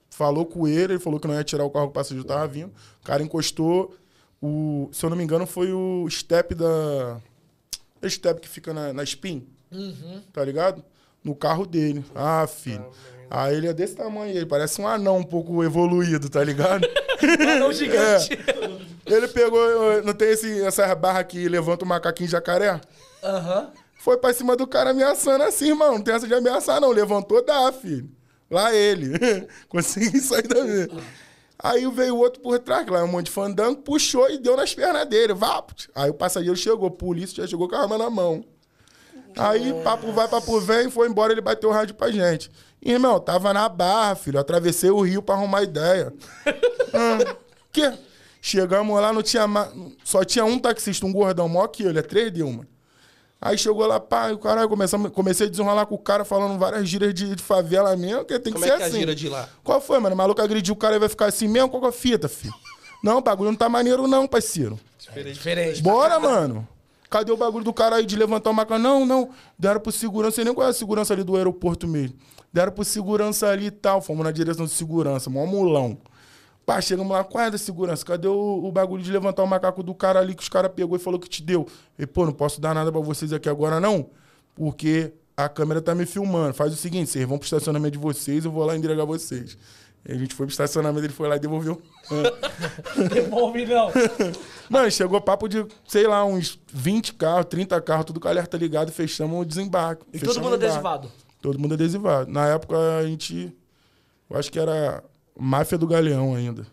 falou 0.10 0.46
com 0.46 0.68
ele, 0.68 0.94
ele 0.94 1.00
falou 1.00 1.20
que 1.20 1.28
não 1.28 1.36
ia 1.36 1.44
tirar 1.44 1.64
o 1.64 1.70
carro 1.70 1.88
que 1.88 1.92
o 1.92 1.94
passageiro 1.94 2.28
tava 2.28 2.48
vindo. 2.48 2.72
O 3.02 3.06
cara 3.06 3.24
encostou, 3.24 3.96
o, 4.42 4.90
se 4.92 5.06
eu 5.06 5.10
não 5.10 5.18
me 5.18 5.24
engano, 5.24 5.46
foi 5.46 5.72
o 5.72 6.08
step 6.10 6.56
da. 6.56 7.22
O 8.02 8.10
step 8.10 8.40
que 8.40 8.48
fica 8.48 8.74
na, 8.74 8.94
na 8.94 9.04
spin, 9.04 9.46
tá 10.34 10.44
ligado? 10.44 10.84
No 11.24 11.36
carro 11.36 11.66
dele. 11.66 12.04
Ah, 12.16 12.48
filho. 12.48 12.86
Aí 13.30 13.56
ele 13.56 13.68
é 13.68 13.74
desse 13.74 13.96
tamanho, 13.96 14.36
ele 14.36 14.46
parece 14.46 14.82
um 14.82 14.88
anão 14.88 15.18
um 15.18 15.24
pouco 15.24 15.64
evoluído, 15.64 16.30
tá 16.30 16.44
ligado? 16.44 16.88
Anão 17.56 17.72
gigante. 17.72 18.30
Ele 19.06 19.28
pegou, 19.28 20.04
não 20.04 20.14
tem 20.14 20.30
esse, 20.30 20.62
essa 20.64 20.96
barra 20.96 21.24
que 21.24 21.48
levanta 21.48 21.86
o 21.86 21.88
macaquinho 21.88 22.30
jacaré? 22.30 22.82
Aham. 23.24 23.72
Foi 24.00 24.18
pra 24.18 24.34
cima 24.34 24.56
do 24.56 24.66
cara 24.66 24.92
ameaçando 24.92 25.44
assim, 25.44 25.68
irmão. 25.68 25.96
Não 25.96 26.02
tem 26.02 26.16
essa 26.16 26.26
de 26.26 26.34
ameaçar, 26.34 26.80
não. 26.80 26.90
Levantou, 26.90 27.46
dá, 27.46 27.72
filho. 27.72 28.10
Lá 28.50 28.74
ele. 28.74 29.12
Consegui 29.68 30.20
sair 30.22 30.48
daí. 30.48 30.90
Aí 31.62 31.86
veio 31.92 32.16
o 32.16 32.20
outro 32.20 32.42
por 32.42 32.58
trás, 32.60 32.86
que 32.86 32.92
lá 32.92 33.00
é 33.00 33.04
um 33.04 33.08
monte 33.08 33.26
de 33.26 33.32
fandango, 33.32 33.82
puxou 33.82 34.30
e 34.30 34.38
deu 34.38 34.56
nas 34.56 34.74
pernas 34.74 35.06
dele. 35.06 35.34
Vá. 35.34 35.64
Aí 35.94 36.10
o 36.10 36.14
passageiro 36.14 36.56
chegou, 36.56 36.90
polícia 36.90 37.44
já 37.44 37.48
chegou 37.48 37.68
com 37.68 37.76
a 37.76 37.82
arma 37.82 37.98
na 37.98 38.10
mão. 38.10 38.46
Aí, 39.38 39.74
papo 39.84 40.12
vai, 40.12 40.28
papo 40.28 40.60
vem, 40.60 40.90
foi 40.90 41.08
embora, 41.08 41.32
ele 41.32 41.42
bateu 41.42 41.70
o 41.70 41.74
rádio 41.74 41.96
pra 41.96 42.12
gente. 42.12 42.52
Irmão, 42.82 43.20
tava 43.20 43.54
na 43.54 43.68
barra, 43.68 44.16
filho. 44.16 44.40
Atravessei 44.40 44.90
o 44.90 45.02
rio 45.02 45.22
pra 45.22 45.36
arrumar 45.36 45.64
ideia. 45.64 46.14
Ah, 46.94 47.36
que? 47.72 47.92
Chegamos 48.42 49.00
lá, 49.00 49.12
não 49.12 49.22
tinha 49.22 49.46
mais. 49.48 49.70
Só 50.04 50.24
tinha 50.24 50.46
um 50.46 50.58
taxista, 50.58 51.06
um 51.06 51.12
gordão 51.12 51.50
maior 51.50 51.68
que 51.68 51.84
ele 51.84 52.00
é 52.00 52.02
3 52.02 52.32
de 52.32 52.42
uma. 52.44 52.66
Aí 53.42 53.58
chegou 53.58 53.86
lá, 53.86 54.00
pá, 54.00 54.30
e 54.30 54.34
o 54.34 54.38
caralho, 54.38 54.68
comecei, 54.68 55.00
comecei 55.12 55.48
a 55.48 55.50
desenrolar 55.50 55.86
com 55.86 55.96
o 55.96 56.00
cara 56.00 56.26
falando 56.26 56.58
várias 56.60 56.88
gírias 56.88 57.14
de, 57.14 57.36
de 57.36 57.42
favela 57.44 57.96
mesmo, 57.96 58.26
que 58.26 58.38
tem 58.38 58.52
Como 58.52 58.66
que 58.66 58.70
é 58.70 58.74
ser 58.74 58.78
que 58.78 58.84
é 58.84 58.86
a 58.86 58.90
assim. 58.90 59.00
gira 59.00 59.16
de 59.16 59.30
lá? 59.30 59.48
Qual 59.64 59.80
foi, 59.80 59.98
mano? 60.00 60.14
O 60.14 60.18
maluco 60.18 60.42
agrediu 60.42 60.74
o 60.74 60.78
cara 60.78 60.98
e 60.98 61.00
vai 61.00 61.08
ficar 61.08 61.28
assim 61.28 61.48
mesmo? 61.48 61.70
Qual 61.70 61.82
que 61.82 61.86
é 61.86 61.90
a 61.90 61.94
fita, 61.94 62.28
filho? 62.28 62.54
Não, 63.02 63.20
o 63.20 63.22
bagulho 63.22 63.52
não 63.52 63.58
tá 63.58 63.70
maneiro 63.70 64.08
não, 64.08 64.28
parceiro. 64.28 64.78
Diferente. 65.00 65.82
Bora, 65.82 66.20
mano. 66.20 66.68
Cadê 67.10 67.32
o 67.32 67.38
bagulho 67.38 67.64
do 67.64 67.74
cara 67.74 67.96
aí 67.96 68.06
de 68.06 68.16
levantar 68.16 68.52
uma 68.52 68.66
cara? 68.66 68.80
Não, 68.80 69.06
não. 69.06 69.30
Deram 69.58 69.80
pro 69.80 69.92
segurança, 69.92 70.36
sei 70.36 70.46
nem 70.46 70.54
é 70.54 70.64
a 70.64 70.74
segurança 70.74 71.14
ali 71.14 71.24
do 71.24 71.36
aeroporto 71.36 71.88
mesmo. 71.88 72.16
Deram 72.54 72.72
pro 72.72 72.86
segurança 72.86 73.48
ali 73.48 73.66
e 73.66 73.72
tal. 73.72 74.02
Fomos 74.02 74.24
na 74.24 74.32
direção 74.32 74.66
de 74.66 74.72
segurança, 74.72 75.30
mó 75.30 75.46
mulão. 75.46 75.98
Pá, 76.66 76.80
chegamos 76.80 77.12
lá, 77.12 77.24
qual 77.24 77.46
é 77.46 77.50
da 77.50 77.58
segurança? 77.58 78.06
Cadê 78.06 78.28
o, 78.28 78.64
o 78.64 78.72
bagulho 78.72 79.02
de 79.02 79.12
levantar 79.12 79.42
o 79.42 79.48
macaco 79.48 79.82
do 79.82 79.96
cara 79.96 80.20
ali 80.20 80.36
que 80.36 80.44
os 80.44 80.50
caras 80.50 80.72
pegou 80.72 80.96
e 80.96 81.00
falou 81.00 81.20
que 81.20 81.28
te 81.28 81.42
deu? 81.42 81.66
E, 81.98 82.06
pô, 82.06 82.28
não 82.28 82.32
posso 82.32 82.62
dar 82.62 82.76
nada 82.76 82.92
pra 82.92 83.02
vocês 83.02 83.34
aqui 83.34 83.50
agora, 83.50 83.80
não, 83.80 84.12
porque 84.54 85.12
a 85.36 85.50
câmera 85.50 85.82
tá 85.82 85.96
me 85.96 86.06
filmando. 86.06 86.54
Faz 86.54 86.72
o 86.72 86.76
seguinte, 86.76 87.10
vocês 87.10 87.28
vão 87.28 87.40
pro 87.40 87.46
estacionamento 87.46 87.94
de 87.94 87.98
vocês, 87.98 88.46
eu 88.46 88.52
vou 88.52 88.64
lá 88.64 88.78
entregar 88.78 89.04
vocês. 89.04 89.58
E 90.10 90.12
a 90.12 90.18
gente 90.18 90.34
foi 90.34 90.48
pro 90.48 90.52
estacionamento, 90.52 91.06
ele 91.06 91.14
foi 91.14 91.30
lá 91.30 91.36
e 91.36 91.40
devolveu. 91.40 91.80
Devolve 93.14 93.64
não. 93.68 93.92
Mano, 94.68 94.90
chegou 94.90 95.22
papo 95.22 95.48
de, 95.48 95.64
sei 95.88 96.08
lá, 96.08 96.26
uns 96.26 96.60
20 96.74 97.14
carros, 97.14 97.46
30 97.46 97.80
carros, 97.82 98.06
tudo 98.06 98.20
com 98.20 98.28
alerta 98.28 98.58
ligado, 98.58 98.92
fechamos 98.92 99.40
o 99.40 99.46
desembarque. 99.46 100.04
E 100.12 100.18
todo 100.18 100.42
mundo 100.42 100.56
adesivado. 100.56 101.12
Todo 101.40 101.60
mundo 101.60 101.76
adesivado. 101.76 102.32
Na 102.32 102.48
época 102.48 102.76
a 102.98 103.06
gente. 103.06 103.56
Eu 104.28 104.40
acho 104.40 104.52
que 104.52 104.58
era 104.58 105.04
máfia 105.40 105.78
do 105.78 105.86
Galeão 105.86 106.34
ainda. 106.34 106.66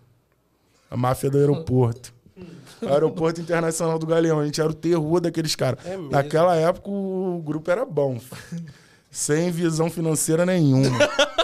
A 0.90 0.96
máfia 0.96 1.28
do 1.28 1.36
aeroporto. 1.36 2.14
aeroporto 2.88 3.38
Internacional 3.38 3.98
do 3.98 4.06
Galeão. 4.06 4.40
A 4.40 4.46
gente 4.46 4.62
era 4.62 4.70
o 4.70 4.74
terror 4.74 5.20
daqueles 5.20 5.54
caras. 5.54 5.84
É? 5.84 5.94
Naquela 5.94 6.56
época 6.56 6.88
o 6.88 7.42
grupo 7.44 7.70
era 7.70 7.84
bom. 7.84 8.18
Sem 9.10 9.50
visão 9.50 9.90
financeira 9.90 10.46
nenhuma. 10.46 10.98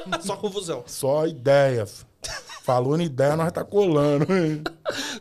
Só 0.23 0.37
confusão. 0.37 0.85
Só 0.87 1.27
ideia. 1.27 1.87
Falou 2.63 2.97
na 2.97 3.03
ideia, 3.03 3.37
nós 3.37 3.51
tá 3.51 3.65
colando. 3.65 4.27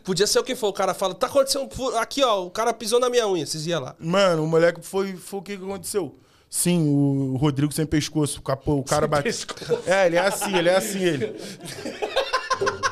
Podia 0.04 0.26
ser 0.26 0.38
o 0.38 0.44
que 0.44 0.54
for. 0.54 0.68
O 0.68 0.72
cara 0.72 0.94
fala, 0.94 1.14
tá 1.14 1.26
acontecendo. 1.26 1.68
Aqui, 1.98 2.22
ó, 2.22 2.44
o 2.44 2.50
cara 2.50 2.72
pisou 2.72 3.00
na 3.00 3.10
minha 3.10 3.26
unha. 3.26 3.44
Vocês 3.44 3.66
iam 3.66 3.80
lá. 3.80 3.96
Mano, 3.98 4.44
o 4.44 4.46
moleque 4.46 4.80
foi, 4.80 5.16
foi 5.16 5.40
o 5.40 5.42
que, 5.42 5.54
aconteceu? 5.54 6.16
Sim, 6.48 6.88
o 6.88 7.36
Rodrigo 7.36 7.72
sem 7.72 7.86
pescoço, 7.86 8.38
o 8.38 8.42
capô, 8.42 8.74
o 8.74 8.84
cara 8.84 9.08
bate. 9.08 9.46
É, 9.86 10.06
ele 10.06 10.16
é 10.16 10.20
assim, 10.20 10.54
ele 10.56 10.68
é 10.68 10.76
assim, 10.76 11.02
ele. 11.02 11.34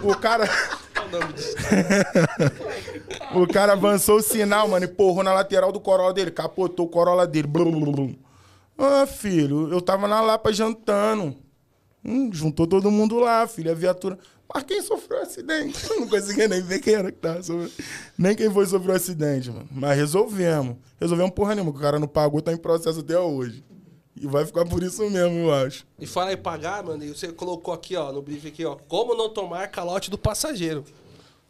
O 0.02 0.16
cara. 0.16 0.48
O 3.34 3.46
cara 3.46 3.72
avançou 3.72 4.16
o 4.16 4.22
sinal, 4.22 4.66
mano, 4.66 4.84
e 4.84 4.88
porrou 4.88 5.22
na 5.22 5.32
lateral 5.32 5.70
do 5.70 5.78
Corolla 5.78 6.12
dele, 6.12 6.30
capotou 6.30 6.86
o 6.86 6.88
Corolla 6.88 7.26
dele. 7.26 7.46
Blum, 7.46 7.70
blum, 7.70 7.92
blum. 7.92 8.14
Ah, 8.78 9.06
filho, 9.06 9.70
eu 9.70 9.80
tava 9.80 10.08
na 10.08 10.20
Lapa 10.20 10.52
jantando. 10.52 11.36
Hum, 12.04 12.30
juntou 12.32 12.66
todo 12.66 12.90
mundo 12.90 13.18
lá, 13.18 13.46
filho, 13.46 13.70
a 13.70 13.74
viatura. 13.74 14.18
Mas 14.52 14.64
quem 14.64 14.82
sofreu 14.82 15.22
acidente? 15.22 15.78
Eu 15.88 16.00
não 16.00 16.08
conseguia 16.08 16.48
nem 16.48 16.60
ver 16.60 16.80
quem 16.80 16.94
era 16.94 17.12
que 17.12 17.18
tava 17.18 17.42
sofrendo. 17.42 17.70
Nem 18.18 18.34
quem 18.34 18.50
foi 18.50 18.66
sofreu 18.66 18.94
acidente, 18.94 19.50
mano. 19.50 19.68
Mas 19.70 19.96
resolvemos. 19.96 20.76
Resolvemos 21.00 21.32
porra 21.32 21.54
nenhuma, 21.54 21.72
que 21.72 21.78
o 21.78 21.80
cara 21.82 21.98
não 22.00 22.08
pagou, 22.08 22.40
tá 22.42 22.52
em 22.52 22.56
processo 22.56 23.00
até 23.00 23.18
hoje. 23.18 23.62
E 24.20 24.26
vai 24.26 24.44
ficar 24.44 24.66
por 24.66 24.82
isso 24.82 25.08
mesmo, 25.08 25.38
eu 25.38 25.54
acho. 25.54 25.86
E 25.98 26.06
fala 26.06 26.30
aí 26.30 26.36
pagar, 26.36 26.82
mano. 26.82 27.04
E 27.04 27.08
você 27.10 27.28
colocou 27.28 27.72
aqui, 27.72 27.94
ó, 27.96 28.12
no 28.12 28.20
brief 28.20 28.46
aqui, 28.48 28.64
ó. 28.64 28.76
Como 28.88 29.14
não 29.14 29.28
tomar 29.28 29.68
calote 29.68 30.10
do 30.10 30.18
passageiro. 30.18 30.84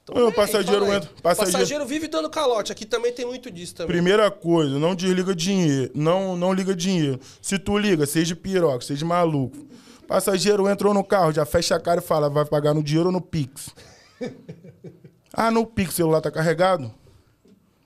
Então, 0.04 0.16
Ah, 0.22 0.26
o 0.26 0.28
é, 0.28 0.32
passageiro 0.32 0.84
entra- 0.86 1.10
passageiro- 1.22 1.52
passageiro 1.52 1.86
vive 1.86 2.06
dando 2.06 2.28
calote. 2.28 2.70
Aqui 2.70 2.84
também 2.84 3.12
tem 3.12 3.24
muito 3.26 3.50
disso 3.50 3.74
também. 3.76 3.92
Primeira 3.92 4.30
coisa, 4.30 4.78
não 4.78 4.94
desliga 4.94 5.34
dinheiro. 5.34 5.90
Não, 5.94 6.36
não 6.36 6.52
liga 6.52 6.74
dinheiro. 6.74 7.18
Se 7.40 7.58
tu 7.58 7.78
liga, 7.78 8.04
seja 8.06 8.36
piroca, 8.36 8.84
seja 8.84 9.06
maluco. 9.06 9.56
Passageiro 10.10 10.68
entrou 10.68 10.92
no 10.92 11.04
carro, 11.04 11.30
já 11.30 11.46
fecha 11.46 11.76
a 11.76 11.78
cara 11.78 12.00
e 12.00 12.02
fala, 12.02 12.28
vai 12.28 12.44
pagar 12.44 12.74
no 12.74 12.82
dinheiro 12.82 13.10
ou 13.10 13.12
no 13.12 13.20
Pix? 13.20 13.70
ah, 15.32 15.52
no 15.52 15.64
Pix, 15.64 15.92
o 15.92 15.96
celular 15.98 16.20
tá 16.20 16.32
carregado? 16.32 16.92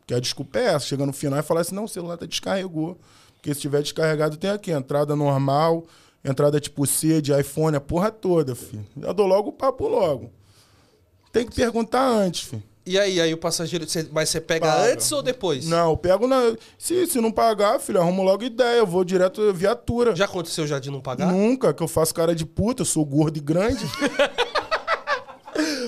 Que 0.06 0.14
a 0.14 0.18
desculpa 0.18 0.58
é 0.58 0.68
essa, 0.68 0.86
chega 0.86 1.04
no 1.04 1.12
final 1.12 1.38
e 1.38 1.42
fala 1.42 1.60
assim, 1.60 1.74
não, 1.74 1.84
o 1.84 1.88
celular 1.88 2.16
tá 2.16 2.24
descarregou. 2.24 2.98
Porque 3.34 3.52
se 3.52 3.60
tiver 3.60 3.82
descarregado, 3.82 4.38
tem 4.38 4.48
aqui, 4.48 4.70
entrada 4.70 5.14
normal, 5.14 5.84
entrada 6.24 6.58
tipo 6.58 6.86
C, 6.86 7.20
de 7.20 7.38
iPhone, 7.38 7.76
a 7.76 7.80
porra 7.80 8.10
toda, 8.10 8.54
filho. 8.54 8.86
Já 8.96 9.12
dou 9.12 9.26
logo 9.26 9.50
o 9.50 9.52
papo 9.52 9.86
logo. 9.86 10.32
Tem 11.30 11.46
que 11.46 11.54
perguntar 11.54 12.08
antes, 12.08 12.48
filho. 12.48 12.62
E 12.86 12.98
aí, 12.98 13.18
aí 13.20 13.32
o 13.32 13.38
passageiro. 13.38 13.88
você- 13.88 14.06
mas 14.12 14.28
você 14.28 14.40
pega 14.40 14.66
Paga. 14.66 14.92
antes 14.92 15.10
ou 15.10 15.22
depois? 15.22 15.66
Não, 15.66 15.90
eu 15.90 15.96
pego 15.96 16.26
na. 16.26 16.54
Se, 16.78 17.06
se 17.06 17.20
não 17.20 17.32
pagar, 17.32 17.80
filho, 17.80 18.00
arrumo 18.00 18.22
logo 18.22 18.44
ideia. 18.44 18.78
Eu 18.78 18.86
vou 18.86 19.04
direto 19.04 19.52
viatura. 19.54 20.14
Já 20.14 20.26
aconteceu 20.26 20.66
já 20.66 20.78
de 20.78 20.90
não 20.90 21.00
pagar? 21.00 21.32
Nunca, 21.32 21.72
que 21.72 21.82
eu 21.82 21.88
faço 21.88 22.14
cara 22.14 22.34
de 22.34 22.44
puta, 22.44 22.82
eu 22.82 22.86
sou 22.86 23.04
gordo 23.04 23.38
e 23.38 23.40
grande. 23.40 23.84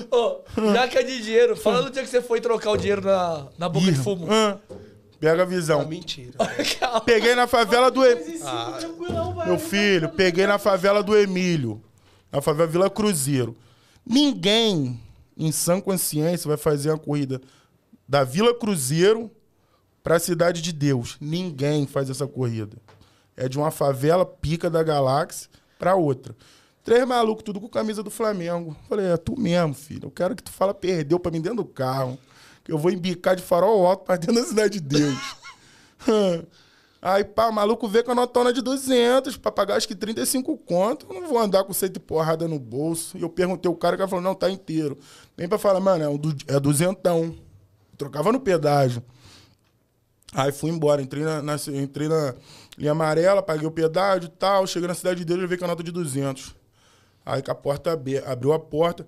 Ô, 0.09 0.39
já 0.73 0.87
que 0.87 0.97
é 0.97 1.03
de 1.03 1.21
dinheiro, 1.21 1.55
fala 1.55 1.83
do 1.83 1.89
dia 1.91 2.01
que 2.01 2.09
você 2.09 2.21
foi 2.21 2.39
trocar 2.39 2.71
o 2.71 2.77
dinheiro 2.77 3.01
na, 3.01 3.47
na 3.57 3.67
boca 3.69 3.85
de 3.91 3.95
fumo. 3.97 4.27
Ah, 4.31 4.57
pega 5.19 5.41
a 5.41 5.43
Ah, 5.43 5.47
visão. 5.47 5.85
mentira. 5.85 6.31
Peguei 7.05 7.35
na 7.35 7.47
favela 7.47 7.91
do. 7.91 8.03
E- 8.05 8.39
Ah, 8.43 8.79
Meu 9.45 9.59
filho, 9.59 10.09
peguei 10.09 10.47
na 10.47 10.57
favela 10.57 11.03
do 11.03 11.15
Emílio. 11.17 11.81
Na 12.31 12.41
favela 12.41 12.67
Vila 12.67 12.89
Cruzeiro. 12.89 13.55
Ninguém, 14.05 14.99
em 15.37 15.51
sã 15.51 15.79
consciência, 15.79 16.47
vai 16.47 16.57
fazer 16.57 16.89
uma 16.89 16.97
corrida 16.97 17.41
da 18.07 18.23
Vila 18.23 18.53
Cruzeiro 18.57 19.29
pra 20.01 20.19
Cidade 20.19 20.61
de 20.61 20.71
Deus. 20.71 21.17
Ninguém 21.19 21.85
faz 21.85 22.09
essa 22.09 22.25
corrida. 22.25 22.77
É 23.35 23.47
de 23.47 23.57
uma 23.57 23.69
favela 23.69 24.25
pica 24.25 24.69
da 24.69 24.81
galáxia 24.81 25.49
pra 25.77 25.95
outra. 25.95 26.35
Três 26.83 27.05
malucos, 27.05 27.43
tudo 27.43 27.59
com 27.59 27.67
camisa 27.67 28.01
do 28.01 28.09
Flamengo. 28.09 28.75
Falei, 28.87 29.07
é 29.07 29.17
tu 29.17 29.37
mesmo, 29.37 29.73
filho. 29.73 30.05
Eu 30.05 30.11
quero 30.11 30.35
que 30.35 30.41
tu 30.41 30.51
fala 30.51 30.73
perdeu 30.73 31.19
pra 31.19 31.31
mim 31.31 31.41
dentro 31.41 31.57
do 31.57 31.65
carro. 31.65 32.17
Que 32.63 32.71
eu 32.71 32.77
vou 32.77 32.91
embicar 32.91 33.35
de 33.35 33.43
farol 33.43 33.85
alto 33.85 34.05
pra 34.05 34.15
dentro 34.15 34.35
da 34.35 34.43
Cidade 34.43 34.79
de 34.79 34.87
Deus. 34.87 35.35
Aí, 37.01 37.23
pá, 37.23 37.47
o 37.47 37.53
maluco 37.53 37.87
vê 37.87 38.01
com 38.03 38.11
a 38.11 38.15
notona 38.15 38.51
de 38.51 38.61
200 38.61 39.37
pra 39.37 39.51
pagar 39.51 39.75
acho 39.75 39.87
que 39.87 39.95
35 39.95 40.57
conto. 40.57 41.05
Eu 41.09 41.21
não 41.21 41.27
vou 41.29 41.37
andar 41.39 41.63
com 41.63 41.71
cento 41.73 41.97
e 41.97 41.99
porrada 41.99 42.47
no 42.47 42.57
bolso. 42.59 43.17
E 43.17 43.21
eu 43.21 43.29
perguntei 43.29 43.69
o 43.69 43.75
cara, 43.75 43.95
o 43.95 43.97
cara 43.97 44.09
falou, 44.09 44.23
não, 44.23 44.33
tá 44.33 44.49
inteiro. 44.49 44.97
Nem 45.37 45.47
pra 45.47 45.57
falar, 45.59 45.79
mano, 45.79 46.03
é, 46.03 46.09
um 46.09 46.19
é 46.47 46.59
duzentão. 46.59 47.35
Trocava 47.97 48.31
no 48.31 48.39
pedágio. 48.39 49.03
Aí 50.33 50.51
fui 50.51 50.69
embora, 50.71 51.01
entrei 51.01 51.23
na, 51.23 51.41
na- 51.41 51.55
entrei 51.73 52.07
na 52.07 52.35
linha 52.77 52.91
amarela, 52.91 53.41
paguei 53.41 53.67
o 53.67 53.71
pedágio 53.71 54.27
e 54.27 54.31
tal. 54.31 54.65
Cheguei 54.67 54.87
na 54.87 54.93
Cidade 54.95 55.19
de 55.19 55.25
Deus 55.25 55.39
e 55.41 55.47
veio 55.47 55.59
com 55.59 55.65
a 55.65 55.69
nota 55.69 55.83
de 55.83 55.91
200. 55.91 56.53
Aí 57.25 57.41
com 57.43 57.51
a 57.51 57.55
porta 57.55 57.93
abe- 57.93 58.17
abriu 58.25 58.53
a 58.53 58.59
porta. 58.59 59.05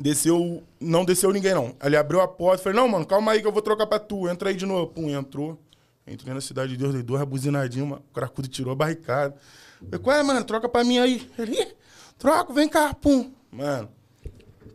Desceu, 0.00 0.62
não 0.78 1.04
desceu 1.04 1.32
ninguém 1.32 1.54
não. 1.54 1.74
Ele 1.82 1.96
abriu 1.96 2.20
a 2.20 2.28
porta, 2.28 2.62
falei, 2.62 2.78
não, 2.78 2.86
mano, 2.86 3.06
calma 3.06 3.32
aí 3.32 3.40
que 3.40 3.46
eu 3.46 3.52
vou 3.52 3.62
trocar 3.62 3.86
pra 3.86 3.98
tu. 3.98 4.28
Entra 4.28 4.50
aí 4.50 4.54
de 4.54 4.66
novo. 4.66 4.88
Pum, 4.88 5.08
entrou. 5.08 5.58
Entrei 6.10 6.32
na 6.34 6.40
Cidade 6.40 6.72
de 6.72 6.76
Deus, 6.78 6.92
dei 6.94 7.02
duas 7.02 7.22
buzinadinhas, 7.24 7.98
o 7.98 8.02
cracudo 8.14 8.48
tirou 8.48 8.72
a 8.72 8.76
barricada. 8.76 9.34
Falei, 9.84 9.98
qual 10.00 10.16
é, 10.16 10.22
mano? 10.22 10.44
Troca 10.44 10.68
pra 10.68 10.82
mim 10.84 10.98
aí. 10.98 11.30
Ele, 11.38 11.52
"Ih, 11.60 11.68
troca, 12.18 12.52
vem 12.52 12.68
cá, 12.68 12.92
pum. 12.94 13.30
Mano, 13.52 13.88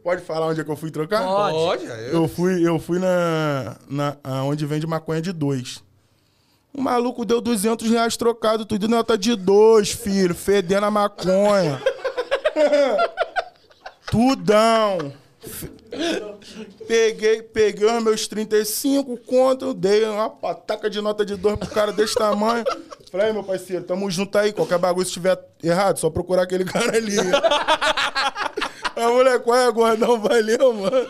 pode 0.04 0.22
falar 0.24 0.48
onde 0.48 0.62
é 0.62 0.64
que 0.64 0.72
eu 0.72 0.76
fui 0.76 0.92
trocar? 0.92 1.24
Pode. 1.24 1.54
pode. 1.56 1.92
aí 1.92 2.06
eu- 2.08 2.14
Eu 2.24 2.28
fui, 2.28 2.68
eu 2.68 2.80
fui 2.80 3.00
na, 3.00 3.78
na 3.90 4.18
onde 4.44 4.66
vende 4.66 4.86
maconha 4.88 5.22
de 5.22 5.32
dois. 5.32 5.84
O 6.74 6.82
maluco 6.82 7.24
deu 7.26 7.40
200 7.40 7.88
reais 7.90 8.18
trocado, 8.18 8.66
tudo 8.66 8.88
nota 8.88 9.16
de 9.18 9.36
dois, 9.36 9.92
filho, 9.92 10.34
fedendo 10.34 10.86
a 10.86 10.92
maconha. 10.92 11.80
Tudão. 14.10 15.14
Peguei, 16.88 17.42
peguei 17.42 17.88
os 17.88 18.04
meus 18.04 18.28
35 18.28 19.18
conto, 19.18 19.74
dei 19.74 20.04
uma 20.06 20.30
pataca 20.30 20.90
de 20.90 21.00
nota 21.02 21.26
de 21.26 21.36
dois 21.36 21.58
pro 21.58 21.70
cara 21.70 21.92
desse 21.92 22.16
tamanho. 22.16 22.64
Falei, 23.12 23.32
meu 23.32 23.44
parceiro, 23.44 23.84
tamo 23.84 24.10
junto 24.10 24.38
aí. 24.38 24.52
Qualquer 24.52 24.80
bagulho, 24.80 25.06
se 25.06 25.12
estiver 25.12 25.38
errado, 25.64 26.00
só 26.00 26.10
procurar 26.10 26.44
aquele 26.44 26.66
cara 26.66 26.98
ali. 26.98 27.16
A 28.96 29.10
mulher, 29.10 29.40
qual 29.42 29.58
é, 29.58 29.72
gordão? 29.72 30.20
Valeu, 30.20 30.74
mano. 30.74 31.10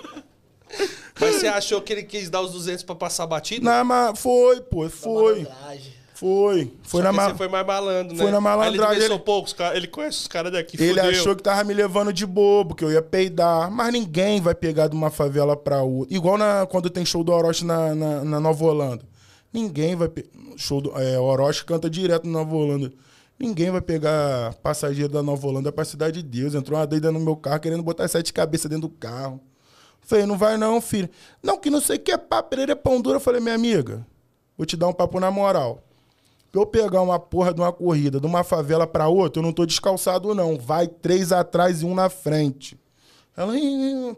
Mas 1.19 1.35
você 1.35 1.47
achou 1.47 1.81
que 1.81 1.93
ele 1.93 2.03
quis 2.03 2.29
dar 2.29 2.41
os 2.41 2.51
200 2.51 2.83
pra 2.83 2.95
passar 2.95 3.27
batido? 3.27 3.65
Na 3.65 3.83
ma... 3.83 4.15
Foi, 4.15 4.61
pô, 4.61 4.89
foi. 4.89 5.43
Malandragem. 5.43 5.92
Foi. 6.13 6.71
Foi 6.83 7.01
Só 7.01 7.03
na 7.03 7.09
que 7.09 7.15
ma... 7.15 7.29
Você 7.29 7.35
foi 7.35 7.47
mais 7.47 7.65
malandro, 7.65 8.13
né? 8.15 8.21
Foi 8.21 8.31
na 8.31 8.37
Aí 8.37 8.43
malandragem, 8.43 9.03
Ele, 9.03 9.19
pensou, 9.19 9.43
ele- 9.45 9.53
cara- 9.55 9.77
ele 9.77 9.87
conhece 9.87 10.17
os 10.19 10.27
caras 10.27 10.51
daqui, 10.51 10.77
Ele 10.81 10.99
fudeu. 10.99 11.09
achou 11.09 11.35
que 11.35 11.41
tava 11.43 11.63
me 11.63 11.73
levando 11.73 12.13
de 12.13 12.25
bobo, 12.25 12.75
que 12.75 12.83
eu 12.85 12.91
ia 12.91 13.01
peidar. 13.01 13.71
Mas 13.71 13.91
ninguém 13.91 14.39
vai 14.39 14.53
pegar 14.53 14.87
de 14.87 14.95
uma 14.95 15.09
favela 15.09 15.57
pra 15.57 15.81
outra. 15.81 16.15
Igual 16.15 16.37
na, 16.37 16.65
quando 16.67 16.89
tem 16.89 17.03
show 17.05 17.23
do 17.23 17.31
Orochi 17.31 17.65
na, 17.65 17.95
na, 17.95 18.23
na 18.23 18.39
Nova 18.39 18.63
Holanda. 18.63 19.03
Ninguém 19.51 19.95
vai. 19.95 20.07
Pe... 20.07 20.25
Show 20.55 20.81
do. 20.81 20.91
É, 20.99 21.19
Orochi 21.19 21.65
canta 21.65 21.89
direto 21.89 22.25
na 22.25 22.39
Nova 22.39 22.55
Holanda. 22.55 22.91
Ninguém 23.39 23.71
vai 23.71 23.81
pegar 23.81 24.53
passageiro 24.61 25.11
da 25.11 25.23
Nova 25.23 25.47
Holanda 25.47 25.71
pra 25.71 25.83
Cidade 25.83 26.21
de 26.21 26.41
Deus. 26.41 26.53
Entrou 26.53 26.77
uma 26.79 26.85
doida 26.85 27.11
no 27.11 27.19
meu 27.19 27.35
carro 27.35 27.59
querendo 27.59 27.81
botar 27.83 28.07
sete 28.07 28.31
cabeças 28.31 28.69
dentro 28.69 28.87
do 28.87 28.93
carro. 28.93 29.39
Falei, 30.01 30.25
não 30.25 30.37
vai 30.37 30.57
não, 30.57 30.79
filho. 30.79 31.09
Não, 31.41 31.57
que 31.57 31.69
não 31.69 31.81
sei 31.81 31.95
o 31.95 31.99
que 31.99 32.11
é 32.11 32.17
papo, 32.17 32.49
pereira 32.49 32.73
é 32.73 32.75
pão 32.75 33.01
dura. 33.01 33.15
Eu 33.17 33.19
falei, 33.21 33.41
minha 33.41 33.55
amiga, 33.55 34.05
vou 34.57 34.65
te 34.65 34.77
dar 34.77 34.87
um 34.87 34.93
papo 34.93 35.19
na 35.19 35.31
moral. 35.31 35.81
Pra 36.53 36.61
eu 36.61 36.65
pegar 36.67 37.01
uma 37.01 37.17
porra 37.17 37.51
de 37.51 37.59
uma 37.59 37.73
corrida 37.73 38.19
de 38.19 38.27
uma 38.27 38.43
favela 38.43 38.85
pra 38.85 39.07
outra, 39.07 39.39
eu 39.41 39.43
não 39.43 39.51
tô 39.51 39.65
descalçado, 39.65 40.35
não. 40.35 40.55
Vai 40.55 40.87
três 40.87 41.31
atrás 41.31 41.81
e 41.81 41.85
um 41.85 41.95
na 41.95 42.11
frente. 42.11 42.77
Ela, 43.35 43.53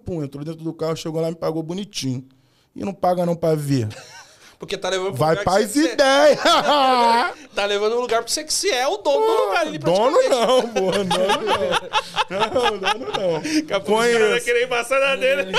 pum, 0.03 0.21
entrou 0.21 0.43
dentro 0.43 0.61
do 0.61 0.73
carro, 0.73 0.97
chegou 0.97 1.21
lá 1.21 1.29
e 1.29 1.31
me 1.31 1.37
pagou 1.37 1.63
bonitinho. 1.63 2.27
E 2.75 2.83
não 2.83 2.93
paga 2.93 3.25
não 3.25 3.37
pra 3.37 3.55
ver. 3.55 3.87
Porque 4.59 4.77
tá 4.77 4.89
levando 4.89 5.13
Vai 5.15 5.29
lugar 5.31 5.37
que 5.37 5.45
paz 5.45 5.71
você- 5.71 5.79
e 5.87 5.93
ideia. 5.93 6.37
Tá 7.55 7.65
levando 7.65 7.95
um 7.95 8.01
lugar 8.01 8.21
pra 8.21 8.29
você 8.31 8.43
que 8.43 8.53
você 8.53 8.69
é 8.69 8.85
o 8.87 8.97
dono 8.97 9.25
do 9.25 9.45
lugar 9.45 9.61
ali, 9.67 9.77
Dono 9.77 10.17
não, 10.29 10.61
pô. 10.69 10.91
Dono 10.91 11.03
não. 11.05 12.29
Não, 12.29 12.79
dono 12.79 13.05
não. 13.17 13.41
Daqui 13.41 13.73
a 13.73 13.79
pouco 13.79 14.01
os 14.01 14.05
caras 14.05 14.17
vão 14.19 14.27
Conheço. 14.27 14.45
querer 14.45 14.65
embaçar 14.65 14.99
na 14.99 15.15
dele. 15.15 15.53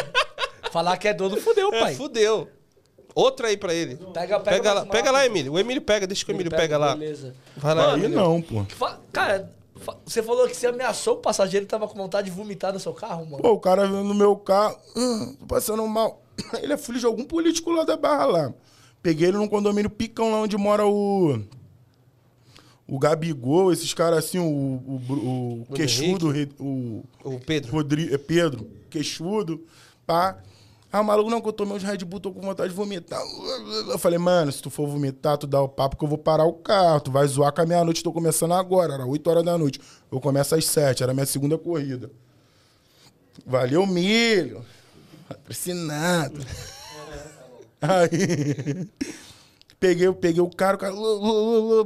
Falar 0.71 0.97
que 0.99 1.09
é 1.09 1.15
dono, 1.15 1.39
fudeu, 1.39 1.73
É, 1.73 1.81
pai. 1.81 1.95
fudeu. 1.95 2.49
Outra 3.17 3.49
aí 3.49 3.57
pra 3.57 3.73
ele. 3.73 3.97
Pega, 3.97 4.39
pega, 4.39 4.43
Pega, 4.59 4.73
lá, 4.75 4.85
pega 4.87 5.11
lá. 5.11 5.25
Emílio. 5.25 5.55
O 5.55 5.59
Emílio 5.59 5.81
pega, 5.81 6.07
deixa 6.07 6.23
que 6.23 6.31
o 6.31 6.35
Emílio 6.35 6.51
pega, 6.51 6.77
lá. 6.77 6.95
Beleza. 6.95 7.35
Vai 7.57 7.75
lá, 7.75 7.95
Aí 7.95 7.99
Emílio. 8.01 8.15
não, 8.15 8.43
pô. 8.43 8.63
Fa- 8.69 9.01
Cara, 9.11 9.51
fa- 9.77 9.97
você 10.05 10.23
falou 10.23 10.47
que 10.47 10.55
você 10.55 10.67
ameaçou 10.67 11.15
o 11.15 11.17
passageiro 11.17 11.65
que 11.65 11.71
tava 11.71 11.89
com 11.89 11.97
vontade 11.97 12.29
de 12.31 12.37
vomitar 12.37 12.75
no 12.75 12.79
seu 12.79 12.93
carro, 12.93 13.25
mano. 13.25 13.43
Pô, 13.43 13.53
o 13.53 13.59
cara 13.59 13.89
no 13.89 14.15
meu 14.15 14.37
carro, 14.37 14.77
"Hum, 14.95 15.35
tô 15.41 15.47
passando 15.47 15.87
mal. 15.89 16.23
Ele 16.63 16.75
é 16.75 16.77
filho 16.77 16.99
de 17.01 17.07
algum 17.07 17.25
político 17.25 17.71
lá 17.71 17.85
da 17.85 17.97
Barra 17.97 18.27
lá. 18.27 18.55
Peguei 19.03 19.29
ele 19.29 19.39
num 19.39 19.49
condomínio 19.49 19.89
picão 19.89 20.31
lá 20.33 20.41
onde 20.43 20.57
mora 20.59 20.87
o. 20.87 21.41
O 22.89 22.99
Gabigol, 22.99 23.73
esses 23.73 23.93
caras 23.95 24.19
assim, 24.25 24.39
o, 24.39 24.45
o, 24.45 25.03
o, 25.13 25.67
o 25.71 25.75
queixudo, 25.75 26.33
o 26.61 27.03
O 27.25 27.41
Pedro. 27.41 27.73
Rodrigo, 27.73 28.15
é 28.15 28.19
Pedro, 28.19 28.69
queixudo, 28.91 29.65
pá. 30.07 30.39
Ah, 30.97 31.03
maluco, 31.03 31.29
não, 31.29 31.43
que 31.43 31.49
eu 31.49 31.53
tomei 31.53 31.77
uns 31.77 31.83
Red 31.83 31.99
Bull, 31.99 32.19
tô 32.19 32.33
com 32.33 32.41
vontade 32.41 32.71
de 32.71 32.75
vomitar. 32.75 33.21
Eu 33.87 33.99
falei, 33.99 34.19
mano, 34.19 34.51
se 34.51 34.63
tu 34.63 34.71
for 34.71 34.89
vomitar, 34.89 35.37
tu 35.37 35.47
dá 35.47 35.61
o 35.61 35.69
papo 35.69 35.95
que 35.95 36.03
eu 36.03 36.09
vou 36.09 36.17
parar 36.17 36.47
o 36.47 36.55
carro. 36.55 37.03
Tu 37.03 37.11
vai 37.11 37.27
zoar 37.27 37.53
com 37.53 37.61
a 37.61 37.67
meia-noite, 37.67 38.03
tô 38.03 38.11
começando 38.11 38.55
agora, 38.55 38.95
era 38.95 39.05
8 39.05 39.29
horas 39.29 39.45
da 39.45 39.59
noite. 39.59 39.79
Eu 40.11 40.19
começo 40.23 40.55
às 40.55 40.65
7, 40.65 41.03
era 41.03 41.13
minha 41.13 41.27
segunda 41.27 41.59
corrida. 41.59 42.11
Valeu, 43.45 43.87
milho. 43.87 44.65
Patrocinado. 45.29 46.41
Aí. 47.83 48.89
Peguei, 49.79 50.11
peguei 50.15 50.41
o 50.41 50.49
cara, 50.49 50.77
o 50.77 50.79
cara. 50.79 50.95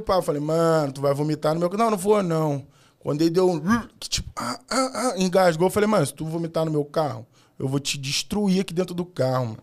Pá, 0.05 0.21
falei, 0.21 0.39
mano, 0.39 0.93
tu 0.93 1.01
vai 1.01 1.13
vomitar 1.13 1.53
no 1.53 1.59
meu. 1.59 1.69
Não, 1.69 1.91
não 1.91 1.97
vou, 1.97 2.23
não. 2.23 2.65
Quando 2.99 3.19
ele 3.23 3.29
deu 3.31 3.49
um. 3.49 3.59
Tipo, 3.99 4.31
ah, 4.37 4.57
ah, 4.69 4.91
ah, 4.93 5.13
engasgou, 5.17 5.67
eu 5.67 5.71
falei, 5.71 5.89
mano, 5.89 6.05
se 6.05 6.13
tu 6.13 6.25
vomitar 6.25 6.63
no 6.63 6.71
meu 6.71 6.85
carro, 6.85 7.27
eu 7.61 7.67
vou 7.67 7.79
te 7.79 7.97
destruir 7.97 8.61
aqui 8.61 8.73
dentro 8.73 8.95
do 8.95 9.05
carro, 9.05 9.45
mano. 9.45 9.57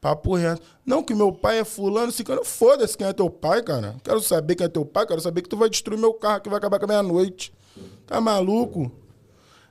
Papo 0.00 0.34
reto. 0.34 0.62
Não, 0.84 1.02
que 1.02 1.14
meu 1.14 1.30
pai 1.30 1.60
é 1.60 1.64
fulano, 1.64 2.10
ciclano. 2.10 2.44
Foda-se 2.44 2.96
quem 2.98 3.06
é 3.06 3.12
teu 3.12 3.30
pai, 3.30 3.62
cara. 3.62 3.94
Quero 4.02 4.20
saber 4.20 4.56
quem 4.56 4.64
é 4.64 4.68
teu 4.68 4.84
pai, 4.84 5.06
quero 5.06 5.20
saber 5.20 5.42
que 5.42 5.48
tu 5.48 5.56
vai 5.56 5.70
destruir 5.70 5.98
meu 5.98 6.12
carro, 6.14 6.40
que 6.40 6.48
vai 6.48 6.58
acabar 6.58 6.78
com 6.78 6.86
a 6.86 6.88
meia-noite. 6.88 7.52
Tá 8.06 8.20
maluco? 8.20 8.90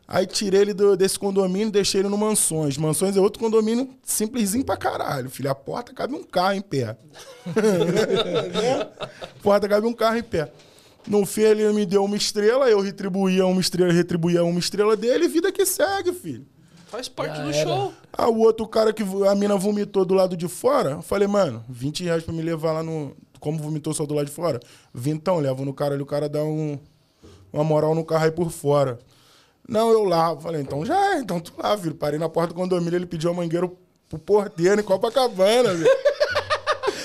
Aí 0.08 0.26
tirei 0.26 0.62
ele 0.62 0.74
do- 0.74 0.96
desse 0.96 1.18
condomínio 1.18 1.72
deixei 1.72 2.02
ele 2.02 2.10
no 2.10 2.18
Mansões. 2.18 2.78
Mansões 2.78 3.16
é 3.18 3.20
outro 3.20 3.42
condomínio 3.42 3.90
simplesinho 4.04 4.64
pra 4.64 4.78
caralho, 4.78 5.30
filho. 5.30 5.50
A 5.50 5.56
porta 5.56 5.94
cabe 5.94 6.14
um 6.14 6.24
carro 6.24 6.54
em 6.54 6.62
pé. 6.62 6.98
porta 9.42 9.68
cabe 9.68 9.88
um 9.88 9.94
carro 9.94 10.18
em 10.18 10.24
pé. 10.24 10.52
No 11.08 11.26
fim, 11.26 11.42
ele 11.42 11.72
me 11.74 11.86
deu 11.86 12.04
uma 12.04 12.16
estrela, 12.16 12.70
eu 12.70 12.80
retribuía 12.80 13.46
uma 13.46 13.60
estrela, 13.60 13.92
retribuía 13.92 14.44
uma 14.44 14.60
estrela 14.60 14.96
dele, 14.96 15.28
vida 15.28 15.52
que 15.52 15.66
segue, 15.66 16.14
filho. 16.14 16.46
Faz 16.92 17.08
parte 17.08 17.38
Já 17.38 17.44
do 17.44 17.52
era. 17.52 17.64
show. 17.64 17.94
Ah, 18.12 18.30
o 18.30 18.40
outro 18.40 18.68
cara 18.68 18.92
que 18.92 19.02
a 19.28 19.34
mina 19.34 19.56
vomitou 19.56 20.04
do 20.04 20.14
lado 20.14 20.36
de 20.36 20.48
fora, 20.50 20.92
eu 20.92 21.02
falei, 21.02 21.26
mano, 21.28 21.64
20 21.70 22.04
reais 22.04 22.22
pra 22.24 22.34
me 22.34 22.42
levar 22.42 22.74
lá 22.74 22.84
no. 22.84 23.16
Como 23.40 23.58
vomitou 23.58 23.94
só 23.94 24.06
do 24.06 24.14
lado 24.14 24.26
de 24.26 24.32
fora? 24.32 24.60
Vintão, 24.94 25.40
levo 25.40 25.64
no 25.66 25.74
cara 25.74 25.94
ali, 25.96 26.04
o 26.04 26.06
cara 26.06 26.28
dá 26.30 26.44
um, 26.44 26.78
uma 27.52 27.64
moral 27.64 27.96
no 27.96 28.04
carro 28.04 28.26
aí 28.26 28.32
por 28.32 28.52
fora. 28.52 29.00
Não, 29.68 29.90
eu 29.90 30.04
lavo. 30.04 30.42
Falei, 30.42 30.62
então 30.62 30.86
já 30.86 31.16
é, 31.16 31.20
então 31.20 31.40
tu 31.40 31.54
lava, 31.58 31.82
filho. 31.82 31.96
Parei 31.96 32.20
na 32.20 32.28
porta 32.30 32.54
do 32.54 32.60
condomínio, 32.60 32.98
ele 32.98 33.06
pediu 33.06 33.32
a 33.32 33.34
mangueira 33.34 33.72
pro 34.10 34.20
porteiro 34.20 34.82
em 34.82 34.84
Copacabana, 34.84 35.74
velho. 35.74 35.90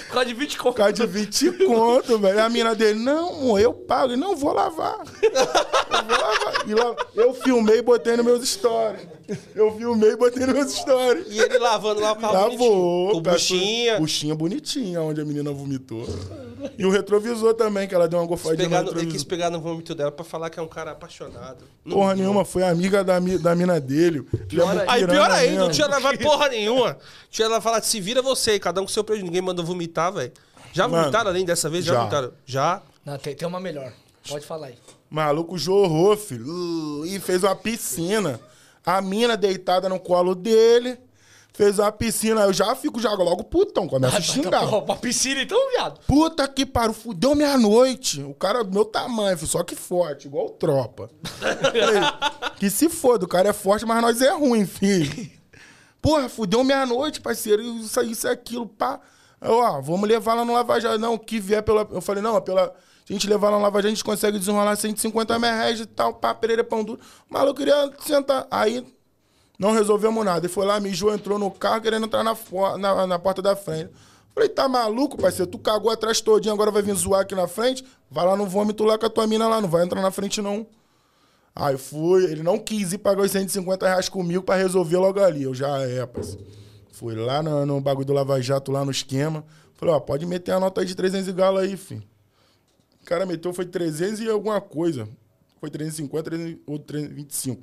Por 0.09 0.13
causa 0.13 0.27
de 0.27 0.35
20 0.35 0.59
conto. 0.59 0.73
Por 0.73 0.77
causa 0.79 0.93
de 0.95 1.07
20 1.07 1.53
conto, 1.67 2.19
velho. 2.19 2.43
A 2.43 2.49
mina 2.49 2.75
dele, 2.75 2.99
não, 2.99 3.29
amor, 3.35 3.61
eu 3.61 3.73
pago. 3.73 4.13
Ele, 4.13 4.17
não, 4.21 4.35
vou 4.35 4.53
lavar. 4.53 4.99
Eu 5.23 6.05
vou 6.05 6.19
lavar. 6.19 6.69
E 6.69 6.75
lá, 6.75 6.97
eu 7.15 7.33
filmei 7.35 7.79
e 7.79 7.83
botei 7.83 8.17
nos 8.17 8.25
meus 8.27 8.49
stories. 8.49 9.07
Eu 9.55 9.77
filmei 9.77 10.11
e 10.13 10.17
botei 10.17 10.47
minhas 10.47 10.73
stories. 10.73 11.27
E 11.31 11.39
ele 11.39 11.59
lavando 11.59 12.01
lá 12.01 12.13
o 12.13 12.17
carro 12.17 12.33
Lavou. 12.35 12.59
bonitinho. 12.59 13.13
Com 13.13 13.21
buchinha. 13.33 13.99
Buchinha 13.99 14.35
bonitinha, 14.35 15.03
onde 15.03 15.21
a 15.21 15.25
menina 15.25 15.51
vomitou. 15.53 16.07
E 16.79 16.85
o 16.87 16.91
retrovisor 16.91 17.55
também, 17.55 17.87
que 17.89 17.95
ela 17.95 18.09
deu 18.09 18.19
uma 18.19 18.27
gofadinha 18.27 18.69
no 18.69 18.75
no- 18.75 18.79
ele 18.79 18.87
quis 18.87 18.97
retrovisor. 19.23 19.27
pegar 19.29 19.51
no 19.51 19.61
vômito 19.61 19.95
dela 19.95 20.11
pra 20.13 20.25
falar 20.25 20.49
que 20.51 20.59
é 20.59 20.63
um 20.63 20.69
cara 20.69 20.93
apaixonado. 20.93 21.65
Não 21.85 21.97
Porra 21.97 22.15
viu. 22.15 22.25
nenhuma, 22.25 22.45
foi 22.45 22.63
amiga 22.63 23.03
da, 23.05 23.19
da 23.19 23.55
mina 23.55 23.81
dele. 23.81 24.27
Ele 24.33 24.43
é 24.43 24.47
Pior 24.47 24.85
Aí 24.89 25.07
pior 25.07 25.31
ainda, 25.31 25.59
não 25.61 25.71
tinha 25.71 25.87
levado 25.87 26.19
porra 26.19 26.49
nenhuma. 26.49 26.97
Tinha 27.31 27.47
ela 27.47 27.61
falar, 27.61 27.83
se 27.83 28.01
vira 28.01 28.23
você, 28.23 28.59
cada 28.59 28.81
um 28.81 28.85
com 28.85 28.91
seu 28.91 29.05
prejuízo. 29.05 29.27
Ninguém 29.27 29.43
mandou 29.43 29.65
vomitar, 29.65 30.13
velho. 30.13 30.33
Já 30.73 30.87
Mano, 30.87 31.03
vomitaram 31.05 31.31
além 31.31 31.45
dessa 31.45 31.69
vez? 31.71 31.85
Já, 31.85 31.93
já. 31.95 31.99
vomitaram? 32.01 32.33
Já. 32.45 32.83
Não, 33.05 33.19
tem, 33.19 33.35
tem 33.35 33.47
uma 33.49 33.61
melhor. 33.61 33.93
Pode 34.29 34.45
falar 34.47 34.69
aí. 34.69 34.75
Maluco 35.09 35.57
jorrou, 35.57 36.17
filho. 36.17 36.45
Uh, 36.47 37.07
E 37.07 37.21
fez 37.21 37.45
uma 37.45 37.55
piscina. 37.55 38.41
A 38.87 39.03
mina 39.03 39.37
deitada 39.37 39.89
no 39.89 39.99
colo 40.01 40.35
dele. 40.35 40.99
Fez 41.53 41.79
uma 41.79 41.91
piscina. 41.91 42.43
Eu 42.43 42.53
já 42.53 42.77
fico 42.77 43.01
já 43.01 43.13
logo 43.13 43.43
putão, 43.43 43.89
começa 43.89 44.19
a 44.19 44.21
xingar. 44.21 44.61
Porra, 44.69 44.83
pra 44.83 44.97
piscina 44.97 45.43
então, 45.43 45.59
viado. 45.71 46.01
Puta 46.07 46.47
que 46.47 46.67
pariu, 46.67 46.93
fudeu 46.93 47.35
meia-noite. 47.35 48.23
O 48.23 48.35
cara 48.35 48.63
do 48.63 48.73
meu 48.73 48.85
tamanho, 48.85 49.39
só 49.47 49.65
que 49.65 49.75
forte, 49.75 50.29
igual 50.29 50.51
tropa. 50.51 51.11
Falei, 51.33 52.03
que 52.59 52.69
se 52.69 52.91
foda, 52.91 53.25
o 53.25 53.29
cara 53.29 53.49
é 53.49 53.53
forte, 53.55 53.87
mas 53.87 54.03
nós 54.03 54.21
é 54.21 54.31
ruim, 54.33 54.67
filho. 54.67 55.31
Porra, 56.01 56.29
fudeu 56.29 56.63
meia-noite, 56.63 57.23
parceiro. 57.23 57.63
Isso, 57.63 58.01
isso 58.03 58.27
e 58.27 58.31
aquilo, 58.31 58.67
pá. 58.67 59.01
Eu, 59.41 59.55
ó, 59.55 59.81
vamos 59.81 60.09
levar 60.09 60.35
lá 60.35 60.45
no 60.45 60.53
Lava 60.53 60.79
Jato. 60.79 60.99
Não, 60.99 61.17
que 61.17 61.41
vier 61.41 61.63
pela. 61.63 61.89
Eu 61.91 62.01
falei, 62.03 62.23
não, 62.23 62.41
pela. 62.41 62.75
Se 63.07 63.13
a 63.13 63.15
gente 63.15 63.29
levar 63.29 63.53
no 63.53 63.61
Lava 63.61 63.79
Jato, 63.79 63.87
a 63.87 63.91
gente 63.91 64.03
consegue 64.03 64.37
desenrolar 64.37 64.75
150 64.75 65.39
mil 65.39 65.49
reais 65.49 65.79
e 65.79 65.87
tal, 65.87 66.15
pá, 66.15 66.35
Pereira 66.35 66.65
Pão 66.65 66.83
Duro. 66.83 67.01
O 67.31 67.33
maluco 67.33 67.61
queria 67.61 67.89
sentar. 68.01 68.49
Aí 68.51 68.85
não 69.57 69.71
resolvemos 69.71 70.25
nada. 70.25 70.41
Ele 70.41 70.53
foi 70.53 70.67
lá, 70.67 70.81
mijou, 70.81 71.15
entrou 71.15 71.39
no 71.39 71.49
carro, 71.49 71.83
querendo 71.83 72.07
entrar 72.07 72.25
na, 72.25 72.37
na, 72.77 73.07
na 73.07 73.17
porta 73.17 73.41
da 73.41 73.55
frente. 73.55 73.91
Falei, 74.35 74.49
tá 74.49 74.69
maluco, 74.69 75.17
parceiro? 75.17 75.49
Tu 75.49 75.57
cagou 75.57 75.89
atrás 75.89 76.21
todinho, 76.21 76.53
agora 76.53 76.73
vai 76.73 76.83
vir 76.83 76.97
zoar 76.97 77.21
aqui 77.21 77.37
na 77.37 77.47
frente? 77.47 77.85
Vai 78.11 78.27
lá 78.27 78.37
no 78.37 78.45
vômito 78.45 78.83
lá 78.83 78.99
com 78.99 79.07
a 79.07 79.09
tua 79.09 79.25
mina 79.25 79.47
lá, 79.47 79.61
não 79.61 79.69
vai 79.69 79.85
entrar 79.85 80.03
na 80.03 80.11
frente 80.11 80.43
não. 80.43 80.67
Aí 81.55 81.79
fui, 81.79 82.25
ele 82.25 82.43
não 82.43 82.59
quis 82.59 82.93
ir 82.93 82.99
pagar 82.99 83.23
os 83.23 83.31
150 83.31 83.87
reais 83.87 84.09
comigo 84.09 84.43
pra 84.43 84.57
resolver 84.57 84.97
logo 84.97 85.21
ali. 85.21 85.45
Eu 85.45 85.55
já 85.55 85.81
é, 85.81 86.05
parceiro. 86.05 86.45
Fui 86.91 87.15
lá 87.15 87.41
no, 87.41 87.65
no 87.65 87.81
bagulho 87.81 88.07
do 88.07 88.13
Lava 88.13 88.43
Jato, 88.43 88.73
lá 88.73 88.85
no 88.85 88.91
esquema. 88.91 89.45
Falei, 89.75 89.95
ó, 89.95 90.01
pode 90.01 90.27
meter 90.27 90.51
a 90.51 90.59
nota 90.59 90.81
aí 90.81 90.87
de 90.89 90.97
300 90.97 91.29
e 91.29 91.33
galo 91.33 91.59
aí, 91.59 91.77
filho. 91.77 92.03
O 93.07 93.09
cara 93.09 93.25
meteu, 93.25 93.53
foi 93.53 93.65
300 93.65 94.19
e 94.19 94.29
alguma 94.29 94.61
coisa. 94.61 95.09
Foi 95.61 95.71
350 95.71 96.25
300, 96.25 96.61
ou 96.67 96.77
325. 96.77 97.63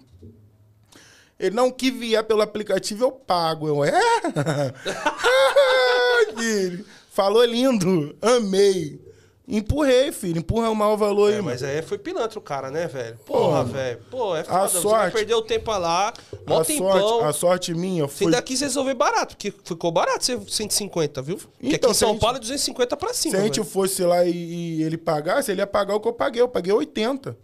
Ele 1.38 1.54
não 1.54 1.70
que 1.70 1.92
vier 1.92 2.24
pelo 2.24 2.42
aplicativo, 2.42 3.04
eu 3.04 3.12
pago. 3.12 3.68
Eu, 3.68 3.84
é? 3.84 3.92
Filho. 6.40 6.86
Falou 7.12 7.44
lindo. 7.44 8.16
Amei. 8.22 9.02
Empurrei, 9.46 10.12
filho. 10.14 10.40
Empurra 10.40 10.70
o 10.70 10.76
maior 10.76 10.96
valor 10.96 11.28
aí, 11.28 11.34
É, 11.34 11.38
mano. 11.38 11.50
mas 11.50 11.62
aí 11.64 11.82
foi 11.82 11.98
pilantra 11.98 12.40
o 12.40 12.42
cara, 12.42 12.72
né, 12.72 12.88
velho? 12.88 13.18
Porra, 13.26 13.64
velho. 13.66 14.00
Pô, 14.10 14.36
é 14.38 14.44
foda. 14.44 14.68
Você 14.70 14.74
vai 14.76 14.82
sorte- 14.82 15.14
perder 15.14 15.34
o 15.36 15.42
tempo 15.42 15.70
lá, 15.72 16.14
mó 16.48 16.62
A 16.62 16.66
tempão. 16.66 16.92
sorte, 17.00 17.26
a 17.28 17.34
sorte 17.34 17.74
minha 17.74 18.06
Você 18.08 18.20
foi... 18.20 18.28
ainda 18.28 18.42
quis 18.42 18.62
resolver 18.62 18.94
barato, 18.94 19.36
porque 19.36 19.52
ficou 19.52 19.92
barato 19.92 20.24
ser 20.24 20.40
150, 20.48 21.22
viu? 21.22 21.36
Porque 21.36 21.68
aqui 21.68 21.76
Então, 21.76 21.92
em 21.92 21.94
se 21.94 22.00
São 22.00 22.10
a 22.10 22.12
gente- 22.14 22.22
Paulo 22.22 22.38
é 22.38 22.40
250 22.40 22.96
pra 22.96 23.14
cima. 23.14 23.36
Se 23.36 23.42
a 23.42 23.44
gente 23.44 23.60
velho. 23.60 23.70
fosse 23.70 24.02
lá 24.04 24.24
e, 24.24 24.32
e 24.32 24.84
ele 24.84 24.98
pagasse, 24.98 25.52
ele 25.52 25.60
ia 25.62 25.68
pagar 25.68 25.96
o 25.96 26.00
que 26.00 26.08
eu 26.08 26.14
paguei. 26.14 26.42
Eu 26.42 26.48
paguei 26.48 26.72
80. 26.72 27.36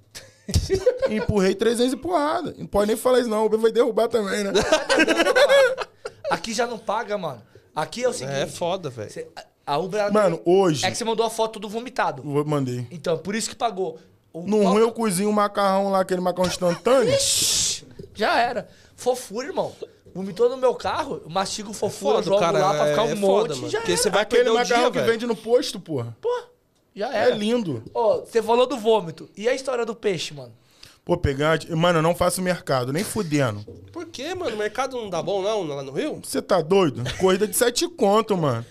Empurrei 1.11 1.53
300 1.53 1.93
e 1.93 1.97
porrada. 1.97 2.55
Não 2.57 2.65
pode 2.65 2.87
nem 2.87 2.95
falar 2.95 3.19
isso, 3.19 3.29
não. 3.29 3.43
O 3.43 3.45
Uber 3.47 3.59
vai 3.59 3.71
derrubar 3.73 4.07
também, 4.07 4.43
né? 4.45 4.51
Aqui 6.31 6.53
já 6.53 6.65
não 6.65 6.77
paga, 6.77 7.17
mano. 7.17 7.41
Aqui 7.75 8.03
é 8.03 8.09
o 8.09 8.13
seguinte. 8.13 8.35
É 8.37 8.47
foda, 8.47 8.89
velho. 8.89 9.09
Você- 9.11 9.27
a- 9.75 10.11
Mano, 10.11 10.41
hoje. 10.45 10.85
É 10.85 10.91
que 10.91 10.97
você 10.97 11.03
mandou 11.03 11.25
a 11.25 11.29
foto 11.29 11.59
do 11.59 11.67
vomitado. 11.69 12.23
Eu 12.25 12.45
mandei. 12.45 12.87
Então, 12.91 13.17
por 13.17 13.35
isso 13.35 13.49
que 13.49 13.55
pagou. 13.55 13.97
O 14.31 14.41
No 14.43 14.59
qual- 14.61 14.73
ruim 14.73 14.81
eu 14.81 14.91
cozinho 14.91 15.29
um 15.29 15.33
macarrão 15.33 15.89
lá, 15.91 16.01
aquele 16.01 16.21
macarrão 16.21 16.47
instantâneo. 16.49 17.13
Já 18.13 18.37
era. 18.39 18.67
Fofura, 18.95 19.47
irmão. 19.47 19.71
Vomitou 20.13 20.49
no 20.49 20.57
meu 20.57 20.73
carro, 20.73 21.21
eu 21.23 21.29
mastigo 21.29 21.71
fofura, 21.71 22.15
Foda, 22.15 22.25
jogo 22.25 22.39
cara, 22.39 22.59
lá 22.59 22.73
pra 22.73 22.87
ficar 22.87 23.03
um 23.03 23.09
é 23.11 23.15
monte 23.15 23.49
foda, 23.49 23.53
e 23.67 23.69
já 23.69 23.77
Porque 23.79 23.91
era. 23.93 24.01
você 24.01 24.09
vai 24.09 24.23
aquele 24.23 24.43
perder 24.43 24.49
o 24.57 24.59
macarrão 24.59 24.81
dia, 24.83 24.91
que 24.91 24.97
velho. 24.99 25.11
vende 25.11 25.25
no 25.27 25.35
posto, 25.35 25.79
porra. 25.79 26.17
Pô, 26.19 26.41
já 26.95 27.13
É 27.13 27.27
era. 27.27 27.35
lindo. 27.35 27.83
Ó, 27.93 28.21
você 28.21 28.41
falou 28.41 28.65
do 28.65 28.75
vômito. 28.77 29.29
E 29.37 29.47
a 29.47 29.53
história 29.53 29.85
do 29.85 29.95
peixe, 29.95 30.33
mano? 30.33 30.51
Pô, 31.05 31.15
pegar. 31.15 31.59
Mano, 31.69 31.99
eu 31.99 32.03
não 32.03 32.15
faço 32.15 32.41
mercado, 32.41 32.91
nem 32.91 33.03
fudendo. 33.03 33.61
Por 33.93 34.07
quê, 34.07 34.33
mano? 34.35 34.55
O 34.55 34.59
mercado 34.59 34.97
não 34.97 35.09
dá 35.09 35.21
bom, 35.21 35.41
não, 35.41 35.63
lá 35.63 35.81
no 35.83 35.91
Rio? 35.91 36.19
Você 36.23 36.41
tá 36.41 36.59
doido? 36.59 37.03
Corrida 37.19 37.47
de 37.47 37.55
sete 37.55 37.87
conto, 37.87 38.35
mano. 38.35 38.65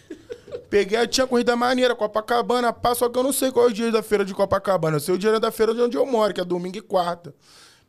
Peguei, 0.70 1.06
tinha 1.06 1.26
corrida 1.26 1.56
maneira, 1.56 1.94
Copacabana, 1.94 2.72
pá, 2.72 2.94
só 2.94 3.08
que 3.08 3.18
eu 3.18 3.22
não 3.22 3.32
sei 3.32 3.50
qual 3.50 3.66
é 3.66 3.68
o 3.70 3.72
dia 3.72 3.90
da 3.90 4.02
feira 4.02 4.24
de 4.24 4.34
Copacabana. 4.34 4.96
Eu 4.96 5.00
sei 5.00 5.14
o 5.14 5.18
dia 5.18 5.38
da 5.40 5.50
feira 5.50 5.74
de 5.74 5.80
onde 5.80 5.96
eu 5.96 6.04
moro, 6.04 6.32
que 6.34 6.40
é 6.40 6.44
domingo 6.44 6.76
e 6.76 6.82
quarta. 6.82 7.34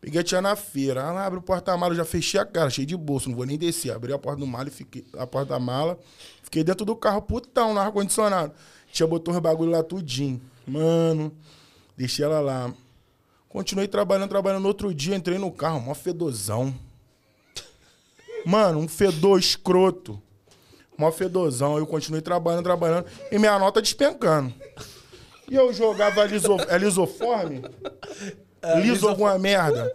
Peguei, 0.01 0.23
tinha 0.23 0.41
na 0.41 0.55
feira. 0.55 1.03
Ah, 1.03 1.11
lá, 1.11 1.25
abre 1.25 1.39
o 1.39 1.41
porta-mala, 1.41 1.93
já 1.93 2.05
fechei 2.05 2.39
a 2.39 2.45
cara, 2.45 2.69
cheio 2.69 2.87
de 2.87 2.95
bolso, 2.95 3.29
não 3.29 3.35
vou 3.35 3.45
nem 3.45 3.57
descer. 3.57 3.91
Abri 3.91 4.13
a 4.13 4.17
porta 4.17 4.39
do 4.39 4.47
mala 4.47 4.69
e 4.69 4.71
fiquei. 4.71 5.05
A 5.17 5.27
porta 5.27 5.53
da 5.53 5.59
mala. 5.59 5.99
Fiquei 6.41 6.63
dentro 6.63 6.85
do 6.85 6.95
carro, 6.95 7.21
putão, 7.21 7.73
no 7.73 7.79
ar-condicionado. 7.79 8.53
Tinha 8.91 9.05
botou 9.05 9.33
os 9.33 9.39
bagulho 9.39 9.71
lá 9.71 9.83
tudinho. 9.83 10.41
Mano, 10.65 11.31
deixei 11.97 12.23
ela 12.23 12.39
lá. 12.39 12.73
Continuei 13.49 13.87
trabalhando, 13.87 14.29
trabalhando. 14.29 14.61
No 14.61 14.67
outro 14.69 14.93
dia, 14.93 15.15
entrei 15.15 15.37
no 15.37 15.51
carro, 15.51 15.81
mó 15.81 15.93
fedozão. 15.93 16.73
Mano, 18.45 18.79
um 18.79 18.87
fedor 18.87 19.37
escroto. 19.37 20.21
Mó 20.99 21.13
fedozão. 21.13 21.77
Eu 21.77 21.87
continuei 21.87 22.21
trabalhando, 22.21 22.65
trabalhando. 22.65 23.05
E 23.31 23.39
minha 23.39 23.57
nota 23.57 23.81
despencando. 23.81 24.53
E 25.49 25.55
eu 25.55 25.71
jogava 25.73 26.25
liso, 26.25 26.57
é 26.67 26.77
lisoforme? 26.77 27.63
liso 28.83 29.07
alguma 29.07 29.39
merda. 29.39 29.91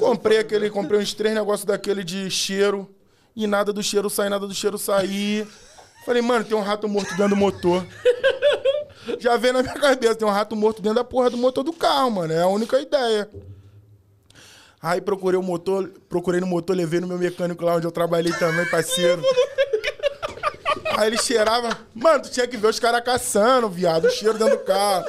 Comprei 0.00 0.38
aquele, 0.38 0.68
comprei 0.68 0.98
uns 0.98 1.14
três 1.14 1.32
negócios 1.32 1.64
daquele 1.64 2.02
de 2.02 2.28
cheiro. 2.28 2.92
E 3.36 3.46
nada 3.46 3.72
do 3.72 3.82
cheiro 3.84 4.10
sair, 4.10 4.28
nada 4.28 4.44
do 4.44 4.52
cheiro 4.52 4.76
sair. 4.76 5.46
Falei, 6.04 6.20
mano, 6.20 6.44
tem 6.44 6.56
um 6.56 6.60
rato 6.60 6.88
morto 6.88 7.10
dentro 7.10 7.28
do 7.28 7.36
motor. 7.36 7.86
Já 9.20 9.36
veio 9.36 9.54
na 9.54 9.62
minha 9.62 9.74
cabeça, 9.74 10.16
tem 10.16 10.26
um 10.26 10.30
rato 10.30 10.56
morto 10.56 10.82
dentro 10.82 10.96
da 10.96 11.04
porra 11.04 11.30
do 11.30 11.36
motor 11.36 11.62
do 11.62 11.72
carro, 11.72 12.10
mano. 12.10 12.32
É 12.32 12.42
a 12.42 12.48
única 12.48 12.80
ideia. 12.80 13.30
Aí 14.82 15.00
procurei 15.00 15.38
o 15.38 15.42
motor, 15.42 15.88
procurei 16.08 16.40
no 16.40 16.46
motor, 16.48 16.76
levei 16.76 16.98
no 16.98 17.06
meu 17.06 17.16
mecânico 17.16 17.64
lá 17.64 17.76
onde 17.76 17.86
eu 17.86 17.92
trabalhei 17.92 18.32
também, 18.32 18.68
parceiro. 18.68 19.22
Aí 20.96 21.08
ele 21.08 21.18
cheirava. 21.18 21.76
Mano, 21.94 22.22
tu 22.22 22.30
tinha 22.30 22.46
que 22.46 22.56
ver 22.56 22.68
os 22.68 22.78
caras 22.78 23.04
caçando, 23.04 23.68
viado, 23.68 24.06
o 24.06 24.10
cheiro 24.10 24.38
dentro 24.38 24.56
do 24.56 24.64
carro. 24.64 25.06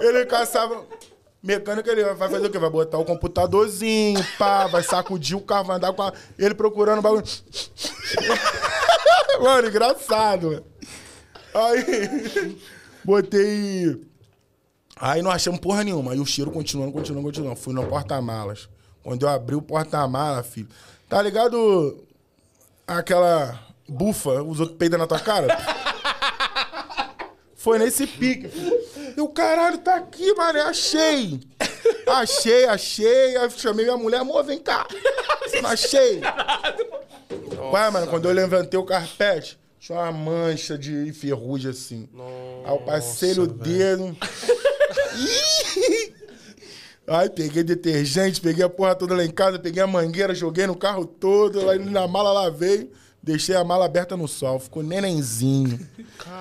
Ele 0.00 0.26
caçava. 0.26 0.84
Mecânico, 1.42 1.90
ele 1.90 2.04
vai 2.04 2.14
fazer 2.14 2.38
o 2.38 2.48
quê? 2.48 2.56
Vai 2.56 2.70
botar 2.70 2.98
o 2.98 3.04
computadorzinho, 3.04 4.24
pá, 4.38 4.68
vai 4.68 4.80
sacudir 4.80 5.36
o 5.36 5.40
carro, 5.40 5.64
vai 5.64 5.76
andar 5.76 5.92
com 5.92 6.02
a... 6.02 6.12
Ele 6.38 6.54
procurando 6.54 7.00
o 7.00 7.02
bagulho. 7.02 7.24
Mano, 9.42 9.66
engraçado, 9.66 10.52
mano. 10.52 10.64
Aí, 11.52 12.60
botei. 13.02 14.00
Aí 14.96 15.20
não 15.20 15.32
achamos 15.32 15.58
porra 15.58 15.82
nenhuma. 15.82 16.12
Aí 16.12 16.20
o 16.20 16.26
cheiro 16.26 16.52
continuando, 16.52 16.92
continuando, 16.92 17.26
continuando. 17.26 17.56
Fui 17.56 17.74
no 17.74 17.84
porta-malas. 17.88 18.68
Quando 19.02 19.22
eu 19.22 19.28
abri 19.28 19.56
o 19.56 19.62
porta-mala, 19.62 20.44
filho. 20.44 20.68
Tá 21.08 21.20
ligado? 21.20 22.04
Aquela 22.86 23.58
bufa, 23.92 24.42
os 24.42 24.58
outros 24.60 24.78
peidam 24.78 24.98
na 24.98 25.06
tua 25.06 25.20
cara? 25.20 25.46
Foi 27.54 27.78
nesse 27.78 28.06
pique. 28.08 28.48
filho. 28.48 28.82
Eu, 29.16 29.28
caralho, 29.28 29.78
tá 29.78 29.94
aqui, 29.94 30.34
mano. 30.34 30.58
eu 30.58 30.66
Achei. 30.66 31.40
Achei, 32.08 32.64
achei. 32.64 33.36
Aí 33.36 33.50
chamei 33.50 33.84
minha 33.84 33.96
mulher, 33.96 34.20
amor, 34.20 34.42
vem 34.42 34.58
cá. 34.58 34.86
Achei. 35.64 36.20
Ué, 37.72 37.90
mano, 37.90 38.08
quando 38.08 38.28
eu 38.28 38.34
levantei 38.34 38.78
o 38.80 38.84
carpete, 38.84 39.58
tinha 39.78 39.98
uma 39.98 40.10
mancha 40.10 40.76
de 40.76 41.12
ferrugem 41.12 41.70
assim. 41.70 42.08
Aí 42.64 42.72
eu 42.72 42.78
passei 42.78 43.34
no 43.34 43.46
dedo. 43.46 44.16
Aí 47.06 47.28
peguei 47.28 47.62
detergente, 47.62 48.40
peguei 48.40 48.64
a 48.64 48.68
porra 48.68 48.94
toda 48.94 49.14
lá 49.14 49.24
em 49.24 49.30
casa, 49.30 49.58
peguei 49.58 49.82
a 49.82 49.86
mangueira, 49.86 50.34
joguei 50.34 50.66
no 50.66 50.76
carro 50.76 51.04
todo, 51.04 51.64
lá 51.64 51.76
na 51.76 52.06
mala 52.06 52.32
lavei, 52.32 52.90
deixei 53.22 53.54
a 53.54 53.62
mala 53.62 53.84
aberta 53.84 54.16
no 54.16 54.26
sol, 54.26 54.58
ficou 54.58 54.82
nenenzinho. 54.82 55.78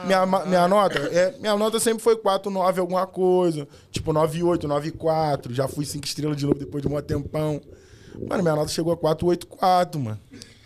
Minha, 0.05 0.25
minha 0.25 0.67
nota, 0.67 0.97
é, 0.97 1.37
minha 1.39 1.55
nota 1.55 1.79
sempre 1.79 2.01
foi 2.03 2.15
4,9 2.15 2.79
alguma 2.79 3.05
coisa, 3.05 3.67
tipo 3.91 4.11
9,8, 4.11 4.61
9,4, 4.67 5.51
já 5.53 5.67
fui 5.67 5.85
5 5.85 6.05
estrelas 6.05 6.37
de 6.37 6.45
novo 6.45 6.57
depois 6.57 6.81
de 6.81 6.89
um 6.89 7.01
tempão. 7.01 7.61
Mano, 8.27 8.43
minha 8.43 8.55
nota 8.55 8.69
chegou 8.69 8.93
a 8.93 8.97
4,84, 8.97 9.99
mano. 9.99 10.19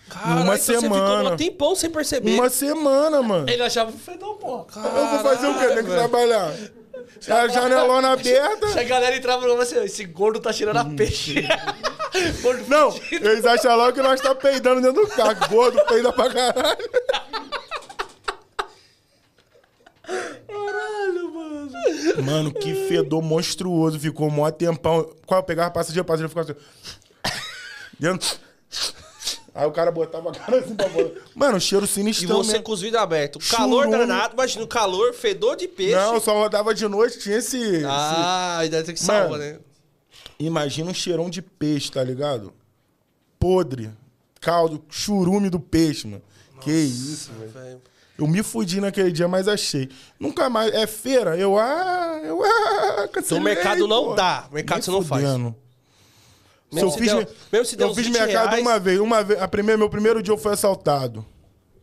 Caralho, 0.09 0.43
Uma 0.43 0.55
então 0.55 0.57
Você 0.57 0.73
ficou 0.81 0.97
semana. 0.97 1.33
um 1.33 1.37
tempão 1.37 1.75
sem 1.75 1.89
perceber. 1.89 2.35
Uma 2.35 2.49
semana, 2.49 3.21
mano. 3.21 3.49
Ele 3.49 3.63
achava 3.63 3.91
um 3.91 3.97
fedor, 3.97 4.35
porra. 4.35 4.65
Eu 4.75 5.07
vou 5.07 5.19
fazer 5.19 5.47
o 5.47 5.53
quê? 5.59 5.67
Tem 5.67 5.83
que 5.83 5.89
trabalhar. 5.89 6.53
A 7.29 7.47
janelona 7.47 8.11
aberta. 8.13 8.67
Se 8.69 8.79
a 8.79 8.83
galera 8.83 9.15
entrava 9.15 9.45
no 9.45 9.59
assim, 9.59 9.83
esse 9.83 10.05
gordo 10.05 10.39
tá 10.39 10.51
cheirando 10.51 10.77
a 10.77 10.85
peixe. 10.85 11.47
Não, 12.67 12.95
eles 13.11 13.45
acham 13.45 13.75
logo 13.75 13.93
que 13.93 14.01
nós 14.01 14.21
tá 14.21 14.33
peidando 14.33 14.81
dentro 14.81 15.05
do 15.05 15.07
carro. 15.09 15.49
Gordo, 15.49 15.83
peida 15.85 16.13
pra 16.13 16.31
caralho. 16.31 16.89
Caralho, 20.47 21.33
mano. 21.33 21.71
Mano, 22.23 22.53
que 22.53 22.87
fedor 22.87 23.21
monstruoso. 23.21 23.99
Ficou 23.99 24.29
mó 24.29 24.49
tempão. 24.49 25.09
Qual 25.25 25.41
eu 25.41 25.43
pegava 25.43 25.71
passageiro, 25.71 26.05
passageiro 26.05 26.29
ficava 26.29 26.51
assim. 26.51 27.33
Dentro. 27.99 28.37
Aí 29.55 29.65
o 29.65 29.71
cara 29.71 29.89
botava 29.89 30.29
a 30.29 30.33
cara 30.33 30.59
assim 30.59 30.75
pra 30.75 30.89
fora. 30.89 31.13
Mano, 31.33 31.61
cheiro 31.61 31.85
E 31.85 31.87
sinistrão 31.87 32.43
você 32.43 32.51
mesmo. 32.51 32.63
com 32.65 32.71
os 32.73 32.81
vidros 32.81 33.01
abertos. 33.01 33.49
Calor 33.49 33.89
danado, 33.89 34.33
imagina 34.33 34.65
o 34.65 34.67
calor, 34.67 35.13
fedor 35.13 35.55
de 35.55 35.65
peixe. 35.65 35.95
Não, 35.95 36.19
só 36.19 36.33
rodava 36.33 36.75
de 36.75 36.85
noite, 36.89 37.19
tinha 37.19 37.37
esse... 37.37 37.57
esse- 37.57 37.85
Ah, 37.87 38.57
ainda 38.59 38.83
tem 38.83 38.93
que 38.93 38.99
salva, 39.01 39.37
né? 39.37 39.59
Imagina 40.37 40.91
um 40.91 40.93
cheirão 40.93 41.29
de 41.29 41.41
peixe, 41.41 41.89
tá 41.89 42.03
ligado? 42.03 42.51
Podre. 43.39 43.89
Caldo, 44.41 44.83
churume 44.89 45.49
do 45.49 45.59
peixe, 45.59 46.05
mano. 46.07 46.21
que 46.61 46.71
isso, 46.71 47.31
velho. 47.53 47.81
Eu 48.17 48.27
me 48.27 48.41
fudi 48.43 48.79
naquele 48.79 49.11
dia, 49.11 49.27
mas 49.27 49.47
achei. 49.47 49.89
Nunca 50.19 50.49
mais. 50.49 50.73
É 50.73 50.87
feira? 50.87 51.37
Eu, 51.37 51.57
ah, 51.57 52.21
eu, 52.23 52.41
ah, 52.43 53.07
cancelei, 53.11 53.23
Então 53.23 53.37
o 53.37 53.41
mercado 53.41 53.87
não 53.87 54.03
pô. 54.05 54.13
dá. 54.15 54.47
Mercado 54.51 54.77
Nem 54.77 54.83
você 54.85 54.91
não 54.91 55.01
faz. 55.01 55.23
Fudendo. 56.69 56.71
Se 56.71 56.75
Mesmo 56.75 56.89
eu 56.89 56.91
fiz, 56.97 57.07
der- 57.11 57.15
me- 57.19 57.27
mesmo 57.51 57.65
se 57.65 57.75
der 57.75 57.83
eu 57.83 57.89
uns 57.89 57.95
fiz 57.95 58.05
20 58.07 58.13
mercado 58.17 58.49
reais- 58.49 58.61
uma 58.61 58.79
vez. 58.79 58.99
Uma 58.99 59.23
vez 59.23 59.41
a 59.41 59.47
primeira, 59.47 59.77
meu 59.77 59.89
primeiro 59.89 60.21
dia 60.23 60.33
eu 60.33 60.37
fui 60.37 60.51
assaltado. 60.53 61.25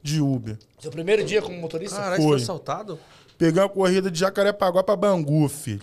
De 0.03 0.20
Uber. 0.20 0.59
Seu 0.80 0.91
primeiro 0.91 1.22
dia 1.24 1.41
como 1.41 1.57
motorista? 1.59 1.97
Caralho, 1.97 2.16
você 2.16 2.22
Foi. 2.28 2.37
foi 2.39 2.43
assaltado? 2.43 2.99
Peguei 3.39 3.62
uma 3.62 3.68
corrida 3.68 4.11
de 4.11 4.18
Jacarepaguá 4.18 4.83
pra 4.83 4.97
Bangu, 4.97 5.49
filho. 5.49 5.83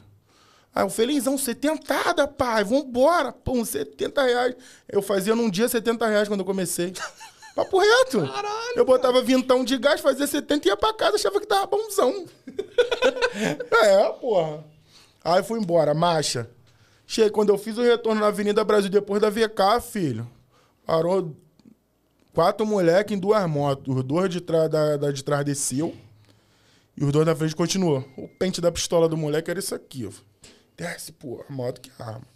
Aí 0.76 0.84
o 0.86 0.90
felizão, 0.90 1.38
setentada, 1.38 2.28
pai, 2.28 2.64
vambora. 2.66 3.32
Pum, 3.32 3.64
70 3.64 4.22
reais. 4.24 4.56
Eu 4.90 5.02
fazia 5.02 5.34
num 5.36 5.50
dia 5.50 5.68
70 5.70 6.06
reais 6.06 6.28
quando 6.28 6.42
eu 6.42 6.46
comecei. 6.46 6.94
Papo 7.56 7.80
reto. 7.80 8.20
Caralho, 8.28 8.74
Eu 8.76 8.86
botava 8.86 9.22
vintão 9.22 9.64
de 9.66 9.78
gás, 9.78 10.00
fazia 10.02 10.28
70 10.28 10.68
e 10.68 10.70
ia 10.70 10.78
pra 10.78 10.94
casa, 10.94 11.16
achava 11.16 11.40
que 11.40 11.48
tava 11.48 11.66
bonzão. 11.68 12.26
é, 13.84 14.04
porra. 14.20 14.64
Aí 15.24 15.44
fui 15.44 15.60
embora, 15.60 15.94
marcha. 15.94 16.50
Cheguei, 17.12 17.32
quando 17.32 17.50
eu 17.50 17.58
fiz 17.58 17.76
o 17.76 17.82
retorno 17.82 18.22
na 18.22 18.28
Avenida 18.28 18.64
Brasil, 18.64 18.88
depois 18.88 19.20
da 19.20 19.32
VK, 19.32 19.82
filho, 19.82 20.30
parou 20.86 21.36
quatro 22.36 22.68
moleques 22.68 23.18
em 23.18 23.20
duas 23.20 23.50
motos. 23.50 23.98
Os 23.98 24.04
dois 24.04 24.30
de 24.30 24.40
trás, 24.40 24.70
da, 24.70 24.96
da 24.96 25.12
de 25.12 25.24
trás 25.24 25.44
desceu. 25.44 25.98
E 26.96 27.04
os 27.04 27.12
dois 27.12 27.26
da 27.26 27.36
frente 27.36 27.56
continuou. 27.56 28.08
O 28.16 28.28
pente 28.28 28.62
da 28.62 28.72
pistola 28.72 29.10
do 29.10 29.18
moleque 29.18 29.50
era 29.50 29.60
isso 29.60 29.74
aqui. 29.74 30.06
ó. 30.06 30.12
Desce, 30.78 31.12
pô, 31.12 31.44
a 31.50 31.52
moto 31.52 31.82
que 31.82 31.90
arma. 31.98 32.28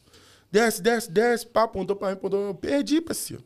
Desce, 0.52 0.82
desce, 0.82 1.12
desce. 1.12 1.46
Pá, 1.46 1.66
apontou 1.66 1.96
pra 1.96 2.08
mim, 2.08 2.14
apontou. 2.16 2.40
Eu 2.48 2.56
perdi, 2.56 3.00
parceiro. 3.00 3.44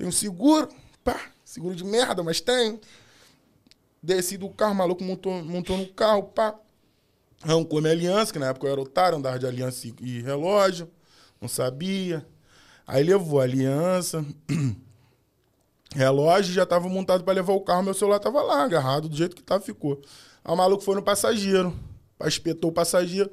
Um 0.00 0.10
seguro. 0.10 0.68
Pá, 1.04 1.20
seguro 1.44 1.76
de 1.76 1.84
merda, 1.84 2.20
mas 2.24 2.40
tem. 2.40 2.80
Desci 4.02 4.36
do 4.36 4.50
carro, 4.50 4.74
maluco 4.74 5.04
montou, 5.04 5.40
montou 5.44 5.78
no 5.78 5.86
carro, 5.86 6.24
pá. 6.24 6.58
Arrancou 7.42 7.80
minha 7.80 7.92
aliança, 7.92 8.32
que 8.32 8.38
na 8.38 8.48
época 8.48 8.66
eu 8.66 8.72
era 8.72 8.80
otário, 8.80 9.18
andava 9.18 9.38
de 9.38 9.46
aliança 9.46 9.86
e, 10.00 10.20
relógio. 10.20 10.88
Não 11.40 11.48
sabia. 11.48 12.24
Aí 12.86 13.02
levou 13.02 13.40
a 13.40 13.44
aliança. 13.44 14.24
relógio 15.94 16.54
já 16.54 16.64
tava 16.64 16.88
montado 16.88 17.24
pra 17.24 17.34
levar 17.34 17.52
o 17.52 17.60
carro, 17.60 17.82
meu 17.82 17.94
celular 17.94 18.18
tava 18.18 18.42
lá, 18.42 18.62
agarrado, 18.64 19.08
do 19.08 19.16
jeito 19.16 19.36
que 19.36 19.42
tava, 19.42 19.62
ficou. 19.62 20.00
Aí 20.44 20.52
o 20.52 20.56
maluco 20.56 20.82
foi 20.82 20.94
no 20.94 21.02
passageiro, 21.02 21.76
espetou 22.24 22.70
o 22.70 22.72
passageiro, 22.72 23.30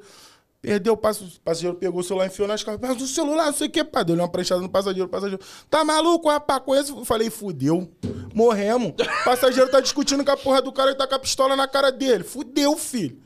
perdeu 0.60 0.92
o 0.92 0.96
passageiro 0.96 1.76
pegou 1.76 2.00
o 2.00 2.04
celular, 2.04 2.26
enfiou 2.26 2.46
nas 2.46 2.62
calças, 2.62 2.80
mas 2.80 3.00
o 3.00 3.06
celular, 3.06 3.46
não 3.46 3.54
sei 3.54 3.68
o 3.68 3.70
que, 3.70 3.82
pá, 3.82 4.02
deu 4.02 4.14
uma 4.14 4.28
pranchada 4.28 4.60
no 4.60 4.68
passageiro, 4.68 5.08
passageiro, 5.08 5.42
tá 5.68 5.84
maluco, 5.84 6.28
rapaz, 6.28 6.62
conheço, 6.62 6.98
eu 6.98 7.04
falei, 7.04 7.30
fudeu, 7.30 7.90
morremos, 8.34 8.90
o 8.90 9.24
passageiro 9.24 9.70
tá 9.70 9.80
discutindo 9.80 10.24
com 10.24 10.30
a 10.30 10.36
porra 10.36 10.60
do 10.60 10.72
cara 10.72 10.90
e 10.90 10.94
tá 10.94 11.06
com 11.06 11.14
a 11.14 11.18
pistola 11.18 11.56
na 11.56 11.66
cara 11.66 11.90
dele, 11.90 12.24
fudeu, 12.24 12.76
filho. 12.76 13.20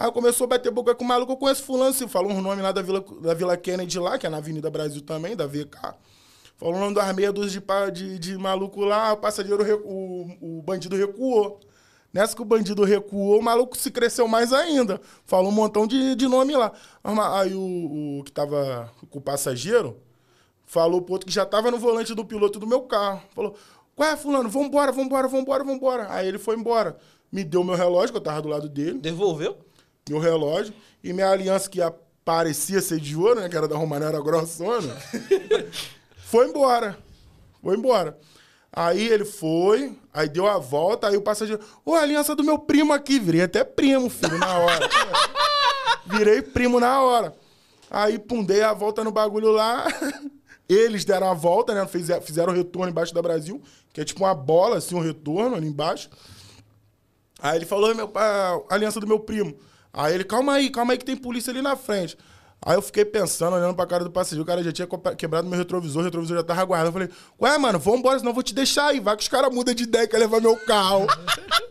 Aí 0.00 0.12
começou 0.12 0.44
a 0.44 0.48
bater 0.48 0.70
boca 0.70 0.94
com 0.94 1.02
o 1.02 1.08
maluco, 1.08 1.32
eu 1.32 1.36
conheço 1.36 1.64
fulano, 1.64 1.90
assim, 1.90 2.06
falou 2.06 2.30
um 2.30 2.40
nome 2.40 2.62
lá 2.62 2.70
da 2.70 2.80
Vila, 2.80 3.04
da 3.20 3.34
Vila 3.34 3.56
Kennedy 3.56 3.98
lá, 3.98 4.16
que 4.16 4.28
é 4.28 4.30
na 4.30 4.36
Avenida 4.36 4.70
Brasil 4.70 5.02
também, 5.02 5.34
da 5.34 5.44
VK. 5.44 5.76
Falou 6.56 6.76
o 6.76 6.78
nome 6.78 6.94
das 6.94 7.12
meia 7.16 7.32
de, 7.32 7.60
de, 7.90 8.18
de 8.20 8.38
maluco 8.38 8.84
lá, 8.84 9.12
o 9.12 9.16
passageiro, 9.16 9.64
o, 9.84 10.58
o 10.58 10.62
bandido 10.62 10.94
recuou. 10.94 11.58
Nessa 12.12 12.36
que 12.36 12.40
o 12.40 12.44
bandido 12.44 12.84
recuou, 12.84 13.40
o 13.40 13.42
maluco 13.42 13.76
se 13.76 13.90
cresceu 13.90 14.28
mais 14.28 14.52
ainda. 14.52 15.00
Falou 15.24 15.50
um 15.50 15.54
montão 15.54 15.84
de, 15.84 16.14
de 16.14 16.28
nome 16.28 16.54
lá. 16.54 16.72
Aí 17.34 17.52
o, 17.52 18.20
o 18.20 18.22
que 18.22 18.30
tava 18.30 18.92
com 19.10 19.18
o 19.18 19.22
passageiro 19.22 19.96
falou 20.64 21.02
pro 21.02 21.14
outro 21.14 21.26
que 21.26 21.34
já 21.34 21.44
tava 21.44 21.72
no 21.72 21.78
volante 21.78 22.14
do 22.14 22.24
piloto 22.24 22.60
do 22.60 22.68
meu 22.68 22.82
carro. 22.82 23.20
Falou, 23.34 23.56
ué, 23.98 24.16
fulano, 24.16 24.48
vambora, 24.48 24.92
vambora, 24.92 25.26
vambora, 25.26 25.64
vambora. 25.64 26.06
Aí 26.08 26.28
ele 26.28 26.38
foi 26.38 26.54
embora. 26.54 26.96
Me 27.32 27.42
deu 27.42 27.64
meu 27.64 27.74
relógio, 27.74 28.12
que 28.12 28.16
eu 28.16 28.22
tava 28.22 28.40
do 28.40 28.48
lado 28.48 28.68
dele 28.68 29.00
Devolveu? 29.00 29.67
Meu 30.10 30.20
relógio 30.20 30.72
e 31.02 31.12
minha 31.12 31.30
aliança 31.30 31.68
que 31.68 31.80
parecia 32.24 32.80
ser 32.80 33.00
de 33.00 33.16
ouro, 33.16 33.40
né? 33.40 33.48
Que 33.48 33.56
era 33.56 33.68
da 33.68 33.76
Romanera 33.76 34.20
Grossona. 34.20 34.96
foi 36.26 36.48
embora. 36.48 36.98
Foi 37.62 37.76
embora. 37.76 38.18
Aí 38.72 39.08
ele 39.08 39.24
foi, 39.24 39.96
aí 40.12 40.28
deu 40.28 40.46
a 40.46 40.58
volta, 40.58 41.08
aí 41.08 41.16
o 41.16 41.22
passageiro, 41.22 41.62
ô, 41.84 41.94
a 41.94 42.02
aliança 42.02 42.36
do 42.36 42.44
meu 42.44 42.58
primo 42.58 42.92
aqui, 42.92 43.18
virei 43.18 43.42
até 43.42 43.64
primo, 43.64 44.10
filho, 44.10 44.38
na 44.38 44.58
hora. 44.58 44.88
Virei 46.06 46.40
primo 46.40 46.80
na 46.80 47.02
hora. 47.02 47.34
Aí, 47.90 48.18
pum, 48.18 48.42
dei 48.42 48.62
a 48.62 48.72
volta 48.72 49.04
no 49.04 49.12
bagulho 49.12 49.50
lá. 49.50 49.86
Eles 50.68 51.04
deram 51.04 51.30
a 51.30 51.34
volta, 51.34 51.74
né? 51.74 51.86
Fizeram, 51.86 52.22
fizeram 52.22 52.52
o 52.52 52.56
retorno 52.56 52.90
embaixo 52.90 53.14
da 53.14 53.20
Brasil, 53.20 53.62
que 53.92 54.00
é 54.00 54.04
tipo 54.04 54.24
uma 54.24 54.34
bola, 54.34 54.78
assim, 54.78 54.94
um 54.94 55.00
retorno 55.00 55.56
ali 55.56 55.66
embaixo. 55.66 56.08
Aí 57.40 57.56
ele 57.56 57.66
falou, 57.66 57.94
meu 57.94 58.10
a 58.14 58.60
aliança 58.70 59.00
do 59.00 59.06
meu 59.06 59.20
primo. 59.20 59.54
Aí 59.92 60.14
ele, 60.14 60.24
calma 60.24 60.54
aí, 60.54 60.70
calma 60.70 60.92
aí 60.92 60.98
que 60.98 61.04
tem 61.04 61.16
polícia 61.16 61.50
ali 61.50 61.62
na 61.62 61.76
frente. 61.76 62.16
Aí 62.60 62.76
eu 62.76 62.82
fiquei 62.82 63.04
pensando, 63.04 63.54
olhando 63.54 63.74
pra 63.74 63.86
cara 63.86 64.02
do 64.02 64.10
passageiro, 64.10 64.42
o 64.42 64.46
cara 64.46 64.62
já 64.64 64.72
tinha 64.72 64.88
quebrado 65.16 65.48
meu 65.48 65.56
retrovisor, 65.56 66.02
o 66.02 66.04
retrovisor 66.04 66.36
já 66.36 66.42
tava 66.42 66.64
guardado. 66.64 66.88
Eu 66.88 66.92
falei, 66.92 67.08
ué, 67.40 67.56
mano, 67.56 67.78
vambora, 67.78 68.18
senão 68.18 68.30
eu 68.30 68.34
vou 68.34 68.42
te 68.42 68.52
deixar 68.52 68.86
aí. 68.86 68.98
Vai 68.98 69.16
que 69.16 69.22
os 69.22 69.28
caras 69.28 69.54
mudam 69.54 69.72
de 69.72 69.84
ideia 69.84 70.04
e 70.04 70.08
quer 70.08 70.18
levar 70.18 70.40
meu 70.40 70.56
carro. 70.56 71.06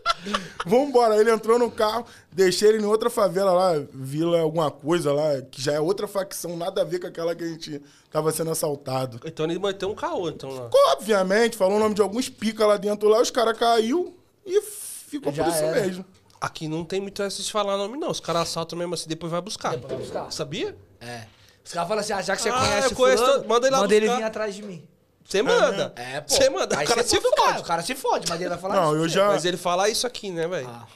vambora. 0.64 1.14
Aí 1.14 1.20
ele 1.20 1.30
entrou 1.30 1.58
no 1.58 1.70
carro, 1.70 2.06
deixei 2.32 2.70
ele 2.70 2.78
em 2.82 2.86
outra 2.86 3.10
favela 3.10 3.52
lá, 3.52 3.84
Vila 3.92 4.40
alguma 4.40 4.70
coisa 4.70 5.12
lá, 5.12 5.42
que 5.42 5.60
já 5.60 5.72
é 5.72 5.80
outra 5.80 6.08
facção, 6.08 6.56
nada 6.56 6.80
a 6.80 6.84
ver 6.84 7.00
com 7.00 7.06
aquela 7.06 7.34
que 7.34 7.44
a 7.44 7.48
gente 7.48 7.82
tava 8.10 8.32
sendo 8.32 8.50
assaltado. 8.50 9.20
Então 9.26 9.44
ele 9.44 9.58
manteve 9.58 9.92
um 9.92 9.94
caô, 9.94 10.30
então 10.30 10.50
lá. 10.50 10.70
Obviamente, 10.92 11.56
falou 11.56 11.76
o 11.76 11.80
nome 11.80 11.94
de 11.94 12.00
alguns 12.00 12.30
pica 12.30 12.66
lá 12.66 12.78
dentro 12.78 13.08
lá, 13.08 13.20
os 13.20 13.30
caras 13.30 13.58
caiu 13.58 14.16
e 14.46 14.62
ficou 14.62 15.32
Já 15.32 15.44
por 15.44 15.52
isso 15.52 15.64
era. 15.64 15.80
mesmo. 15.82 16.04
Aqui 16.40 16.68
não 16.68 16.84
tem 16.84 17.00
muito 17.00 17.22
essa 17.22 17.42
de 17.42 17.50
falar 17.50 17.76
nome, 17.76 17.96
não. 17.98 18.10
Os 18.10 18.20
caras 18.20 18.42
assaltam 18.42 18.78
mesmo 18.78 18.94
assim, 18.94 19.08
depois 19.08 19.30
vai 19.32 19.40
buscar. 19.40 19.70
Depois 19.70 19.90
vai 19.92 20.00
buscar. 20.00 20.30
Sabia? 20.32 20.76
É. 21.00 21.24
Os 21.64 21.72
caras 21.72 21.88
falam 21.88 22.00
assim, 22.02 22.12
ah, 22.12 22.22
já 22.22 22.36
que 22.36 22.42
você 22.42 22.48
Ah, 22.48 22.58
conhece 22.58 22.90
eu 22.92 22.96
conheço 22.96 23.22
fulano, 23.24 23.38
todo- 23.40 23.48
manda 23.48 23.66
ele 23.66 23.74
lá 23.76 23.80
manda 23.82 23.94
ele 23.94 24.06
buscar. 24.06 24.18
vir 24.20 24.24
atrás 24.26 24.54
de 24.54 24.62
mim. 24.62 24.88
Você 25.24 25.42
manda. 25.42 25.92
É, 25.96 26.20
pô. 26.22 26.28
Você 26.34 26.48
manda. 26.48 26.78
Aí 26.78 26.86
o 26.86 26.88
cara 26.88 27.02
se 27.04 27.16
o 27.16 27.20
cara, 27.22 27.36
fode. 27.36 27.60
O 27.60 27.64
cara 27.64 27.82
se 27.82 27.94
fode, 27.94 28.26
mas 28.30 28.40
ele 28.40 28.48
vai 28.48 28.58
falar 28.58 28.76
Não, 28.76 28.92
isso. 28.94 29.04
eu 29.04 29.08
já. 29.08 29.26
Mas 29.28 29.44
ele 29.44 29.56
fala 29.58 29.88
isso 29.88 30.06
aqui, 30.06 30.30
né, 30.30 30.46
velho? 30.48 30.68
Ah. 30.68 30.86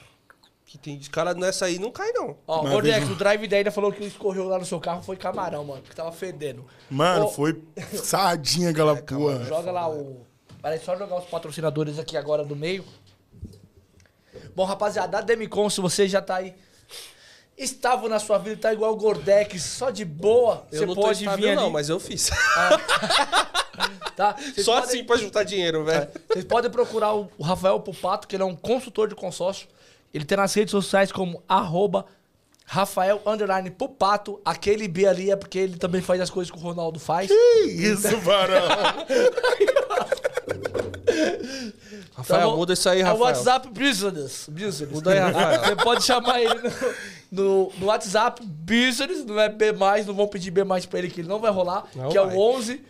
Que 0.65 0.79
tem 0.79 0.97
de 0.97 1.11
cara 1.11 1.35
nessa 1.35 1.67
aí 1.67 1.79
não 1.79 1.91
cai, 1.91 2.11
não. 2.13 2.35
Ó, 2.47 2.63
o 2.65 2.73
Ordex, 2.73 3.07
o 3.11 3.15
drive 3.15 3.47
daí 3.47 3.59
ainda 3.59 3.71
falou 3.71 3.93
que 3.93 4.03
escorreu 4.05 4.49
lá 4.49 4.59
no 4.59 4.65
seu 4.65 4.81
carro 4.81 5.03
foi 5.03 5.17
camarão, 5.19 5.63
mano, 5.67 5.83
que 5.83 5.95
tava 5.95 6.11
fedendo. 6.13 6.65
Mano, 6.89 7.27
Ô, 7.27 7.29
foi 7.29 7.63
sardinha 8.03 8.71
aquela 8.71 8.97
porra. 8.97 9.45
Joga 9.45 9.71
lá 9.71 9.91
o. 9.91 10.25
Peraí, 10.63 10.79
só 10.79 10.97
jogar 10.97 11.17
os 11.19 11.25
patrocinadores 11.27 11.99
aqui 11.99 12.17
agora 12.17 12.43
do 12.43 12.57
meio. 12.57 12.85
Bom, 14.55 14.65
rapaziada, 14.65 15.19
a 15.19 15.21
Demicon, 15.21 15.69
se 15.71 15.81
você 15.81 16.07
já 16.09 16.21
tá 16.21 16.37
aí. 16.37 16.55
Estava 17.57 18.09
na 18.09 18.19
sua 18.19 18.39
vida, 18.39 18.57
tá 18.57 18.73
igual 18.73 18.93
o 18.93 18.97
Gordex, 18.97 19.63
só 19.63 19.91
de 19.91 20.05
boa. 20.05 20.67
Eu 20.73 20.81
você 20.81 20.87
não 20.87 20.95
pode 20.95 21.19
estável, 21.21 21.39
vir 21.45 21.49
ali. 21.53 21.57
não, 21.57 21.71
mas 21.71 21.89
eu 21.89 22.01
fiz. 22.01 22.31
Tá? 24.15 24.37
Vocês 24.37 24.67
Só 24.67 24.75
podem- 24.75 24.89
assim 24.89 25.05
pra 25.05 25.17
juntar 25.17 25.43
dinheiro, 25.43 25.85
velho. 25.85 26.07
Vocês 26.29 26.45
podem 26.45 26.71
procurar 26.71 27.15
o 27.15 27.31
Rafael 27.43 27.81
Pupato, 27.81 28.29
que 28.29 28.37
ele 28.37 28.43
é 28.43 28.47
um 28.47 28.55
consultor 28.55 29.09
de 29.09 29.15
consórcio. 29.15 29.67
Ele 30.13 30.25
tem 30.25 30.37
nas 30.37 30.53
redes 30.53 30.71
sociais 30.71 31.11
como 31.11 31.43
arroba 31.49 32.05
Rafael 32.73 33.21
underline 33.27 33.71
Pupato. 33.71 34.41
Aquele 34.43 34.89
B 34.89 35.07
ali 35.07 35.31
é 35.31 35.37
porque 35.37 35.59
ele 35.59 35.77
também 35.77 36.01
faz 36.01 36.23
as 36.23 36.31
coisas 36.31 36.51
que 36.51 36.57
o 36.57 36.61
Ronaldo 36.61 36.99
faz. 36.99 37.29
Que 37.29 37.35
isso, 37.69 38.17
varão? 38.21 38.63
Rafael, 42.17 42.41
Então, 42.49 42.57
muda 42.57 42.73
isso 42.73 42.89
aí, 42.89 43.01
É 43.01 43.03
o 43.03 43.07
Rafael. 43.09 43.25
WhatsApp 43.25 43.69
Business. 43.69 44.47
Business. 44.49 44.91
Muda 44.91 45.13
aí, 45.13 45.19
Rafael. 45.19 45.61
Você 45.65 45.77
pode 45.77 46.03
chamar 46.05 46.41
ele 46.41 46.55
no, 47.31 47.43
no, 47.45 47.73
no 47.79 47.87
WhatsApp 47.87 48.43
Business, 48.43 49.23
não 49.25 49.39
é 49.39 49.51
B+, 49.51 49.73
não 50.07 50.15
vão 50.15 50.27
pedir 50.27 50.51
B+, 50.51 50.63
pra 50.89 50.99
ele 50.99 51.11
que 51.11 51.21
ele 51.21 51.29
não 51.29 51.41
vai 51.41 51.51
rolar, 51.51 51.85
Não 51.95 52.09
que 52.09 52.17
é 52.17 52.25
vai. 52.25 52.35
o 52.35 52.41
11 52.41 52.83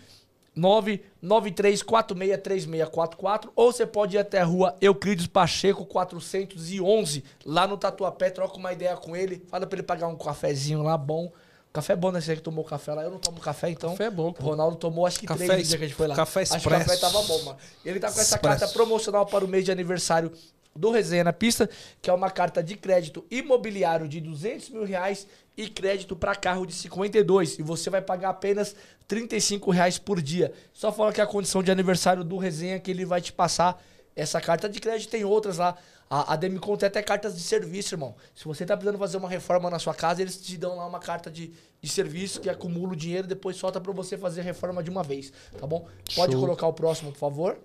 993463644 0.57 3.51
ou 3.57 3.73
você 3.73 3.87
pode 3.87 4.17
ir 4.17 4.19
até 4.19 4.41
a 4.41 4.45
rua 4.45 4.77
Euclides 4.81 5.27
Pacheco 5.27 5.85
411, 5.87 7.25
lá 7.45 7.67
no 7.67 7.77
Tatuapé, 7.77 8.31
troca 8.31 8.57
uma 8.57 8.73
ideia 8.73 8.97
com 8.97 9.17
ele, 9.17 9.45
fala 9.49 9.67
pra 9.67 9.77
ele 9.77 9.87
pagar 9.87 10.07
um 10.09 10.17
cafezinho 10.17 10.83
lá 10.83 10.97
bom, 10.97 11.33
Café 11.73 11.95
é 11.95 11.97
bom, 11.97 12.13
né? 12.13 12.21
Você 12.21 12.37
que 12.37 12.43
tomou 12.43 12.65
café 12.65 12.93
lá. 12.93 13.03
Eu 13.03 13.11
não 13.11 13.19
tomo 13.19 13.41
café, 13.41 13.71
então. 13.71 13.93
Café 13.93 14.05
é 14.05 14.11
bom, 14.11 14.31
pô. 14.31 14.43
O 14.43 14.47
Ronaldo 14.49 14.77
tomou 14.77 15.07
acho 15.07 15.19
que 15.19 15.27
Café 15.27 15.47
três 15.47 15.69
dias 15.69 15.79
que 15.79 15.85
a 15.85 15.89
gente 15.89 15.97
foi 15.97 16.07
lá. 16.07 16.15
café 16.15 16.43
Acho 16.43 16.61
que 16.61 16.67
o 16.67 16.71
café 16.71 16.97
tava 16.99 17.23
bom, 17.23 17.43
mano. 17.45 17.59
Ele 17.83 17.99
tá 17.99 18.13
com 18.13 18.21
essa 18.21 18.37
Expresso. 18.37 18.61
carta 18.61 18.75
promocional 18.75 19.25
para 19.25 19.43
o 19.43 19.49
mês 19.49 19.65
de 19.65 19.73
aniversário 19.73 20.31
do 20.77 20.91
Resenha 20.91 21.25
na 21.25 21.33
Pista, 21.33 21.69
que 22.01 22.11
é 22.11 22.13
uma 22.13 22.31
carta 22.31 22.63
de 22.63 22.77
crédito 22.77 23.25
imobiliário 23.31 24.07
de 24.07 24.21
200 24.21 24.69
mil 24.71 24.85
reais 24.85 25.27
e 25.57 25.69
crédito 25.69 26.17
para 26.17 26.35
carro 26.35 26.67
de 26.67 26.73
52. 26.73 27.59
E 27.59 27.63
você 27.63 27.91
vai 27.91 28.01
pagar 28.01 28.31
apenas 28.31 28.75
35 29.07 29.71
reais 29.71 29.99
por 29.99 30.21
dia. 30.21 30.53
Só 30.73 30.93
fala 30.93 31.13
que 31.13 31.21
é 31.21 31.25
a 31.25 31.27
condição 31.27 31.63
de 31.63 31.71
aniversário 31.71 32.25
do 32.25 32.37
Resenha 32.37 32.79
que 32.81 32.91
ele 32.91 33.05
vai 33.05 33.21
te 33.21 33.33
passar 33.33 33.83
essa 34.15 34.41
carta 34.41 34.69
de 34.69 34.81
crédito. 34.81 35.11
Tem 35.11 35.25
outras 35.25 35.59
lá. 35.59 35.77
A, 36.09 36.35
a 36.35 36.37
Demicon 36.37 36.77
tem 36.77 36.87
até 36.87 37.03
cartas 37.03 37.35
de 37.35 37.41
serviço, 37.41 37.95
irmão. 37.95 38.15
Se 38.35 38.45
você 38.45 38.67
tá 38.67 38.77
precisando 38.77 38.99
fazer 38.99 39.17
uma 39.17 39.29
reforma 39.29 39.71
na 39.71 39.79
sua 39.79 39.95
casa, 39.95 40.21
eles 40.21 40.37
te 40.37 40.59
dão 40.59 40.77
lá 40.77 40.87
uma 40.87 40.99
carta 40.99 41.31
de, 41.31 41.53
de 41.81 41.89
serviço 41.89 42.41
que 42.41 42.51
acumula 42.51 42.93
o 42.93 42.97
dinheiro 42.97 43.25
e 43.27 43.29
depois 43.29 43.57
solta 43.57 43.81
para 43.81 43.93
você 43.93 44.19
fazer 44.19 44.43
a 44.43 44.45
reforma 44.45 44.83
de 44.83 44.91
uma 44.91 45.03
vez, 45.03 45.33
tá 45.59 45.67
bom? 45.67 45.89
Pode 46.15 46.33
Show. 46.33 46.41
colocar 46.43 46.67
o 46.67 46.73
próximo, 46.75 47.13
por 47.13 47.19
favor. 47.19 47.59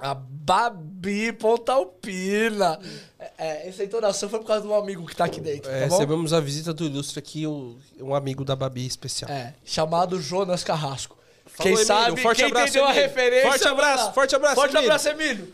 A 0.00 0.14
Babi 0.14 1.32
Pontalpina. 1.32 2.78
É, 3.18 3.30
é, 3.38 3.68
essa 3.68 3.84
entonação 3.84 4.28
foi 4.28 4.38
por 4.40 4.46
causa 4.46 4.62
do 4.62 4.72
amigo 4.74 5.06
que 5.06 5.14
tá 5.14 5.24
aqui 5.26 5.40
dentro, 5.40 5.70
É, 5.70 5.82
tá 5.82 5.86
bom? 5.88 5.94
recebemos 5.94 6.32
a 6.32 6.40
visita 6.40 6.72
do 6.72 6.84
ilustre 6.84 7.18
aqui, 7.18 7.46
um 7.46 8.14
amigo 8.14 8.44
da 8.44 8.56
Babi 8.56 8.86
especial. 8.86 9.30
É, 9.30 9.54
chamado 9.64 10.20
Jonas 10.20 10.64
Carrasco. 10.64 11.16
Falou, 11.46 11.62
quem 11.62 11.72
Emílio. 11.72 11.86
sabe, 11.86 12.20
Forte 12.22 12.36
quem 12.38 12.46
abraço, 12.46 12.68
entendeu 12.68 12.84
a 12.86 12.90
Emílio. 12.92 13.08
referência... 13.08 13.50
Forte 13.50 13.68
abraço, 13.68 14.12
forte 14.12 14.36
abraço, 14.36 14.54
Forte 14.54 14.70
Emílio. 14.76 14.90
abraço, 14.90 15.08
Emílio. 15.08 15.52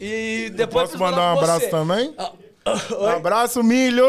E 0.00 0.50
depois 0.54 0.90
Posso 0.90 0.98
mandar 1.02 1.34
um 1.34 1.38
abraço 1.38 1.64
você. 1.64 1.70
também? 1.70 2.14
Ah, 2.16 2.32
Um 2.98 3.06
abraço, 3.08 3.62
milho! 3.62 4.06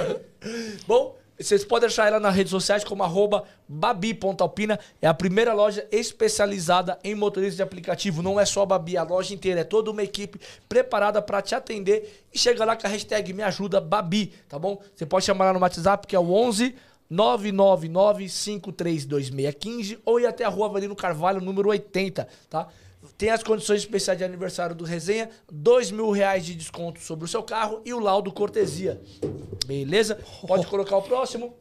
Bom, 0.86 1.16
vocês 1.38 1.64
podem 1.64 1.86
achar 1.86 2.06
ela 2.08 2.18
nas 2.18 2.34
redes 2.34 2.50
sociais 2.50 2.82
como 2.82 3.02
arroba 3.02 3.44
babi.alpina. 3.68 4.80
É 5.02 5.06
a 5.06 5.12
primeira 5.12 5.52
loja 5.52 5.86
especializada 5.92 6.98
em 7.04 7.14
motoristas 7.14 7.56
de 7.56 7.62
aplicativo. 7.62 8.22
Não 8.22 8.40
é 8.40 8.46
só 8.46 8.62
a 8.62 8.66
Babi, 8.66 8.96
a 8.96 9.02
loja 9.02 9.34
inteira. 9.34 9.60
É 9.60 9.64
toda 9.64 9.90
uma 9.90 10.02
equipe 10.02 10.40
preparada 10.68 11.20
para 11.20 11.42
te 11.42 11.54
atender. 11.54 12.24
E 12.32 12.38
chega 12.38 12.64
lá 12.64 12.74
com 12.74 12.86
a 12.86 12.90
hashtag 12.90 13.34
Me 13.34 13.42
Ajuda 13.42 13.80
Babi, 13.80 14.32
tá 14.48 14.58
bom? 14.58 14.80
Você 14.94 15.04
pode 15.04 15.26
chamar 15.26 15.46
lá 15.46 15.52
no 15.52 15.60
WhatsApp, 15.60 16.06
que 16.06 16.16
é 16.16 16.18
o 16.18 16.32
11 16.32 16.74
999 17.08 18.28
532615 18.28 19.98
ou 20.04 20.18
ir 20.18 20.26
até 20.26 20.44
a 20.44 20.48
rua 20.48 20.66
Avelino 20.66 20.96
Carvalho, 20.96 21.40
número 21.40 21.68
80, 21.68 22.26
tá? 22.48 22.68
Tem 23.16 23.30
as 23.30 23.42
condições 23.42 23.80
especiais 23.80 24.18
de 24.18 24.24
aniversário 24.24 24.74
do 24.74 24.84
Resenha, 24.84 25.30
dois 25.50 25.90
mil 25.90 26.10
reais 26.10 26.44
de 26.44 26.54
desconto 26.54 27.00
sobre 27.00 27.24
o 27.24 27.28
seu 27.28 27.42
carro 27.42 27.80
e 27.84 27.92
o 27.94 27.98
laudo 28.00 28.32
cortesia. 28.32 29.00
Beleza? 29.66 30.18
Pode 30.46 30.66
colocar 30.66 30.96
o 30.96 31.02
próximo. 31.02 31.54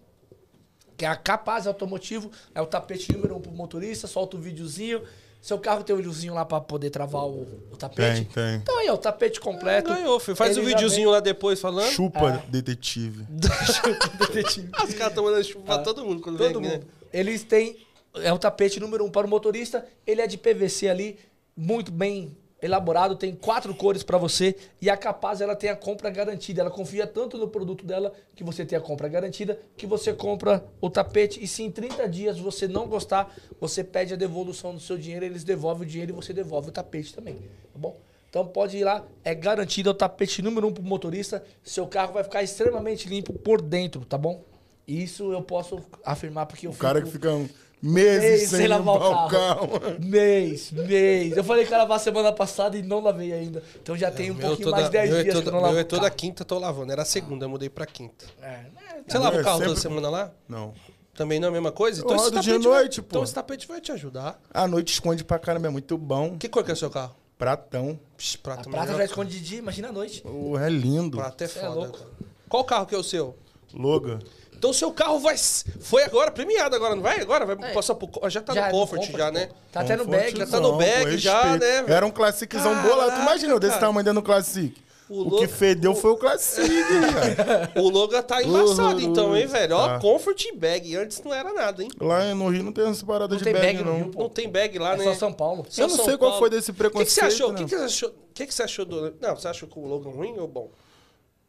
Que 0.98 1.04
é 1.06 1.08
a 1.10 1.16
Capaz 1.16 1.68
Automotivo. 1.68 2.32
É 2.54 2.62
o 2.62 2.66
tapete 2.66 3.12
número 3.12 3.36
um 3.36 3.42
pro 3.42 3.52
motorista. 3.52 4.08
Solta 4.08 4.38
o 4.38 4.40
videozinho. 4.40 5.02
Seu 5.42 5.60
carro 5.60 5.84
tem 5.84 5.94
um 5.94 5.98
videozinho 5.98 6.34
lá 6.34 6.44
pra 6.46 6.60
poder 6.62 6.90
travar 6.90 7.24
o, 7.26 7.42
o 7.72 7.78
tapete. 7.78 8.26
Tem, 8.26 8.26
tem. 8.26 8.56
Então 8.56 8.80
aí, 8.80 8.90
ó, 8.90 8.94
o 8.94 8.98
tapete 8.98 9.40
completo. 9.40 9.94
Ganhou, 9.94 10.20
filho. 10.20 10.36
Faz 10.38 10.58
o 10.58 10.62
já 10.62 10.68
videozinho 10.70 11.10
lá 11.12 11.20
depois 11.20 11.60
falando. 11.60 11.92
Chupa, 11.92 12.44
detetive. 12.48 13.26
vem- 14.34 14.44
Os 14.44 14.94
caras 14.94 15.10
estão 15.10 15.24
mandando 15.26 15.44
chuva 15.44 15.66
pra 15.66 15.78
todo 15.80 16.04
mundo 16.06 16.22
quando 16.22 16.38
Todo 16.38 16.60
vem 16.60 16.70
aqui, 16.70 16.78
mundo. 16.80 16.88
né? 16.88 17.08
Eles 17.14 17.44
têm. 17.44 17.78
É 18.16 18.32
o 18.32 18.40
tapete 18.40 18.80
número 18.80 19.04
um 19.04 19.10
para 19.12 19.28
o 19.28 19.30
motorista. 19.30 19.86
Ele 20.08 20.22
é 20.22 20.28
de 20.28 20.38
PVC 20.38 20.88
ali, 20.88 21.20
muito 21.56 21.92
bem 21.92 22.36
elaborado, 22.62 23.16
tem 23.16 23.36
quatro 23.36 23.76
cores 23.76 24.02
para 24.02 24.18
você. 24.18 24.56
E 24.82 24.90
a 24.90 24.98
Capaz 24.98 25.40
ela 25.40 25.56
tem 25.56 25.70
a 25.70 25.76
compra 25.76 26.10
garantida. 26.10 26.62
Ela 26.62 26.72
confia 26.72 27.06
tanto 27.06 27.38
no 27.38 27.48
produto 27.48 27.86
dela 27.86 28.12
que 28.36 28.44
você 28.44 28.66
tem 28.66 28.78
a 28.78 28.82
compra 28.82 29.08
garantida, 29.08 29.60
que 29.78 29.86
você 29.86 30.14
compra 30.14 30.66
o 30.82 30.90
tapete. 30.90 31.44
E 31.44 31.48
se 31.48 31.62
em 31.64 31.70
30 31.70 32.08
dias 32.10 32.40
você 32.40 32.68
não 32.68 32.88
gostar, 32.88 33.34
você 33.60 33.84
pede 33.84 34.14
a 34.14 34.18
devolução 34.18 34.74
do 34.74 34.80
seu 34.80 34.98
dinheiro, 34.98 35.26
eles 35.26 35.44
devolvem 35.44 35.86
o 35.88 35.90
dinheiro 35.90 36.12
e 36.12 36.16
você 36.16 36.34
devolve 36.34 36.70
o 36.70 36.72
tapete 36.72 37.14
também. 37.14 37.36
Tá 37.36 37.78
bom? 37.78 37.96
Então 38.30 38.46
pode 38.48 38.78
ir 38.78 38.84
lá, 38.84 39.06
é 39.24 39.34
garantido 39.34 39.90
é 39.90 39.92
o 39.92 39.96
tapete 39.96 40.42
número 40.42 40.68
um 40.68 40.74
pro 40.74 40.84
motorista. 40.84 41.44
Seu 41.64 41.88
carro 41.88 42.14
vai 42.14 42.24
ficar 42.24 42.42
extremamente 42.44 43.08
limpo 43.08 43.32
por 43.32 43.62
dentro, 43.62 44.02
tá 44.06 44.18
bom? 44.18 44.44
Isso 44.88 45.32
eu 45.32 45.42
posso 45.42 45.80
afirmar 46.04 46.46
porque 46.46 46.68
eu 46.68 46.72
O 46.72 46.76
cara 46.76 47.02
que 47.02 47.10
fico- 47.10 47.28
fica 47.28 47.54
meses 47.86 48.22
Mês 48.22 48.50
sem, 48.50 48.60
sem 48.60 48.68
lavar 48.68 48.96
o 48.96 49.26
o 49.26 49.30
carro. 49.30 49.70
Mês, 50.00 50.72
mês. 50.72 51.38
Eu 51.38 51.44
falei 51.44 51.66
que 51.66 51.72
ia 51.72 51.78
lavar 51.78 52.00
semana 52.00 52.32
passada 52.32 52.78
e 52.78 52.82
não 52.82 53.00
lavei 53.02 53.32
ainda. 53.34 53.62
Então 53.82 53.96
já 53.96 54.10
tem 54.12 54.32
um 54.32 54.34
Meu 54.36 54.48
pouquinho 54.48 54.66
toda- 54.70 54.78
mais 54.78 54.88
de 54.88 54.92
10 54.94 55.10
meu 55.10 55.20
é 55.20 55.24
dias 55.24 55.34
toda, 55.36 55.44
que 55.44 55.48
eu 55.50 55.52
não 55.54 55.60
meu 55.60 55.68
lavo 55.70 55.80
é 55.80 55.84
toda 55.84 56.02
carro. 56.04 56.16
quinta 56.16 56.44
tô 56.46 56.60
lavando. 56.60 56.92
Era 56.92 57.02
a 57.04 57.06
segunda, 57.06 57.46
eu 57.46 57.50
mudei 57.50 57.70
pra 57.70 57.86
quinta. 57.86 58.26
É, 58.42 58.48
né? 58.48 59.04
Você 59.08 59.18
lava 59.18 59.38
É, 59.38 59.42
o 59.42 59.44
carro 59.44 59.58
toda 59.60 59.70
sempre- 59.76 59.82
semana 59.82 60.10
lá? 60.10 60.32
Não. 60.50 60.74
Também 61.14 61.40
não 61.40 61.48
é 61.48 61.50
a 61.50 61.54
mesma 61.54 61.72
coisa? 61.72 62.02
Eu 62.02 62.08
rodo 62.08 62.40
de 62.42 62.50
vai- 62.50 62.60
noite, 62.60 63.02
pô. 63.02 63.08
Então 63.12 63.24
esse 63.24 63.34
tapete 63.34 63.68
vai 63.68 63.80
te 63.80 63.92
ajudar. 63.92 64.38
A 64.54 64.68
noite 64.68 64.92
esconde 64.94 65.24
pra 65.24 65.40
caramba, 65.40 65.68
é 65.68 65.70
muito 65.70 65.98
bom. 65.98 66.38
Que 66.38 66.50
cor 66.50 66.64
que 66.64 66.72
é 66.72 66.74
o 66.74 66.78
seu 66.78 66.90
carro? 66.90 67.16
Pratão. 67.38 67.98
Psh, 68.18 68.36
A 68.36 68.44
prata, 68.44 68.70
prata 68.70 68.86
melhor. 68.88 68.98
já 68.98 69.06
esconde 69.06 69.32
de 69.40 69.46
dia, 69.46 69.60
imagina 69.60 69.90
a 69.90 69.92
noite. 69.92 70.22
Oh, 70.26 70.58
é 70.58 70.70
lindo. 70.70 71.18
Prata 71.18 71.44
é 71.44 71.48
é 71.48 71.48
foda. 71.50 71.70
louco. 71.70 71.98
cara. 72.00 72.10
Qual 72.50 72.64
carro 72.66 72.86
que 72.86 72.96
é 72.96 72.98
o 72.98 73.04
seu? 73.04 73.36
Loga. 73.74 74.20
Então 74.58 74.72
seu 74.74 74.92
carro 74.92 75.20
vai. 75.20 75.36
Foi 75.82 76.04
agora, 76.04 76.32
premiado 76.32 76.76
agora, 76.76 76.96
não 76.96 77.04
vai? 77.04 77.20
Agora 77.20 77.46
vai 77.46 77.58
É. 77.70 77.74
passar 77.74 77.96
pro. 77.96 78.10
Já 78.30 78.42
tá 78.42 78.54
Já 78.54 78.62
é 78.68 78.72
no 78.72 78.72
no 78.72 78.80
Comfort, 78.80 79.00
Comfort, 79.02 79.18
já, 79.18 79.32
né? 79.32 79.50
Tá 79.72 79.82
até 79.82 79.96
no 79.96 80.06
bag, 80.06 80.38
já 80.38 80.48
tá 80.48 80.60
no 80.60 80.78
bag 80.78 81.18
já, 81.18 81.58
né? 81.58 81.84
Era 81.88 82.06
um 82.06 82.12
classiczão 82.12 82.82
bolado. 82.82 83.12
Tu 83.16 83.22
Imagina, 83.22 83.54
eu 83.54 83.60
desse 83.60 83.80
tamanho 83.80 84.04
dentro 84.04 84.22
do 84.22 84.26
Classic. 84.26 84.74
O 85.08 85.14
O, 85.14 85.24
louco- 85.24 85.38
que 85.38 85.48
fedeu 85.48 85.94
foi 85.94 86.10
o 86.12 86.18
Classic, 86.18 86.68
cara. 86.68 87.72
O 87.80 87.90
Logan 87.90 88.24
tá 88.24 88.42
embaçado, 88.42 89.00
então, 89.02 89.38
hein, 89.38 89.46
velho? 89.46 89.76
Ó, 89.76 89.88
Tá. 89.88 90.00
Comfort 90.00 90.44
e 90.46 90.56
bag. 90.56 90.96
Antes 90.96 91.22
não 91.24 91.32
era 91.32 91.54
nada, 91.54 91.84
hein? 91.84 91.90
Lá 92.02 92.34
no 92.34 92.50
Rio 92.50 92.64
não 92.64 92.72
tem 92.72 92.88
essa 92.90 93.06
parada 93.06 93.28
Não 93.28 93.38
de 93.38 93.44
tem 93.44 93.54
bag, 93.54 93.66
bag 93.78 93.84
não. 93.84 93.96
Rio. 93.98 94.12
Não 94.16 94.30
tem 94.30 94.50
bag 94.50 94.80
lá, 94.80 94.94
É 94.94 94.98
né? 94.98 95.04
só 95.04 95.14
São 95.14 95.32
Paulo. 95.32 95.64
Só 95.70 95.84
Eu 95.84 95.88
não 95.90 95.96
São 95.96 96.06
sei 96.06 96.18
qual 96.18 96.32
Paulo. 96.32 96.40
foi 96.40 96.50
desse 96.50 96.72
O 96.72 96.74
que, 96.74 96.82
que 96.82 96.84
você 96.90 96.90
preconceito, 97.22 97.26
achou? 97.28 97.50
O 97.50 97.52
né? 97.52 97.58
que, 97.60 97.64
que 97.66 97.70
você 97.70 97.84
achou? 97.84 98.10
O 98.10 98.14
que, 98.34 98.48
que 98.48 98.54
você 98.56 98.64
achou 98.64 98.86
do. 98.86 99.14
Não, 99.22 99.36
você 99.36 99.48
achou 99.48 99.70
que 99.70 99.78
o 99.78 99.86
Logan 99.86 100.10
ruim 100.10 100.40
ou 100.40 100.48
bom? 100.48 100.72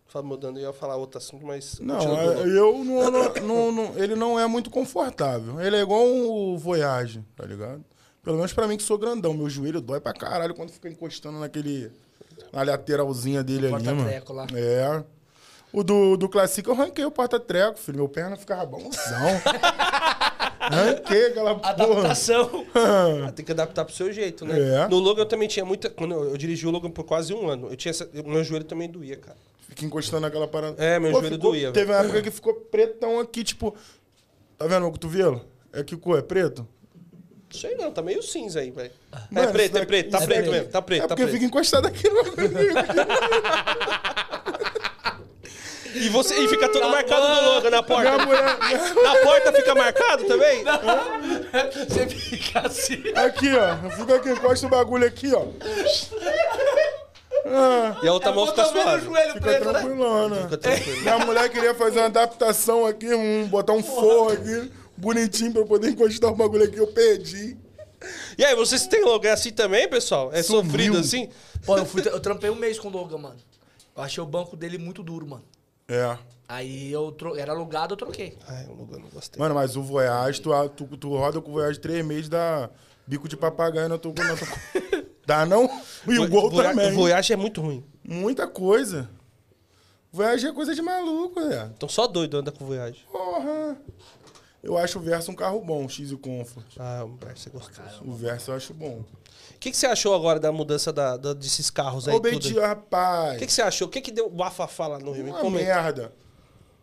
Só 0.09 0.23
mudando, 0.23 0.59
eu 0.59 0.69
ia 0.69 0.73
falar 0.73 0.97
outro 0.97 1.19
assunto, 1.19 1.45
mas. 1.45 1.79
Não, 1.81 1.99
é- 1.99 2.41
eu 2.43 2.85
não, 2.85 3.11
não- 3.11 3.33
não- 3.43 3.73
não- 3.73 3.99
Ele 3.99 4.15
não 4.15 4.39
é 4.39 4.47
muito 4.47 4.71
confortável. 4.71 5.61
Ele 5.61 5.77
é 5.77 5.81
igual 5.83 6.07
o 6.07 6.57
Voyage, 6.57 7.23
tá 7.37 7.45
ligado? 7.45 7.85
Pelo 8.23 8.37
menos 8.37 8.53
pra 8.53 8.67
mim 8.69 8.77
que 8.77 8.83
sou 8.83 8.97
grandão. 8.99 9.35
Meu 9.35 9.49
joelho 9.51 9.81
dói 9.81 10.01
pra 10.01 10.13
caralho 10.13 10.55
quando 10.55 10.71
fica 10.71 10.89
encostando 10.89 11.39
naquele. 11.39 11.91
Na 12.53 12.63
lateralzinha 12.63 13.43
dele 13.43 13.67
ali, 13.67 13.73
mano. 13.85 13.97
Porta-treco 13.97 14.33
lá. 14.33 14.47
É. 14.55 15.03
O 15.73 15.83
do, 15.83 16.17
do 16.17 16.29
Classic 16.29 16.67
eu 16.67 16.75
ranquei 16.75 17.05
o 17.05 17.11
porta-treco, 17.11 17.79
filho. 17.79 17.99
Meu 17.99 18.09
perna 18.09 18.37
ficava 18.37 18.65
bonzão. 18.65 18.93
ranquei 20.61 21.27
aquela 21.27 21.55
porra. 21.57 21.71
Adaptação. 21.71 22.67
Ah, 22.75 23.33
Tem 23.35 23.45
que 23.45 23.53
adaptar 23.53 23.85
pro 23.85 23.95
seu 23.95 24.13
jeito, 24.13 24.45
né? 24.45 24.59
É. 24.85 24.89
No 24.89 24.99
Logan 24.99 25.23
eu 25.23 25.27
também 25.27 25.49
tinha 25.49 25.65
muita. 25.65 25.91
Quando 25.91 26.15
eu, 26.15 26.31
eu 26.31 26.37
dirigi 26.37 26.67
o 26.67 26.71
Logan 26.71 26.91
por 26.91 27.05
quase 27.05 27.35
um 27.35 27.49
ano, 27.49 27.69
eu 27.71 27.77
tinha 27.77 27.91
essa, 27.91 28.09
eu- 28.13 28.25
meu 28.25 28.43
joelho 28.45 28.65
também 28.65 28.89
doía, 28.89 29.17
cara. 29.17 29.37
Fica 29.69 29.85
encostando 29.85 30.23
naquela 30.23 30.49
parada. 30.49 30.83
É, 30.83 30.99
meu 30.99 31.11
joelho 31.12 31.35
ficou- 31.35 31.51
doía, 31.53 31.71
Teve 31.73 31.93
uma 31.93 32.01
época 32.01 32.23
que 32.23 32.31
ficou 32.31 32.55
pretão 32.55 33.21
aqui, 33.21 33.45
tipo. 33.45 33.75
Tá 34.59 34.67
vendo 34.67 34.87
o 34.87 34.91
cotovelo? 34.93 35.45
É 35.73 35.83
que 35.85 35.97
cor? 35.97 36.19
É 36.19 36.23
preto? 36.23 36.67
Sei 37.51 37.75
não, 37.77 37.91
tá 37.93 38.03
meio 38.03 38.23
cinza 38.23 38.61
aí, 38.61 38.71
velho. 38.71 38.91
É 39.35 39.47
preto, 39.47 39.77
é 39.77 39.81
daqui- 39.81 39.87
preto, 39.87 40.11
tá 40.11 40.21
preto 40.21 40.51
mesmo, 40.51 40.69
tá 40.69 40.83
preto, 40.83 40.99
É 40.99 41.03
tá 41.03 41.09
porque 41.09 41.23
preto. 41.23 41.35
fica 41.35 41.45
encostado 41.47 41.87
aqui 41.87 42.09
no 42.09 42.23
E, 45.95 46.09
você, 46.11 46.35
e 46.39 46.49
fica 46.49 46.69
todo 46.69 46.89
marcado 46.91 47.27
no 47.27 47.41
Logan 47.55 47.71
na 47.71 47.83
porta. 47.83 48.11
Minha 48.12 48.27
mulher. 48.27 48.59
Na 49.03 49.17
porta 49.23 49.53
fica 49.53 49.75
marcado 49.75 50.25
também? 50.27 50.62
Você 51.89 52.07
fica 52.09 52.61
assim. 52.67 53.03
Aqui, 53.14 53.49
ó. 53.57 53.91
Fica 53.93 54.17
aqui, 54.17 54.29
encosta 54.31 54.67
o 54.67 54.71
bagulho 54.71 55.07
aqui, 55.07 55.33
ó. 55.33 55.47
Ah, 57.49 58.01
E 58.03 58.09
a 58.09 58.12
outra 58.12 58.32
mão 58.32 58.47
fica 58.47 58.64
suave. 58.64 59.05
joelho 59.05 59.32
fica 59.34 59.40
preto, 59.40 59.64
né? 59.66 59.72
tranquilona. 59.72 60.36
Fica 60.42 60.59
tranquilo. 60.59 61.01
Minha 61.03 61.18
mulher 61.20 61.49
queria 61.49 61.74
fazer 61.74 61.99
uma 62.01 62.07
adaptação 62.07 62.84
aqui, 62.86 63.14
um, 63.14 63.47
botar 63.49 63.72
um 63.72 63.82
forro 63.82 64.30
aqui, 64.30 64.72
bonitinho, 64.97 65.53
pra 65.53 65.62
eu 65.62 65.66
poder 65.66 65.90
encostar 65.90 66.30
o 66.30 66.34
bagulho 66.34 66.64
aqui. 66.64 66.78
Eu 66.78 66.88
perdi. 66.88 67.57
E 68.36 68.44
aí, 68.44 68.55
vocês 68.55 68.86
têm 68.86 69.05
Logan 69.05 69.32
assim 69.32 69.51
também, 69.51 69.88
pessoal? 69.88 70.30
É 70.32 70.42
Sumiu. 70.42 70.64
sofrido 70.64 70.99
assim? 70.99 71.28
Pô, 71.64 71.78
eu, 71.78 71.86
fui, 71.86 72.03
eu 72.07 72.20
trampei 72.20 72.51
um 72.51 72.55
mês 72.55 72.78
com 72.78 72.88
o 72.88 72.90
Logan, 72.90 73.18
mano. 73.18 73.36
Eu 73.97 74.03
achei 74.03 74.22
o 74.22 74.26
banco 74.26 74.57
dele 74.57 74.76
muito 74.78 75.03
duro, 75.03 75.26
mano. 75.26 75.44
É. 75.88 76.16
Aí 76.49 76.92
eu 76.92 77.11
tro... 77.12 77.36
era 77.36 77.53
alugado, 77.53 77.94
eu 77.94 77.97
troquei. 77.97 78.36
Ai, 78.47 78.66
o 78.66 78.74
Logan 78.74 78.99
não 78.99 79.09
gostei. 79.09 79.38
Mano, 79.40 79.55
mas 79.55 79.76
o 79.76 79.82
Voyage, 79.82 80.40
tu, 80.40 80.51
tu, 80.76 80.84
tu 80.97 81.16
roda 81.16 81.40
com 81.40 81.51
o 81.51 81.55
Voyage 81.55 81.80
três 81.80 82.05
meses, 82.05 82.28
dá 82.28 82.68
bico 83.07 83.28
de 83.28 83.36
papagaio 83.36 83.88
na 83.88 83.97
tua... 83.99 84.12
Na 84.16 84.36
tua... 84.36 84.49
dá 85.27 85.45
não? 85.45 85.68
E 86.07 86.18
o 86.18 86.29
Gol 86.29 86.51
Voya- 86.51 86.70
também. 86.70 86.93
O 86.93 86.95
Voyage 86.95 87.33
é 87.33 87.37
muito 87.37 87.61
ruim. 87.61 87.85
Muita 88.05 88.47
coisa. 88.47 89.11
Voyage 90.12 90.47
é 90.47 90.53
coisa 90.53 90.74
de 90.74 90.81
maluco, 90.81 91.41
né? 91.41 91.70
Então 91.77 91.89
só 91.89 92.07
doido 92.07 92.39
anda 92.39 92.51
com 92.53 92.64
o 92.64 92.66
Voyage. 92.68 93.05
Porra. 93.12 93.77
Eu 94.62 94.77
acho 94.79 94.99
o 94.99 95.03
Versa 95.03 95.31
um 95.31 95.35
carro 95.35 95.61
bom, 95.61 95.85
o 95.85 95.89
X 95.89 96.11
e 96.11 96.14
o 96.14 96.18
Comfort. 96.18 96.64
Ah, 96.79 97.05
o 97.05 97.14
Versa 97.16 97.49
é 97.49 97.53
gostoso. 97.53 98.03
O 98.05 98.12
Versa 98.14 98.51
eu 98.51 98.57
acho 98.57 98.72
bom. 98.74 99.05
O 99.55 99.59
que, 99.61 99.70
que 99.70 99.77
você 99.77 99.87
achou 99.87 100.14
agora 100.14 100.41
da 100.41 100.51
mudança 100.51 100.93
da, 100.93 101.16
da- 101.16 101.35
desses 101.35 101.70
carros 101.70 102.09
aí? 102.09 102.14
Ô, 102.14 102.18
tudo 102.18 102.27
aí? 102.29 102.33
Bedia, 102.35 102.66
rapaz. 102.66 103.37
O 103.37 103.39
que, 103.39 103.47
que 103.47 103.53
você 103.53 103.62
achou? 103.62 103.87
O 103.87 103.91
que, 103.91 104.01
que 104.01 104.11
deu 104.11 104.29
bafafá 104.29 104.87
lá 104.87 104.99
no 104.99 105.12
Rio? 105.12 105.27
Uma 105.27 105.39
comenta. 105.41 105.64
merda. 105.64 106.12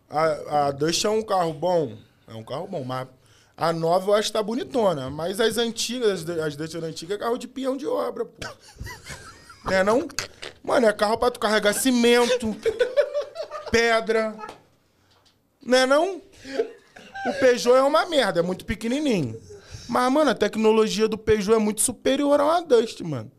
A, 0.08 0.66
a 0.68 0.70
Dust 0.70 1.04
é 1.04 1.10
um 1.10 1.22
carro 1.22 1.52
bom. 1.52 1.96
É 2.26 2.34
um 2.34 2.42
carro 2.44 2.66
bom, 2.66 2.82
mas 2.84 3.06
a 3.56 3.72
nova 3.72 4.10
eu 4.10 4.14
acho 4.14 4.28
que 4.28 4.32
tá 4.32 4.42
bonitona. 4.42 5.10
Mas 5.10 5.40
as 5.40 5.58
antigas, 5.58 6.28
as, 6.28 6.56
Duster 6.56 6.82
antigas, 6.84 7.16
é 7.16 7.20
carro 7.20 7.38
de 7.38 7.48
peão 7.48 7.76
de 7.76 7.86
obra, 7.86 8.24
pô. 8.24 8.48
Não 9.64 9.72
é 9.72 9.82
não? 9.82 10.08
Mano, 10.62 10.86
é 10.86 10.92
carro 10.92 11.16
pra 11.16 11.30
tu 11.30 11.40
carregar 11.40 11.72
cimento, 11.72 12.54
pedra. 13.70 14.36
Não 15.64 15.78
é 15.78 15.86
não? 15.86 16.20
O 17.26 17.32
Peugeot 17.40 17.74
é 17.74 17.82
uma 17.82 18.04
merda, 18.04 18.40
é 18.40 18.42
muito 18.42 18.66
pequenininho. 18.66 19.40
Mas, 19.88 20.12
mano, 20.12 20.30
a 20.30 20.34
tecnologia 20.34 21.08
do 21.08 21.16
Peugeot 21.16 21.54
é 21.56 21.58
muito 21.58 21.80
superior 21.80 22.38
a 22.40 22.44
uma 22.44 22.62
Dust, 22.62 23.00
mano. 23.00 23.30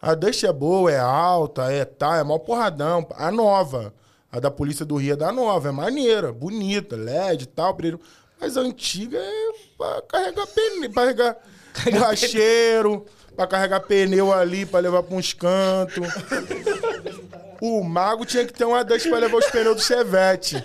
A 0.00 0.14
Dust 0.14 0.44
é 0.44 0.52
boa, 0.52 0.92
é 0.92 0.98
alta, 0.98 1.72
é 1.72 1.86
tá, 1.86 2.16
é 2.16 2.22
mal 2.22 2.40
porradão. 2.40 3.06
A 3.14 3.30
nova. 3.30 3.94
A 4.30 4.38
da 4.38 4.50
Polícia 4.50 4.84
do 4.84 4.96
Rio 4.96 5.14
é 5.14 5.16
da 5.16 5.32
nova, 5.32 5.68
é 5.68 5.72
maneira, 5.72 6.32
bonita, 6.32 6.96
LED 6.96 7.44
e 7.44 7.46
tal. 7.46 7.72
brilho. 7.72 7.98
Mas 8.46 8.56
a 8.56 8.60
antiga 8.60 9.18
é 9.18 9.50
pra 9.76 10.02
carregar 10.08 10.46
pneu, 10.46 10.90
pra 10.92 11.02
carregar 11.02 11.36
borracheiro, 11.90 13.04
pra 13.34 13.44
carregar 13.48 13.80
pneu 13.80 14.32
ali, 14.32 14.64
pra 14.64 14.78
levar 14.78 15.02
pra 15.02 15.16
uns 15.16 15.32
cantos. 15.32 16.06
O 17.60 17.82
mago 17.82 18.24
tinha 18.24 18.44
que 18.46 18.52
ter 18.52 18.64
uma 18.64 18.84
Dust 18.84 19.08
pra 19.08 19.18
levar 19.18 19.36
os 19.38 19.46
pneus 19.46 19.74
do 19.74 19.82
Chevette. 19.82 20.62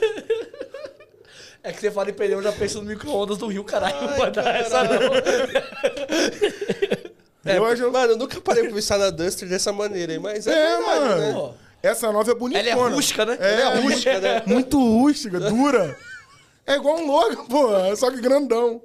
É 1.63 1.71
que 1.71 1.79
você 1.81 1.89
fala 1.89 2.11
em 2.11 2.13
pneu, 2.13 2.37
eu 2.37 2.43
já 2.43 2.51
penso 2.51 2.77
no 2.79 2.83
micro-ondas 2.87 3.39
do 3.39 3.47
Rio, 3.47 3.63
caralho. 3.63 3.95
Não 4.15 4.31
dar 4.31 4.55
essa 4.57 4.83
não. 4.83 4.91
É, 7.43 7.57
Eu 7.57 7.65
acho- 7.65 7.91
Mano, 7.91 8.13
eu 8.13 8.17
nunca 8.17 8.39
parei 8.39 8.61
pra 8.65 8.73
pensar 8.73 8.99
na 8.99 9.09
Duster 9.09 9.49
dessa 9.49 9.73
maneira 9.73 10.19
mas 10.19 10.45
é, 10.45 10.51
É, 10.53 10.77
verdade, 10.77 10.99
mano. 11.05 11.47
né? 11.47 11.53
Essa 11.81 12.11
nova 12.11 12.29
é 12.29 12.35
bonitona. 12.35 12.69
Ela 12.69 12.79
é 12.87 12.93
rústica, 12.93 13.25
né? 13.25 13.35
É, 13.39 13.53
Ela 13.61 13.73
é 13.77 13.79
rústica, 13.81 14.19
né? 14.19 14.43
Muito 14.45 14.77
rústica, 14.77 15.39
dura. 15.39 15.97
É 16.65 16.75
igual 16.75 16.97
um 16.97 17.07
Logan, 17.07 17.45
pô, 17.49 17.95
só 17.95 18.11
que 18.11 18.21
grandão. 18.21 18.81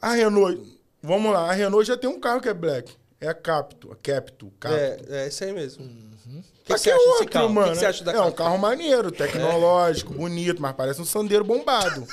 A 0.00 0.12
Renault, 0.12 0.62
vamos 1.02 1.32
lá, 1.32 1.50
a 1.50 1.52
Renault 1.52 1.86
já 1.86 1.96
tem 1.96 2.08
um 2.08 2.20
carro 2.20 2.40
que 2.40 2.48
é 2.48 2.54
black. 2.54 2.94
É 3.20 3.28
a 3.28 3.34
Capto, 3.34 3.90
a 3.90 3.96
Capto, 3.96 4.52
Capto. 4.60 4.76
É, 4.76 5.24
é 5.24 5.28
isso 5.28 5.42
aí 5.42 5.52
mesmo. 5.52 5.84
O 5.84 6.42
que, 6.64 6.74
que 6.74 6.90
desse 6.90 6.92
outro, 6.92 7.28
carro? 7.30 7.48
mano? 7.48 7.72
Que 7.72 7.78
você 7.78 7.86
acha 7.86 8.04
da 8.04 8.12
é 8.12 8.20
um 8.20 8.30
carro 8.30 8.58
maneiro, 8.58 9.10
tecnológico, 9.10 10.12
bonito, 10.12 10.60
mas 10.60 10.76
parece 10.76 11.00
um 11.00 11.04
sandeiro 11.04 11.42
bombado. 11.42 12.06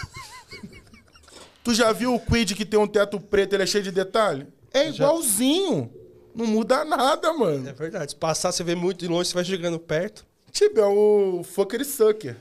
tu 1.63 1.73
já 1.73 1.91
viu 1.91 2.15
o 2.15 2.19
Quid 2.19 2.55
que 2.55 2.65
tem 2.65 2.79
um 2.79 2.87
teto 2.87 3.19
preto, 3.19 3.53
ele 3.53 3.63
é 3.63 3.65
cheio 3.65 3.83
de 3.83 3.91
detalhe? 3.91 4.47
É 4.73 4.89
igualzinho. 4.89 5.91
Não 6.33 6.45
muda 6.45 6.83
nada, 6.83 7.33
mano. 7.33 7.67
É 7.67 7.73
verdade. 7.73 8.11
Se 8.11 8.15
passar, 8.15 8.51
você 8.51 8.63
vê 8.63 8.75
muito 8.75 8.99
de 8.99 9.07
longe, 9.07 9.29
você 9.29 9.35
vai 9.35 9.45
chegando 9.45 9.79
perto. 9.79 10.25
Tipo, 10.51 10.79
é 10.79 10.85
o 10.85 11.43
Fucker 11.43 11.85
Sucker. 11.85 12.35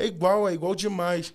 É 0.00 0.06
igual, 0.06 0.48
é 0.48 0.54
igual 0.54 0.74
demais. 0.74 1.34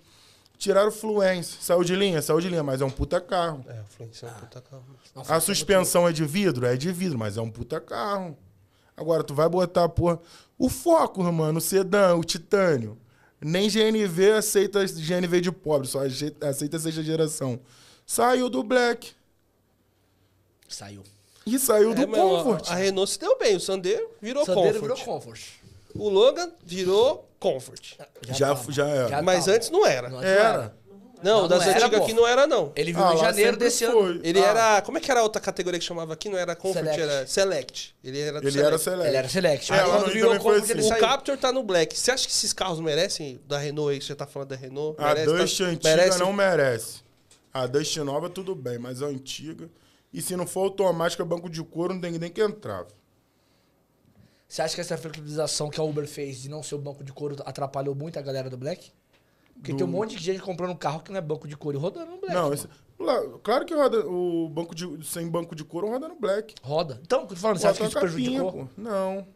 Tiraram 0.58 0.88
o 0.88 0.92
Fluence. 0.92 1.58
Saiu 1.60 1.84
de 1.84 1.94
linha? 1.94 2.20
Saiu 2.22 2.40
de 2.40 2.48
linha, 2.48 2.62
mas 2.62 2.80
é 2.80 2.84
um 2.84 2.90
puta 2.90 3.20
carro. 3.20 3.64
É, 3.68 3.80
o 3.80 3.84
Fluence 3.84 4.24
é 4.24 4.28
um 4.28 4.32
puta 4.32 4.60
carro. 4.60 4.84
A 5.28 5.40
suspensão 5.40 6.08
é 6.08 6.12
de 6.12 6.24
vidro? 6.24 6.66
É 6.66 6.76
de 6.76 6.90
vidro, 6.92 7.18
mas 7.18 7.36
é 7.36 7.40
um 7.40 7.50
puta 7.50 7.80
carro. 7.80 8.36
Agora, 8.96 9.22
tu 9.22 9.34
vai 9.34 9.48
botar, 9.48 9.88
porra, 9.90 10.18
o 10.58 10.70
Focus, 10.70 11.24
mano, 11.26 11.58
o 11.58 11.60
sedã, 11.60 12.14
o 12.14 12.24
titânio. 12.24 12.98
Nem 13.38 13.68
GNV 13.68 14.32
aceita 14.32 14.84
GNV 14.86 15.40
de 15.42 15.52
pobre, 15.52 15.86
só 15.86 16.00
aceita 16.40 16.78
sexta 16.78 17.02
geração. 17.02 17.60
Saiu 18.06 18.48
do 18.48 18.62
Black. 18.62 19.12
Saiu. 20.68 21.02
E 21.44 21.58
saiu 21.58 21.94
do 21.94 22.02
É, 22.02 22.04
ó, 22.20 22.42
Comfort. 22.42 22.70
A 22.70 22.74
Renault 22.74 23.12
se 23.12 23.18
deu 23.18 23.38
bem. 23.38 23.56
O 23.56 23.60
Sandero 23.60 24.08
virou 24.20 24.44
Sandero 24.44 24.80
Comfort. 24.80 24.96
virou 24.98 25.14
Comfort. 25.14 25.42
O 25.94 26.08
Logan 26.08 26.50
virou 26.64 27.28
Comfort. 27.52 27.94
Já- 28.30 28.48
tava. 28.48 28.72
já 28.72 28.86
era. 28.88 29.22
Mas 29.22 29.44
tava. 29.44 29.56
antes 29.56 29.70
não 29.70 29.86
era. 29.86 30.08
Não, 30.08 30.22
Era. 30.22 30.74
Não, 31.22 31.42
Não, 31.42 31.48
das 31.48 31.60
não 31.60 31.70
era, 31.70 31.80
antigas 31.80 31.98
pô. 31.98 32.04
aqui 32.04 32.12
não 32.14 32.26
era, 32.26 32.46
não. 32.46 32.72
Ele 32.76 32.92
virou 32.92 33.08
Ah, 33.08 33.14
em 33.14 33.18
janeiro 33.18 33.56
desse 33.56 33.86
foi. 33.86 34.10
ano. 34.10 34.20
Ele 34.22 34.38
Ah, 34.38 34.44
era. 34.48 34.82
Como 34.82 34.98
é 34.98 35.00
que 35.00 35.10
era 35.10 35.20
a 35.20 35.22
outra 35.22 35.40
categoria 35.40 35.80
que 35.80 35.84
chamava 35.86 36.12
aqui? 36.12 36.28
Não 36.28 36.36
era 36.36 36.54
Comfort, 36.54 36.84
Select. 36.84 37.00
era 37.00 37.26
Select. 37.26 37.96
Ele 38.04 38.20
era 38.20 38.38
do 38.40 38.44
Ele 38.46 38.50
Select. 38.52 38.66
era 38.66 38.78
Select. 38.78 39.08
Ele 39.08 39.16
era 39.16 39.28
Select. 39.30 39.72
Aí 39.72 39.80
quando 39.80 40.12
virou 40.12 40.34
ele 40.34 40.62
assim. 40.62 40.78
O 40.78 40.82
saiu. 40.82 41.00
Captur 41.00 41.38
tá 41.38 41.50
no 41.50 41.62
Black. 41.62 41.98
Você 41.98 42.10
acha 42.10 42.26
que 42.26 42.32
esses 42.32 42.52
carros 42.52 42.80
merecem 42.80 43.40
da 43.48 43.56
Renault 43.58 43.92
aí? 43.92 43.98
que 43.98 44.04
Você 44.04 44.14
tá 44.14 44.26
falando 44.26 44.48
da 44.50 44.56
Renault? 44.56 44.94
A 45.00 45.08
Merece, 45.14 45.26
Dust 45.26 45.58
tá- 45.58 45.64
antiga 45.64 45.96
merece? 45.96 46.18
não 46.18 46.32
merece. 46.34 47.00
A 47.52 47.66
Dust 47.66 47.96
nova, 47.98 48.28
tudo 48.28 48.54
bem, 48.54 48.78
mas 48.78 49.02
a 49.02 49.06
antiga. 49.06 49.70
E 50.12 50.20
se 50.20 50.36
não 50.36 50.46
for 50.46 50.64
automática, 50.64 51.24
banco 51.24 51.48
de 51.48 51.62
couro, 51.64 51.94
não 51.94 52.00
tem 52.00 52.12
nem 52.12 52.30
que 52.30 52.42
entrar. 52.42 52.84
Você 54.48 54.62
acha 54.62 54.74
que 54.74 54.80
essa 54.80 54.96
flexibilização 54.96 55.68
que 55.68 55.80
a 55.80 55.82
Uber 55.82 56.06
fez 56.06 56.40
de 56.42 56.48
não 56.48 56.62
ser 56.62 56.76
o 56.76 56.78
banco 56.78 57.02
de 57.02 57.12
couro 57.12 57.36
atrapalhou 57.44 57.94
muito 57.94 58.18
a 58.18 58.22
galera 58.22 58.48
do 58.48 58.56
Black? 58.56 58.90
Porque 59.54 59.74
tem 59.74 59.84
um 59.86 59.90
monte 59.90 60.16
de 60.16 60.22
gente 60.22 60.40
comprando 60.40 60.70
um 60.70 60.76
carro 60.76 61.00
que 61.00 61.10
não 61.10 61.18
é 61.18 61.20
banco 61.20 61.48
de 61.48 61.56
couro 61.56 61.76
e 61.78 61.80
rodando 61.80 62.10
no 62.12 62.18
Black. 62.18 62.34
não, 62.34 62.52
esse- 62.52 62.68
claro 63.42 63.64
que 63.64 63.74
roda 63.74 64.06
o 64.06 64.48
banco 64.48 64.74
de 64.74 65.04
sem 65.06 65.28
banco 65.28 65.54
de 65.54 65.64
couro 65.64 65.88
roda 65.88 66.08
no 66.08 66.14
black. 66.16 66.54
Roda. 66.62 67.00
Então, 67.02 67.22
eu 67.22 67.26
tô 67.26 67.36
falando, 67.36 67.58
você 67.58 67.66
acha 67.66 67.80
que 67.80 67.86
isso 67.86 67.98
prejudicou? 67.98 68.52
pô. 68.52 68.66
Não. 68.76 69.26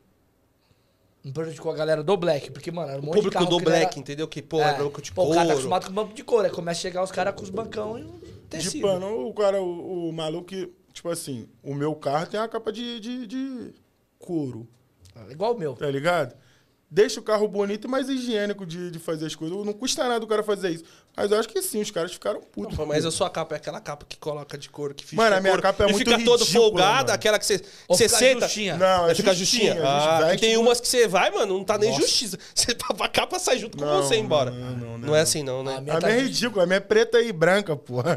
Não 1.23 1.33
prejudicou 1.33 1.71
a 1.71 1.75
galera 1.75 2.03
do 2.03 2.17
Black? 2.17 2.51
Porque, 2.51 2.71
mano, 2.71 2.91
era 2.91 2.99
um 2.99 3.03
O 3.03 3.07
monte 3.07 3.17
de 3.17 3.23
público 3.25 3.45
carro 3.45 3.59
do 3.59 3.63
Black, 3.63 3.87
era- 3.93 3.99
entendeu? 4.01 4.27
Que, 4.27 4.41
pô, 4.41 4.59
É. 4.61 4.71
é 4.75 4.79
banco 4.79 5.03
de 5.03 5.13
Pô, 5.13 5.23
couro. 5.23 5.33
o 5.33 5.35
cara 5.35 5.47
tá 5.49 5.53
acostumado 5.53 5.87
com 5.87 5.93
banco 5.93 6.15
de 6.15 6.25
couro. 6.25 6.47
Aí 6.47 6.51
começa 6.51 6.79
a 6.79 6.83
chegar 6.83 7.03
os 7.03 7.11
caras 7.13 7.35
com 7.35 7.43
os 7.43 7.51
bancão 7.51 7.99
e 7.99 8.05
o 8.05 8.13
De 8.21 8.27
tecido. 8.49 8.81
pano, 8.83 9.27
o 9.29 9.35
cara, 9.35 9.61
o, 9.61 10.09
o 10.09 10.13
maluco 10.15 10.47
que, 10.47 10.73
tipo 10.95 11.11
assim, 11.11 11.47
o 11.63 11.75
meu 11.75 11.95
carro 11.95 12.27
tem 12.27 12.41
uma 12.41 12.49
capa 12.49 12.73
de, 12.73 12.99
de, 13.01 13.27
de 13.27 13.75
couro, 14.19 14.67
Igual 15.31 15.55
o 15.55 15.59
meu. 15.59 15.75
tá 15.75 15.87
ligado? 15.91 16.35
Deixa 16.93 17.21
o 17.21 17.23
carro 17.23 17.47
bonito 17.47 17.87
e 17.87 17.89
mais 17.89 18.09
higiênico 18.09 18.67
de, 18.67 18.91
de 18.91 18.99
fazer 18.99 19.25
as 19.27 19.37
coisas. 19.37 19.57
Não 19.65 19.73
custa 19.73 20.09
nada 20.09 20.25
o 20.25 20.27
cara 20.27 20.43
fazer 20.43 20.71
isso. 20.71 20.83
Mas 21.17 21.31
eu 21.31 21.39
acho 21.39 21.49
que 21.49 21.63
sim, 21.63 21.81
os 21.81 21.89
caras 21.93 22.13
ficaram 22.13 22.41
putos. 22.41 22.77
Não, 22.77 22.85
mas 22.85 23.07
a 23.07 23.13
sua 23.13 23.31
capa 23.31 23.55
é 23.55 23.59
aquela 23.59 23.81
capa 23.81 24.05
que 24.09 24.17
coloca 24.17 24.59
de 24.59 24.69
couro, 24.69 24.93
que 24.93 25.05
fica 25.07 25.23
Mano, 25.23 25.37
a 25.37 25.41
minha 25.41 25.53
couro, 25.53 25.63
capa 25.63 25.85
é 25.85 25.89
e 25.89 25.93
muito 25.93 26.11
fica 26.11 26.25
todo 26.25 26.45
folgada, 26.45 27.03
mano. 27.03 27.13
aquela 27.13 27.39
que 27.39 27.47
você, 27.47 28.09
senta. 28.09 28.41
justinha. 28.47 28.77
Não, 28.77 29.09
é 29.09 29.15
fica 29.15 29.33
justinha. 29.33 29.75
justinha. 29.75 29.89
gente 29.89 30.25
Ah, 30.25 30.35
e 30.35 30.39
tem 30.39 30.57
umas 30.57 30.81
que 30.81 30.89
você 30.89 31.07
vai, 31.07 31.31
mano, 31.31 31.59
não 31.59 31.65
tá 31.65 31.79
nem 31.79 31.91
Nossa. 31.91 32.03
justiça. 32.03 32.37
Você, 32.53 32.77
a 32.99 33.09
capa 33.09 33.39
sai 33.39 33.59
junto 33.59 33.79
com 33.79 33.85
Não, 33.85 34.03
você 34.03 34.17
embora. 34.17 34.51
não, 34.51 34.71
não, 34.73 34.99
Não, 34.99 34.99
não. 34.99 35.15
é 35.17 35.21
assim, 35.21 35.45
não, 35.45 35.63
né? 35.63 35.77
A 35.77 35.81
minha 35.81 35.97
A 35.97 36.01
tá 36.01 36.09
minha 36.09 36.19
é 36.19 36.23
ridícula, 36.23 36.65
a 36.65 36.67
minha 36.67 36.79
é 36.79 36.81
preta 36.81 37.21
e 37.21 37.31
branca, 37.33 37.77
porra. 37.77 38.17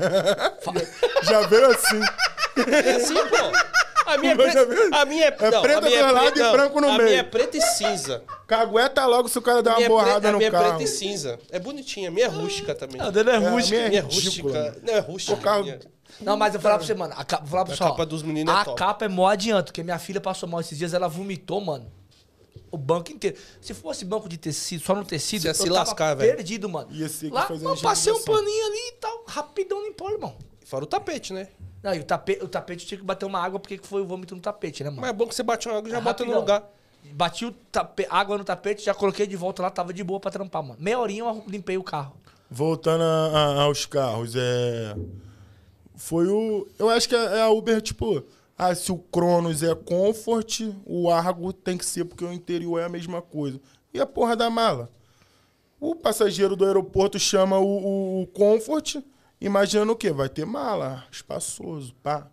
Já 1.23 1.41
veio 1.45 1.67
assim. 1.67 1.99
É 2.55 2.91
assim, 2.91 3.13
pô. 3.15 3.82
A 4.13 4.17
minha 4.17 4.33
é 4.33 4.35
preta. 4.35 4.67
A 5.01 5.05
minha 5.05 5.25
é, 5.25 5.27
É 5.39 5.51
não, 5.51 5.61
preta 5.61 5.77
a 5.79 5.81
minha 5.89 6.07
do 6.07 6.13
lado 6.13 6.31
preta- 6.33 6.49
e 6.49 6.51
branco 6.51 6.81
no 6.81 6.87
a 6.89 6.91
meio. 6.97 7.03
minha 7.09 7.19
é 7.19 7.23
preta 7.23 7.57
e 7.57 7.61
cinza. 7.61 8.23
Cagueta 8.47 9.05
logo 9.05 9.27
se 9.29 9.37
o 9.37 9.41
cara 9.41 9.61
der 9.63 9.71
A 9.71 9.77
uma 9.77 9.83
é 9.85 9.87
borrada 9.89 10.11
preta, 10.13 10.27
a 10.27 10.31
no 10.31 10.37
minha 10.37 10.47
é 10.47 10.51
carro. 10.51 10.67
preta 10.69 10.83
e 10.83 10.87
cinza. 10.87 11.39
É 11.51 11.59
bonitinha. 11.59 12.09
A 12.09 12.11
minha 12.11 12.25
é 12.25 12.29
rústica 12.29 12.75
também. 12.75 12.99
Ah, 13.01 13.07
o 13.07 13.11
dele 13.11 13.29
é 13.29 13.33
É, 13.33 13.35
a 13.37 13.49
rústico. 13.51 13.77
minha 13.77 13.89
é 13.89 13.95
é 13.95 13.99
rústica. 13.99 14.77
Não, 14.83 14.93
é 14.93 14.99
rústica. 14.99 15.33
O 15.37 15.41
carro- 15.41 15.63
minha. 15.63 15.79
Não, 16.21 16.37
mas 16.37 16.53
eu 16.53 16.59
vou 16.59 16.63
falar 16.69 16.77
pra 16.77 16.85
você, 16.87 16.93
mano. 16.93 17.13
A, 17.17 17.23
ca... 17.25 17.37
vou 17.37 17.47
falar 17.47 17.65
pra 17.65 17.73
A 17.73 17.77
você, 17.77 17.83
ó, 17.83 17.89
capa 17.89 18.05
dos 18.05 18.21
meninos 18.21 18.53
é 18.53 18.57
A 18.57 18.65
top. 18.65 18.77
capa 18.77 19.05
é 19.05 19.07
mó 19.07 19.27
adianto, 19.27 19.71
porque 19.71 19.81
minha 19.83 19.97
filha 19.97 20.21
passou 20.21 20.47
mal 20.47 20.61
esses 20.61 20.77
dias, 20.77 20.93
ela 20.93 21.07
vomitou, 21.07 21.59
mano. 21.59 21.91
O 22.69 22.77
banco 22.77 23.11
inteiro. 23.11 23.37
Se 23.61 23.73
fosse 23.73 24.03
banco 24.05 24.27
de 24.29 24.37
tecido, 24.37 24.83
só 24.83 24.93
no 24.95 25.03
tecido, 25.05 25.41
Você 25.41 25.47
ia 25.47 25.51
eu 25.51 25.55
se 25.55 25.63
tava 25.65 25.75
lascar, 25.75 26.15
velho. 26.15 26.35
perdido, 26.35 26.67
mano. 26.69 26.87
Ia 26.91 27.07
ser 27.09 27.27
que 27.29 27.33
Lá, 27.33 27.47
eu 27.49 27.77
passei 27.77 28.11
um 28.13 28.21
paninho 28.23 28.65
ali 28.67 28.89
e 28.89 28.91
tal, 28.99 29.23
rapidão 29.27 29.83
limpou, 29.83 30.09
irmão. 30.11 30.35
Fora 30.65 30.83
o 30.83 30.87
tapete, 30.87 31.33
né? 31.33 31.47
Não, 31.83 31.93
e 31.93 31.99
o, 31.99 32.03
tape... 32.03 32.39
o 32.41 32.47
tapete 32.47 32.85
tinha 32.87 32.97
que 32.97 33.03
bater 33.03 33.25
uma 33.25 33.39
água 33.39 33.59
porque 33.59 33.77
foi 33.83 34.01
o 34.01 34.05
vômito 34.05 34.33
no 34.35 34.41
tapete, 34.41 34.83
né, 34.83 34.89
mano? 34.89 35.01
Mas 35.01 35.09
é 35.09 35.13
bom 35.13 35.27
que 35.27 35.35
você 35.35 35.43
bate 35.43 35.67
uma 35.67 35.77
água 35.77 35.89
e 35.89 35.91
já 35.91 35.97
É 35.97 36.01
bota 36.01 36.23
no 36.25 36.33
lugar. 36.33 36.63
Bati 37.11 37.45
o 37.45 37.51
tape... 37.51 38.07
água 38.09 38.37
no 38.37 38.43
tapete, 38.45 38.83
já 38.85 38.93
coloquei 38.93 39.27
de 39.27 39.35
volta 39.35 39.61
lá, 39.61 39.69
tava 39.69 39.93
de 39.93 40.01
boa 40.03 40.19
pra 40.19 40.31
trampar, 40.31 40.63
mano. 40.63 40.77
Meia 40.79 40.97
horinha 40.97 41.23
eu 41.25 41.43
limpei 41.45 41.77
o 41.77 41.83
carro. 41.83 42.15
Voltando 42.49 43.03
a- 43.03 43.05
a- 43.33 43.61
aos 43.63 43.85
carros, 43.85 44.33
é. 44.35 44.95
Foi 45.95 46.27
o. 46.27 46.67
Eu 46.79 46.89
acho 46.89 47.07
que 47.09 47.15
é 47.15 47.41
a 47.41 47.49
Uber, 47.49 47.81
tipo. 47.81 48.23
Ah, 48.57 48.73
se 48.75 48.91
o 48.91 48.97
Cronos 48.97 49.63
é 49.63 49.73
Comfort, 49.75 50.61
o 50.85 51.09
Argo 51.09 51.51
tem 51.51 51.77
que 51.77 51.85
ser, 51.85 52.05
porque 52.05 52.23
o 52.23 52.31
interior 52.31 52.79
é 52.79 52.85
a 52.85 52.89
mesma 52.89 53.21
coisa. 53.21 53.59
E 53.93 53.99
a 53.99 54.05
porra 54.05 54.35
da 54.35 54.49
mala? 54.49 54.89
O 55.79 55.95
passageiro 55.95 56.55
do 56.55 56.63
aeroporto 56.65 57.19
chama 57.19 57.57
o, 57.59 57.65
o- 57.65 58.21
o 58.21 58.27
Comfort, 58.27 58.97
imaginando 59.45 59.91
o 59.91 59.95
quê? 59.95 60.11
Vai 60.11 60.29
ter 60.29 60.45
mala, 60.45 61.05
espaçoso, 61.11 61.93
pá. 62.01 62.27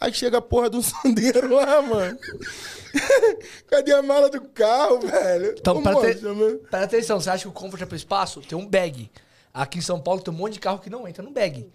Aí 0.00 0.12
chega 0.12 0.38
a 0.38 0.42
porra 0.42 0.68
do 0.68 0.82
sandeiro 0.82 1.54
lá, 1.54 1.80
mano. 1.82 2.18
Cadê 3.68 3.92
a 3.92 4.02
mala 4.02 4.28
do 4.28 4.40
carro, 4.40 5.00
velho? 5.00 5.54
Então, 5.58 5.82
para 5.82 6.00
ter... 6.00 6.18
atenção, 6.72 7.20
você 7.20 7.30
acha 7.30 7.42
que 7.42 7.48
o 7.48 7.52
Comfort 7.52 7.82
é 7.82 7.86
pro 7.86 7.96
espaço? 7.96 8.40
Tem 8.40 8.56
um 8.56 8.66
bag. 8.66 9.10
Aqui 9.52 9.78
em 9.78 9.82
São 9.82 10.00
Paulo 10.00 10.20
tem 10.20 10.32
um 10.32 10.36
monte 10.36 10.54
de 10.54 10.60
carro 10.60 10.78
que 10.78 10.90
não 10.90 11.06
entra 11.06 11.22
no 11.22 11.30
bag. 11.30 11.70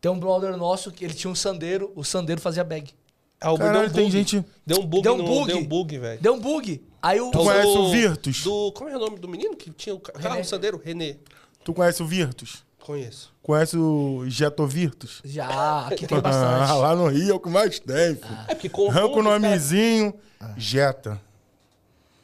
Tem 0.00 0.10
um 0.10 0.18
brother 0.18 0.56
nosso 0.56 0.90
que 0.90 1.04
ele 1.04 1.12
tinha 1.14 1.30
um 1.30 1.34
sandeiro, 1.34 1.92
o 1.94 2.02
sandeiro 2.02 2.40
fazia 2.40 2.64
bag. 2.64 2.92
A 3.40 3.52
Uber 3.52 3.66
Caralho, 3.66 3.90
deu 3.90 3.90
um 3.90 3.94
tem 3.94 4.04
bug. 4.04 4.12
gente- 4.16 4.44
Deu 4.66 4.80
um 4.80 4.86
bug 4.86 5.02
Deu 5.02 5.14
um 5.14 5.16
no- 5.18 5.24
bug. 5.24 5.46
Deu 5.46 5.56
um 5.58 5.64
bug, 5.64 5.98
velho. 5.98 6.20
Deu 6.20 6.34
um 6.34 6.38
bug. 6.40 6.82
Aí 7.02 7.20
o. 7.20 7.30
Tu 7.30 7.38
conhece 7.38 7.66
o 7.78 7.90
Virtus? 7.90 8.42
Do, 8.44 8.72
como 8.72 8.90
é 8.90 8.96
o 8.96 8.98
nome 8.98 9.18
do 9.18 9.28
menino 9.28 9.56
que 9.56 9.70
tinha 9.70 9.94
o 9.94 10.00
ca- 10.00 10.12
carro 10.12 10.34
René. 10.34 10.44
sandeiro? 10.44 10.80
René. 10.82 11.16
Tu 11.64 11.72
conhece 11.72 12.02
o 12.02 12.06
Virtus? 12.06 12.64
Conheço. 12.80 13.32
Conhece 13.50 13.76
o 13.76 14.22
Jeto 14.28 14.64
Virtus? 14.64 15.20
Já, 15.24 15.88
aqui 15.88 16.06
tem 16.06 16.18
Ah, 16.18 16.20
bastante. 16.20 16.72
lá 16.78 16.94
no 16.94 17.08
Rio 17.08 17.32
é 17.32 17.34
o 17.34 17.40
que 17.40 17.48
mais 17.48 17.80
tem, 17.80 18.14
filho. 18.14 18.38
É 18.46 18.54
porque 18.54 18.68
com 18.68 18.88
Arranca 18.88 19.14
o 19.18 19.22
nomezinho, 19.24 20.14
Jetta. 20.56 21.20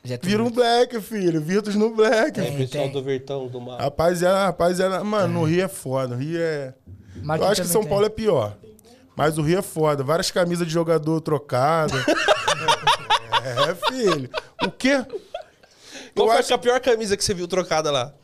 Tem 0.05 0.17
Vira 0.23 0.45
um 0.45 0.51
black, 0.53 1.01
filho. 1.01 1.41
Virtus 1.41 1.75
no 1.75 1.91
black. 1.97 2.39
O 2.41 2.45
Tem, 2.45 2.57
pessoal 2.59 2.85
tem. 2.85 2.93
do 2.93 3.03
Vertão, 3.03 3.49
do 3.49 3.61
Mar. 3.61 3.81
Rapaziada, 3.81 4.45
rapaziada, 4.45 5.03
mano, 5.03 5.41
no 5.41 5.45
Rio 5.45 5.65
é 5.65 5.69
foda. 5.69 6.15
No 6.15 6.23
Rio 6.23 6.39
é. 6.41 6.73
Mas 7.25 7.41
Eu 7.41 7.47
acho 7.49 7.63
que 7.63 7.67
São 7.69 7.81
tem. 7.81 7.91
Paulo 7.91 8.07
é 8.07 8.09
pior. 8.09 8.57
Mas 9.17 9.37
o 9.37 9.43
Rio 9.43 9.59
é 9.59 9.63
foda. 9.63 10.05
Várias 10.05 10.31
camisas 10.31 10.65
de 10.65 10.73
jogador 10.73 11.21
trocadas. 11.23 12.05
é, 13.43 13.75
filho. 13.91 14.31
O 14.63 14.71
quê? 14.71 15.05
Qual 16.15 16.29
Eu 16.29 16.33
foi 16.35 16.37
acho- 16.39 16.55
a 16.55 16.59
pior 16.59 16.79
camisa 16.79 17.17
que 17.17 17.25
você 17.25 17.35
viu 17.35 17.49
trocada 17.49 17.91
lá? 17.91 18.15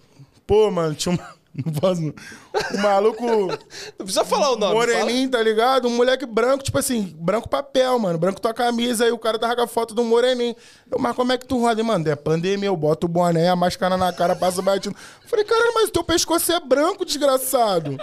Pô, 0.47 0.71
mano, 0.71 0.95
tinha 0.95 1.13
um. 1.17 1.19
Não 1.55 1.73
posso. 1.73 2.01
Um 2.03 2.79
maluco 2.81 3.25
Não 3.99 4.07
precisa 4.07 4.25
falar 4.25 4.53
o 4.53 4.57
nome. 4.57 4.75
moreninho, 4.75 5.31
tá 5.31 5.43
ligado? 5.43 5.87
Um 5.87 5.95
moleque 5.97 6.25
branco, 6.25 6.65
tipo 6.65 6.79
assim, 6.79 7.15
branco 7.19 7.49
papel, 7.49 7.99
mano. 7.99 8.19
Branco 8.19 8.41
tua 8.41 8.55
camisa, 8.55 9.05
aí 9.05 9.13
o 9.13 9.19
cara 9.19 9.39
tava 9.39 9.57
com 9.57 9.63
a 9.63 9.67
foto 9.67 9.95
do 9.95 10.03
moreninho. 10.03 10.57
Eu, 10.91 10.99
mas 10.99 11.15
como 11.15 11.31
é 11.33 11.37
que 11.39 11.47
tu 11.47 11.59
roda, 11.61 11.83
mano? 11.85 12.09
É 12.09 12.17
pandemia, 12.17 12.69
eu 12.69 12.77
boto 12.77 13.07
o 13.07 13.09
boné, 13.09 13.49
a 13.49 13.57
máscara 13.57 13.97
na 13.99 14.13
cara, 14.13 14.35
passo 14.35 14.63
batido. 14.63 14.97
Falei, 15.27 15.45
caralho, 15.45 15.75
mas 15.75 15.89
o 15.89 15.93
teu 15.93 16.05
pescoço 16.05 16.51
é 16.53 16.61
branco, 16.61 17.05
desgraçado. 17.05 17.99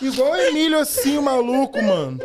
Igual 0.00 0.32
o 0.32 0.36
Emílio 0.36 0.78
assim, 0.78 1.18
o 1.18 1.22
maluco, 1.22 1.80
mano. 1.82 2.18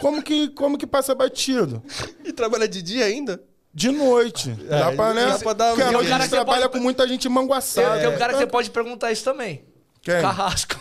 Como 0.00 0.22
que, 0.22 0.48
como 0.50 0.78
que 0.78 0.86
passa 0.86 1.14
batido? 1.14 1.82
Fala. 1.86 2.12
E 2.24 2.32
trabalha 2.32 2.68
de 2.68 2.80
dia 2.80 3.04
ainda? 3.04 3.42
De 3.74 3.90
noite. 3.92 4.50
dá 4.50 4.92
pra, 4.92 5.14
né? 5.14 5.26
dá 5.26 5.38
pra 5.38 5.52
dar- 5.52 5.68
Porque 5.68 5.82
a 5.82 5.86
Tem 5.88 5.94
um 5.96 5.98
noite 5.98 6.06
a 6.06 6.10
cara 6.10 6.22
gente 6.22 6.30
trabalha 6.30 6.62
pode- 6.62 6.72
com 6.72 6.78
muita 6.80 7.06
gente 7.06 7.28
manguaçada. 7.28 7.98
tem 8.00 8.08
um 8.08 8.18
cara 8.18 8.32
que 8.32 8.38
você 8.40 8.46
pode 8.46 8.70
perguntar 8.70 9.12
isso 9.12 9.22
também. 9.24 9.64
Quem? 10.02 10.20
Carrasco. 10.22 10.74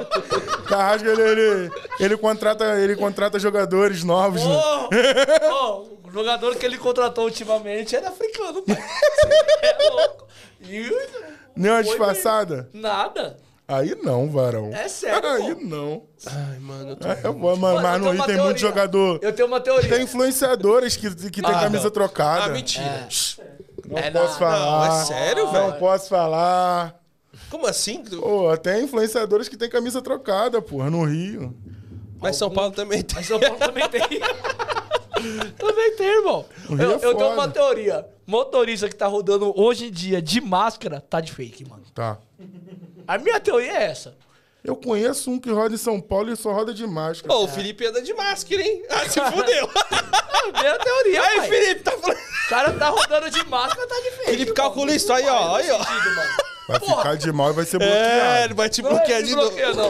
Carrasco, 0.66 1.06
ele, 1.08 1.22
ele, 1.22 1.70
ele, 2.00 2.16
contrata, 2.16 2.64
ele 2.80 2.96
contrata 2.96 3.38
jogadores 3.38 4.02
novos, 4.04 4.42
né? 4.42 4.56
Ô, 5.50 5.52
ô, 5.52 5.98
o 6.04 6.10
jogador 6.12 6.56
que 6.56 6.64
ele 6.64 6.78
contratou 6.78 7.24
ultimamente 7.24 7.94
era 7.94 8.08
africano, 8.08 8.62
pai. 8.62 8.78
é 9.62 9.88
louco. 9.90 10.26
E 10.62 10.90
Nem 11.54 11.70
uma 11.70 11.78
Foi 11.82 11.90
disfarçada? 11.90 12.68
nada. 12.72 13.36
Aí 13.74 13.96
não, 14.02 14.28
varão. 14.30 14.70
É 14.72 14.86
sério, 14.88 15.28
Aí 15.28 15.54
pô. 15.54 15.60
não. 15.64 16.02
Ai, 16.26 16.58
mano. 16.58 16.90
Eu 16.90 16.96
tô... 16.96 17.08
É, 17.08 17.22
mano, 17.22 17.66
eu 17.68 17.82
mas 17.82 17.92
tenho 17.92 17.98
no 18.04 18.10
Rio 18.10 18.16
tem 18.18 18.26
teoria. 18.26 18.44
muito 18.44 18.58
jogador. 18.60 19.18
Eu 19.22 19.32
tenho 19.32 19.48
uma 19.48 19.60
teoria. 19.60 19.88
Tem 19.88 20.02
influenciadores 20.02 20.96
que, 20.96 21.08
que 21.30 21.40
tem 21.40 21.50
Ah, 21.54 21.60
camisa 21.60 21.84
não. 21.84 21.90
trocada. 21.90 22.44
Ah, 22.44 22.48
mentira. 22.48 23.08
Não 23.88 23.98
É 23.98 24.10
posso 24.10 24.38
falar. 24.38 24.88
Não, 24.88 25.00
é 25.00 25.04
sério, 25.04 25.44
Não 25.46 25.52
velho? 25.52 25.74
posso 25.78 26.08
falar. 26.08 27.00
Como 27.50 27.66
assim? 27.66 28.02
Pô, 28.04 28.54
tem 28.58 28.84
influenciadores 28.84 29.48
que 29.48 29.56
tem 29.56 29.68
camisa 29.70 30.02
trocada, 30.02 30.60
porra, 30.60 30.90
no 30.90 31.04
Rio. 31.04 31.54
Mas 32.20 32.36
São 32.36 32.50
Paulo 32.50 32.72
também 32.72 33.02
tem. 33.02 33.16
Mas 33.16 33.26
São 33.26 33.40
Paulo 33.40 33.56
também 33.56 33.88
tem. 33.88 34.00
também 35.58 35.96
tem, 35.96 36.06
irmão. 36.18 36.44
O 36.68 36.74
Rio 36.74 36.82
Eu, 36.84 36.90
é 36.92 37.04
eu 37.06 37.14
tenho 37.14 37.32
uma 37.32 37.48
teoria. 37.48 38.06
Motorista 38.26 38.88
que 38.88 38.94
tá 38.94 39.06
rodando 39.06 39.52
hoje 39.58 39.86
em 39.86 39.90
dia 39.90 40.22
de 40.22 40.40
máscara 40.40 41.00
tá 41.00 41.20
de 41.20 41.32
fake, 41.32 41.68
mano. 41.68 41.82
Tá. 41.94 42.18
A 43.06 43.18
minha 43.18 43.38
teoria 43.40 43.72
é 43.78 43.82
essa. 43.84 44.14
Eu 44.64 44.76
conheço 44.76 45.28
um 45.30 45.40
que 45.40 45.50
roda 45.50 45.74
em 45.74 45.78
São 45.78 46.00
Paulo 46.00 46.32
e 46.32 46.36
só 46.36 46.52
roda 46.52 46.72
de 46.72 46.86
máscara. 46.86 47.26
Pô, 47.34 47.42
o 47.44 47.48
Felipe 47.48 47.84
anda 47.84 48.00
de 48.00 48.14
máscara, 48.14 48.62
hein? 48.62 48.84
Ah, 48.88 49.08
se 49.08 49.18
fudeu. 49.32 49.68
É 49.74 50.48
a 50.48 50.60
minha 50.60 50.78
teoria, 50.78 51.20
Aí, 51.22 51.36
pai. 51.38 51.48
Felipe, 51.48 51.80
tá 51.82 51.90
falando. 51.92 52.16
O 52.18 52.48
cara 52.48 52.72
tá 52.72 52.88
rodando 52.88 53.30
de 53.30 53.44
máscara, 53.46 53.88
tá 53.88 53.94
fake. 53.96 54.24
Felipe 54.24 54.52
calcula 54.52 54.94
isso 54.94 55.12
aí, 55.12 55.26
ó. 55.26 55.56
Aí, 55.56 55.70
ó. 55.70 55.78
Vai 56.68 56.78
Porra. 56.78 56.96
ficar 56.98 57.16
de 57.16 57.32
mal 57.32 57.50
e 57.50 57.54
vai 57.54 57.64
ser 57.64 57.82
É, 57.82 57.84
ele 58.44 58.54
bloqueado. 58.54 58.54
vai 58.54 58.68
te 58.70 58.82
Não 58.82 58.90
é 58.90 58.94
bloquear 58.94 59.20
que 59.20 59.26
de 59.26 59.34
novo. 59.34 59.48
bloqueia, 59.50 59.74
não. 59.74 59.88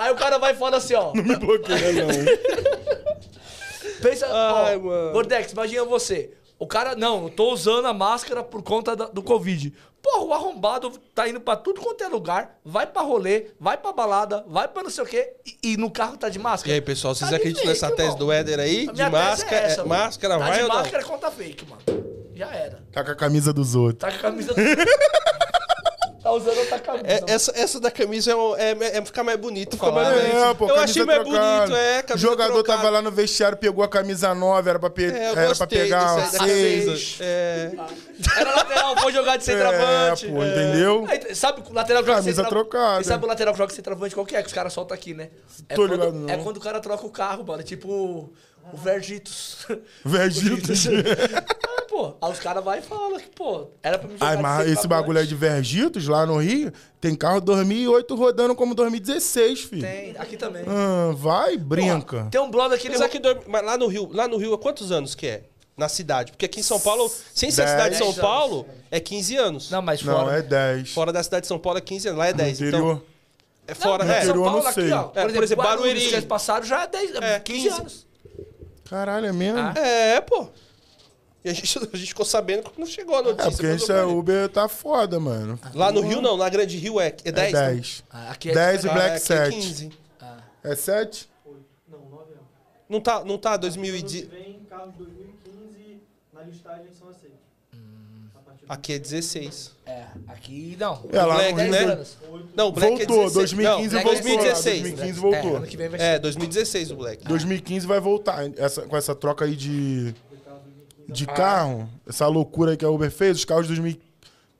Aí 0.00 0.12
o 0.12 0.16
cara 0.16 0.38
vai 0.38 0.52
e 0.52 0.56
fala 0.56 0.76
assim, 0.78 0.94
ó. 0.94 1.12
Não 1.14 1.22
me 1.22 1.36
bloqueia, 1.36 1.92
não. 1.92 2.08
Pensa, 4.02 4.26
Ai, 4.26 4.76
ó, 4.76 4.80
mano. 4.80 5.12
Gordex, 5.12 5.52
imagina 5.52 5.84
você. 5.84 6.30
O 6.58 6.66
cara, 6.66 6.94
não, 6.96 7.24
eu 7.24 7.30
tô 7.30 7.52
usando 7.52 7.86
a 7.86 7.92
máscara 7.92 8.42
por 8.42 8.62
conta 8.62 8.96
da- 8.96 9.06
do 9.06 9.22
Covid. 9.22 9.72
Porra, 10.04 10.24
o 10.26 10.34
arrombado 10.34 10.90
tá 11.14 11.26
indo 11.26 11.40
pra 11.40 11.56
tudo 11.56 11.80
quanto 11.80 12.04
é 12.04 12.08
lugar, 12.08 12.58
vai 12.62 12.86
pra 12.86 13.00
rolê, 13.00 13.46
vai 13.58 13.78
pra 13.78 13.90
balada, 13.90 14.44
vai 14.46 14.68
pra 14.68 14.82
não 14.82 14.90
sei 14.90 15.02
o 15.02 15.06
quê, 15.06 15.32
e, 15.46 15.72
e 15.72 15.76
no 15.78 15.90
carro 15.90 16.18
tá 16.18 16.28
de 16.28 16.38
E 16.38 16.42
máscara. 16.42 16.74
aí, 16.74 16.80
pessoal, 16.82 17.14
vocês 17.14 17.30
Tá 17.30 17.36
acreditam 17.36 17.64
nessa 17.64 17.88
tese 17.90 18.02
irmão. 18.02 18.18
do 18.18 18.30
Éder 18.32 18.60
aí? 18.60 18.86
A 18.86 18.92
De 18.92 18.98
tese 18.98 19.10
máscara, 19.10 19.56
é 19.56 19.64
essa, 19.64 19.80
é, 19.80 19.84
máscara 19.84 20.34
tá 20.38 20.44
vai 20.46 20.56
de 20.58 20.62
ou 20.62 20.68
não? 20.68 20.76
máscara 20.76 21.02
é 21.02 21.06
conta 21.06 21.30
fake, 21.30 21.66
mano. 21.66 21.82
Já 22.34 22.52
era. 22.54 22.82
Tá 22.92 23.02
com 23.02 23.10
a 23.12 23.14
camisa 23.14 23.50
dos 23.52 23.74
outros. 23.74 23.98
Tá 24.00 24.10
com 24.10 24.18
a 24.26 24.30
camisa 24.30 24.52
do... 24.54 24.60
Tá 26.24 26.32
usando 26.32 26.56
outra 26.56 26.78
camisa. 26.78 27.04
É, 27.06 27.20
essa, 27.26 27.52
essa 27.54 27.78
da 27.78 27.90
camisa 27.90 28.30
é, 28.32 28.34
um- 28.34 28.56
é, 28.56 28.70
é 28.98 29.04
ficar 29.04 29.22
mais 29.22 29.38
bonito 29.38 29.76
falar, 29.76 30.04
mais 30.10 30.16
né? 30.24 30.50
É, 30.50 30.54
pô, 30.54 30.66
Eu 30.70 30.76
achei 30.80 31.04
mais 31.04 31.20
trocada. 31.22 31.66
bonito, 31.66 31.76
é, 31.76 32.04
O 32.14 32.16
jogador 32.18 32.52
trocada. 32.54 32.78
tava 32.78 32.90
lá 32.90 33.02
no 33.02 33.10
vestiário, 33.10 33.58
pegou 33.58 33.84
a 33.84 33.88
camisa 33.88 34.34
nova, 34.34 34.70
era 34.70 34.78
pra, 34.78 34.88
pe... 34.88 35.04
É, 35.04 35.32
eu 35.32 35.38
era 35.38 35.54
pra 35.54 35.66
pegar 35.66 36.16
desse- 36.16 36.38
da 36.38 36.44
seis. 36.46 36.84
camisa. 36.86 37.24
É. 37.24 37.72
Era 38.38 38.56
lateral, 38.56 38.96
foi 38.96 39.12
jogar 39.12 39.36
de 39.36 39.44
centroavante. 39.44 40.26
É, 40.26 40.30
pô, 40.30 40.42
entendeu? 40.42 41.04
Aí, 41.08 41.34
sabe 41.34 41.62
o 41.68 41.72
lateral 41.74 42.02
que 42.02 42.08
joga 42.08 42.20
Camisa 42.22 42.42
centra- 42.42 42.50
trocada. 42.58 43.02
E 43.02 43.04
sabe 43.04 43.24
o 43.24 43.28
lateral 43.28 43.52
que 43.54 43.58
joga 43.58 43.74
centroavante 43.74 44.14
qual 44.14 44.24
que 44.24 44.34
é? 44.34 44.40
Que 44.40 44.48
os 44.48 44.54
caras 44.54 44.72
soltam 44.72 44.94
aqui, 44.94 45.12
né? 45.12 45.28
É 45.68 45.74
Tô 45.74 45.82
quando, 45.82 45.90
ligado, 45.92 46.12
não. 46.14 46.28
É 46.30 46.36
quando 46.38 46.56
o 46.56 46.60
cara 46.60 46.80
troca 46.80 47.06
o 47.06 47.10
carro, 47.10 47.44
mano. 47.44 47.62
Tipo 47.62 48.32
o, 48.72 48.76
o 48.76 48.78
Vergitos. 48.78 49.66
Vergitos. 50.04 50.86
ah, 51.66 51.82
pô. 51.88 52.14
Aí 52.20 52.32
os 52.32 52.38
caras 52.38 52.62
vão 52.64 52.74
e 52.74 52.82
falam 52.82 53.18
que, 53.18 53.28
pô, 53.28 53.68
era 53.82 53.98
pra 53.98 54.08
me 54.08 54.14
jogar 54.14 54.26
Ai, 54.28 54.36
de 54.36 54.42
mas 54.42 54.68
esse 54.68 54.86
bagulho 54.86 55.18
aí 55.18 55.26
de 55.26 55.34
Vergitos, 55.34 56.06
lá 56.08 56.24
no 56.26 56.38
Rio, 56.38 56.72
tem 57.00 57.14
carro 57.14 57.40
2008 57.40 58.14
rodando 58.14 58.54
como 58.54 58.74
2016, 58.74 59.60
filho. 59.60 59.82
Tem, 59.82 60.14
aqui 60.18 60.36
também. 60.36 60.64
Ah, 60.66 61.12
vai, 61.14 61.56
brinca. 61.56 62.28
Tem 62.30 62.40
um 62.40 62.50
brother 62.50 62.78
que 62.78 62.86
ele... 62.88 62.94
Mas, 62.94 63.02
aqui, 63.02 63.18
dorme- 63.18 63.42
mas 63.46 63.64
lá 63.64 63.76
no 63.78 63.86
Rio, 63.86 64.08
lá 64.12 64.26
no 64.28 64.36
Rio, 64.36 64.54
há 64.54 64.58
quantos 64.58 64.90
anos 64.92 65.14
que 65.14 65.26
é? 65.26 65.42
Na 65.76 65.88
cidade? 65.88 66.30
Porque 66.30 66.44
aqui 66.46 66.60
em 66.60 66.62
São 66.62 66.78
Paulo, 66.78 67.10
sem 67.34 67.50
ser 67.50 67.62
a 67.62 67.66
cidade 67.66 67.90
de 67.90 67.96
São 67.98 68.06
Dez 68.06 68.18
Paulo, 68.20 68.64
é 68.92 69.00
15 69.00 69.36
anos. 69.36 69.70
Não, 69.72 69.82
mas 69.82 70.00
Não, 70.02 70.14
fora. 70.14 70.38
é 70.38 70.42
10. 70.42 70.90
Fora 70.90 71.12
da 71.12 71.20
cidade 71.20 71.42
de 71.42 71.48
São 71.48 71.58
Paulo 71.58 71.78
é 71.78 71.82
15 71.82 72.08
anos. 72.08 72.18
Lá 72.20 72.26
é 72.28 72.32
10. 72.32 72.60
interior. 72.60 72.78
Então, 72.78 73.02
é 73.66 73.74
fora, 73.74 74.04
Não, 74.04 74.14
é. 74.14 74.24
São 74.24 74.34
Paulo 74.40 74.60
não 74.62 74.66
aqui, 74.68 74.82
sei. 74.82 74.92
ó. 74.92 75.02
Por, 75.04 75.18
É, 75.18 75.28
por 75.32 75.42
exemplo, 75.42 75.64
Barueri. 75.64 75.98
que 76.00 76.06
eles 76.14 76.24
passaram 76.26 76.64
já 76.64 76.84
é 76.84 76.86
10, 76.86 77.14
É, 77.16 77.40
15, 77.40 77.62
15. 77.68 77.80
anos. 77.80 78.06
Caralho, 78.84 79.26
é 79.26 79.32
mesmo? 79.32 79.58
Ah. 79.58 79.74
É, 79.76 80.20
pô. 80.20 80.48
E 81.44 81.50
a 81.50 81.52
gente, 81.52 81.78
a 81.92 81.96
gente 81.96 82.08
ficou 82.08 82.24
sabendo 82.24 82.70
quando 82.70 82.88
chegou 82.88 83.16
a 83.16 83.22
notícia. 83.22 83.48
É, 83.48 83.50
porque 83.50 83.92
eu 83.92 83.96
é. 83.96 84.04
Uber 84.04 84.48
tá 84.48 84.68
foda, 84.68 85.20
mano. 85.20 85.58
Lá 85.74 85.92
no 85.92 86.00
Rio, 86.00 86.22
não. 86.22 86.36
Na 86.36 86.48
Grande 86.48 86.76
Rio 86.78 87.00
é, 87.00 87.14
é 87.24 87.32
10? 87.32 87.54
É 87.54 87.56
né? 87.56 87.74
10. 87.74 88.04
Ah, 88.10 88.30
aqui 88.30 88.50
é 88.50 88.54
10 88.54 88.84
e. 88.84 88.88
Black 88.88 89.00
Ah, 89.00 89.06
aqui 89.06 89.14
é 89.14 89.18
7. 89.18 89.54
15. 89.54 89.92
É 90.62 90.74
7? 90.74 91.30
Não 92.88 93.00
tá, 93.00 93.24
não 93.24 93.38
tá 93.38 93.56
2010. 93.56 94.28
vem 94.28 94.60
carros 94.68 94.92
de 94.92 94.98
2015 94.98 96.02
na 96.32 96.42
listagem 96.42 96.92
são 96.92 97.08
aceitos. 97.08 97.43
Aqui 98.68 98.94
é 98.94 98.98
16. 98.98 99.72
É, 99.86 100.04
aqui 100.28 100.76
não. 100.80 101.04
É, 101.12 101.22
lá 101.22 101.34
Black, 101.34 101.50
no 101.52 101.56
10 101.58 101.70
Rio. 101.70 101.86
né? 101.86 101.92
anos. 101.92 102.16
Não, 102.56 102.68
o 102.68 102.72
Black 102.72 102.96
Voltou, 102.96 103.16
é 103.16 103.24
16. 103.26 103.32
2015 103.34 103.94
não, 103.94 104.00
é 104.00 104.02
voltou. 104.04 104.22
2016. 104.22 104.80
2015 104.82 105.10
É, 105.18 105.20
voltou. 105.20 105.56
ano 105.56 105.66
que 105.66 105.76
vem 105.76 105.88
vai 105.88 105.98
ser. 106.00 106.04
É, 106.06 106.18
2016 106.18 106.90
o 106.90 106.96
Black. 106.96 107.24
2015 107.24 107.86
vai 107.86 108.00
voltar. 108.00 108.50
Essa, 108.56 108.82
com 108.82 108.96
essa 108.96 109.14
troca 109.14 109.44
aí 109.44 109.54
de, 109.54 110.14
de 111.08 111.26
carro, 111.26 111.88
essa 112.08 112.26
loucura 112.26 112.70
aí 112.70 112.76
que 112.76 112.84
a 112.84 112.90
Uber 112.90 113.10
fez, 113.10 113.36
os 113.38 113.44
carros 113.44 113.66
de 113.66 113.74
2000 113.74 114.00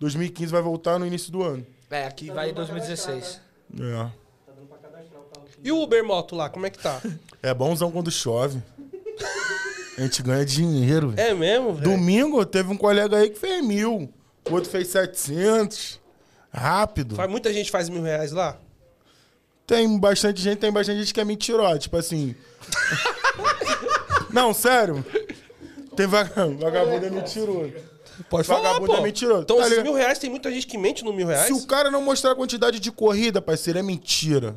2015 0.00 0.52
vai 0.52 0.60
voltar 0.60 0.98
no 0.98 1.06
início 1.06 1.32
do 1.32 1.42
ano. 1.42 1.64
É, 1.90 2.06
aqui 2.06 2.30
vai 2.30 2.50
em 2.50 2.52
2016. 2.54 3.40
É. 3.80 3.92
tá 3.94 4.10
dando 4.54 4.66
pra 4.68 4.76
cadastrar 4.78 5.20
o 5.22 5.24
carro. 5.24 5.46
E 5.62 5.72
o 5.72 5.80
Uber 5.82 6.04
Moto 6.04 6.34
lá, 6.36 6.50
como 6.50 6.66
é 6.66 6.70
que 6.70 6.78
tá? 6.78 7.00
É 7.42 7.54
bonzão 7.54 7.90
quando 7.90 8.10
chove. 8.10 8.60
A 9.96 10.00
gente 10.02 10.22
ganha 10.22 10.44
dinheiro. 10.44 11.14
É 11.16 11.32
mesmo, 11.32 11.74
velho? 11.74 11.90
Domingo 11.90 12.44
teve 12.44 12.70
um 12.72 12.76
colega 12.76 13.16
aí 13.16 13.30
que 13.30 13.38
fez 13.38 13.64
mil. 13.64 14.12
O 14.48 14.52
outro 14.54 14.68
fez 14.70 14.88
700. 14.88 16.00
Rápido. 16.52 17.14
Faz, 17.16 17.30
muita 17.30 17.52
gente 17.52 17.70
faz 17.70 17.88
mil 17.88 18.02
reais 18.02 18.32
lá? 18.32 18.58
Tem 19.66 19.98
bastante 19.98 20.40
gente, 20.40 20.58
tem 20.58 20.70
bastante 20.72 21.00
gente 21.00 21.14
que 21.14 21.20
é 21.20 21.24
mentirosa. 21.24 21.78
Tipo 21.78 21.96
assim. 21.96 22.34
Não, 24.30 24.52
sério. 24.52 25.04
Tem 25.96 26.06
vagabundo, 26.06 26.58
vagabundo 26.58 27.06
é 27.06 27.10
mentiroso. 27.10 27.72
Pode 28.28 28.46
Vagabundo 28.46 28.86
falar, 28.86 28.96
pô. 28.98 29.02
é 29.02 29.02
mentiroso. 29.02 29.42
Então, 29.42 29.58
Tá 29.58 29.82
mil 29.82 29.94
reais, 29.94 30.18
tem 30.18 30.30
muita 30.30 30.50
gente 30.50 30.66
que 30.66 30.78
mente 30.78 31.04
no 31.04 31.12
mil 31.12 31.26
reais? 31.26 31.46
Se 31.46 31.52
o 31.52 31.66
cara 31.66 31.90
não 31.90 32.02
mostrar 32.02 32.32
a 32.32 32.34
quantidade 32.34 32.78
de 32.78 32.92
corrida, 32.92 33.40
parceiro, 33.42 33.78
é 33.78 33.82
mentira. 33.82 34.54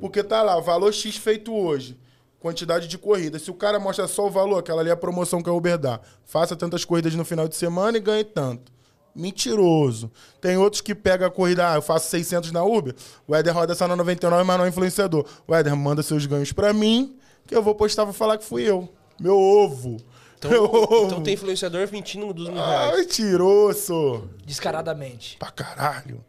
Porque 0.00 0.22
tá 0.22 0.42
lá, 0.42 0.60
valor 0.60 0.92
X 0.92 1.16
feito 1.16 1.52
hoje. 1.52 1.96
Quantidade 2.42 2.88
de 2.88 2.98
corrida. 2.98 3.38
Se 3.38 3.52
o 3.52 3.54
cara 3.54 3.78
mostra 3.78 4.08
só 4.08 4.26
o 4.26 4.30
valor, 4.30 4.58
aquela 4.58 4.80
ali 4.80 4.90
é 4.90 4.92
a 4.92 4.96
promoção 4.96 5.40
que 5.40 5.48
a 5.48 5.52
Uber 5.52 5.78
dá. 5.78 6.00
Faça 6.24 6.56
tantas 6.56 6.84
corridas 6.84 7.14
no 7.14 7.24
final 7.24 7.46
de 7.46 7.54
semana 7.54 7.96
e 7.96 8.00
ganhe 8.00 8.24
tanto. 8.24 8.72
Mentiroso. 9.14 10.10
Tem 10.40 10.56
outros 10.56 10.80
que 10.82 10.92
pegam 10.92 11.24
a 11.28 11.30
corrida, 11.30 11.70
ah, 11.70 11.76
eu 11.76 11.82
faço 11.82 12.10
600 12.10 12.50
na 12.50 12.64
Uber, 12.64 12.96
o 13.28 13.34
Éder 13.36 13.54
roda 13.54 13.76
só 13.76 13.86
na 13.86 13.94
99, 13.94 14.42
mas 14.42 14.58
não 14.58 14.64
é 14.64 14.68
influenciador. 14.68 15.24
O 15.46 15.54
Éder 15.54 15.76
manda 15.76 16.02
seus 16.02 16.26
ganhos 16.26 16.50
pra 16.52 16.72
mim, 16.72 17.16
que 17.46 17.54
eu 17.54 17.62
vou 17.62 17.76
postar 17.76 18.02
pra 18.04 18.12
falar 18.12 18.36
que 18.38 18.44
fui 18.44 18.64
eu. 18.68 18.88
Meu 19.20 19.38
ovo. 19.38 19.98
Então, 20.36 20.50
Meu 20.50 20.64
ovo. 20.64 21.06
então 21.06 21.22
tem 21.22 21.34
influenciador 21.34 21.88
mentindo 21.92 22.32
dos 22.34 22.48
mil 22.48 22.56
reais. 22.56 22.94
Ai, 22.96 23.04
tiroço. 23.04 24.28
Descaradamente. 24.44 25.36
Pra 25.38 25.52
caralho. 25.52 26.24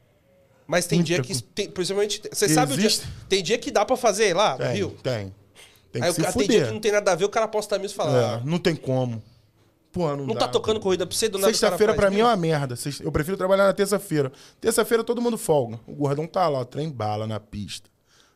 Mas 0.67 0.85
tem 0.85 1.01
dia 1.01 1.17
Muita 1.17 1.33
que. 1.33 1.41
Tem, 1.41 1.69
principalmente. 1.71 2.21
Você 2.31 2.47
sabe 2.47 2.73
o 2.73 2.77
dia. 2.77 2.85
Existe? 2.85 3.07
Tem 3.27 3.41
dia 3.41 3.57
que 3.57 3.71
dá 3.71 3.83
pra 3.83 3.97
fazer 3.97 4.35
lá 4.35 4.55
Tem, 4.57 4.75
Rio? 4.75 4.95
tem. 5.01 5.33
Tem 5.93 6.01
que 6.01 6.05
Aí 6.07 6.11
o 6.11 6.13
se 6.15 6.21
cara 6.21 6.33
tem 6.33 6.47
dia 6.47 6.53
fuder. 6.57 6.67
que 6.67 6.73
não 6.73 6.81
tem 6.81 6.91
nada 6.91 7.11
a 7.11 7.15
ver, 7.15 7.23
o 7.23 7.29
cara 7.29 7.47
posta 7.47 7.77
mesmo 7.79 7.93
e 7.93 7.97
fala. 7.97 8.41
É, 8.41 8.41
não 8.43 8.57
tem 8.59 8.75
como. 8.75 9.23
Pô, 9.91 10.09
não, 10.09 10.25
Não 10.25 10.33
dá, 10.33 10.41
tá 10.41 10.47
tocando 10.47 10.79
corrida 10.79 11.05
pra 11.05 11.15
você, 11.15 11.29
do 11.29 11.37
nada 11.37 11.51
o 11.51 11.53
cara 11.53 11.53
Sexta-feira 11.53 11.93
faz 11.93 12.01
pra 12.01 12.09
mim 12.09 12.19
é 12.21 12.23
uma 12.25 12.35
merda. 12.35 12.75
Sexta- 12.75 13.03
Eu 13.03 13.11
prefiro 13.11 13.37
trabalhar 13.37 13.65
na 13.67 13.73
terça-feira. 13.73 14.31
Terça-feira 14.59 15.03
todo 15.03 15.21
mundo 15.21 15.37
folga. 15.37 15.79
O 15.87 15.93
gordão 15.93 16.25
tá 16.25 16.49
lá, 16.49 16.59
o 16.61 16.65
trem 16.65 16.89
bala 16.89 17.27
na 17.27 17.39
pista. 17.39 17.89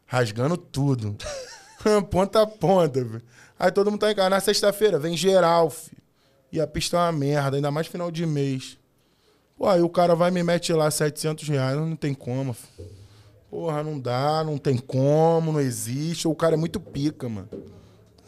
Rasgando 0.06 0.56
tudo. 0.56 1.18
ponta 2.12 2.44
a 2.44 2.48
ponta, 2.48 3.04
velho. 3.04 3.24
Aí 3.58 3.72
todo 3.72 3.90
mundo 3.90 4.00
tá 4.00 4.12
em 4.12 4.16
casa. 4.16 4.30
Na 4.30 4.40
sexta-feira 4.40 5.00
vem 5.00 5.18
geral, 5.18 5.72
filho. 5.72 5.98
E 6.52 6.62
a 6.62 6.68
pista 6.68 6.96
é 6.96 7.00
uma 7.00 7.12
merda, 7.12 7.58
ainda 7.58 7.72
mais 7.72 7.88
final 7.88 8.12
de 8.12 8.24
mês. 8.26 8.78
Pô, 9.58 9.68
aí 9.68 9.82
o 9.82 9.90
cara 9.90 10.14
vai 10.16 10.30
e 10.30 10.34
me 10.34 10.44
mete 10.44 10.72
lá 10.74 10.92
700 10.92 11.48
reais. 11.50 11.76
Não 11.76 11.96
tem 11.96 12.14
como, 12.14 12.54
filho. 12.54 12.88
Porra, 13.58 13.82
não 13.82 13.98
dá, 14.00 14.44
não 14.44 14.56
tem 14.56 14.78
como, 14.78 15.52
não 15.52 15.60
existe. 15.60 16.28
O 16.28 16.36
cara 16.36 16.54
é 16.54 16.58
muito 16.58 16.80
pica, 16.80 17.28
mano. 17.28 17.50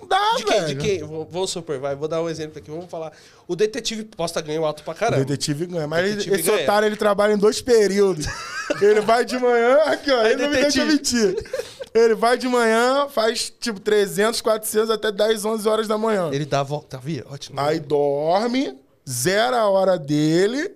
Não 0.02 0.08
dá, 0.08 0.18
De 0.38 0.44
quem? 0.44 0.60
velho. 0.62 0.68
De 0.68 0.76
quem? 0.88 1.04
Vou- 1.04 1.24
Vamos 1.30 1.52
supor, 1.52 1.78
vai. 1.78 1.96
Vou 1.96 2.08
dar 2.08 2.20
um 2.24 2.28
exemplo 2.28 2.58
aqui. 2.58 2.72
Vamos 2.72 2.90
falar. 2.90 3.12
O 3.48 3.56
detetive 3.56 4.06
posta 4.06 4.42
ganho 4.42 4.66
alto 4.66 4.82
pra 4.82 4.94
O 4.94 4.96
caramba. 4.96 5.24
detetive 5.24 5.68
ganha. 5.68 5.86
Mas 5.88 6.00
ele- 6.04 6.10
Detetive 6.16 6.36
esse 6.40 6.50
ganha. 6.50 6.64
otário, 6.64 6.88
ele 6.88 6.96
trabalha 6.96 7.34
em 7.34 7.38
dois 7.38 7.62
períodos. 7.62 8.26
ele 8.82 9.02
vai 9.02 9.24
de 9.24 9.38
manhã, 9.38 9.76
aqui, 9.84 10.10
ó, 10.10 10.20
Aí, 10.22 10.32
ele 10.34 10.42
não 10.42 10.50
me 10.50 10.56
deixa 10.64 10.84
detetive. 10.84 11.28
mentir. 11.28 11.50
Ele 11.94 12.16
vai 12.16 12.36
de 12.36 12.48
manhã, 12.48 13.08
faz 13.08 13.54
tipo 13.60 13.80
300, 13.80 14.42
400 14.42 14.90
até 14.90 15.12
10, 15.12 15.46
11 15.46 15.68
horas 15.70 15.88
da 15.88 15.96
manhã. 15.96 16.32
Ele 16.34 16.46
dá 16.46 16.62
a 16.62 16.64
volta, 16.64 16.98
via? 16.98 17.24
Ótimo. 17.30 17.60
Aí 17.60 17.80
dorme, 17.80 18.76
zera 19.08 19.58
a 19.60 19.70
hora 19.70 19.96
dele 19.96 20.72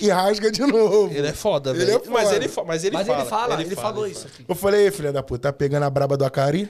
e 0.00 0.08
rasga 0.10 0.50
de 0.50 0.60
novo. 0.62 1.12
Ele 1.14 1.28
é 1.28 1.32
foda, 1.32 1.70
Ele 1.70 1.84
velho. 1.84 2.02
é 2.04 2.08
Mas 2.10 2.32
ele, 2.32 2.50
mas 2.66 2.84
ele 2.84 2.96
Mas 2.96 3.06
fala. 3.06 3.20
ele 3.20 3.28
fala, 3.28 3.62
ele, 3.62 3.76
fala, 3.76 3.88
falou 3.88 4.04
ele 4.06 4.12
isso 4.12 4.22
fala. 4.22 4.34
aqui. 4.34 4.44
Eu 4.48 4.54
falei, 4.54 4.84
"Ei, 4.86 4.90
filha 4.90 5.12
da 5.12 5.22
puta, 5.22 5.48
tá 5.48 5.52
pegando 5.52 5.84
a 5.84 5.90
braba 5.90 6.16
do 6.16 6.24
Acari? 6.24 6.68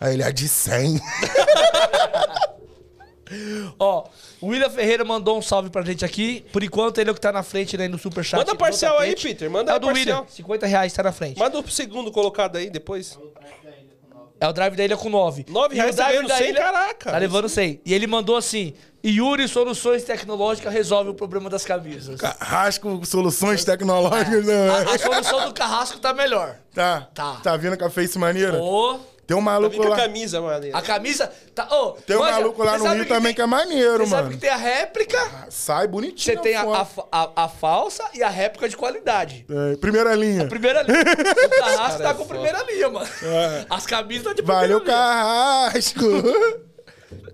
Aí 0.00 0.14
ele, 0.14 0.22
a 0.22 0.30
de 0.30 0.48
100. 0.48 1.00
Ó, 3.78 4.04
o 4.40 4.48
William 4.48 4.70
Ferreira 4.70 5.04
mandou 5.04 5.36
um 5.36 5.42
salve 5.42 5.68
pra 5.68 5.82
gente 5.82 6.04
aqui. 6.04 6.44
Por 6.52 6.62
enquanto, 6.62 6.98
ele 6.98 7.10
é 7.10 7.12
o 7.12 7.14
que 7.14 7.20
tá 7.20 7.32
na 7.32 7.42
frente 7.42 7.76
né, 7.76 7.88
no 7.88 7.98
Superchat. 7.98 8.38
Manda 8.38 8.54
parcial 8.54 8.98
aí. 8.98 9.16
Peter, 9.16 9.50
manda 9.50 9.72
é 9.72 9.76
o 9.76 9.78
do 9.80 9.86
parcial. 9.88 10.20
William. 10.20 10.32
50 10.32 10.66
reais 10.66 10.92
tá 10.92 11.02
na 11.02 11.12
frente. 11.12 11.38
Manda 11.38 11.58
o 11.58 11.68
segundo 11.68 12.12
colocado 12.12 12.56
aí 12.56 12.70
depois. 12.70 13.18
É 14.38 14.46
o 14.46 14.52
drive 14.52 14.76
da 14.76 14.84
ilha 14.84 14.96
com 14.96 15.08
9. 15.08 15.46
9 15.48 15.74
reais 15.74 15.96
tá 15.96 16.08
ganhando 16.10 16.30
100, 16.32 16.54
caraca. 16.54 17.10
Tá 17.10 17.18
levando 17.18 17.48
100. 17.48 17.80
E 17.84 17.92
ele 17.94 18.06
mandou 18.06 18.36
assim: 18.36 18.74
Yuri 19.10 19.46
Soluções 19.48 20.02
Tecnológicas 20.04 20.72
resolve 20.72 21.10
o 21.10 21.14
problema 21.14 21.48
das 21.50 21.64
camisas. 21.64 22.20
Rasco 22.40 23.04
soluções 23.06 23.64
tecnológicas, 23.64 24.44
né? 24.44 24.68
A, 24.70 24.94
a 24.94 24.98
solução 24.98 25.48
do 25.48 25.54
carrasco 25.54 25.98
tá 25.98 26.12
melhor. 26.14 26.56
Tá, 26.74 27.08
Tá. 27.14 27.40
tá. 27.42 27.56
vindo 27.56 27.76
com 27.78 27.84
a 27.84 27.90
face 27.90 28.18
maneira? 28.18 28.58
Ô, 28.60 28.98
Tem 29.26 29.36
um 29.36 29.40
maluco 29.40 29.76
com 29.76 29.82
a 29.84 29.88
lá. 29.88 29.96
camisa, 29.96 30.40
mano. 30.40 30.66
a 30.72 30.82
camisa 30.82 31.30
tá. 31.54 31.66
Ô, 31.72 31.92
Tem 31.92 32.16
um 32.16 32.20
manja, 32.20 32.32
maluco 32.32 32.62
lá 32.64 32.78
no 32.78 32.84
Rio 32.94 33.06
também 33.06 33.22
tem- 33.26 33.34
que 33.34 33.42
é 33.42 33.46
maneiro, 33.46 34.04
Você 34.06 34.10
mano. 34.10 34.22
sabe 34.24 34.34
que 34.34 34.40
tem 34.40 34.50
a 34.50 34.56
réplica, 34.56 35.18
Sai 35.50 35.86
bonitinho. 35.88 36.36
você 36.36 36.42
tem 36.42 36.54
a, 36.56 36.62
a, 36.62 36.86
a- 37.12 37.32
a 37.44 37.48
falsa 37.48 38.04
e 38.14 38.22
a 38.22 38.28
réplica 38.28 38.68
de 38.68 38.76
qualidade. 38.76 39.44
É, 39.48 39.76
primeira 39.76 40.14
linha. 40.14 40.46
Primeira 40.46 40.82
linha. 40.82 41.00
O 41.00 41.48
carrasco 41.60 42.02
tá 42.02 42.10
é 42.10 42.14
com 42.14 42.24
foda. 42.24 42.28
primeira 42.40 42.62
linha, 42.70 42.88
mano. 42.88 43.08
As 43.70 43.86
camisas 43.86 44.18
estão 44.22 44.34
de 44.34 44.42
primeira 44.42 44.60
Valeu, 44.62 44.78
linha. 44.78 44.90
Carrasco. 44.96 46.00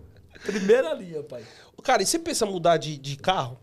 Primeira 0.44 0.92
linha, 0.94 1.22
pai. 1.22 1.42
Cara, 1.82 2.02
e 2.02 2.06
você 2.06 2.18
pensa 2.18 2.46
mudar 2.46 2.76
de, 2.76 2.96
de 2.96 3.16
carro? 3.16 3.58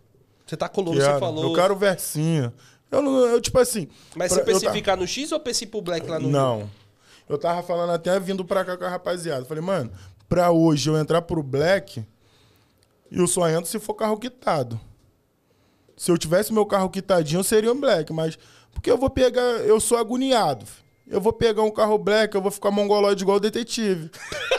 Você 0.45 0.57
tá 0.57 0.67
colorido, 0.67 1.03
Quero. 1.03 1.13
você 1.15 1.19
falou. 1.19 1.43
Eu 1.43 1.53
quero 1.53 1.73
o 1.73 1.77
versinho. 1.77 2.51
Eu, 2.91 3.01
não, 3.03 3.17
eu 3.19 3.39
tipo 3.39 3.59
assim... 3.59 3.87
Mas 4.15 4.33
pra- 4.33 4.43
você 4.43 4.51
pensa 4.51 4.65
em 4.65 4.73
ficar 4.73 4.97
no 4.97 5.05
X 5.07 5.31
ou 5.31 5.39
pensa 5.39 5.63
em 5.63 5.67
pro 5.67 5.81
Black 5.81 6.07
lá 6.07 6.17
no 6.19 6.25
Rio? 6.27 6.31
Não. 6.31 6.69
Eu 7.27 7.37
tava 7.37 7.61
falando 7.61 7.91
até 7.91 8.19
vindo 8.19 8.43
pra 8.43 8.65
cá 8.65 8.75
com 8.75 8.83
a 8.83 8.89
rapaziada. 8.89 9.45
Falei, 9.45 9.63
mano, 9.63 9.91
pra 10.27 10.49
hoje 10.51 10.89
eu 10.89 10.97
entrar 10.97 11.21
pro 11.21 11.43
Black, 11.43 12.03
eu 13.11 13.27
só 13.27 13.47
entro 13.47 13.69
se 13.69 13.77
for 13.79 13.93
carro 13.93 14.17
quitado. 14.17 14.79
Se 15.95 16.09
eu 16.11 16.17
tivesse 16.17 16.51
meu 16.51 16.65
carro 16.65 16.89
quitadinho, 16.89 17.43
seria 17.43 17.71
um 17.71 17.79
Black, 17.79 18.11
mas... 18.11 18.37
Porque 18.71 18.89
eu 18.89 18.97
vou 18.97 19.09
pegar... 19.09 19.41
Eu 19.41 19.79
sou 19.79 19.97
agoniado. 19.97 20.65
Eu 21.07 21.21
vou 21.21 21.33
pegar 21.33 21.61
um 21.61 21.71
carro 21.71 21.97
Black, 21.97 22.33
eu 22.33 22.41
vou 22.41 22.51
ficar 22.51 22.71
mongoloide 22.71 23.21
igual 23.23 23.37
o 23.37 23.39
detetive. 23.39 24.09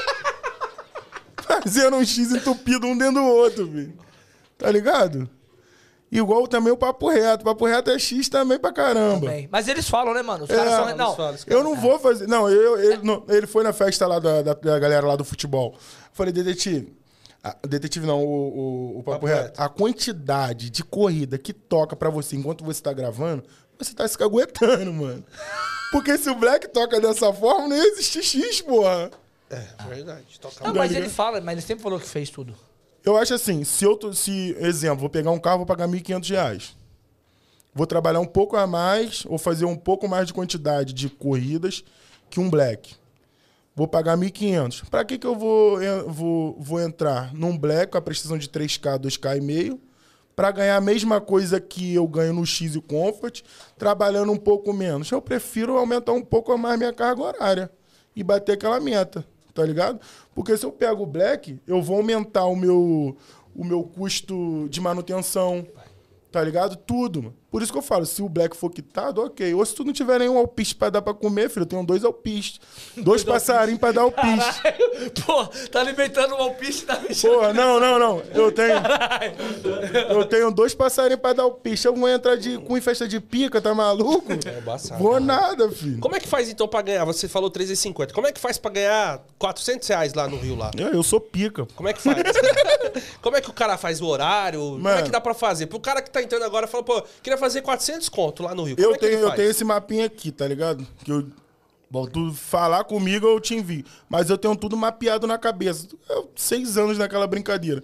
Fazendo 1.62 1.96
um 1.96 2.04
X 2.04 2.32
entupido 2.32 2.86
um 2.86 2.96
dentro 2.96 3.14
do 3.14 3.24
outro, 3.26 3.66
filho. 3.66 3.94
Tá 4.58 4.70
ligado? 4.70 5.28
Igual 6.12 6.48
também 6.48 6.72
o 6.72 6.76
Papo 6.76 7.08
Reto. 7.08 7.44
Papo 7.44 7.66
Reto 7.66 7.90
é 7.90 7.98
X 7.98 8.28
também 8.28 8.58
pra 8.58 8.72
caramba. 8.72 9.28
Bem, 9.30 9.48
Mas 9.50 9.68
eles 9.68 9.88
falam, 9.88 10.12
né, 10.12 10.22
mano? 10.22 10.44
Os 10.44 10.50
É, 10.50 10.56
caras 10.56 10.72
são. 10.72 10.96
Não, 10.96 11.16
falam, 11.16 11.36
Eu 11.46 11.62
não 11.62 11.76
vou 11.76 11.98
fazer. 12.00 12.26
Não, 12.26 12.48
eu, 12.50 12.78
ele, 12.80 13.02
não, 13.02 13.24
ele 13.28 13.46
foi 13.46 13.62
na 13.62 13.72
festa 13.72 14.06
lá 14.06 14.18
da, 14.18 14.42
da, 14.42 14.54
da 14.54 14.78
galera 14.78 15.06
lá 15.06 15.14
do 15.14 15.24
futebol. 15.24 15.76
Falei, 16.12 16.32
detetive. 16.32 16.92
ah, 17.44 17.56
detetive 17.66 18.06
não, 18.06 18.24
o, 18.24 18.26
o, 18.26 18.98
o 18.98 19.02
Papo, 19.04 19.12
Papo 19.20 19.26
Reto. 19.26 19.42
Reto. 19.44 19.62
A 19.62 19.68
quantidade 19.68 20.68
de 20.68 20.82
corrida 20.82 21.38
que 21.38 21.52
toca 21.52 21.94
pra 21.94 22.10
você 22.10 22.34
enquanto 22.34 22.64
você 22.64 22.82
tá 22.82 22.92
gravando, 22.92 23.44
você 23.78 23.94
tá 23.94 24.06
se 24.08 24.18
caguetando, 24.18 24.90
mano. 24.92 25.24
Porque 25.92 26.18
se 26.18 26.28
o 26.28 26.34
Black 26.34 26.66
toca 26.68 27.00
dessa 27.00 27.32
forma, 27.32 27.68
não 27.68 27.76
existe 27.76 28.20
X, 28.22 28.60
porra. 28.60 29.10
É, 29.50 29.66
verdade. 29.88 30.38
Toca 30.40 30.64
Não, 30.64 30.74
mas 30.74 30.94
ele 30.94 31.08
fala, 31.08 31.40
mas 31.40 31.54
ele 31.54 31.62
sempre 31.66 31.82
falou 31.82 31.98
que 31.98 32.06
fez 32.06 32.30
tudo. 32.30 32.54
Eu 33.04 33.16
acho 33.16 33.34
assim, 33.34 33.64
se 33.64 33.84
eu, 33.84 33.96
tô- 33.96 34.12
se, 34.12 34.54
exemplo, 34.60 35.00
vou 35.00 35.10
pegar 35.10 35.30
um 35.30 35.38
carro, 35.38 35.58
vou 35.58 35.66
pagar 35.66 35.88
1.500 35.88 36.30
reais. 36.30 36.76
Vou 37.74 37.86
trabalhar 37.86 38.20
um 38.20 38.26
pouco 38.26 38.56
a 38.56 38.66
mais, 38.66 39.24
ou 39.26 39.38
fazer 39.38 39.64
um 39.64 39.76
pouco 39.76 40.08
mais 40.08 40.26
de 40.26 40.34
quantidade 40.34 40.92
de 40.92 41.08
corridas 41.08 41.84
que 42.28 42.38
um 42.40 42.48
black. 42.50 42.94
Vou 43.74 43.88
pagar 43.88 44.16
1.500. 44.16 44.88
Para 44.88 45.04
que 45.04 45.18
que 45.18 45.26
eu 45.26 45.34
vou, 45.36 45.78
vou, 46.08 46.56
vou 46.60 46.80
entrar 46.80 47.32
num 47.34 47.56
black 47.56 47.92
com 47.92 47.98
a 47.98 48.02
prestação 48.02 48.36
de 48.36 48.48
3K, 48.48 48.98
2K 48.98 49.36
e 49.38 49.40
meio, 49.40 49.80
para 50.36 50.50
ganhar 50.50 50.76
a 50.76 50.80
mesma 50.80 51.20
coisa 51.20 51.60
que 51.60 51.94
eu 51.94 52.06
ganho 52.06 52.32
no 52.34 52.44
X 52.46 52.74
e 52.74 52.80
Comfort, 52.80 53.42
trabalhando 53.78 54.32
um 54.32 54.36
pouco 54.36 54.72
menos? 54.72 55.10
Eu 55.10 55.22
prefiro 55.22 55.76
aumentar 55.78 56.12
um 56.12 56.22
pouco 56.22 56.52
a 56.52 56.58
mais 56.58 56.78
minha 56.78 56.92
carga 56.92 57.22
horária 57.22 57.70
e 58.14 58.22
bater 58.24 58.52
aquela 58.52 58.80
meta, 58.80 59.24
tá 59.54 59.64
ligado? 59.64 60.00
Porque 60.34 60.56
se 60.56 60.64
eu 60.64 60.72
pego 60.72 61.02
o 61.02 61.06
black, 61.06 61.58
eu 61.66 61.82
vou 61.82 61.96
aumentar 61.96 62.44
o 62.46 62.56
meu, 62.56 63.16
o 63.54 63.64
meu 63.64 63.82
custo 63.82 64.68
de 64.68 64.80
manutenção, 64.80 65.66
tá 66.30 66.42
ligado? 66.42 66.76
Tudo, 66.76 67.22
mano. 67.24 67.39
Por 67.50 67.62
isso 67.62 67.72
que 67.72 67.78
eu 67.78 67.82
falo, 67.82 68.06
se 68.06 68.22
o 68.22 68.28
black 68.28 68.56
for 68.56 68.70
quitado, 68.70 69.22
ok. 69.22 69.52
Ou 69.54 69.64
se 69.64 69.74
tu 69.74 69.84
não 69.84 69.92
tiver 69.92 70.20
nenhum 70.20 70.38
alpiste 70.38 70.74
pra 70.74 70.88
dar 70.88 71.02
pra 71.02 71.12
comer, 71.12 71.48
filho, 71.50 71.62
eu 71.62 71.66
tenho 71.66 71.84
dois 71.84 72.04
alpistes. 72.04 72.60
Dois 72.96 73.24
passarinhos 73.24 73.80
pra 73.80 73.92
dar 73.92 74.02
alpiste. 74.02 74.62
Pô, 75.24 75.46
tá 75.70 75.80
alimentando 75.80 76.34
o 76.34 76.36
alpiste 76.36 76.84
da 76.86 76.96
Porra, 76.96 77.52
não, 77.52 77.80
não, 77.80 77.98
não. 77.98 78.22
Eu 78.34 78.52
tenho. 78.52 78.76
Eu 80.08 80.24
tenho 80.24 80.50
dois 80.50 80.74
passarinhos 80.74 81.20
pra 81.20 81.32
dar 81.32 81.46
o 81.46 81.52
piche. 81.52 81.86
Eu 81.88 81.94
vou 81.94 82.08
entrar 82.08 82.36
de, 82.36 82.58
com 82.58 82.76
em 82.76 82.80
festa 82.80 83.08
de 83.08 83.20
pica, 83.20 83.60
tá 83.60 83.74
maluco? 83.74 84.32
É 84.32 84.58
embaçado. 84.58 85.02
Vou 85.02 85.18
nada, 85.20 85.70
filho. 85.70 85.98
Como 86.00 86.14
é 86.14 86.20
que 86.20 86.28
faz 86.28 86.48
então 86.48 86.68
pra 86.68 86.82
ganhar? 86.82 87.04
Você 87.04 87.28
falou 87.28 87.50
3,50. 87.50 88.12
Como 88.12 88.26
é 88.26 88.32
que 88.32 88.40
faz 88.40 88.58
pra 88.58 88.70
ganhar 88.70 89.20
400 89.38 89.88
reais 89.88 90.14
lá 90.14 90.28
no 90.28 90.36
Rio 90.36 90.56
lá? 90.56 90.70
Eu, 90.76 90.88
eu 90.88 91.02
sou 91.02 91.20
pica. 91.20 91.66
Como 91.74 91.88
é 91.88 91.92
que 91.92 92.00
faz? 92.00 92.16
Como 93.22 93.36
é 93.36 93.40
que 93.40 93.50
o 93.50 93.52
cara 93.52 93.76
faz 93.78 94.00
o 94.00 94.06
horário? 94.06 94.60
Como 94.60 94.88
é 94.88 94.94
Mano. 94.94 95.04
que 95.04 95.10
dá 95.10 95.20
pra 95.20 95.34
fazer? 95.34 95.66
Pro 95.66 95.80
cara 95.80 96.02
que 96.02 96.10
tá 96.10 96.22
entrando 96.22 96.44
agora, 96.44 96.66
fala, 96.66 96.82
pô, 96.82 97.02
queria 97.22 97.38
fazer 97.40 97.62
400 97.62 98.08
conto 98.08 98.42
lá 98.42 98.54
no 98.54 98.64
Rio. 98.64 98.76
Eu 98.78 98.94
é 98.94 98.98
tenho, 98.98 99.18
eu 99.18 99.30
tenho 99.32 99.50
esse 99.50 99.64
mapinha 99.64 100.06
aqui, 100.06 100.30
tá 100.30 100.46
ligado? 100.46 100.86
Que 101.04 101.10
eu. 101.10 101.26
Bom, 101.90 102.06
tu 102.06 102.32
falar 102.32 102.84
comigo, 102.84 103.26
eu 103.26 103.40
te 103.40 103.54
envio. 103.54 103.84
Mas 104.08 104.30
eu 104.30 104.38
tenho 104.38 104.54
tudo 104.54 104.76
mapeado 104.76 105.26
na 105.26 105.36
cabeça. 105.36 105.88
Eu, 106.08 106.30
seis 106.36 106.76
anos 106.78 106.96
naquela 106.98 107.26
brincadeira. 107.26 107.82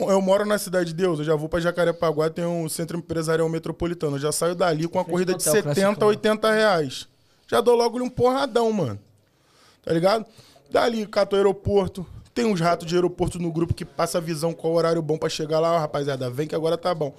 Eu 0.00 0.20
moro 0.20 0.44
na 0.44 0.58
Cidade 0.58 0.88
de 0.88 0.94
Deus, 0.94 1.20
eu 1.20 1.24
já 1.24 1.36
vou 1.36 1.48
pra 1.48 1.60
Jacarepaguá, 1.60 2.28
tem 2.28 2.44
um 2.44 2.68
centro 2.68 2.98
empresarial 2.98 3.48
metropolitano. 3.48 4.16
Eu 4.16 4.20
já 4.20 4.32
saio 4.32 4.56
dali 4.56 4.88
com 4.88 4.98
uma 4.98 5.04
corrida 5.04 5.34
de 5.34 5.48
hotel, 5.48 5.52
70, 5.52 5.74
classicão. 5.74 6.08
80 6.08 6.52
reais. 6.52 7.08
Já 7.46 7.60
dou 7.60 7.76
logo 7.76 8.02
um 8.02 8.10
porradão, 8.10 8.72
mano. 8.72 8.98
Tá 9.84 9.92
ligado? 9.92 10.26
Dali, 10.68 11.06
cato 11.06 11.36
o 11.36 11.38
aeroporto. 11.38 12.04
Tem 12.34 12.44
uns 12.44 12.60
ratos 12.60 12.86
de 12.88 12.96
aeroporto 12.96 13.38
no 13.38 13.52
grupo 13.52 13.72
que 13.72 13.84
passa 13.84 14.18
a 14.18 14.20
visão 14.20 14.52
qual 14.52 14.72
o 14.72 14.76
horário 14.76 15.00
bom 15.00 15.16
pra 15.16 15.28
chegar 15.28 15.60
lá. 15.60 15.74
Ó, 15.74 15.78
rapaziada, 15.78 16.28
vem 16.28 16.48
que 16.48 16.54
agora 16.54 16.76
tá 16.76 16.92
bom. 16.92 17.14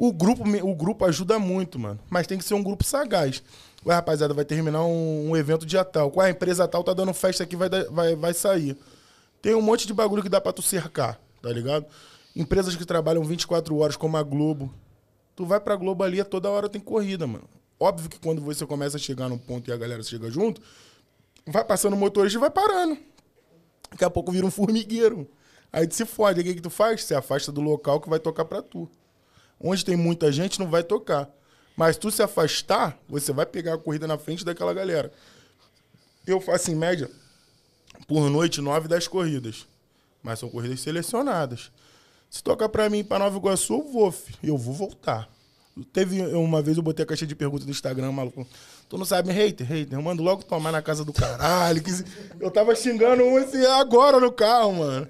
O 0.00 0.12
grupo, 0.12 0.44
o 0.62 0.76
grupo 0.76 1.04
ajuda 1.04 1.40
muito, 1.40 1.76
mano. 1.76 1.98
Mas 2.08 2.28
tem 2.28 2.38
que 2.38 2.44
ser 2.44 2.54
um 2.54 2.62
grupo 2.62 2.84
sagaz. 2.84 3.42
Ué, 3.84 3.92
rapaziada, 3.92 4.32
vai 4.32 4.44
terminar 4.44 4.84
um, 4.84 5.30
um 5.30 5.36
evento 5.36 5.66
dia 5.66 5.84
tal. 5.84 6.12
Ué, 6.14 6.26
a 6.26 6.30
empresa 6.30 6.68
tal 6.68 6.84
tá 6.84 6.94
dando 6.94 7.12
festa 7.12 7.42
aqui, 7.42 7.56
vai, 7.56 7.68
vai, 7.68 8.14
vai 8.14 8.32
sair. 8.32 8.78
Tem 9.42 9.56
um 9.56 9.60
monte 9.60 9.88
de 9.88 9.92
bagulho 9.92 10.22
que 10.22 10.28
dá 10.28 10.40
pra 10.40 10.52
tu 10.52 10.62
cercar, 10.62 11.20
tá 11.42 11.50
ligado? 11.50 11.84
Empresas 12.36 12.76
que 12.76 12.84
trabalham 12.84 13.24
24 13.24 13.76
horas, 13.76 13.96
como 13.96 14.16
a 14.16 14.22
Globo. 14.22 14.72
Tu 15.34 15.44
vai 15.44 15.58
pra 15.58 15.74
Globo 15.74 16.04
ali, 16.04 16.22
toda 16.22 16.48
hora 16.48 16.68
tem 16.68 16.80
corrida, 16.80 17.26
mano. 17.26 17.48
Óbvio 17.80 18.08
que 18.08 18.20
quando 18.20 18.40
você 18.40 18.64
começa 18.64 18.98
a 18.98 19.00
chegar 19.00 19.28
num 19.28 19.38
ponto 19.38 19.68
e 19.68 19.72
a 19.72 19.76
galera 19.76 20.04
chega 20.04 20.30
junto, 20.30 20.62
vai 21.44 21.64
passando 21.64 21.94
o 21.94 21.96
motorista 21.96 22.38
e 22.38 22.40
vai 22.40 22.50
parando. 22.50 22.96
Daqui 23.90 24.04
a 24.04 24.10
pouco 24.10 24.30
vira 24.30 24.46
um 24.46 24.50
formigueiro. 24.52 25.28
Aí 25.72 25.88
tu 25.88 25.96
se 25.96 26.04
fode. 26.04 26.38
Aí 26.38 26.46
o 26.46 26.48
que, 26.48 26.54
que 26.54 26.62
tu 26.62 26.70
faz? 26.70 27.02
Você 27.02 27.16
afasta 27.16 27.50
do 27.50 27.60
local 27.60 28.00
que 28.00 28.08
vai 28.08 28.20
tocar 28.20 28.44
pra 28.44 28.62
tu. 28.62 28.88
Onde 29.60 29.84
tem 29.84 29.96
muita 29.96 30.30
gente, 30.30 30.58
não 30.58 30.68
vai 30.68 30.82
tocar. 30.82 31.28
Mas 31.76 31.96
tu 31.96 32.10
se 32.10 32.22
afastar, 32.22 32.98
você 33.08 33.32
vai 33.32 33.46
pegar 33.46 33.74
a 33.74 33.78
corrida 33.78 34.06
na 34.06 34.18
frente 34.18 34.44
daquela 34.44 34.74
galera. 34.74 35.12
Eu 36.26 36.40
faço, 36.40 36.70
em 36.70 36.74
média, 36.74 37.10
por 38.06 38.28
noite, 38.28 38.60
9, 38.60 38.88
10 38.88 39.08
corridas. 39.08 39.66
Mas 40.22 40.38
são 40.38 40.48
corridas 40.48 40.80
selecionadas. 40.80 41.70
Se 42.30 42.42
tocar 42.42 42.68
pra 42.68 42.90
mim 42.90 43.02
pra 43.02 43.18
Nova 43.18 43.36
Iguaçu, 43.36 43.74
eu 43.74 43.84
vou, 43.84 44.12
filho. 44.12 44.38
Eu 44.42 44.58
vou 44.58 44.74
voltar. 44.74 45.28
Teve 45.92 46.20
uma 46.34 46.60
vez 46.60 46.76
eu 46.76 46.82
botei 46.82 47.04
a 47.04 47.06
caixa 47.06 47.26
de 47.26 47.34
perguntas 47.34 47.64
no 47.64 47.70
Instagram, 47.70 48.12
maluco. 48.12 48.46
Tu 48.88 48.98
não 48.98 49.04
sabe, 49.04 49.30
hater, 49.30 49.66
hater. 49.66 49.96
Eu 49.96 50.02
mando 50.02 50.22
logo 50.22 50.42
tomar 50.42 50.72
na 50.72 50.82
casa 50.82 51.04
do 51.04 51.12
caralho. 51.12 51.82
Eu 52.40 52.50
tava 52.50 52.74
xingando 52.74 53.22
um 53.22 53.36
assim 53.36 53.64
agora 53.64 54.18
no 54.18 54.32
carro, 54.32 54.74
mano. 54.74 55.08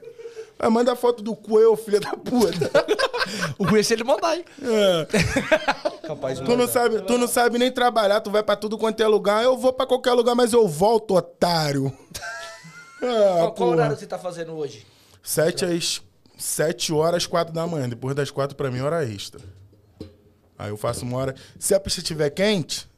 Mas 0.59 0.73
manda 0.73 0.97
foto 0.97 1.23
do 1.23 1.37
cu, 1.37 1.61
eu, 1.61 1.77
filha 1.77 2.01
da 2.01 2.13
puta. 2.17 2.71
O 3.59 3.67
conheci 3.67 3.93
ele 3.93 4.05
mandar, 4.05 4.37
hein? 4.39 4.45
É. 4.63 6.07
Capaz 6.07 6.39
de 6.39 6.45
Tu 6.45 6.51
não, 6.51 6.57
mandar. 6.59 6.73
sabe, 6.73 7.03
tu 7.03 7.19
não 7.19 7.29
sabe 7.29 7.59
nem 7.59 7.71
trabalhar, 7.71 8.21
tu 8.23 8.31
vai 8.31 8.43
pra 8.43 8.57
tudo 8.57 8.79
quanto 8.79 9.03
é 9.03 9.07
lugar. 9.07 9.45
Eu 9.45 9.57
vou 9.59 9.71
pra 9.73 9.87
qualquer 9.87 10.13
lugar, 10.15 10.35
mas 10.35 10.53
eu 10.55 10.67
volto, 10.67 11.15
otário. 11.15 11.93
Ah, 13.01 13.35
qual, 13.39 13.53
qual 13.53 13.69
horário 13.71 13.97
você 13.97 14.07
tá 14.09 14.19
fazendo 14.19 14.55
hoje? 14.57 14.85
Sete 15.23 15.65
às 15.65 16.03
sete 16.37 16.93
horas, 16.93 17.27
quatro 17.27 17.55
da 17.55 17.65
manhã. 17.65 17.89
Depois 17.89 18.13
das 18.17 18.29
quatro, 18.29 18.57
pra 18.57 18.73
mim, 18.73 18.79
é 18.79 18.83
hora 18.83 19.05
extra. 19.05 19.41
Aí 20.59 20.71
eu 20.71 20.77
faço 20.77 21.05
uma 21.05 21.17
hora. 21.17 21.37
Se 21.61 21.75
a 21.75 21.79
pista 21.79 22.01
estiver 22.01 22.29
quente, 22.31 22.89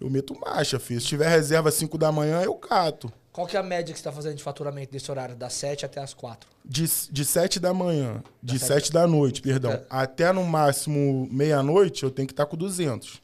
eu 0.00 0.08
meto 0.08 0.38
marcha, 0.38 0.78
filho. 0.78 1.00
Se 1.00 1.08
tiver 1.08 1.26
reserva 1.28 1.70
às 1.70 1.74
cinco 1.74 1.98
da 1.98 2.12
manhã, 2.12 2.40
eu 2.42 2.54
cato. 2.54 3.12
Qual 3.34 3.48
que 3.48 3.56
é 3.56 3.60
a 3.60 3.64
média 3.64 3.92
que 3.92 3.98
você 3.98 4.04
tá 4.04 4.12
fazendo 4.12 4.36
de 4.36 4.42
faturamento 4.44 4.92
desse 4.92 5.10
horário? 5.10 5.34
Das 5.34 5.52
7 5.54 5.84
até 5.84 6.00
as 6.00 6.14
4. 6.14 6.48
De, 6.64 6.84
de 7.10 7.24
sete 7.24 7.58
da 7.58 7.74
manhã, 7.74 8.22
de 8.40 8.58
sete- 8.60 8.68
sete 8.68 8.92
da 8.92 9.06
noite, 9.08 9.42
perdão, 9.42 9.72
É. 9.72 9.84
até 9.90 10.32
no 10.32 10.44
máximo 10.44 11.28
meia-noite, 11.30 12.04
eu 12.04 12.10
tenho 12.12 12.28
que 12.28 12.32
estar 12.32 12.46
com 12.46 12.56
200. 12.56 13.20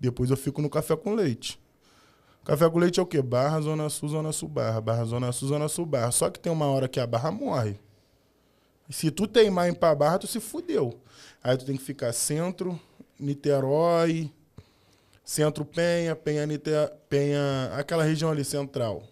Depois 0.00 0.30
eu 0.30 0.36
fico 0.36 0.60
no 0.60 0.68
café 0.68 0.96
com 0.96 1.14
leite. 1.14 1.58
Café 2.44 2.68
com 2.68 2.78
leite 2.80 2.98
é 2.98 3.02
o 3.02 3.06
quê? 3.06 3.22
Barra, 3.22 3.60
Zona 3.60 3.88
Sul, 3.88 4.08
Zona 4.08 4.32
Sul, 4.32 4.48
Barra. 4.48 4.80
Barra, 4.80 5.04
Zona 5.04 5.30
Sul, 5.30 5.48
Zona 5.48 5.68
Sul, 5.68 5.86
Barra. 5.86 6.10
Só 6.10 6.28
que 6.28 6.40
tem 6.40 6.50
uma 6.52 6.66
hora 6.66 6.88
que 6.88 6.98
a 6.98 7.06
barra 7.06 7.30
morre. 7.30 7.78
Se 8.88 9.10
tu 9.12 9.28
teimar 9.28 9.68
em 9.68 9.72
ir 9.72 9.76
pra 9.76 9.94
barra, 9.94 10.18
tu 10.18 10.26
se 10.26 10.40
fudeu. 10.40 10.98
Aí 11.44 11.56
tu 11.56 11.64
tem 11.64 11.76
que 11.76 11.84
ficar 11.84 12.12
centro, 12.12 12.78
Niterói, 13.18 14.30
centro 15.24 15.64
Penha, 15.64 16.16
Penha, 16.16 16.44
Nite- 16.46 16.70
Penha, 17.08 17.70
aquela 17.74 18.02
região 18.02 18.30
ali 18.30 18.44
central. 18.44 19.02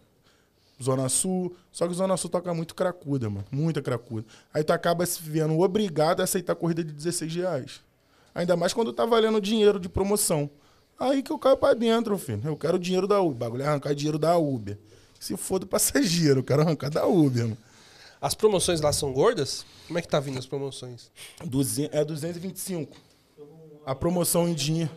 Zona 0.82 1.08
Sul. 1.08 1.54
Só 1.72 1.86
que 1.88 1.94
Zona 1.94 2.16
Sul 2.16 2.30
toca 2.30 2.52
muito 2.54 2.74
cracuda, 2.74 3.28
mano. 3.28 3.44
Muita 3.50 3.82
cracuda. 3.82 4.26
Aí 4.52 4.62
tu 4.62 4.72
acaba 4.72 5.04
se 5.06 5.20
vendo 5.22 5.58
obrigado 5.60 6.20
a 6.20 6.24
aceitar 6.24 6.54
corrida 6.54 6.82
de 6.84 6.92
16 6.92 7.34
reais. 7.34 7.80
Ainda 8.34 8.56
mais 8.56 8.72
quando 8.72 8.92
tá 8.92 9.04
valendo 9.04 9.40
dinheiro 9.40 9.80
de 9.80 9.88
promoção. 9.88 10.48
Aí 10.98 11.22
que 11.22 11.30
eu 11.32 11.38
caio 11.38 11.56
pra 11.56 11.74
dentro, 11.74 12.16
filho. 12.18 12.40
Eu 12.44 12.56
quero 12.56 12.78
dinheiro 12.78 13.06
da 13.06 13.20
Uber. 13.20 13.32
O 13.32 13.38
bagulho 13.38 13.62
é 13.62 13.66
arrancar 13.66 13.94
dinheiro 13.94 14.18
da 14.18 14.36
Uber. 14.36 14.78
Se 15.18 15.36
for 15.36 15.58
do 15.58 15.66
passageiro, 15.66 16.40
eu 16.40 16.44
quero 16.44 16.62
arrancar 16.62 16.90
da 16.90 17.06
Uber, 17.06 17.44
mano. 17.44 17.58
As 18.20 18.34
promoções 18.34 18.80
lá 18.80 18.92
são 18.92 19.12
gordas? 19.12 19.64
Como 19.86 19.98
é 19.98 20.02
que 20.02 20.08
tá 20.08 20.18
vindo 20.18 20.38
as 20.38 20.46
promoções? 20.46 21.10
Duze- 21.44 21.88
É 21.92 22.04
225. 22.04 22.96
A 23.86 23.94
promoção 23.94 24.48
em 24.48 24.54
dinheiro. 24.54 24.90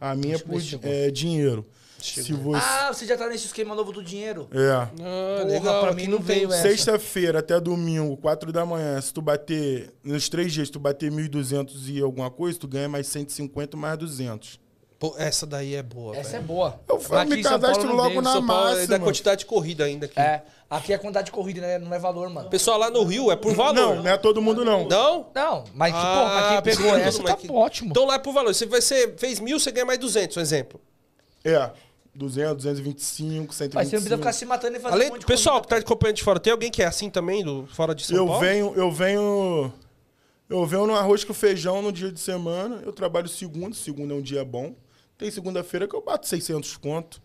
A 0.00 0.14
minha 0.16 0.34
é 0.34 0.38
por 0.38 0.60
é, 0.82 1.10
dinheiro. 1.10 1.64
Se 2.04 2.32
você. 2.32 2.60
Ah, 2.64 2.92
você 2.92 3.06
já 3.06 3.16
tá 3.16 3.28
nesse 3.28 3.46
esquema 3.46 3.74
novo 3.74 3.92
do 3.92 4.02
dinheiro? 4.02 4.48
É. 4.52 4.70
Ah, 4.72 4.88
Porra, 4.96 5.44
legal. 5.44 5.80
pra 5.82 5.92
mim 5.92 6.06
não 6.06 6.18
veio 6.18 6.52
essa. 6.52 6.62
Sexta-feira 6.62 7.38
até 7.38 7.58
domingo, 7.60 8.16
4 8.16 8.52
da 8.52 8.64
manhã, 8.66 9.00
se 9.00 9.12
tu 9.12 9.22
bater, 9.22 9.92
nos 10.02 10.28
três 10.28 10.52
dias, 10.52 10.68
tu 10.70 10.78
bater 10.78 11.10
1.200 11.10 11.88
e 11.88 12.00
alguma 12.00 12.30
coisa, 12.30 12.58
tu 12.58 12.66
ganha 12.68 12.88
mais 12.88 13.06
150 13.06 13.76
mais 13.76 13.98
200. 13.98 14.60
Pô, 14.98 15.16
essa 15.18 15.44
daí 15.44 15.74
é 15.74 15.82
boa. 15.82 16.16
Essa 16.16 16.36
é 16.36 16.40
boa. 16.40 16.80
Eu 16.88 16.94
Aqui 16.94 17.04
falo, 17.06 17.28
me 17.30 17.42
cadastro 17.42 17.92
logo 17.92 18.08
veio. 18.10 18.22
na 18.22 18.40
Paulo 18.40 18.76
é 18.78 18.86
da 18.86 19.00
quantidade 19.00 19.40
de 19.40 19.46
corrida 19.46 19.82
ainda 19.84 20.06
aqui. 20.06 20.20
É, 20.20 20.44
aqui 20.70 20.92
é 20.92 20.98
quantidade 20.98 21.26
de 21.26 21.32
corrida, 21.32 21.60
né? 21.60 21.76
Não 21.80 21.92
é 21.92 21.98
valor, 21.98 22.30
mano. 22.30 22.48
Pessoal 22.48 22.78
lá 22.78 22.88
no 22.88 23.02
Rio 23.02 23.28
é 23.32 23.34
por 23.34 23.52
valor. 23.52 23.74
Não, 23.74 23.96
não 23.96 24.08
é 24.08 24.16
todo 24.16 24.40
mundo 24.40 24.64
não. 24.64 24.86
Não? 24.86 25.26
Não, 25.34 25.64
mas 25.74 25.92
Ah, 25.92 26.52
pô, 26.56 26.62
quem 26.62 26.76
pegou 26.76 26.96
essa, 26.96 27.20
mas 27.20 27.32
tá 27.32 27.36
que- 27.36 27.50
ótimo. 27.50 27.90
Então 27.90 28.04
lá 28.06 28.14
é 28.14 28.18
por 28.20 28.32
valor. 28.32 28.54
Você 28.54 28.64
vai 28.64 28.80
ser, 28.80 29.16
fez 29.18 29.40
mil, 29.40 29.58
você 29.58 29.72
ganha 29.72 29.84
mais 29.84 29.98
200, 29.98 30.36
um 30.36 30.40
exemplo. 30.40 30.80
É, 31.44 31.68
200, 32.14 32.56
225, 32.56 33.54
125. 33.54 33.74
Mas 33.74 33.88
você 33.88 33.96
não 33.96 34.02
precisa 34.02 34.16
ficar 34.18 34.32
se 34.32 34.44
matando 34.44 34.76
e 34.76 34.80
fazer 34.80 34.94
Além, 34.94 35.08
um 35.08 35.12
monte 35.12 35.20
de 35.20 35.26
pessoal 35.26 35.62
que 35.62 35.68
tá 35.68 35.76
acompanhando 35.76 36.16
de 36.16 36.22
fora, 36.22 36.38
tem 36.38 36.52
alguém 36.52 36.70
que 36.70 36.82
é 36.82 36.86
assim 36.86 37.08
também, 37.08 37.42
do 37.42 37.66
fora 37.68 37.94
de 37.94 38.04
São 38.04 38.16
Eu 38.16 38.26
Paulo? 38.26 38.40
venho, 38.40 38.74
eu 38.74 38.90
venho. 38.92 39.72
Eu 40.48 40.66
venho 40.66 40.86
no 40.86 40.94
arroz 40.94 41.24
com 41.24 41.32
feijão 41.32 41.80
no 41.80 41.90
dia 41.90 42.12
de 42.12 42.20
semana. 42.20 42.82
Eu 42.84 42.92
trabalho 42.92 43.26
segunda, 43.28 43.74
segunda 43.74 44.12
é 44.12 44.16
um 44.16 44.20
dia 44.20 44.44
bom. 44.44 44.74
Tem 45.16 45.30
segunda-feira 45.30 45.88
que 45.88 45.96
eu 45.96 46.02
bato 46.02 46.28
600 46.28 46.76
conto. 46.76 47.22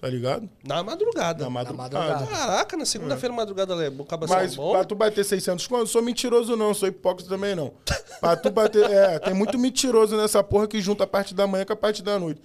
Tá 0.00 0.08
ligado? 0.08 0.48
Na 0.62 0.82
madrugada. 0.82 1.44
Na 1.44 1.50
madrugada. 1.50 1.98
madrugada. 1.98 2.26
Caraca, 2.26 2.76
na 2.76 2.84
segunda-feira, 2.84 3.34
madrugada, 3.34 3.74
é 3.82 3.88
bom, 3.88 4.02
acaba 4.04 4.28
sendo 4.28 4.36
Mas 4.36 4.54
bom. 4.54 4.72
pra 4.72 4.84
tu 4.84 4.94
bater 4.94 5.24
600 5.24 5.66
conto, 5.66 5.80
eu 5.80 5.86
sou 5.86 6.02
mentiroso 6.02 6.54
não, 6.56 6.74
sou 6.74 6.88
hipócrita 6.88 7.30
também 7.30 7.54
não. 7.54 7.72
Pra 8.20 8.36
tu 8.36 8.50
bater, 8.50 8.84
é, 8.84 9.18
tem 9.18 9.32
muito 9.32 9.58
mentiroso 9.58 10.16
nessa 10.16 10.44
porra 10.44 10.68
que 10.68 10.80
junta 10.80 11.04
a 11.04 11.06
parte 11.06 11.34
da 11.34 11.46
manhã 11.46 11.64
com 11.64 11.72
a 11.72 11.76
parte 11.76 12.02
da 12.02 12.18
noite. 12.18 12.42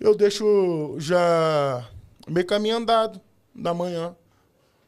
Eu 0.00 0.14
deixo 0.16 0.96
já 0.98 1.86
meio 2.26 2.46
caminho 2.46 2.78
andado 2.78 3.20
da 3.54 3.74
manhã. 3.74 4.16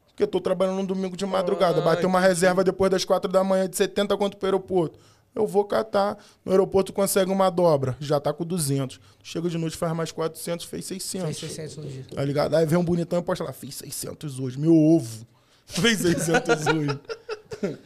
Porque 0.08 0.22
eu 0.22 0.26
tô 0.26 0.40
trabalhando 0.40 0.76
no 0.78 0.86
domingo 0.86 1.16
de 1.16 1.26
madrugada. 1.26 1.80
Ah, 1.80 1.84
Bater 1.84 2.06
uma 2.06 2.20
reserva 2.20 2.64
depois 2.64 2.90
das 2.90 3.04
4 3.04 3.30
da 3.30 3.44
manhã 3.44 3.68
de 3.68 3.76
70 3.76 4.16
quanto 4.16 4.36
pro 4.36 4.46
aeroporto. 4.46 4.98
Eu 5.34 5.46
vou 5.46 5.64
catar. 5.64 6.18
No 6.44 6.52
aeroporto 6.52 6.92
consegue 6.92 7.30
uma 7.30 7.50
dobra. 7.50 7.96
Já 8.00 8.20
tá 8.20 8.32
com 8.32 8.44
200. 8.44 9.00
Chega 9.22 9.48
de 9.48 9.56
noite, 9.56 9.76
faz 9.76 9.92
mais 9.94 10.12
400, 10.12 10.66
fez 10.66 10.84
600. 10.86 11.38
Fez 11.38 11.52
600 11.52 11.76
no 11.76 11.90
dia. 11.90 12.04
Tá 12.14 12.24
ligado? 12.24 12.54
Aí 12.54 12.66
vem 12.66 12.78
um 12.78 12.84
bonitão 12.84 13.18
e 13.18 13.22
posta 13.22 13.44
lá, 13.44 13.52
fiz 13.52 13.76
600 13.76 14.38
hoje, 14.38 14.58
meu 14.58 14.74
ovo. 14.74 15.26
Fez 15.64 16.00
600 16.00 16.66
hoje. 16.66 17.00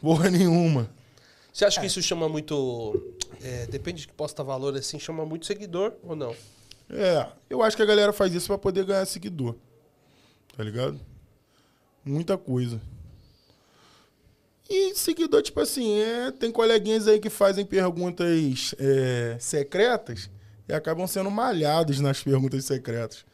Porra 0.00 0.30
nenhuma. 0.30 0.88
Você 1.52 1.64
É. 1.64 1.68
acha 1.68 1.80
que 1.80 1.86
isso 1.86 2.00
chama 2.02 2.28
muito. 2.28 3.14
é, 3.42 3.66
depende 3.66 4.02
de 4.02 4.08
que 4.08 4.12
posta 4.14 4.42
valor 4.44 4.76
assim, 4.76 4.98
chama 4.98 5.24
muito 5.24 5.46
seguidor 5.46 5.94
ou 6.02 6.14
não? 6.14 6.34
É, 6.90 7.26
eu 7.48 7.62
acho 7.62 7.76
que 7.76 7.82
a 7.82 7.86
galera 7.86 8.12
faz 8.12 8.34
isso 8.34 8.48
pra 8.48 8.58
poder 8.58 8.84
ganhar 8.84 9.06
seguidor. 9.06 9.54
Tá 10.56 10.62
ligado? 10.64 10.98
Muita 12.04 12.36
coisa. 12.36 12.80
E 14.68 14.94
seguidor, 14.94 15.42
tipo 15.42 15.60
assim, 15.60 15.98
é, 16.00 16.30
tem 16.30 16.50
coleguinhas 16.52 17.08
aí 17.08 17.18
que 17.18 17.28
fazem 17.30 17.64
perguntas 17.66 18.74
é, 18.78 19.36
secretas 19.40 20.30
e 20.68 20.72
acabam 20.72 21.06
sendo 21.08 21.30
malhados 21.30 21.98
nas 22.00 22.22
perguntas 22.22 22.64
secretas. 22.64 23.24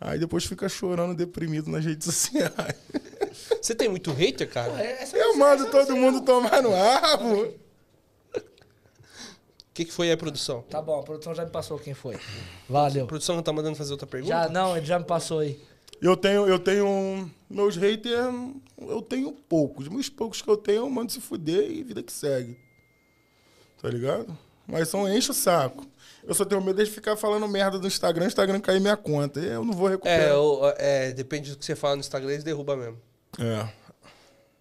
Aí 0.00 0.18
depois 0.18 0.44
fica 0.44 0.68
chorando, 0.68 1.14
deprimido 1.14 1.70
nas 1.70 1.84
redes 1.84 2.04
sociais. 2.12 2.74
Você 3.60 3.74
tem 3.74 3.88
muito 3.88 4.12
hater, 4.12 4.48
cara? 4.48 4.72
É, 4.82 5.02
essa- 5.02 5.16
Eu 5.16 5.30
essa- 5.30 5.38
mando 5.38 5.62
essa- 5.62 5.70
todo 5.72 5.96
mundo 5.96 6.20
tomar 6.22 6.62
no 6.62 6.70
rabo. 6.70 7.44
O 7.44 7.54
que, 9.76 9.84
que 9.84 9.92
foi 9.92 10.10
aí, 10.10 10.16
produção? 10.16 10.62
Tá 10.62 10.80
bom, 10.80 11.00
a 11.00 11.02
produção 11.02 11.34
já 11.34 11.44
me 11.44 11.50
passou 11.50 11.78
quem 11.78 11.92
foi. 11.92 12.18
Valeu. 12.68 13.04
A 13.04 13.08
produção 13.08 13.36
não 13.36 13.42
tá 13.42 13.52
mandando 13.52 13.76
fazer 13.76 13.92
outra 13.92 14.06
pergunta? 14.06 14.32
Já, 14.34 14.48
não, 14.48 14.76
ele 14.76 14.86
já 14.86 14.98
me 14.98 15.04
passou 15.04 15.40
aí. 15.40 15.60
Eu 16.00 16.16
tenho, 16.16 16.46
eu 16.46 16.58
tenho. 16.58 17.30
Meus 17.48 17.76
haters, 17.76 18.34
eu 18.78 19.02
tenho 19.02 19.32
poucos. 19.32 19.88
Meus 19.88 20.08
poucos 20.08 20.40
que 20.42 20.48
eu 20.48 20.56
tenho, 20.56 20.78
eu 20.78 20.90
mando 20.90 21.12
se 21.12 21.20
fuder 21.20 21.70
e 21.70 21.82
vida 21.82 22.02
que 22.02 22.12
segue. 22.12 22.58
Tá 23.80 23.88
ligado? 23.90 24.36
Mas 24.66 24.88
são 24.88 25.08
enche 25.10 25.30
o 25.30 25.34
saco. 25.34 25.86
Eu 26.26 26.34
só 26.34 26.44
tenho 26.44 26.60
medo 26.60 26.82
de 26.84 26.90
ficar 26.90 27.16
falando 27.16 27.46
merda 27.46 27.78
do 27.78 27.86
Instagram, 27.86 28.24
o 28.24 28.28
Instagram 28.28 28.60
cair 28.60 28.80
minha 28.80 28.96
conta. 28.96 29.38
Eu 29.40 29.64
não 29.64 29.72
vou 29.72 29.88
É, 29.88 29.92
recuperar. 29.92 30.36
o- 30.38 30.72
é, 30.76 31.12
depende 31.12 31.52
do 31.52 31.56
que 31.58 31.64
você 31.64 31.76
fala 31.76 31.94
no 31.94 32.00
Instagram, 32.00 32.32
eles 32.32 32.42
derrubam 32.44 32.76
mesmo. 32.76 32.98
É. 33.38 33.68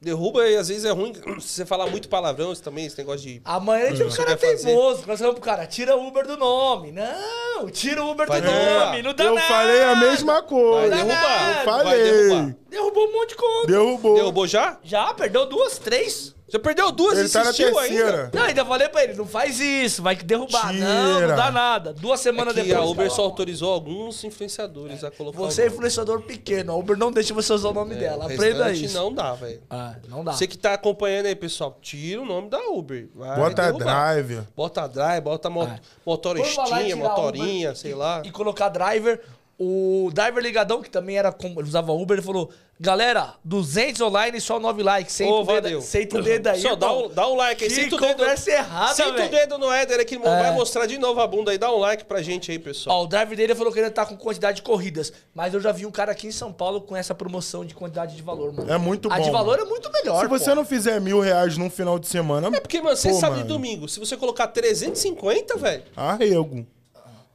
Derruba 0.02 0.48
e 0.48 0.56
às 0.58 0.68
vezes 0.68 0.86
é 0.86 0.92
ruim 0.92 1.14
se 1.16 1.22
você 1.42 1.66
falar 1.66 1.88
muito 1.88 2.08
palavrão 2.08 2.52
isso 2.54 2.62
também, 2.62 2.86
esse 2.86 2.98
negócio 2.98 3.22
de. 3.22 3.42
Amanhã 3.44 3.92
tipo, 3.92 4.04
o 4.06 4.12
Você 4.12 4.18
cara 4.24 4.38
teimoso. 4.38 5.04
Nós 5.08 5.18
falamos 5.18 5.40
pro 5.40 5.50
cara, 5.50 5.66
tira 5.66 5.96
o 5.98 6.08
Uber 6.08 6.28
do 6.28 6.38
nome. 6.38 6.92
Não, 6.92 7.68
tira 7.72 8.04
o 8.04 8.12
Uber 8.12 8.28
Vai 8.28 8.40
do 8.42 8.46
derrubar. 8.48 8.86
nome. 8.88 9.02
Não 9.02 9.14
dá 9.16 9.24
Eu 9.24 9.34
nada. 9.34 9.48
falei 9.48 9.82
a 9.82 9.96
mesma 9.96 10.44
coisa. 10.44 10.90
Vai 10.90 10.90
derrubar. 11.06 11.50
Eu 11.50 11.66
Vai 11.66 11.66
falei. 11.66 12.04
derrubar. 12.04 12.56
Derrubou 12.70 13.08
um 13.08 13.12
monte 13.14 13.30
de 13.30 13.36
conta. 13.36 13.68
Derrubou. 13.68 14.16
Derrubou 14.16 14.48
já? 14.48 14.78
Já, 14.84 15.14
perdeu 15.16 15.46
duas, 15.48 15.80
três. 15.80 16.35
Já 16.48 16.60
perdeu 16.60 16.92
duas 16.92 17.18
Ele 17.18 17.28
e 17.28 17.32
tá 17.32 17.42
insistiu 17.42 17.74
terceira. 17.74 18.08
ainda. 18.26 18.32
Não, 18.34 18.44
ainda 18.44 18.64
falei 18.66 18.88
pra 18.88 19.04
ele, 19.04 19.14
não 19.16 19.26
faz 19.26 19.60
isso, 19.60 20.04
vai 20.04 20.16
derrubar. 20.16 20.72
Não, 20.74 21.14
não 21.14 21.20
Tira. 21.22 21.36
dá 21.36 21.50
nada. 21.52 21.92
Duas 21.92 22.20
É 22.20 22.24
semanas 22.24 22.54
que 22.54 22.62
depois. 22.62 22.78
a 22.78 22.86
Uber 22.86 23.10
tá 23.10 23.16
só 23.16 23.24
autorizou 23.24 23.74
alguns 23.74 24.24
influenciadores 24.24 25.04
a 25.04 25.10
colocar 25.10 25.40
Você 25.40 25.64
é 25.64 25.68
influenciador 25.68 26.22
pequeno, 26.22 26.72
a 26.72 26.76
Uber 26.76 26.96
não 26.96 27.12
deixa 27.12 27.34
você 27.34 27.52
usar 27.52 27.70
o 27.70 27.74
nome 27.74 27.96
dela. 27.96 28.26
O 28.28 28.32
Aprenda 28.32 28.72
isso. 28.72 28.96
não 28.96 29.12
dá, 29.12 29.34
velho. 29.34 29.60
Ah, 29.70 29.96
não 30.08 30.24
dá. 30.24 30.34
Você 30.34 30.46
que 30.46 30.56
tá 30.56 30.74
acompanhando 30.76 31.26
aí, 31.26 31.36
pessoal, 31.36 31.78
tira 31.82 32.22
o 32.22 32.26
nome 32.26 32.48
da 32.48 32.60
Uber. 32.70 33.08
Vai 33.16 33.36
Bota 33.38 33.62
a 33.64 33.66
derrubar. 33.66 33.84
drive. 34.14 34.42
Bota 34.56 34.82
a 34.84 34.88
drive, 34.88 35.22
bota 35.24 35.50
mo 35.50 35.64
Ah. 35.64 35.80
motoristinha, 36.06 36.96
motorinha, 36.96 37.70
Uber 37.70 37.76
sei 37.76 37.92
e- 37.92 37.96
lá. 37.96 38.22
E 38.24 38.30
colocar 38.32 38.70
driver, 38.70 39.20
O 39.58 40.10
Driver 40.14 40.44
Ligadão, 40.44 40.82
que 40.82 40.90
também 40.90 41.18
era 41.18 41.32
como 41.32 41.62
ele 41.62 41.68
usava 41.68 41.94
Uber, 41.94 42.18
ele 42.18 42.26
falou: 42.26 42.50
Galera, 42.78 43.36
200 43.42 44.02
online, 44.02 44.42
só 44.42 44.60
9 44.60 44.84
likes. 44.84 45.14
Senta, 45.16 45.32
Ô, 45.32 45.42
o, 45.44 45.62
dedo, 45.62 45.82
senta 45.82 46.18
o 46.18 46.22
dedo 46.22 46.48
aí. 46.48 46.60
Só 46.60 46.76
dá 46.76 46.92
um, 46.92 47.08
dá 47.08 47.26
um 47.30 47.36
like 47.38 47.64
aí. 47.64 47.70
Que 47.70 47.76
Senta 47.76 47.96
o 47.96 48.00
dedo, 48.02 48.18
conversa 48.18 48.52
errada, 48.52 48.94
senta 48.94 49.12
o 49.12 49.16
velho. 49.16 49.32
dedo 49.32 49.58
no 49.58 49.72
Éder 49.72 50.02
aqui, 50.02 50.16
irmão. 50.16 50.28
É. 50.34 50.44
Vai 50.44 50.52
mostrar 50.52 50.86
de 50.86 50.98
novo 50.98 51.22
a 51.22 51.28
bunda 51.28 51.52
aí. 51.52 51.58
Dá 51.58 51.72
um 51.72 51.78
like 51.78 52.04
pra 52.04 52.22
gente 52.22 52.52
aí, 52.52 52.60
pessoal. 52.60 53.00
Ó, 53.00 53.04
o 53.06 53.08
driver 53.08 53.38
dele 53.38 53.56
falou 53.56 53.72
que 53.72 53.80
ele 53.80 53.90
tá 53.90 54.06
com 54.06 54.18
quantidade 54.18 54.58
de 54.58 54.62
corridas. 54.62 55.14
Mas 55.34 55.54
eu 55.54 55.62
já 55.62 55.72
vi 55.72 55.86
um 55.86 55.92
cara 55.92 56.12
aqui 56.12 56.28
em 56.28 56.32
São 56.34 56.52
Paulo 56.52 56.82
com 56.82 56.94
essa 56.94 57.16
promoção 57.16 57.64
de 57.64 57.74
quantidade 57.74 58.14
de 58.14 58.22
valor, 58.22 58.52
mano. 58.52 58.70
É 58.70 58.78
muito 58.78 59.10
A 59.10 59.20
de 59.20 59.28
bom, 59.28 59.32
valor 59.32 59.58
mano. 59.58 59.68
é 59.68 59.70
muito 59.70 59.90
melhor. 59.94 60.20
Se 60.20 60.28
você 60.28 60.50
pô. 60.50 60.56
não 60.56 60.66
fizer 60.66 61.00
mil 61.00 61.22
reais 61.22 61.58
num 61.58 61.70
final 61.70 61.98
de 61.98 62.10
semana, 62.10 62.50
É 62.54 62.60
porque, 62.60 62.82
mano, 62.82 62.98
você 62.98 63.08
Pô, 63.10 63.16
sabe 63.22 63.36
de 63.36 63.42
mano. 63.44 63.54
domingo. 63.54 63.88
Se 63.88 64.02
você 64.02 64.18
colocar 64.18 64.48
350, 64.48 65.56
velho. 65.56 65.84
arrego. 65.96 66.68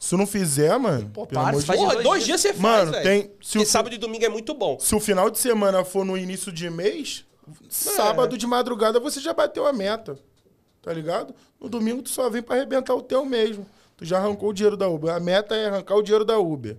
Se 0.01 0.17
não 0.17 0.27
fizer, 0.27 0.77
mano, 0.79 1.11
Pô, 1.13 1.27
pelo 1.27 1.43
para, 1.43 1.59
de 1.59 1.65
faz 1.67 1.79
Deus. 1.79 1.91
de 1.91 1.95
Porra, 1.97 2.03
dois 2.03 2.05
dois 2.05 2.25
dias 2.25 2.41
você 2.41 2.55
faz, 2.55 2.89
Mano, 2.89 3.03
tem- 3.03 3.31
se 3.43 3.59
o- 3.59 3.67
sábado 3.67 3.95
e 3.95 3.99
domingo 3.99 4.25
é 4.25 4.29
muito 4.31 4.55
bom. 4.55 4.79
Se 4.81 4.95
o 4.95 4.99
final 4.99 5.29
de 5.31 5.39
semana 5.39 5.85
for 5.85 6.07
no 6.07 6.17
início 6.17 6.51
de 6.51 6.71
mês, 6.71 7.25
sábado 7.69 8.39
de 8.39 8.47
madrugada 8.47 8.99
você 8.99 9.21
já 9.21 9.33
bateu 9.35 9.67
a 9.67 9.73
meta. 9.75 10.19
Tá 10.83 10.91
ligado? 10.93 11.35
No 11.61 11.69
domingo 11.69 12.01
tu 12.03 12.09
só 12.09 12.31
vem 12.31 12.41
pra 12.43 12.57
arrebentar 12.57 12.95
o 12.95 13.03
teu 13.03 13.27
mesmo. 13.27 13.67
Tu 13.99 14.07
já 14.07 14.17
arrancou 14.17 14.49
o 14.49 14.53
dinheiro 14.55 14.79
da 14.79 14.89
Uber. 14.89 15.15
A 15.15 15.21
meta 15.21 15.55
é 15.55 15.67
arrancar 15.67 15.95
o 15.97 16.03
dinheiro 16.03 16.25
da 16.25 16.39
Uber. 16.39 16.79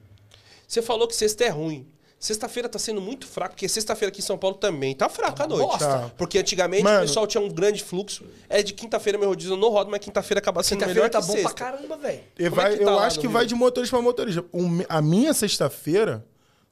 Você 0.68 0.82
falou 0.82 1.08
que 1.08 1.16
sexta 1.16 1.44
é 1.44 1.50
ruim. 1.50 1.86
Sexta-feira 2.22 2.70
tá 2.70 2.78
sendo 2.78 3.02
muito 3.02 3.26
fraco, 3.26 3.56
porque 3.56 3.68
sexta-feira 3.68 4.12
aqui 4.12 4.22
em 4.22 4.24
São 4.24 4.38
Paulo 4.38 4.56
também 4.56 4.94
tá 4.94 5.10
fraca 5.10 5.44
a 5.46 5.48
noite. 5.48 5.66
bosta. 5.68 5.88
Tá. 5.88 6.12
Porque 6.16 6.38
antigamente 6.38 6.84
Mano. 6.84 7.00
o 7.00 7.02
pessoal 7.02 7.26
tinha 7.26 7.42
um 7.42 7.50
grande 7.50 7.84
fluxo. 7.84 8.24
É 8.48 8.62
de 8.62 8.74
quinta-feira 8.76 9.18
meu 9.18 9.30
rodízio 9.30 9.58
não 9.58 9.70
roda, 9.70 9.90
mas 9.90 10.00
quinta-feira 10.02 10.38
acaba 10.40 10.62
sendo 10.62 10.86
melhor 10.86 11.06
Quinta-feira 11.06 11.10
tá 11.10 11.20
que 11.20 11.26
bom 11.26 11.34
sexta. 11.34 11.50
pra 11.56 11.66
caramba, 11.72 11.98
velho. 11.98 12.20
É 12.38 12.50
tá 12.52 12.72
eu 12.74 13.00
acho 13.00 13.20
que 13.20 13.26
Rio? 13.26 13.34
vai 13.34 13.48
de 13.48 13.56
motorista 13.56 13.98
pra 13.98 14.04
motorista. 14.04 14.46
A 14.88 15.02
minha 15.02 15.34
sexta-feira, 15.34 16.24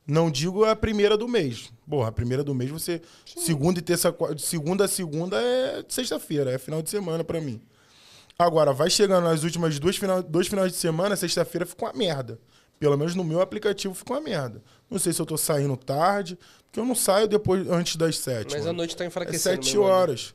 não 0.05 0.29
digo 0.29 0.65
a 0.65 0.75
primeira 0.75 1.17
do 1.17 1.27
mês. 1.27 1.71
Porra, 1.89 2.09
a 2.09 2.11
primeira 2.11 2.43
do 2.43 2.53
mês 2.53 2.69
você. 2.69 3.01
Segunda 3.25 3.79
e 3.79 3.81
terça, 3.81 4.15
segunda 4.37 4.85
a 4.85 4.87
segunda 4.87 5.41
é 5.41 5.83
sexta-feira, 5.89 6.51
é 6.51 6.59
final 6.59 6.83
de 6.83 6.91
semana 6.91 7.23
pra 7.23 7.41
mim. 7.41 7.59
Agora, 8.37 8.71
vai 8.71 8.91
chegando 8.91 9.23
nas 9.23 9.43
últimas 9.43 9.79
duas 9.79 9.97
final, 9.97 10.21
dois 10.21 10.47
finais 10.47 10.71
de 10.71 10.77
semana, 10.77 11.15
sexta-feira 11.15 11.65
fica 11.65 11.85
uma 11.85 11.93
merda. 11.93 12.39
Pelo 12.79 12.95
menos 12.97 13.13
no 13.13 13.23
meu 13.23 13.41
aplicativo 13.41 13.93
fica 13.95 14.13
uma 14.13 14.21
merda. 14.21 14.61
Não 14.89 14.97
sei 14.99 15.13
se 15.13 15.21
eu 15.21 15.25
tô 15.25 15.37
saindo 15.37 15.77
tarde, 15.77 16.37
porque 16.65 16.79
eu 16.79 16.85
não 16.85 16.95
saio 16.95 17.27
depois 17.27 17.69
antes 17.69 17.95
das 17.95 18.17
sete. 18.17 18.53
Mas 18.53 18.61
a 18.63 18.65
mano. 18.67 18.77
noite 18.77 18.95
tá 18.95 19.03
É 19.03 19.07
enfraquecendo. 19.07 19.63
sete 19.63 19.73
meu 19.73 19.83
mano. 19.83 19.93
horas. 19.95 20.33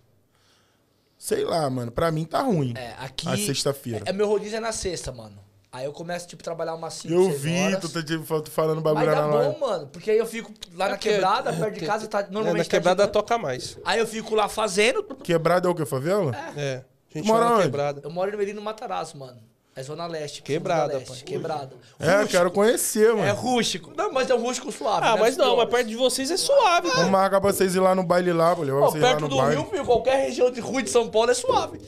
Sei 1.18 1.44
lá, 1.44 1.68
mano. 1.70 1.90
Pra 1.90 2.10
mim 2.10 2.24
tá 2.24 2.40
ruim. 2.42 2.74
É, 2.76 2.94
aqui. 2.98 3.28
A 3.28 3.36
sexta-feira. 3.36 4.02
É, 4.06 4.12
meu 4.12 4.26
rodízio 4.28 4.56
é 4.56 4.60
na 4.60 4.72
sexta, 4.72 5.10
mano. 5.12 5.42
Aí 5.72 5.86
eu 5.86 5.92
começo, 5.92 6.28
tipo, 6.28 6.40
trabalhar 6.42 6.74
umas 6.76 6.94
5, 6.94 7.12
Eu 7.12 7.24
6 7.30 7.40
vi, 7.40 7.58
horas. 7.58 7.80
tu 7.80 7.88
tá 7.88 8.00
tipo, 8.02 8.24
falando 8.50 8.80
bagulho 8.80 9.06
dá 9.06 9.22
na 9.22 9.26
bom, 9.28 9.36
live. 9.38 9.58
mano. 9.60 9.86
Porque 9.88 10.08
aí 10.12 10.18
eu 10.18 10.26
fico 10.26 10.52
lá 10.74 10.86
É 10.86 10.90
na 10.90 10.98
quebrada, 10.98 11.52
perto 11.52 11.74
de 11.78 11.82
é, 11.84 11.86
casa, 11.86 12.06
tá, 12.06 12.20
É, 12.20 12.26
normalmente 12.30 12.58
na 12.58 12.64
tá 12.64 12.70
quebrada 12.70 13.06
de- 13.06 13.12
toca 13.12 13.36
mais. 13.38 13.76
Aí 13.84 13.98
eu 13.98 14.06
fico 14.06 14.36
lá 14.36 14.48
fazendo. 14.48 15.02
Quebrada 15.02 15.66
é 15.66 15.70
o 15.70 15.74
quê? 15.74 15.84
Favela? 15.84 16.30
É. 16.56 16.84
A 17.12 17.18
gente 17.18 17.26
Mora 17.26 17.50
na 17.56 17.62
quebrada. 17.62 18.00
Eu 18.04 18.10
moro 18.10 18.32
em 18.32 18.36
Merino 18.36 18.60
Matarazzo, 18.62 19.16
mano. 19.16 19.40
É 19.76 19.82
Zona 19.82 20.06
Leste. 20.06 20.40
Quebrada, 20.42 20.86
Zona 20.92 20.98
Leste, 20.98 21.08
pai. 21.08 21.22
Quebrada. 21.24 21.70
É, 21.98 22.22
eu 22.22 22.28
quero 22.28 22.50
conhecer, 22.50 23.08
mano. 23.12 23.24
É 23.24 23.30
rústico. 23.32 23.92
Não, 23.96 24.12
mas 24.12 24.30
é 24.30 24.34
um 24.34 24.40
rústico 24.42 24.70
suave. 24.70 25.04
Ah, 25.06 25.14
né? 25.14 25.20
mas 25.20 25.36
não, 25.36 25.56
mas 25.56 25.68
perto 25.68 25.88
de 25.88 25.96
vocês 25.96 26.30
é 26.30 26.36
suave. 26.36 26.88
Vamos 26.90 27.10
marcar 27.10 27.40
pra 27.40 27.52
vocês 27.52 27.74
ir 27.74 27.80
lá 27.80 27.94
no 27.94 28.04
baile 28.04 28.32
lá, 28.32 28.54
vou 28.54 28.64
levar 28.64 28.80
Pô, 28.80 28.90
vocês 28.92 29.02
lá 29.02 29.08
perto 29.10 29.22
no 29.22 29.28
do 29.28 29.36
baile. 29.36 29.56
Rio, 29.60 29.70
filho, 29.70 29.84
qualquer 29.84 30.26
região 30.26 30.50
de 30.50 30.60
rua 30.60 30.82
de 30.82 30.90
São 30.90 31.08
Paulo 31.10 31.30
é 31.30 31.34
suave. 31.34 31.80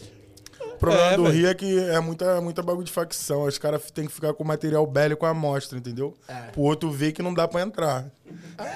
O 0.60 0.78
problema 0.78 1.12
É, 1.12 1.16
do. 1.16 1.24
Rio 1.28 1.48
é 1.48 1.54
que 1.54 1.78
é 1.88 2.00
muita, 2.00 2.38
muita 2.40 2.60
bagulho 2.62 2.84
de 2.84 2.92
facção. 2.92 3.44
Os 3.44 3.56
caras 3.56 3.90
têm 3.92 4.06
que 4.06 4.12
ficar 4.12 4.34
com 4.34 4.44
material 4.44 4.84
bélico 4.86 5.24
à 5.24 5.32
mostra, 5.32 5.78
entendeu? 5.78 6.14
É. 6.28 6.34
Pro 6.52 6.62
outro 6.62 6.90
ver 6.90 7.12
que 7.12 7.22
não 7.22 7.32
dá 7.32 7.46
pra 7.48 7.62
entrar. 7.62 8.04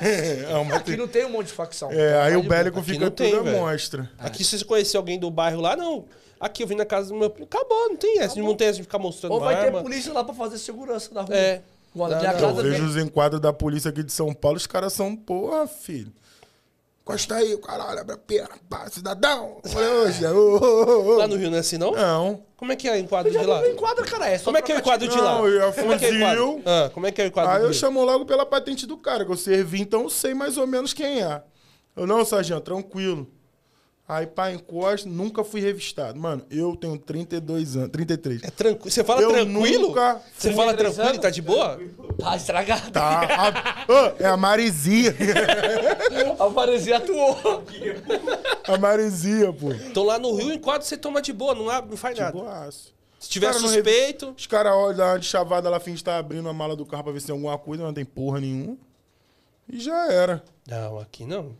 é, 0.00 0.46
um 0.56 0.60
Aqui 0.62 0.70
mate- 0.92 0.96
não 0.96 1.08
tem 1.08 1.26
um 1.26 1.30
monte 1.30 1.48
de 1.48 1.52
facção. 1.52 1.90
é, 1.92 2.18
aí 2.22 2.36
o 2.36 2.42
bélico 2.42 2.78
Aqui 2.78 2.92
fica 2.92 3.04
não 3.06 3.10
tem, 3.10 3.32
tudo 3.36 3.48
à 3.50 3.52
mostra. 3.52 4.08
Aqui, 4.18 4.42
se 4.44 4.58
você 4.58 4.64
conhecer 4.64 4.96
alguém 4.96 5.18
do 5.18 5.30
bairro 5.30 5.60
lá, 5.60 5.76
não. 5.76 6.04
Aqui 6.40 6.62
eu 6.62 6.66
vim 6.66 6.74
na 6.74 6.86
casa 6.86 7.10
do 7.10 7.14
meu 7.14 7.28
primo. 7.28 7.46
Acabou, 7.52 7.90
não 7.90 7.96
tem 7.96 8.18
essa. 8.20 8.40
Não 8.40 8.56
tem 8.56 8.68
essa 8.68 8.76
de 8.78 8.82
ficar 8.82 8.98
mostrando 8.98 9.32
Ou 9.32 9.40
vai 9.40 9.54
ter 9.60 9.66
arma. 9.66 9.82
polícia 9.82 10.10
lá 10.12 10.24
pra 10.24 10.32
fazer 10.34 10.56
segurança 10.58 11.12
da 11.12 11.20
rua. 11.20 11.36
É. 11.36 11.62
Agora, 11.94 12.14
Não, 12.14 12.20
minha 12.20 12.32
não, 12.32 12.38
Eu 12.40 12.46
casa 12.48 12.62
vejo 12.62 12.76
tem- 12.76 12.84
os 12.86 12.96
enquadros 12.96 13.40
da 13.40 13.52
polícia 13.52 13.90
aqui 13.90 14.02
de 14.02 14.12
São 14.12 14.32
Paulo, 14.32 14.56
os 14.56 14.66
caras 14.66 14.92
são, 14.94 15.14
porra, 15.14 15.66
filho. 15.66 16.10
Encosta 17.02 17.34
aí, 17.34 17.56
caralho, 17.58 18.00
abre 18.00 18.14
a 18.14 18.18
perna, 18.18 18.50
pá, 18.68 18.88
cidadão. 18.88 19.56
Ô, 19.64 20.08
Zé, 20.10 20.30
ô, 20.30 20.58
ô, 20.58 21.14
ô. 21.14 21.16
Lá 21.16 21.26
no 21.26 21.34
Rio 21.36 21.50
não 21.50 21.56
é 21.56 21.60
assim, 21.60 21.76
não? 21.76 21.90
Não. 21.90 22.42
Como 22.56 22.70
é 22.72 22.76
que 22.76 22.88
é 22.88 22.92
o 22.92 22.96
enquadro 22.96 23.30
de 23.32 23.38
lá? 23.38 23.60
não 23.62 23.68
enquadra, 23.70 24.04
cara. 24.04 24.28
É 24.28 24.38
só 24.38 24.44
Como 24.44 24.58
é 24.58 24.62
que 24.62 24.70
é 24.70 24.76
o 24.76 24.78
enquadro 24.78 25.08
de 25.08 25.16
lá? 25.16 25.34
Não, 25.38 25.48
eu 25.48 25.60
ia 25.66 25.72
Como 25.72 25.92
é 25.92 25.98
que 25.98 26.04
é 26.06 26.10
o 26.10 26.14
enquadro? 26.16 26.62
Ah, 26.64 26.90
como 26.94 27.06
é 27.06 27.10
que 27.12 27.20
é 27.20 27.24
o 27.24 27.26
enquadro 27.28 27.52
Aí 27.52 27.62
eu 27.64 27.72
chamo 27.72 28.04
logo 28.04 28.24
pela 28.24 28.46
patente 28.46 28.86
do 28.86 28.96
cara, 28.96 29.24
que 29.24 29.32
eu 29.32 29.36
servi, 29.36 29.80
então 29.80 30.02
eu 30.02 30.10
sei 30.10 30.32
mais 30.34 30.56
ou 30.56 30.66
menos 30.66 30.92
quem 30.94 31.22
é. 31.22 31.42
Eu, 31.96 32.06
não, 32.06 32.24
sargento, 32.24 32.60
tranquilo. 32.60 33.26
Aí, 34.12 34.26
pá, 34.26 34.50
encosta, 34.50 35.08
nunca 35.08 35.44
fui 35.44 35.60
revistado. 35.60 36.18
Mano, 36.18 36.42
eu 36.50 36.74
tenho 36.74 36.98
32 36.98 37.76
anos, 37.76 37.90
33. 37.90 38.42
É 38.42 38.50
tranquilo. 38.50 38.90
Você 38.90 39.04
fala 39.04 39.22
Eu 39.22 39.28
tranquilo? 39.30 39.86
nunca 39.88 40.20
Você 40.36 40.52
fala 40.52 40.74
tranquilo 40.74 41.04
e 41.04 41.08
anos? 41.10 41.18
tá 41.20 41.30
de 41.30 41.40
boa? 41.40 41.78
Tá 42.18 42.36
estragado. 42.36 42.90
Tá, 42.90 43.20
a- 43.20 43.84
Ô, 43.88 44.12
é 44.18 44.26
a 44.26 44.36
Marizia. 44.36 45.14
A 46.40 46.48
Maresia 46.48 46.96
atuou. 46.96 47.38
a 48.66 48.78
Marizia, 48.78 49.52
pô. 49.52 49.70
Então 49.72 50.02
lá 50.04 50.18
no 50.18 50.34
Rio, 50.34 50.48
o 50.48 50.52
enquadro 50.52 50.86
você 50.86 50.96
toma 50.96 51.20
de 51.22 51.32
boa, 51.32 51.54
não, 51.54 51.68
abre, 51.70 51.90
não 51.90 51.96
faz 51.96 52.18
nada. 52.18 52.32
Boaço. 52.32 52.92
Se 53.18 53.28
tiver 53.28 53.48
Cara, 53.48 53.58
suspeito... 53.60 54.34
Os 54.36 54.46
caras 54.46 54.72
olham 54.72 54.96
dá 54.96 55.06
uma 55.12 55.18
de 55.18 55.26
chavada 55.26 55.68
lá, 55.68 55.78
finge 55.78 55.96
estar 55.98 56.18
abrindo 56.18 56.48
a 56.48 56.52
mala 56.52 56.74
do 56.74 56.86
carro 56.86 57.04
pra 57.04 57.12
ver 57.12 57.20
se 57.20 57.26
tem 57.26 57.34
alguma 57.34 57.56
coisa, 57.58 57.82
mas 57.84 57.88
não 57.90 57.94
tem 57.94 58.04
porra 58.04 58.40
nenhuma. 58.40 58.76
E 59.68 59.78
já 59.78 60.10
era. 60.10 60.42
Não, 60.66 60.98
aqui 60.98 61.24
não. 61.24 61.54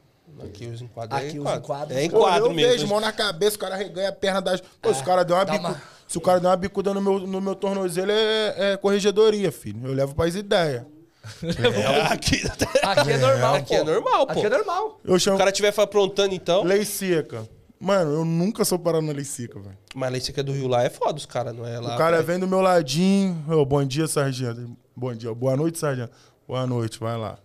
Aqui 0.46 0.66
os 0.66 0.80
enquadros 0.82 1.16
Aqui 1.18 1.26
é 1.26 1.28
os 1.30 1.34
enquadro. 1.36 1.60
enquadros, 1.64 1.96
É. 1.96 2.08
Pô, 2.08 2.18
enquadro 2.18 2.46
eu 2.48 2.54
mesmo. 2.54 2.72
vejo, 2.72 2.86
mão 2.86 3.00
na 3.00 3.12
cabeça, 3.12 3.56
o 3.56 3.58
cara 3.58 3.76
reganha 3.76 4.08
a 4.08 4.12
perna 4.12 4.40
das. 4.40 4.60
Pô, 4.82 4.92
se 4.94 5.00
o 5.02 5.04
cara 5.04 5.24
deu 5.24 5.36
uma 5.36 5.44
bicuda. 5.44 5.68
uma- 5.68 5.82
Se 6.08 6.18
o 6.18 6.20
cara 6.20 6.40
deu 6.40 6.50
uma 6.50 6.56
bicuda 6.56 6.92
no 6.94 7.00
meu, 7.00 7.18
no 7.20 7.40
meu 7.40 7.54
tornozelo, 7.54 8.10
é, 8.10 8.72
é 8.72 8.76
corregedoria, 8.76 9.52
filho. 9.52 9.80
Eu 9.86 9.92
levo 9.94 10.14
pras 10.14 10.34
ideias. 10.34 10.84
É, 11.42 12.12
aqui, 12.12 12.42
Aqui 12.82 13.10
é 13.12 13.18
normal, 13.18 13.54
Aqui 13.56 13.68
pô. 13.68 13.74
é 13.74 13.84
normal, 13.84 14.26
pô. 14.26 14.32
Aqui 14.32 14.46
é 14.46 14.48
normal. 14.48 15.00
Eu 15.04 15.18
Se 15.18 15.24
chamo 15.26 15.36
o 15.36 15.38
cara 15.38 15.50
estiver 15.50 15.72
aprontando, 15.78 16.34
então... 16.34 16.64
lei 16.64 16.84
seca. 16.84 17.46
Mano, 17.78 18.12
eu 18.12 18.24
nunca 18.24 18.64
sou 18.64 18.78
parado 18.78 19.06
na 19.06 19.12
lei 19.12 19.24
seca, 19.24 19.58
velho. 19.60 19.76
Mas 19.94 20.08
a 20.08 20.12
lei 20.12 20.20
seca 20.20 20.42
do 20.42 20.52
Rio 20.52 20.66
lá 20.68 20.82
é 20.82 20.90
foda, 20.90 21.16
os 21.18 21.26
caras, 21.26 21.54
não 21.54 21.66
é 21.66 21.78
lá... 21.78 21.94
O 21.94 21.98
cara 21.98 22.22
vem 22.22 22.38
do 22.38 22.46
meu 22.48 22.60
ladinho. 22.60 23.42
Ô, 23.48 23.64
bom 23.64 23.84
dia, 23.84 24.06
sargento. 24.08 24.76
Bom 24.96 25.14
dia. 25.14 25.32
Boa 25.34 25.56
noite, 25.56 25.78
sargento. 25.78 26.10
Boa 26.48 26.66
noite, 26.66 26.98
vai 26.98 27.16
lá. 27.16 27.38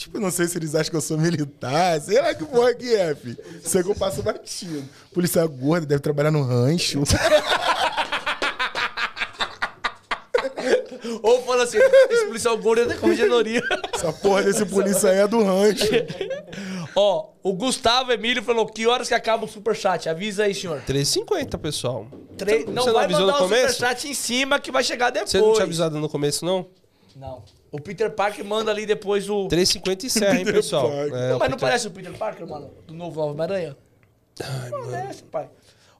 Tipo, 0.00 0.18
não 0.18 0.30
sei 0.30 0.48
se 0.48 0.56
eles 0.56 0.74
acham 0.74 0.90
que 0.92 0.96
eu 0.96 1.00
sou 1.02 1.18
militar. 1.18 2.00
Sei 2.00 2.18
lá 2.18 2.32
que 2.34 2.42
porra 2.46 2.72
que 2.72 2.94
é, 2.94 3.14
filho. 3.14 3.36
Sei 3.62 3.82
que 3.82 3.90
eu 3.90 3.94
passo 3.94 4.22
batido. 4.22 4.82
Polícia 5.12 5.46
gorda, 5.46 5.84
deve 5.84 6.00
trabalhar 6.00 6.30
no 6.30 6.42
rancho. 6.42 7.02
Ou 11.22 11.42
fala 11.42 11.64
assim, 11.64 11.76
esse 11.76 12.26
policial 12.26 12.56
gordo 12.56 12.80
é 12.80 12.84
da 12.86 12.96
corregedoria. 12.96 13.62
Essa 13.92 14.10
porra 14.10 14.42
desse 14.42 14.64
polícia 14.64 15.10
aí 15.10 15.18
é 15.18 15.28
do 15.28 15.42
rancho. 15.44 15.84
Ó, 16.96 17.28
o 17.42 17.52
Gustavo 17.52 18.10
Emílio 18.10 18.42
falou, 18.42 18.64
que 18.66 18.86
horas 18.86 19.06
que 19.06 19.12
acaba 19.14 19.44
o 19.44 19.48
superchat? 19.48 20.08
Avisa 20.08 20.44
aí, 20.44 20.54
senhor. 20.54 20.80
3,50, 20.88 21.58
pessoal. 21.58 22.06
Tre... 22.38 22.60
Você 22.60 22.70
Não 22.70 22.86
não 22.86 22.92
vai 22.94 23.04
avisou 23.04 23.26
mandar 23.26 23.38
no 23.38 23.44
o 23.44 23.48
começo? 23.48 23.74
superchat 23.74 24.08
em 24.08 24.14
cima 24.14 24.58
que 24.58 24.72
vai 24.72 24.82
chegar 24.82 25.10
depois. 25.10 25.30
Você 25.30 25.38
não 25.40 25.52
tinha 25.52 25.64
avisado 25.64 25.98
no 26.00 26.08
começo, 26.08 26.42
não? 26.44 26.66
Não. 27.14 27.42
O 27.72 27.80
Peter 27.80 28.10
Parker 28.10 28.44
manda 28.44 28.70
ali 28.70 28.84
depois 28.84 29.28
o... 29.30 29.46
3,50 29.48 30.04
e 30.04 30.10
serra, 30.10 30.32
hein, 30.38 30.44
Peter 30.44 30.54
pessoal? 30.54 30.88
Parker. 30.90 31.14
É, 31.14 31.28
Não, 31.30 31.38
mas 31.38 31.48
não 31.50 31.56
Peter- 31.56 31.58
parece 31.60 31.86
o 31.86 31.90
Peter 31.90 32.12
Parker, 32.18 32.46
mano? 32.46 32.70
Do 32.86 32.94
novo 32.94 33.20
Homem-Aranha? 33.20 33.76
Não 34.70 34.90
parece, 34.90 35.22
pai. 35.24 35.48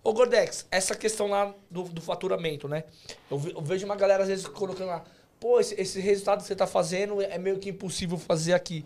Ô, 0.02 0.12
Gordex, 0.12 0.66
essa 0.70 0.94
questão 0.96 1.28
lá 1.28 1.54
do, 1.70 1.82
do 1.84 2.00
faturamento, 2.00 2.66
né? 2.66 2.84
Eu, 3.30 3.38
ve- 3.38 3.52
eu 3.54 3.60
vejo 3.60 3.84
uma 3.86 3.94
galera 3.96 4.22
às 4.22 4.28
vezes 4.28 4.46
colocando 4.48 4.88
lá, 4.88 5.04
pô, 5.38 5.60
esse, 5.60 5.78
esse 5.80 6.00
resultado 6.00 6.40
que 6.40 6.46
você 6.46 6.56
tá 6.56 6.66
fazendo 6.66 7.20
é 7.20 7.36
meio 7.38 7.58
que 7.58 7.68
impossível 7.68 8.16
fazer 8.18 8.52
aqui. 8.54 8.84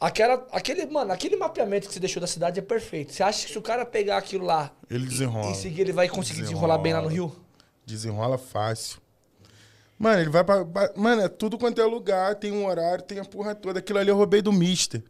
Aquela, 0.00 0.46
aquele, 0.50 0.86
mano, 0.86 1.12
aquele 1.12 1.36
mapeamento 1.36 1.86
que 1.86 1.94
você 1.94 2.00
deixou 2.00 2.20
da 2.20 2.26
cidade 2.26 2.58
é 2.58 2.62
perfeito. 2.62 3.12
Você 3.12 3.22
acha 3.22 3.44
que 3.46 3.52
se 3.52 3.58
o 3.58 3.62
cara 3.62 3.84
pegar 3.84 4.16
aquilo 4.16 4.44
lá 4.44 4.72
Ele 4.90 5.06
desenrola. 5.06 5.50
e 5.50 5.54
seguir, 5.54 5.82
ele 5.82 5.92
vai 5.92 6.08
conseguir 6.08 6.42
desenrolar 6.42 6.78
bem 6.78 6.92
lá 6.92 7.02
no 7.02 7.08
Rio? 7.08 7.36
Desenrola 7.84 8.38
fácil. 8.38 9.01
Mano, 9.98 10.20
ele 10.20 10.30
vai 10.30 10.42
pra. 10.42 10.64
Mano, 10.96 11.22
é 11.22 11.28
tudo 11.28 11.58
quanto 11.58 11.80
é 11.80 11.84
lugar, 11.84 12.34
tem 12.34 12.52
um 12.52 12.66
horário, 12.66 13.04
tem 13.04 13.18
a 13.18 13.24
porra 13.24 13.54
toda. 13.54 13.78
Aquilo 13.78 13.98
ali 13.98 14.10
eu 14.10 14.16
roubei 14.16 14.42
do 14.42 14.52
Mister. 14.52 15.02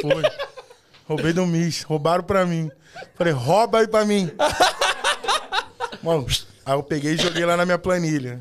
Foi. 0.00 0.22
roubei 1.06 1.32
do 1.32 1.46
Mister. 1.46 1.86
Roubaram 1.86 2.24
pra 2.24 2.46
mim. 2.46 2.70
Falei, 3.14 3.32
rouba 3.32 3.80
aí 3.80 3.88
pra 3.88 4.04
mim. 4.04 4.30
Mano, 6.02 6.26
aí 6.64 6.74
eu 6.74 6.82
peguei 6.82 7.14
e 7.14 7.16
joguei 7.16 7.44
lá 7.44 7.56
na 7.56 7.64
minha 7.64 7.78
planilha. 7.78 8.40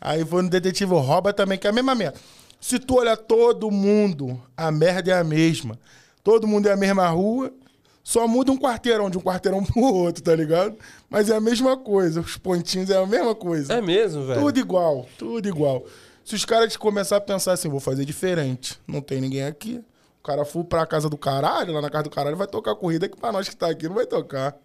Aí 0.00 0.24
foi 0.24 0.42
no 0.42 0.48
detetive, 0.48 0.92
rouba 0.92 1.32
também, 1.32 1.58
que 1.58 1.66
é 1.66 1.70
a 1.70 1.72
mesma 1.72 1.94
merda. 1.94 2.18
Se 2.60 2.78
tu 2.78 2.96
olhar 2.96 3.16
todo 3.16 3.70
mundo, 3.70 4.40
a 4.56 4.70
merda 4.70 5.12
é 5.12 5.18
a 5.18 5.24
mesma. 5.24 5.78
Todo 6.22 6.46
mundo 6.46 6.68
é 6.68 6.72
a 6.72 6.76
mesma 6.76 7.08
rua, 7.08 7.52
só 8.08 8.26
muda 8.26 8.50
um 8.50 8.56
quarteirão 8.56 9.10
de 9.10 9.18
um 9.18 9.20
quarteirão 9.20 9.62
pro 9.62 9.82
outro, 9.82 10.22
tá 10.22 10.34
ligado? 10.34 10.78
Mas 11.10 11.28
é 11.28 11.36
a 11.36 11.40
mesma 11.42 11.76
coisa, 11.76 12.22
os 12.22 12.38
pontinhos 12.38 12.88
é 12.88 12.96
a 12.96 13.06
mesma 13.06 13.34
coisa. 13.34 13.74
É 13.74 13.82
mesmo, 13.82 14.24
velho? 14.24 14.40
Tudo 14.40 14.58
igual, 14.58 15.06
tudo 15.18 15.46
igual. 15.46 15.84
Se 16.24 16.34
os 16.34 16.42
caras 16.42 16.74
começarem 16.74 17.22
a 17.22 17.26
pensar 17.26 17.52
assim, 17.52 17.68
vou 17.68 17.80
fazer 17.80 18.06
diferente, 18.06 18.80
não 18.86 19.02
tem 19.02 19.20
ninguém 19.20 19.44
aqui. 19.44 19.84
O 20.20 20.22
cara 20.22 20.46
for 20.46 20.64
pra 20.64 20.86
casa 20.86 21.10
do 21.10 21.18
caralho, 21.18 21.74
lá 21.74 21.82
na 21.82 21.90
casa 21.90 22.04
do 22.04 22.10
caralho, 22.10 22.34
vai 22.34 22.46
tocar 22.46 22.74
corrida 22.76 23.10
que 23.10 23.16
pra 23.18 23.30
nós 23.30 23.46
que 23.46 23.54
tá 23.54 23.68
aqui 23.68 23.86
não 23.86 23.96
vai 23.96 24.06
tocar. 24.06 24.56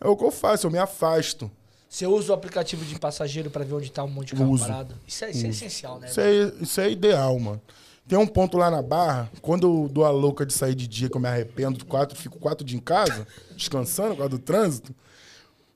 É 0.00 0.08
o 0.08 0.16
que 0.16 0.24
eu 0.24 0.32
faço, 0.32 0.66
eu 0.66 0.70
me 0.72 0.78
afasto. 0.78 1.48
Você 1.88 2.04
usa 2.04 2.32
o 2.32 2.34
aplicativo 2.34 2.84
de 2.84 2.98
passageiro 2.98 3.48
pra 3.48 3.62
ver 3.62 3.74
onde 3.74 3.92
tá 3.92 4.02
um 4.02 4.08
monte 4.08 4.30
de 4.30 4.40
carro 4.40 4.50
Uso. 4.50 4.66
parado? 4.66 4.96
Isso 5.06 5.24
é, 5.24 5.30
isso 5.30 5.46
é 5.46 5.48
essencial, 5.50 6.00
né? 6.00 6.08
Isso 6.08 6.20
é, 6.20 6.52
isso 6.60 6.80
é 6.80 6.90
ideal, 6.90 7.38
mano. 7.38 7.62
Tem 8.06 8.18
um 8.18 8.26
ponto 8.26 8.58
lá 8.58 8.70
na 8.70 8.82
barra, 8.82 9.30
quando 9.40 9.66
eu 9.84 9.88
dou 9.88 10.04
a 10.04 10.10
louca 10.10 10.44
de 10.44 10.52
sair 10.52 10.74
de 10.74 10.86
dia, 10.88 11.08
que 11.08 11.16
eu 11.16 11.20
me 11.20 11.28
arrependo, 11.28 11.84
quatro, 11.86 12.18
fico 12.18 12.38
quatro 12.38 12.64
dias 12.64 12.78
em 12.80 12.82
casa, 12.84 13.26
descansando 13.56 14.10
por 14.10 14.16
causa 14.18 14.30
do 14.30 14.38
trânsito. 14.38 14.94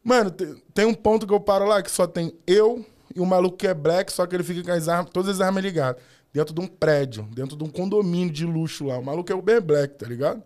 Mano, 0.02 0.30
te- 0.30 0.54
tem 0.74 0.84
um 0.84 0.94
ponto 0.94 1.26
que 1.26 1.32
eu 1.32 1.40
paro 1.40 1.66
lá 1.66 1.82
que 1.82 1.90
só 1.90 2.06
tem 2.06 2.32
eu 2.46 2.84
e 3.14 3.20
o 3.20 3.26
maluco 3.26 3.56
que 3.56 3.66
é 3.66 3.72
black, 3.74 4.12
só 4.12 4.26
que 4.26 4.34
ele 4.36 4.42
fica 4.44 4.62
com 4.62 4.70
as 4.72 4.88
armas, 4.88 5.10
todas 5.12 5.36
as 5.36 5.40
armas 5.40 5.62
ligadas. 5.62 6.02
Dentro 6.32 6.52
de 6.54 6.60
um 6.60 6.66
prédio, 6.66 7.22
dentro 7.32 7.56
de 7.56 7.64
um 7.64 7.68
condomínio 7.68 8.30
de 8.32 8.44
luxo 8.44 8.84
lá. 8.84 8.98
O 8.98 9.04
maluco 9.04 9.32
é 9.32 9.34
o 9.34 9.38
Uber 9.38 9.62
Black, 9.62 9.94
tá 9.94 10.06
ligado? 10.06 10.42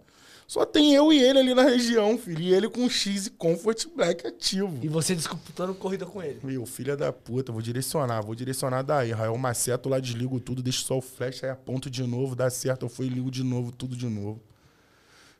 Só 0.50 0.66
tem 0.66 0.92
eu 0.92 1.12
e 1.12 1.22
ele 1.22 1.38
ali 1.38 1.54
na 1.54 1.62
região, 1.62 2.18
filho. 2.18 2.40
E 2.40 2.52
ele 2.52 2.68
com 2.68 2.90
X 2.90 3.26
e 3.26 3.30
Comfort 3.30 3.86
Black 3.94 4.26
ativo. 4.26 4.80
E 4.82 4.88
você 4.88 5.14
disputando 5.14 5.72
corrida 5.76 6.04
com 6.04 6.20
ele. 6.20 6.40
Meu, 6.42 6.66
filha 6.66 6.96
da 6.96 7.12
puta, 7.12 7.52
vou 7.52 7.62
direcionar, 7.62 8.20
vou 8.20 8.34
direcionar 8.34 8.82
daí. 8.82 9.12
Rael 9.12 9.38
Maceto 9.38 9.88
lá, 9.88 10.00
desligo 10.00 10.40
tudo, 10.40 10.60
deixo 10.60 10.82
só 10.82 10.98
o 10.98 11.00
flash, 11.00 11.44
aí 11.44 11.50
aponto 11.50 11.88
de 11.88 12.02
novo, 12.02 12.34
dá 12.34 12.50
certo, 12.50 12.84
eu 12.84 12.88
fui 12.88 13.06
e 13.06 13.08
ligo 13.08 13.30
de 13.30 13.44
novo, 13.44 13.70
tudo 13.70 13.94
de 13.94 14.06
novo. 14.06 14.42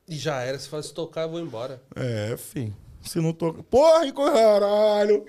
E 0.06 0.14
já 0.14 0.42
era. 0.42 0.56
Se 0.56 0.68
fala, 0.68 0.80
se 0.80 0.94
tocar, 0.94 1.22
eu 1.22 1.30
vou 1.30 1.40
embora. 1.40 1.82
É, 1.96 2.36
fim. 2.36 2.72
Se 3.02 3.18
não 3.20 3.32
toca. 3.32 3.64
Porra, 3.64 4.06
e 4.06 4.12
caralho! 4.12 5.26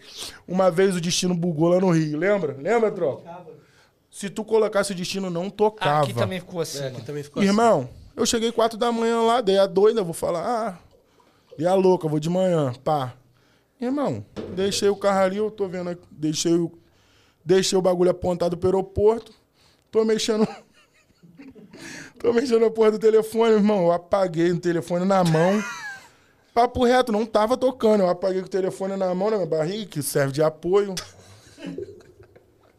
Uma 0.47 0.69
vez 0.69 0.95
o 0.95 1.01
destino 1.01 1.33
bugou 1.33 1.69
lá 1.69 1.79
no 1.79 1.89
Rio, 1.89 2.19
lembra? 2.19 2.55
Lembra, 2.55 2.91
troca? 2.91 3.23
Se 4.11 4.29
tu 4.29 4.43
colocasse 4.45 4.91
o 4.91 4.95
destino, 4.95 5.31
não 5.31 5.49
tocava. 5.49 6.03
Aqui 6.03 6.13
também 6.13 6.39
ficou 6.39 6.61
assim, 6.61 6.77
É, 6.77 6.81
mano. 6.83 6.97
aqui 6.97 7.05
também 7.07 7.23
ficou 7.23 7.41
assim. 7.41 7.49
Eu 8.15 8.25
cheguei 8.25 8.51
quatro 8.51 8.77
da 8.77 8.91
manhã 8.91 9.21
lá, 9.21 9.41
dei 9.41 9.57
a 9.57 9.65
doida, 9.65 10.03
vou 10.03 10.13
falar, 10.13 10.43
ah, 10.45 10.77
dei 11.57 11.65
a 11.65 11.73
louca, 11.73 12.07
vou 12.07 12.19
de 12.19 12.29
manhã, 12.29 12.73
pá. 12.83 13.13
Irmão, 13.79 14.23
deixei 14.55 14.89
o 14.89 14.95
carro 14.95 15.19
ali, 15.21 15.37
eu 15.37 15.49
tô 15.49 15.67
vendo 15.67 15.89
aqui, 15.89 16.03
deixei 16.11 16.53
o, 16.53 16.71
deixei 17.43 17.77
o 17.77 17.81
bagulho 17.81 18.11
apontado 18.11 18.55
pro 18.55 18.69
aeroporto, 18.69 19.33
tô 19.89 20.05
mexendo, 20.05 20.47
tô 22.19 22.31
mexendo 22.31 22.61
na 22.61 22.69
porra 22.69 22.91
do 22.91 22.99
telefone, 22.99 23.53
irmão, 23.53 23.85
eu 23.85 23.91
apaguei 23.91 24.51
o 24.51 24.59
telefone 24.59 25.05
na 25.05 25.23
mão, 25.23 25.63
papo 26.53 26.83
reto, 26.83 27.11
não 27.11 27.25
tava 27.25 27.57
tocando, 27.57 28.01
eu 28.01 28.09
apaguei 28.09 28.41
o 28.41 28.47
telefone 28.47 28.95
na 28.95 29.15
mão, 29.15 29.31
na 29.31 29.37
minha 29.37 29.47
barriga, 29.47 29.85
que 29.87 30.03
serve 30.03 30.33
de 30.33 30.43
apoio. 30.43 30.93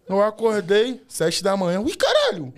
Eu 0.08 0.22
acordei, 0.22 1.00
sete 1.08 1.42
da 1.42 1.56
manhã. 1.56 1.80
Ui, 1.80 1.94
caralho! 1.94 2.52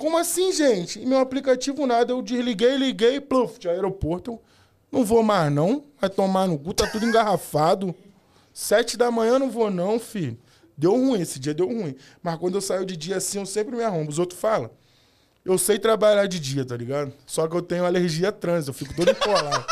Como 0.00 0.16
assim, 0.16 0.50
gente? 0.50 0.98
E 0.98 1.04
meu 1.04 1.18
aplicativo 1.18 1.86
nada. 1.86 2.10
Eu 2.10 2.22
desliguei, 2.22 2.74
liguei, 2.78 3.20
pluf, 3.20 3.60
de 3.60 3.68
aeroporto. 3.68 4.30
Eu 4.30 4.40
não 4.90 5.04
vou 5.04 5.22
mais, 5.22 5.52
não. 5.52 5.84
Vai 6.00 6.08
tomar 6.08 6.48
no 6.48 6.58
cu, 6.58 6.72
tá 6.72 6.86
tudo 6.86 7.04
engarrafado. 7.04 7.94
Sete 8.50 8.96
da 8.96 9.10
manhã 9.10 9.38
não 9.38 9.50
vou, 9.50 9.70
não, 9.70 10.00
filho. 10.00 10.38
Deu 10.74 10.92
ruim, 10.92 11.20
esse 11.20 11.38
dia 11.38 11.52
deu 11.52 11.66
ruim. 11.66 11.94
Mas 12.22 12.38
quando 12.38 12.54
eu 12.54 12.62
saio 12.62 12.86
de 12.86 12.96
dia 12.96 13.18
assim, 13.18 13.40
eu 13.40 13.44
sempre 13.44 13.76
me 13.76 13.82
arrombo. 13.82 14.10
Os 14.10 14.18
outros 14.18 14.40
falam. 14.40 14.70
Eu 15.44 15.58
sei 15.58 15.78
trabalhar 15.78 16.26
de 16.26 16.40
dia, 16.40 16.64
tá 16.64 16.78
ligado? 16.78 17.12
Só 17.26 17.46
que 17.46 17.54
eu 17.54 17.60
tenho 17.60 17.84
alergia 17.84 18.30
a 18.30 18.32
trânsito. 18.32 18.70
Eu 18.70 18.74
fico 18.74 18.94
todo 18.94 19.10
empolado. 19.10 19.66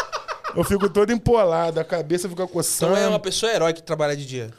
eu 0.55 0.63
fico 0.63 0.91
todo 0.91 1.11
empolado, 1.11 1.81
a 1.81 1.85
cabeça 1.85 2.29
fica 2.29 2.47
coçando. 2.47 2.93
Então 2.93 3.03
é 3.03 3.09
uma 3.09 3.19
pessoa 3.19 3.51
herói 3.51 3.73
que 3.73 3.83
trabalha 3.83 4.15
de 4.15 4.27
dia. 4.27 4.51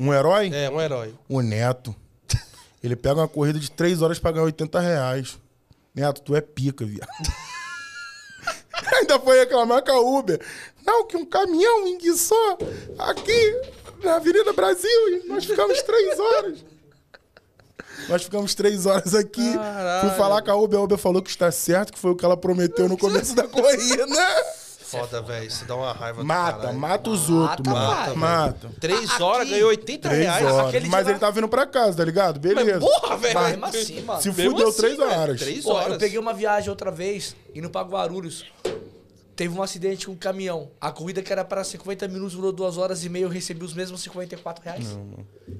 Um 0.00 0.12
herói? 0.12 0.50
É, 0.52 0.68
um 0.68 0.80
herói. 0.80 1.14
O 1.28 1.40
Neto. 1.40 1.94
Ele 2.82 2.96
pega 2.96 3.20
uma 3.20 3.28
corrida 3.28 3.58
de 3.58 3.70
três 3.70 4.02
horas 4.02 4.18
pra 4.18 4.30
ganhar 4.30 4.44
80 4.44 4.80
reais. 4.80 5.38
Neto, 5.94 6.20
tu 6.22 6.36
é 6.36 6.40
pica, 6.40 6.84
viado. 6.84 7.08
Ainda 9.00 9.18
foi 9.18 9.38
reclamar 9.38 9.82
com 9.82 9.90
a 9.90 10.00
Uber. 10.00 10.40
Não, 10.86 11.06
que 11.06 11.16
um 11.16 11.24
caminhão 11.24 11.86
enguiçou 11.88 12.58
aqui 12.98 13.60
na 14.02 14.16
Avenida 14.16 14.52
Brasil 14.52 15.08
e 15.08 15.28
nós 15.28 15.44
ficamos 15.44 15.82
três 15.82 16.18
horas. 16.18 16.64
Nós 18.08 18.22
ficamos 18.22 18.54
três 18.54 18.86
horas 18.86 19.14
aqui. 19.14 19.54
Caralho. 19.54 20.08
Fui 20.08 20.16
falar 20.16 20.42
com 20.42 20.50
a 20.50 20.56
Uber, 20.56 20.78
a 20.78 20.82
Uber 20.82 20.98
falou 20.98 21.20
que 21.20 21.30
está 21.30 21.50
certo, 21.50 21.92
que 21.92 21.98
foi 21.98 22.12
o 22.12 22.16
que 22.16 22.24
ela 22.24 22.36
prometeu 22.36 22.88
no 22.88 22.96
começo 22.96 23.34
da 23.34 23.46
corrida. 23.48 24.06
Foda, 24.90 25.20
velho. 25.22 25.46
Isso 25.46 25.64
dá 25.66 25.76
uma 25.76 25.92
raiva 25.92 26.20
do 26.22 26.26
Mata, 26.26 26.58
caralho. 26.58 26.78
mata 26.78 27.10
os 27.10 27.28
outros, 27.30 27.66
Mata, 27.66 27.72
mano. 27.72 28.04
velho. 28.06 28.16
Mata. 28.18 28.70
Três 28.80 29.10
Aqui, 29.10 29.22
horas, 29.22 29.48
ganhou 29.50 29.68
80 29.68 30.08
Três 30.08 30.22
reais. 30.24 30.44
horas. 30.46 30.68
Aquele 30.68 30.88
Mas 30.88 31.04
dia 31.04 31.12
ele 31.14 31.20
lá- 31.20 31.26
tá 31.26 31.30
vindo 31.30 31.48
pra 31.48 31.66
casa, 31.66 31.96
tá 31.98 32.04
ligado? 32.04 32.40
Beleza. 32.40 32.80
Porra, 32.80 33.16
velho. 33.16 33.34
Mas 33.34 33.50
mesmo 33.50 33.64
assim, 33.66 34.00
mano. 34.02 34.22
Se 34.22 34.32
Mesmo 34.32 34.50
fudeu 34.52 34.68
assim, 34.68 34.80
três 34.80 34.96
velho, 34.96 35.10
horas. 35.10 35.40
Três 35.40 35.64
Pô, 35.64 35.72
horas. 35.74 35.92
eu 35.92 35.98
peguei 35.98 36.18
uma 36.18 36.32
viagem 36.32 36.70
outra 36.70 36.90
vez, 36.90 37.36
indo 37.54 37.68
pra 37.70 37.82
Guarulhos. 37.82 38.44
Teve 39.36 39.56
um 39.56 39.62
acidente 39.62 40.06
com 40.06 40.12
um 40.12 40.16
caminhão. 40.16 40.70
A 40.80 40.90
corrida 40.90 41.22
que 41.22 41.30
era 41.32 41.44
para 41.44 41.62
50 41.62 42.08
minutos 42.08 42.34
durou 42.34 42.50
duas 42.50 42.76
horas 42.76 43.04
e 43.04 43.08
meia. 43.08 43.24
Eu 43.24 43.28
recebi 43.28 43.64
os 43.64 43.72
mesmos 43.72 44.00
54 44.02 44.64
reais. 44.64 44.98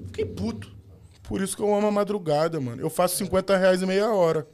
Fiquei 0.07 0.25
puto. 0.25 0.69
Por 1.23 1.41
isso 1.41 1.55
que 1.55 1.61
eu 1.61 1.73
amo 1.73 1.87
a 1.87 1.91
madrugada, 1.91 2.59
mano. 2.59 2.81
Eu 2.81 2.89
faço 2.89 3.15
50 3.15 3.55
reais 3.55 3.81
em 3.81 3.85
meia 3.85 4.09
hora. 4.11 4.45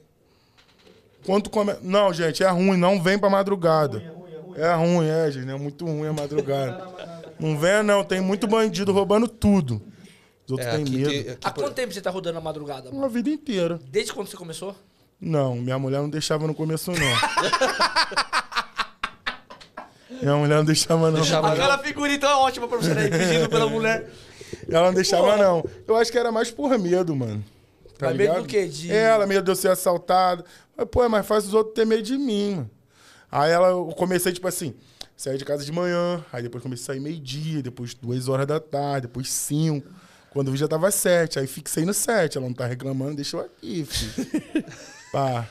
Quanto 1.25 1.49
come... 1.49 1.73
Não, 1.81 2.13
gente, 2.13 2.43
é 2.43 2.49
ruim. 2.49 2.77
Não 2.77 3.01
vem 3.01 3.17
pra 3.17 3.29
madrugada. 3.29 4.13
É 4.55 4.73
ruim, 4.73 5.07
é, 5.07 5.31
gente. 5.31 5.49
É 5.49 5.57
muito 5.57 5.85
ruim 5.85 6.07
a 6.07 6.13
madrugada. 6.13 6.87
Não 7.39 7.57
venha, 7.57 7.83
não. 7.83 8.03
Tem 8.03 8.21
muito 8.21 8.47
bandido 8.47 8.91
roubando 8.93 9.27
tudo. 9.27 9.81
Os 10.45 10.51
outros 10.51 10.67
É, 10.69 10.75
têm 10.77 10.85
medo. 10.85 11.09
tem- 11.09 11.19
aqui 11.21 11.37
Há 11.43 11.51
por- 11.51 11.63
quanto 11.63 11.73
tempo 11.73 11.93
você 11.93 12.01
tá 12.01 12.09
rodando 12.09 12.37
a 12.37 12.41
madrugada? 12.41 12.85
mano? 12.85 12.97
Uma 12.97 13.09
vida 13.09 13.29
inteira. 13.29 13.79
Desde 13.89 14.13
quando 14.13 14.27
você 14.27 14.37
começou? 14.37 14.75
Não, 15.19 15.55
minha 15.55 15.79
mulher 15.79 15.99
não 16.01 16.09
deixava 16.09 16.45
no 16.47 16.53
começo, 16.53 16.91
não. 16.91 16.97
minha 20.21 20.35
mulher 20.37 20.57
não 20.57 20.65
deixava, 20.65 21.09
não. 21.11 21.19
Deixava- 21.19 21.49
Mas 21.49 21.59
Aquela 21.59 21.77
figurinha 21.79 22.15
então 22.17 22.29
é 22.29 22.35
ótima 22.35 22.67
pra 22.67 22.77
você, 22.77 22.93
né? 22.93 23.07
Pedindo 23.09 23.49
pela 23.49 23.67
mulher. 23.67 24.09
Ela 24.69 24.87
não 24.87 24.93
deixava, 24.93 25.23
Porra. 25.23 25.37
não. 25.37 25.65
Eu 25.87 25.95
acho 25.97 26.11
que 26.11 26.17
era 26.17 26.31
mais 26.31 26.51
por 26.51 26.77
medo, 26.77 27.15
mano. 27.15 27.43
Tá 27.97 28.07
Mas 28.07 28.17
medo 28.17 28.27
ligado? 28.29 28.41
do 28.43 28.47
quê? 28.47 28.67
De- 28.67 28.91
Ela, 28.91 29.25
medo 29.25 29.43
de 29.45 29.51
eu 29.51 29.55
ser 29.55 29.69
assaltado. 29.69 30.43
Mas, 30.75 30.87
pô, 30.89 31.07
mas 31.09 31.25
faz 31.25 31.45
os 31.47 31.53
outros 31.53 31.73
ter 31.73 31.85
medo 31.85 32.03
de 32.03 32.17
mim, 32.17 32.55
mano. 32.55 32.69
Aí 33.31 33.51
ela, 33.51 33.67
eu 33.69 33.87
comecei, 33.97 34.31
tipo 34.31 34.47
assim, 34.47 34.73
saí 35.15 35.37
de 35.37 35.45
casa 35.45 35.63
de 35.65 35.71
manhã, 35.71 36.23
aí 36.31 36.43
depois 36.43 36.61
comecei 36.63 36.83
a 36.83 36.87
sair 36.87 36.99
meio-dia, 36.99 37.61
depois 37.61 37.93
duas 37.93 38.27
horas 38.27 38.45
da 38.47 38.59
tarde, 38.59 39.07
depois 39.07 39.29
cinco. 39.31 39.87
Quando 40.31 40.47
eu 40.47 40.51
vi 40.53 40.57
já 40.59 40.67
tava 40.67 40.91
sete, 40.91 41.39
aí 41.39 41.47
fixei 41.47 41.85
no 41.85 41.93
sete. 41.93 42.37
Ela 42.37 42.45
não 42.47 42.53
tá 42.53 42.65
reclamando, 42.65 43.15
deixa 43.15 43.37
eu 43.37 43.41
aqui, 43.41 43.85
filho. 43.85 44.65
Pá, 45.11 45.47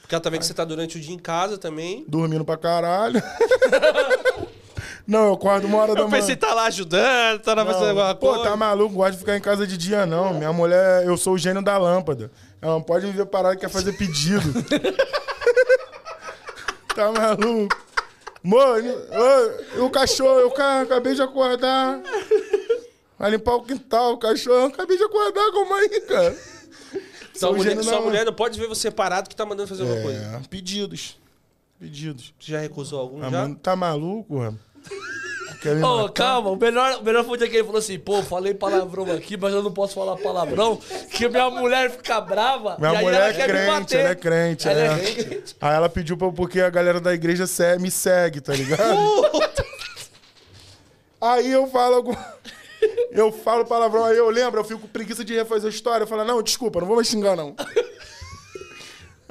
Porque 0.00 0.14
ela 0.14 0.22
também 0.22 0.40
que 0.40 0.46
você 0.46 0.54
tá 0.54 0.64
durante 0.64 0.96
o 0.96 1.00
dia 1.00 1.14
em 1.14 1.18
casa 1.18 1.58
também. 1.58 2.04
dormindo 2.08 2.42
pra 2.44 2.56
caralho. 2.56 3.22
não, 5.06 5.26
eu 5.26 5.32
acordo 5.34 5.66
uma 5.66 5.78
hora 5.78 5.94
da 5.94 6.00
Eu 6.00 6.08
manhã. 6.08 6.20
pensei, 6.22 6.34
tá 6.36 6.54
lá 6.54 6.64
ajudando, 6.66 7.40
tá 7.40 7.52
lá 7.54 7.64
fazendo 7.66 7.88
alguma 7.88 8.14
Pô, 8.14 8.28
coisa. 8.34 8.44
tá 8.44 8.56
maluco, 8.56 8.94
gosto 8.94 9.12
de 9.12 9.18
ficar 9.18 9.36
em 9.36 9.40
casa 9.40 9.66
de 9.66 9.76
dia, 9.76 10.06
não. 10.06 10.32
Minha 10.34 10.52
mulher, 10.52 11.04
eu 11.04 11.16
sou 11.18 11.34
o 11.34 11.38
gênio 11.38 11.60
da 11.62 11.76
lâmpada. 11.76 12.30
Ela 12.60 12.72
não 12.74 12.82
pode 12.82 13.04
me 13.06 13.12
ver 13.12 13.26
parado 13.26 13.56
que 13.56 13.60
quer 13.62 13.68
fazer 13.70 13.92
pedido. 13.92 14.42
tá 16.94 17.12
maluco? 17.12 17.76
Mano, 18.42 18.92
o 19.84 19.90
cachorro, 19.90 20.40
eu 20.40 20.50
ca- 20.50 20.80
acabei 20.82 21.14
de 21.14 21.22
acordar. 21.22 22.00
Vai 23.18 23.30
limpar 23.30 23.54
o 23.54 23.62
quintal, 23.62 24.14
o 24.14 24.18
cachorro. 24.18 24.66
Acabei 24.66 24.96
de 24.96 25.04
acordar, 25.04 25.52
como 25.52 25.72
aí, 25.74 26.00
cara? 26.02 26.36
Sua, 27.34 27.52
mulher, 27.52 27.82
sua 27.82 28.00
mulher 28.00 28.24
não 28.26 28.32
pode 28.32 28.58
ver 28.58 28.66
você 28.66 28.90
parado 28.90 29.28
que 29.28 29.36
tá 29.36 29.46
mandando 29.46 29.68
fazer 29.68 29.82
alguma 29.82 30.02
coisa. 30.02 30.20
É, 30.42 30.48
pedidos. 30.48 31.16
Pedidos. 31.78 32.34
Você 32.38 32.52
já 32.52 32.58
recusou 32.60 32.98
algum? 33.00 33.22
Ah, 33.24 33.30
já? 33.30 33.54
tá 33.62 33.76
maluco, 33.76 34.34
mano? 34.38 34.58
Ô, 35.68 36.02
matar? 36.02 36.12
calma, 36.12 36.50
o 36.50 36.56
melhor, 36.56 36.98
o 37.00 37.04
melhor 37.04 37.24
foi 37.24 37.34
o 37.34 37.36
dia 37.36 37.48
que 37.48 37.56
ele 37.56 37.64
falou 37.64 37.78
assim, 37.78 37.98
pô, 37.98 38.22
falei 38.22 38.54
palavrão 38.54 39.10
aqui, 39.12 39.36
mas 39.36 39.52
eu 39.52 39.62
não 39.62 39.72
posso 39.72 39.94
falar 39.94 40.16
palavrão, 40.16 40.76
que 41.10 41.28
minha 41.28 41.50
mulher 41.50 41.90
fica 41.90 42.20
brava. 42.20 42.76
Minha 42.78 42.92
e 42.92 42.96
aí 42.96 43.04
mulher 43.04 43.20
ela 43.20 43.28
é 43.28 43.32
quer 43.32 43.46
me 43.46 43.52
crente, 43.52 43.80
bater. 43.80 44.00
ela 44.00 44.08
é 44.08 44.14
crente. 44.14 44.68
Ela 44.68 44.80
é. 44.80 44.86
é 44.86 45.14
crente. 45.14 45.56
Aí 45.60 45.74
ela 45.74 45.88
pediu 45.88 46.16
pra, 46.16 46.30
porque 46.30 46.60
a 46.60 46.70
galera 46.70 47.00
da 47.00 47.14
igreja 47.14 47.44
me 47.80 47.90
segue, 47.90 48.40
tá 48.40 48.52
ligado? 48.52 48.98
aí 51.20 51.50
eu 51.52 51.66
falo 51.68 51.96
algum... 51.96 52.14
Eu 53.12 53.30
falo 53.30 53.64
palavrão, 53.64 54.04
aí 54.04 54.16
eu 54.16 54.28
lembro, 54.28 54.58
eu 54.58 54.64
fico 54.64 54.80
com 54.80 54.88
preguiça 54.88 55.24
de 55.24 55.34
refazer 55.34 55.66
a 55.66 55.74
história. 55.74 56.02
Eu 56.02 56.08
falo, 56.08 56.24
não, 56.24 56.42
desculpa, 56.42 56.80
não 56.80 56.86
vou 56.86 56.96
mais 56.96 57.06
xingar, 57.06 57.36
não. 57.36 57.54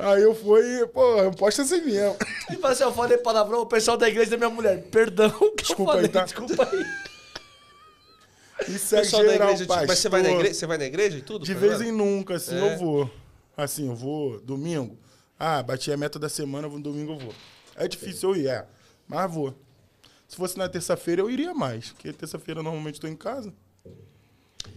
Aí 0.01 0.21
eu 0.23 0.33
fui, 0.35 0.85
pô, 0.87 1.17
eu 1.19 1.31
posto 1.31 1.61
assim 1.61 1.81
mesmo. 1.81 2.17
Ele 2.49 2.57
falou 2.59 2.71
assim, 2.73 2.83
eu 2.83 2.93
falei 2.93 3.17
palavrão, 3.17 3.61
o 3.61 3.65
pessoal 3.65 3.97
da 3.97 4.07
igreja 4.09 4.31
da 4.31 4.37
minha 4.37 4.49
mulher, 4.49 4.81
perdão 4.91 5.29
que 5.55 5.63
Desculpa 5.63 5.81
eu 5.91 5.95
falei, 5.95 6.05
aí, 6.05 6.09
tá? 6.11 6.23
desculpa 6.25 6.69
aí. 6.71 6.85
E 8.67 8.77
segue 8.77 9.01
Pessoal 9.03 9.23
da 9.23 9.31
geral, 9.31 9.47
igreja, 9.49 9.63
tipo, 9.65 9.87
mas 9.87 9.99
você 9.99 10.09
vai 10.09 10.21
na 10.21 10.27
pastor. 10.27 10.39
igreja, 10.41 10.59
você 10.59 10.67
vai 10.67 10.77
na 10.77 10.85
igreja 10.85 11.17
e 11.17 11.21
tudo? 11.21 11.45
De 11.45 11.53
tá 11.53 11.59
vez 11.59 11.81
em 11.81 11.91
nunca, 11.91 12.35
assim, 12.35 12.55
É. 12.55 12.73
eu 12.73 12.77
vou. 12.77 13.09
Assim, 13.57 13.87
eu 13.87 13.95
vou 13.95 14.39
domingo. 14.41 14.97
Ah, 15.39 15.63
bati 15.63 15.91
a 15.91 15.97
meta 15.97 16.19
da 16.19 16.29
semana, 16.29 16.67
vou 16.67 16.79
domingo 16.79 17.13
eu 17.13 17.17
vou. 17.17 17.33
É 17.75 17.87
difícil 17.87 18.29
eu 18.29 18.35
ir, 18.35 18.47
é. 18.47 18.65
Mas 19.07 19.31
vou. 19.33 19.55
Se 20.27 20.35
fosse 20.37 20.57
na 20.57 20.69
terça-feira, 20.69 21.21
eu 21.21 21.29
iria 21.29 21.53
mais. 21.53 21.89
Porque 21.89 22.13
terça-feira 22.13 22.61
normalmente 22.61 22.95
estou 22.95 23.09
em 23.09 23.15
casa. 23.15 23.51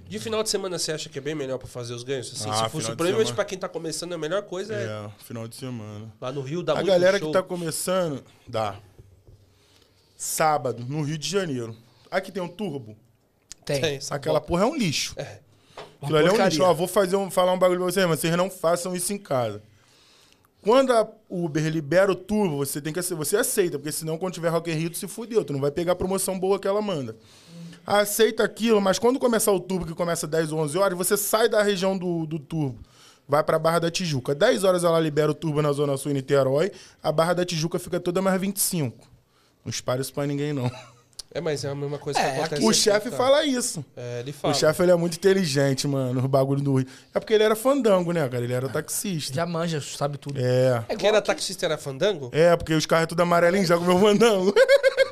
De 0.09 0.19
final 0.19 0.43
de 0.43 0.51
semana 0.51 0.79
você 0.79 0.93
acha 0.93 1.09
que 1.09 1.19
é 1.19 1.21
bem 1.23 1.35
melhor 1.35 1.59
pra 1.59 1.67
fazer 1.67 1.95
os 1.95 2.03
ganhos? 2.05 2.31
Assim, 2.33 2.49
Ah, 2.51 2.65
se 2.65 2.71
fosse, 2.71 2.87
provavelmente 2.95 3.33
pra 3.33 3.45
quem 3.45 3.59
tá 3.59 3.69
começando, 3.69 4.13
a 4.13 4.19
melhor 4.19 4.43
coisa 4.43 4.75
é, 4.75 4.85
É, 4.85 5.11
final 5.25 5.49
de 5.49 5.57
semana. 5.57 6.13
lá 6.21 6.31
no 6.31 6.41
Rio 6.43 6.63
dá 6.63 6.73
A 6.73 6.77
muito 6.77 6.89
galera 6.89 7.19
show. 7.19 7.29
que 7.29 7.33
tá 7.33 7.43
começando, 7.43 8.23
dá. 8.47 8.77
Sábado, 10.17 10.85
no 10.89 11.03
Rio 11.03 11.19
de 11.19 11.29
Janeiro. 11.29 11.77
Aqui 12.11 12.31
tem 12.31 12.43
um 12.43 12.49
turbo. 12.49 12.97
Tem. 13.65 13.81
Tem, 13.81 13.99
Aquela 14.11 14.41
porra 14.41 14.65
é 14.65 14.67
um 14.67 14.77
lixo. 14.77 15.15
É. 15.17 15.41
Aquilo 16.01 16.19
ali 16.19 16.29
é 16.29 16.33
um 16.33 16.45
lixo. 16.45 16.63
Ó, 16.63 16.73
vou 16.75 16.87
fazer 16.87 17.17
um, 17.17 17.31
falar 17.31 17.53
um 17.53 17.59
bagulho 17.59 17.81
pra 17.81 17.91
vocês, 17.91 18.07
mas 18.07 18.21
vocês 18.21 18.37
não 18.37 18.51
façam 18.51 18.95
isso 18.95 19.13
em 19.13 19.19
casa. 19.19 19.63
Quando 20.63 20.93
a 20.93 21.07
Uber 21.29 21.67
libera 21.69 22.11
o 22.11 22.15
turbo, 22.15 22.57
você 22.59 22.81
tem 22.81 22.93
que 22.93 23.01
você 23.03 23.37
aceita, 23.37 23.79
porque 23.79 23.93
senão 23.93 24.17
quando 24.17 24.33
tiver 24.35 24.49
Rock 24.49 24.71
in 24.71 24.75
Rio, 24.75 24.91
tu 24.91 24.97
se 24.99 25.07
fudeu, 25.09 25.45
tu 25.45 25.53
não 25.53 25.61
vai 25.61 25.71
pegar 25.71 25.93
a 25.93 25.97
promoção 25.97 26.39
boa 26.39 26.59
que 26.59 26.67
ela 26.69 26.81
manda. 26.81 27.17
Aceita 27.87 28.43
aquilo, 28.45 28.81
mas 28.81 28.99
quando 28.99 29.19
começar 29.19 29.53
o 29.53 29.61
turbo, 29.61 29.87
que 29.87 29.95
começa 29.95 30.27
10 30.27 30.53
ou 30.53 30.61
11 30.61 30.79
horas, 30.79 30.99
você 30.99 31.17
sai 31.17 31.49
da 31.49 31.63
região 31.63 31.97
do, 31.99 32.25
do 32.27 32.39
turbo. 32.39 32.79
Vai 33.29 33.43
pra 33.43 33.59
Barra 33.59 33.79
da 33.79 33.91
Tijuca. 33.91 34.35
10 34.35 34.65
horas 34.65 34.85
ela 34.85 35.01
libera 35.01 35.31
o 35.31 35.35
turbo 35.35 35.61
na 35.63 35.73
Zona 35.73 35.97
Sul 35.97 36.11
em 36.11 36.15
Niterói, 36.15 36.71
a 37.03 37.11
Barra 37.13 37.35
da 37.35 37.45
Tijuca 37.45 37.79
fica 37.79 37.99
toda 38.01 38.21
mais 38.23 38.41
25. 38.41 39.07
Não 39.65 39.71
espalha 39.71 40.01
isso 40.01 40.13
pra 40.13 40.27
ninguém, 40.27 40.53
não. 40.53 40.71
É, 41.37 41.41
mas 41.41 41.65
é 41.65 41.69
a 41.69 41.75
mesma 41.75 41.99
coisa 41.99 42.21
É, 42.21 42.31
que 42.33 42.39
acontece 42.41 42.65
O 42.65 42.73
chefe 42.73 43.11
tá? 43.11 43.17
fala 43.17 43.45
isso. 43.45 43.85
É, 43.97 44.21
ele 44.21 44.31
fala. 44.31 44.55
O 44.55 44.57
chefe 44.57 44.83
ele 44.85 44.93
é 44.93 44.95
muito 44.95 45.17
inteligente, 45.17 45.89
mano, 45.89 46.23
no 46.23 46.29
bagulho 46.29 46.63
do 46.63 46.77
Rio. 46.77 46.87
É 47.13 47.19
porque 47.19 47.35
ele 47.35 47.43
era 47.43 47.57
fandango, 47.57 48.13
né, 48.13 48.29
cara? 48.29 48.45
Ele 48.45 48.53
era 48.53 48.69
taxista. 48.69 49.35
Já 49.35 49.45
manja, 49.45 49.81
sabe 49.81 50.17
tudo. 50.17 50.39
É. 50.39 50.85
É 50.89 50.95
Quem 50.95 51.09
era 51.09 51.21
taxista 51.21 51.67
era 51.67 51.77
fandango? 51.77 52.31
É, 52.33 52.55
porque 52.57 52.73
os 52.73 52.87
carros 52.87 53.05
é 53.05 53.07
tudo 53.07 53.21
amarelinho, 53.23 53.67
já 53.67 53.77
comeu 53.77 53.99
fandango. 53.99 54.55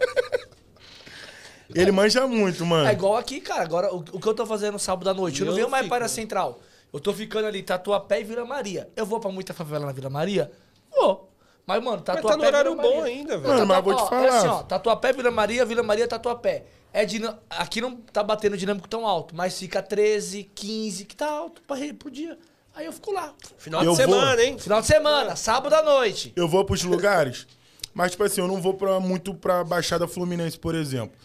ele 1.74 1.93
manja 1.93 2.27
muito, 2.27 2.65
mano. 2.66 2.89
É 2.89 2.93
igual 2.93 3.16
aqui, 3.16 3.40
cara. 3.40 3.62
Agora, 3.62 3.93
o, 3.94 3.99
o 3.99 4.20
que 4.20 4.27
eu 4.27 4.35
tô 4.35 4.44
fazendo 4.47 4.78
sábado 4.78 5.09
à 5.09 5.15
noite? 5.15 5.40
Eu 5.40 5.47
não 5.47 5.53
Eu 5.53 5.57
venho 5.57 5.70
mais 5.70 5.86
para 5.89 6.07
a 6.07 6.09
Central. 6.09 6.61
Eu 6.93 7.01
tô 7.01 7.12
ficando 7.12 7.47
ali, 7.47 7.62
Tatuapé 7.62 8.20
e 8.20 8.24
Vila 8.24 8.44
Maria. 8.44 8.89
Eu 8.94 9.07
vou 9.07 9.19
pra 9.19 9.31
muita 9.31 9.55
favela 9.55 9.86
na 9.86 9.93
Vila 9.93 10.11
Maria? 10.11 10.51
Vou. 10.94 11.31
Mas, 11.66 11.82
mano, 11.82 11.97
Mas 11.99 12.05
Tatuapé 12.05 12.28
tá 12.28 12.36
no 12.36 12.44
horário 12.44 12.74
bom 12.74 13.03
ainda, 13.03 13.39
velho. 13.39 13.49
Mano, 13.55 13.66
mas 13.66 13.77
eu 13.78 13.82
vou 13.82 13.94
te 13.94 14.03
Ó, 14.03 14.07
falar. 14.07 14.24
É 14.24 14.28
assim, 14.28 14.47
ó, 14.49 14.62
Tatuapé, 14.62 15.12
Vila 15.12 15.31
Maria, 15.31 15.65
Vila 15.65 15.82
Maria, 15.82 16.09
Tatuapé. 16.09 16.65
É 16.93 17.05
dina- 17.07 17.39
Aqui 17.49 17.81
não 17.81 17.97
tá 17.97 18.23
batendo 18.23 18.57
dinâmico 18.57 18.86
tão 18.89 19.07
alto, 19.07 19.35
mas 19.35 19.59
fica 19.59 19.81
13, 19.81 20.44
15, 20.55 21.05
que 21.07 21.16
tá 21.16 21.31
alto 21.31 21.62
pra 21.62 21.77
por 21.99 22.11
dia. 22.11 22.36
Aí 22.74 22.85
eu 22.86 22.93
fico 22.93 23.12
lá. 23.12 23.32
Final 23.57 23.82
Eu 23.85 23.93
de 23.93 23.97
vou. 24.05 24.15
semana, 24.15 24.43
hein? 24.43 24.59
Final 24.59 24.81
de 24.81 24.86
semana, 24.86 25.36
sábado 25.36 25.73
à 25.74 25.82
noite. 25.82 26.32
Eu 26.36 26.49
vou 26.49 26.65
pros 26.65 26.82
lugares, 26.82 27.47
mas, 27.94 28.11
tipo 28.11 28.24
assim, 28.24 28.40
eu 28.40 28.49
não 28.49 28.61
vou 28.61 28.74
pra, 28.74 28.99
muito 29.01 29.32
pra 29.35 29.62
Baixada 29.62 30.07
Fluminense, 30.09 30.59
por 30.59 30.74
exemplo. 30.74 31.16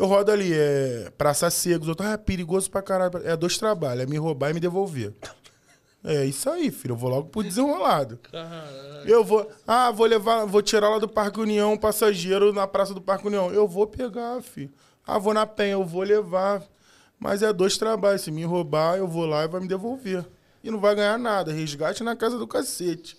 Eu 0.00 0.06
rodo 0.06 0.32
ali, 0.32 0.50
é 0.50 1.12
Praça 1.18 1.50
Cegos, 1.50 1.94
tô, 1.94 2.02
ah, 2.02 2.12
é 2.12 2.16
perigoso 2.16 2.70
pra 2.70 2.80
caralho. 2.80 3.20
É 3.22 3.36
dois 3.36 3.58
trabalhos, 3.58 4.02
é 4.02 4.06
me 4.06 4.16
roubar 4.16 4.48
e 4.48 4.54
me 4.54 4.58
devolver. 4.58 5.12
É 6.02 6.24
isso 6.24 6.48
aí, 6.48 6.70
filho. 6.70 6.92
Eu 6.92 6.96
vou 6.96 7.10
logo 7.10 7.28
pro 7.28 7.42
desenrolado. 7.42 8.18
Eu 9.04 9.22
vou. 9.22 9.46
Ah, 9.66 9.90
vou 9.90 10.06
levar. 10.06 10.46
Vou 10.46 10.62
tirar 10.62 10.88
lá 10.88 10.98
do 10.98 11.06
Parque 11.06 11.38
União 11.38 11.74
um 11.74 11.76
passageiro 11.76 12.50
na 12.50 12.66
Praça 12.66 12.94
do 12.94 13.02
Parque 13.02 13.26
União. 13.26 13.52
Eu 13.52 13.68
vou 13.68 13.86
pegar, 13.86 14.40
filho. 14.40 14.72
Ah, 15.06 15.18
vou 15.18 15.34
na 15.34 15.44
penha, 15.44 15.72
eu 15.72 15.84
vou 15.84 16.00
levar. 16.00 16.62
Mas 17.18 17.42
é 17.42 17.52
dois 17.52 17.76
trabalhos. 17.76 18.22
Se 18.22 18.30
me 18.30 18.42
roubar, 18.42 18.96
eu 18.96 19.06
vou 19.06 19.26
lá 19.26 19.44
e 19.44 19.48
vai 19.48 19.60
me 19.60 19.68
devolver. 19.68 20.24
E 20.64 20.70
não 20.70 20.80
vai 20.80 20.94
ganhar 20.94 21.18
nada. 21.18 21.52
Resgate 21.52 22.02
na 22.02 22.16
casa 22.16 22.38
do 22.38 22.48
cacete. 22.48 23.18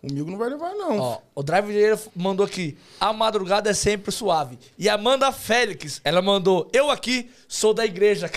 Comigo 0.00 0.30
não 0.30 0.38
vai 0.38 0.50
levar, 0.50 0.72
não. 0.74 0.98
Ó, 0.98 1.18
o 1.34 1.42
Drive 1.42 1.68
mandou 2.14 2.46
aqui. 2.46 2.76
A 3.00 3.12
madrugada 3.12 3.70
é 3.70 3.74
sempre 3.74 4.12
suave. 4.12 4.58
E 4.78 4.88
a 4.88 4.94
Amanda 4.94 5.32
Félix, 5.32 6.00
ela 6.04 6.22
mandou. 6.22 6.68
Eu 6.72 6.90
aqui 6.90 7.30
sou 7.48 7.74
da 7.74 7.84
igreja. 7.84 8.30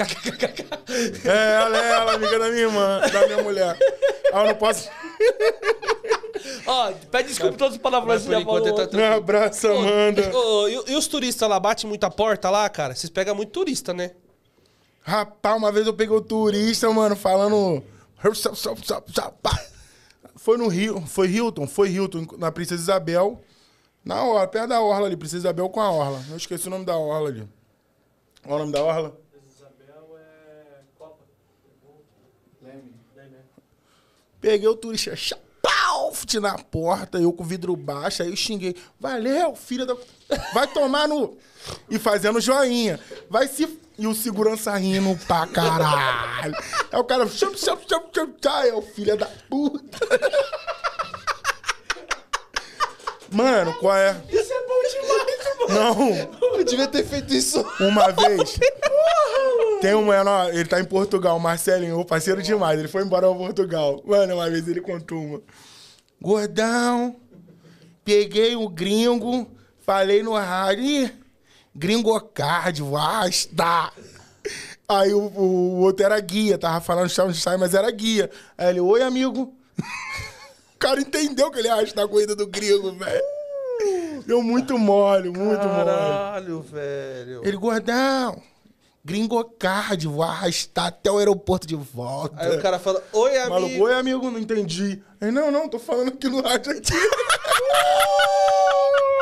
É, 1.23 1.55
ela 1.61 1.77
é 1.77 1.91
ela, 1.91 2.13
amiga 2.13 2.39
da 2.39 2.49
minha 2.49 2.61
irmã, 2.61 2.99
da 3.11 3.27
minha 3.27 3.43
mulher. 3.43 3.77
Ah, 4.33 4.39
eu 4.41 4.45
não 4.47 4.55
posso. 4.55 4.89
Ó, 6.65 6.91
pede 7.11 7.29
desculpa 7.29 7.51
por 7.53 7.57
todos 7.59 7.75
os 7.75 7.81
palavrões 7.81 8.23
que 8.23 8.31
já 8.31 8.41
falou. 8.43 8.87
tá 8.87 8.97
Um 8.97 9.13
abraço, 9.17 9.67
Amanda. 9.67 10.35
Ô, 10.35 10.67
e, 10.67 10.73
e 10.87 10.95
os 10.95 11.07
turistas 11.07 11.47
lá 11.47 11.59
batem 11.59 11.87
muita 11.87 12.09
porta 12.09 12.49
lá, 12.49 12.67
cara? 12.69 12.95
Vocês 12.95 13.09
pegam 13.09 13.35
muito 13.35 13.51
turista, 13.51 13.93
né? 13.93 14.11
Rapaz, 15.01 15.57
uma 15.57 15.71
vez 15.71 15.85
eu 15.85 15.93
peguei 15.93 16.15
o 16.15 16.21
turista, 16.21 16.89
mano, 16.91 17.15
falando. 17.15 17.83
Foi 20.39 20.57
no 20.57 20.69
Rio, 20.69 21.01
foi 21.05 21.27
Hilton, 21.27 21.67
foi 21.67 21.89
Hilton, 21.89 22.25
na 22.37 22.49
Princesa 22.49 22.81
Isabel. 22.81 23.41
Na 24.05 24.23
orla, 24.23 24.47
perto 24.47 24.69
da 24.69 24.81
orla 24.81 25.07
ali, 25.07 25.17
Princesa 25.17 25.39
Isabel 25.39 25.69
com 25.69 25.81
a 25.81 25.91
orla. 25.91 26.23
Eu 26.29 26.37
esqueci 26.37 26.67
o 26.67 26.69
nome 26.69 26.85
da 26.85 26.95
orla 26.95 27.27
ali. 27.27 27.47
Qual 28.41 28.55
o 28.55 28.59
nome 28.59 28.71
da 28.71 28.81
orla? 28.81 29.19
Isabel 29.45 30.17
é 30.17 30.81
Copa. 30.97 31.25
Leme. 32.61 32.95
Leme. 33.13 33.35
Peguei 34.39 34.67
o 34.69 34.77
turista, 34.77 35.13
chapau, 35.13 36.13
fute 36.13 36.39
na 36.39 36.57
porta, 36.57 37.19
eu 37.19 37.33
com 37.33 37.43
o 37.43 37.45
vidro 37.45 37.75
baixo, 37.75 38.23
aí 38.23 38.29
eu 38.29 38.35
xinguei. 38.37 38.77
Valeu, 38.97 39.55
filha 39.55 39.85
da. 39.85 39.97
Vai 40.53 40.67
tomar 40.67 41.05
no. 41.05 41.37
E 41.89 41.99
fazendo 41.99 42.39
joinha. 42.39 42.97
Vai 43.29 43.49
se. 43.49 43.77
E 43.99 44.07
o 44.07 44.15
segurança 44.15 44.75
rindo 44.77 45.13
pra 45.27 45.45
caralho. 45.45 46.55
Aí 46.89 46.99
o 46.99 47.03
cara. 47.03 47.27
Chup, 47.27 47.59
chup, 47.59 47.81
chup, 47.87 48.07
chup, 48.15 48.33
chup. 48.41 48.67
É 48.67 48.73
o 48.73 48.81
filho 48.81 49.17
da 49.17 49.25
puta. 49.49 49.97
Mano, 53.29 53.73
qual 53.75 53.95
é? 53.95 54.15
Isso 54.29 54.53
é 54.53 54.67
bom 54.67 54.81
demais, 54.89 55.59
mano. 55.59 56.29
Não. 56.39 56.57
Eu 56.57 56.63
devia 56.63 56.87
ter 56.87 57.05
feito 57.05 57.33
isso. 57.33 57.59
Uma 57.79 58.09
vez. 58.11 58.57
Tem 59.81 59.93
um 59.93 60.05
menor, 60.05 60.49
ele 60.49 60.65
tá 60.65 60.79
em 60.79 60.85
Portugal, 60.85 61.37
o 61.37 61.39
Marcelinho, 61.39 62.03
parceiro 62.05 62.41
demais. 62.41 62.79
Ele 62.79 62.87
foi 62.87 63.03
embora 63.03 63.27
pra 63.27 63.35
Portugal. 63.35 64.01
Mano, 64.05 64.35
uma 64.35 64.49
vez 64.49 64.67
ele 64.67 64.81
contou 64.81 65.17
uma. 65.17 65.41
Gordão, 66.21 67.17
peguei 68.03 68.55
o 68.55 68.67
gringo, 68.67 69.49
falei 69.85 70.23
no 70.23 70.33
rádio, 70.33 71.11
"Ih, 71.75 71.79
gringo 71.79 72.19
card, 72.19 72.83
basta. 72.83 73.91
Aí 74.87 75.13
o, 75.13 75.19
o, 75.19 75.79
outro 75.81 76.03
era 76.03 76.19
guia, 76.19 76.57
tava 76.57 76.81
falando 76.81 77.09
chão 77.09 77.31
de 77.31 77.39
mas 77.59 77.75
era 77.75 77.91
guia. 77.91 78.29
Aí 78.57 78.69
ele, 78.69 78.79
oi, 78.79 79.01
amigo. 79.01 79.53
O 80.75 80.79
cara 80.79 81.01
entendeu 81.01 81.51
que 81.51 81.59
ele 81.59 81.67
acha 81.67 81.93
na 81.93 82.07
corrida 82.07 82.33
do 82.33 82.47
gringo, 82.47 82.93
velho. 82.93 83.21
Deu 84.25 84.41
muito 84.41 84.79
mole, 84.79 85.29
muito 85.29 85.61
mole. 85.67 85.85
Caralho, 85.85 86.61
velho. 86.61 87.41
Ele, 87.43 87.57
gordão, 87.57 88.41
gringo 89.03 89.43
card, 89.43 90.07
vou 90.07 90.23
arrastar 90.23 90.85
até 90.85 91.11
o 91.11 91.17
aeroporto 91.17 91.67
de 91.67 91.75
volta. 91.75 92.35
Aí 92.37 92.55
o 92.55 92.61
cara 92.61 92.79
fala, 92.79 93.03
oi, 93.11 93.37
amigo. 93.39 93.49
Maluco, 93.49 93.83
oi, 93.83 93.93
amigo, 93.93 94.31
não 94.31 94.39
entendi. 94.39 95.03
Aí, 95.19 95.31
não, 95.31 95.51
não, 95.51 95.67
tô 95.67 95.79
falando 95.79 96.09
aqui 96.09 96.29
no 96.29 96.41
rádio 96.41 96.71
aqui. 96.71 96.93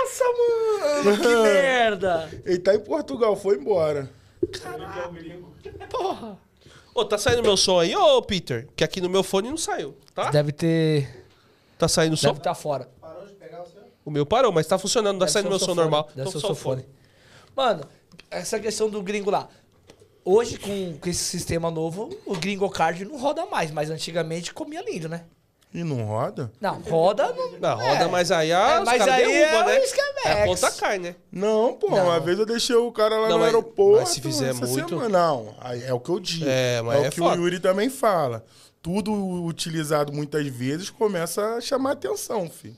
Nossa, 0.08 1.04
mano. 1.04 1.18
Que 1.18 1.36
merda. 1.44 2.30
Ele 2.46 2.60
tá 2.60 2.76
em 2.76 2.80
Portugal, 2.80 3.36
foi 3.36 3.58
embora. 3.58 4.10
Porra. 5.90 6.38
Ô, 6.94 7.06
tá 7.06 7.18
saindo 7.18 7.44
meu 7.44 7.56
som 7.58 7.80
aí, 7.80 7.96
ô, 7.96 8.22
Peter? 8.22 8.68
Que 8.76 8.84
aqui 8.84 9.00
no 9.00 9.10
meu 9.10 9.22
fone 9.24 9.50
não 9.50 9.58
saiu, 9.58 9.96
tá? 10.16 10.32
Deve 10.32 10.52
ter... 10.52 11.26
Tá 11.78 11.88
saindo 11.88 12.14
o 12.14 12.18
som? 12.18 12.28
Deve 12.30 12.40
estar 12.40 12.56
fora. 12.56 12.90
O 14.04 14.10
meu 14.10 14.26
parou, 14.26 14.52
mas 14.52 14.66
tá 14.66 14.80
funcionando, 14.80 15.20
tá 15.20 15.26
Deve 15.26 15.32
saindo 15.34 15.50
meu 15.50 15.58
o 15.58 15.60
som 15.60 15.66
seu 15.66 15.76
fone. 15.76 15.82
normal. 15.82 16.04
Deve 16.16 16.22
Então 16.22 16.32
ser 16.32 16.38
o 16.38 16.42
seu 16.42 16.56
fone. 16.56 16.86
Mano, 17.56 17.84
essa 18.32 18.60
questão 18.60 18.90
do 18.90 19.04
gringo 19.04 19.30
lá. 19.30 19.48
Hoje, 20.26 20.58
com, 20.58 20.98
com 20.98 21.10
esse 21.10 21.24
sistema 21.24 21.70
novo, 21.70 22.10
o 22.26 22.36
gringo 22.36 22.70
card 22.70 23.06
não 23.06 23.18
roda 23.20 23.46
mais, 23.46 23.70
mas 23.70 23.90
antigamente 23.90 24.54
comia 24.54 24.82
lindo, 24.82 25.08
né? 25.08 25.26
E 25.78 25.84
não 25.84 26.04
roda? 26.06 26.52
Não, 26.60 26.80
roda 26.82 27.32
não. 27.34 27.60
Não, 27.60 27.76
roda, 27.78 28.04
é. 28.04 28.08
mas 28.08 28.32
aí 28.32 28.52
ah, 28.52 28.80
É, 28.82 28.84
mas 28.84 29.02
aí 29.08 29.26
derrubam, 29.28 29.62
é 29.62 29.66
né? 29.76 29.80
o 29.80 29.84
esquemex. 29.84 30.26
É 30.26 30.44
a 30.44 30.46
ponta 30.48 30.72
cai, 30.72 30.98
né? 30.98 31.16
Não, 31.32 31.74
pô, 31.76 31.92
Não. 31.92 32.06
uma 32.06 32.20
vez 32.20 32.40
eu 32.40 32.46
deixei 32.48 32.76
o 32.76 32.92
cara 32.92 33.16
lá 33.16 33.28
Não, 33.30 33.36
no 33.36 33.44
mas- 33.44 33.46
aeroporto. 33.54 34.00
mas 34.00 34.10
se 34.10 34.20
fizer 34.22 34.54
muito- 34.56 34.90
semana. 34.90 35.08
Não, 35.10 35.56
é 35.86 35.94
o 35.94 36.00
que 36.00 36.10
eu 36.10 36.20
digo. 36.20 36.46
É, 36.48 36.82
mas 36.82 37.00
o 37.02 37.06
é 37.06 37.10
que 37.12 37.18
foda. 37.20 37.40
o 37.40 37.44
Yuri 37.44 37.60
também 37.60 37.90
fala. 37.92 38.44
Tudo 38.82 39.14
utilizado 39.44 40.12
muitas 40.12 40.48
vezes 40.48 40.90
começa 40.90 41.58
a 41.58 41.62
chamar 41.62 41.92
atenção, 41.92 42.50
filho. 42.50 42.76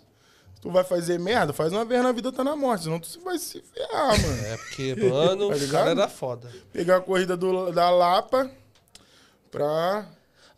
Se 0.55 0.61
tu 0.61 0.69
vai 0.69 0.83
fazer 0.83 1.17
merda, 1.17 1.53
faz 1.53 1.71
uma 1.71 1.85
vez 1.85 2.03
na 2.03 2.11
vida, 2.11 2.33
tá 2.33 2.43
na 2.43 2.53
morte. 2.55 2.83
Senão 2.83 2.99
tu 2.99 3.07
vai 3.23 3.39
se 3.39 3.63
ferrar, 3.73 4.19
mano. 4.21 4.45
É 4.45 4.57
porque, 4.57 4.93
mano, 4.95 5.49
Tá 5.55 5.55
o 5.55 5.69
cara 5.69 5.91
era 5.91 6.07
foda. 6.09 6.51
Pegar 6.73 6.97
a 6.97 7.01
corrida 7.01 7.37
do- 7.37 7.71
da 7.71 7.89
Lapa 7.89 8.51
pra. 9.49 10.05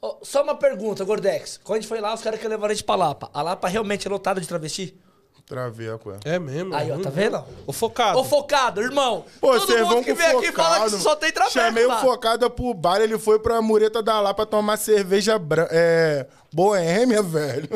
Ó, 0.02 0.18
só 0.24 0.42
uma 0.44 0.56
pergunta, 0.56 1.04
Gordex. 1.04 1.60
Quando 1.64 1.78
a 1.78 1.82
gente 1.82 1.88
foi 1.90 2.02
lá, 2.02 2.14
os 2.14 2.22
caras 2.22 2.40
queriam 2.40 2.56
levar 2.58 2.72
a 2.72 2.74
gente 2.74 2.84
pra 2.84 2.96
Lapa. 2.96 3.30
A 3.34 3.42
Lapa 3.42 3.68
realmente 3.68 4.08
é 4.08 4.10
lotada 4.10 4.42
de 4.42 4.48
travesti? 4.48 4.98
Traveco, 5.46 6.12
é. 6.12 6.36
É 6.36 6.40
mesmo. 6.40 6.74
Aí, 6.74 6.90
ó, 6.92 6.98
tá 6.98 7.10
vendo? 7.10 7.44
O 7.68 7.74
focado. 7.74 8.18
Ô, 8.18 8.24
focado, 8.24 8.82
irmão. 8.82 9.26
Pô, 9.42 9.60
Todo 9.60 9.70
mundo 9.78 9.86
vão 9.88 10.04
que 10.04 10.14
vem 10.14 10.28
focado. 10.32 10.46
aqui 10.48 10.52
fala 10.56 10.86
que 10.90 10.98
só 10.98 11.16
tem 11.16 11.32
traveco 11.32 11.54
Chamei 11.54 11.86
lá. 11.86 11.98
o 11.98 12.02
focado 12.02 12.50
pro 12.50 12.74
bar, 12.74 13.02
ele 13.02 13.20
foi 13.20 13.38
pra 13.38 13.62
mureta 13.62 14.02
da 14.02 14.20
Lapa 14.22 14.46
tomar 14.46 14.78
cerveja 14.78 15.38
bran... 15.38 15.68
é, 15.70 16.26
boêmia, 16.54 17.22
velho. 17.22 17.68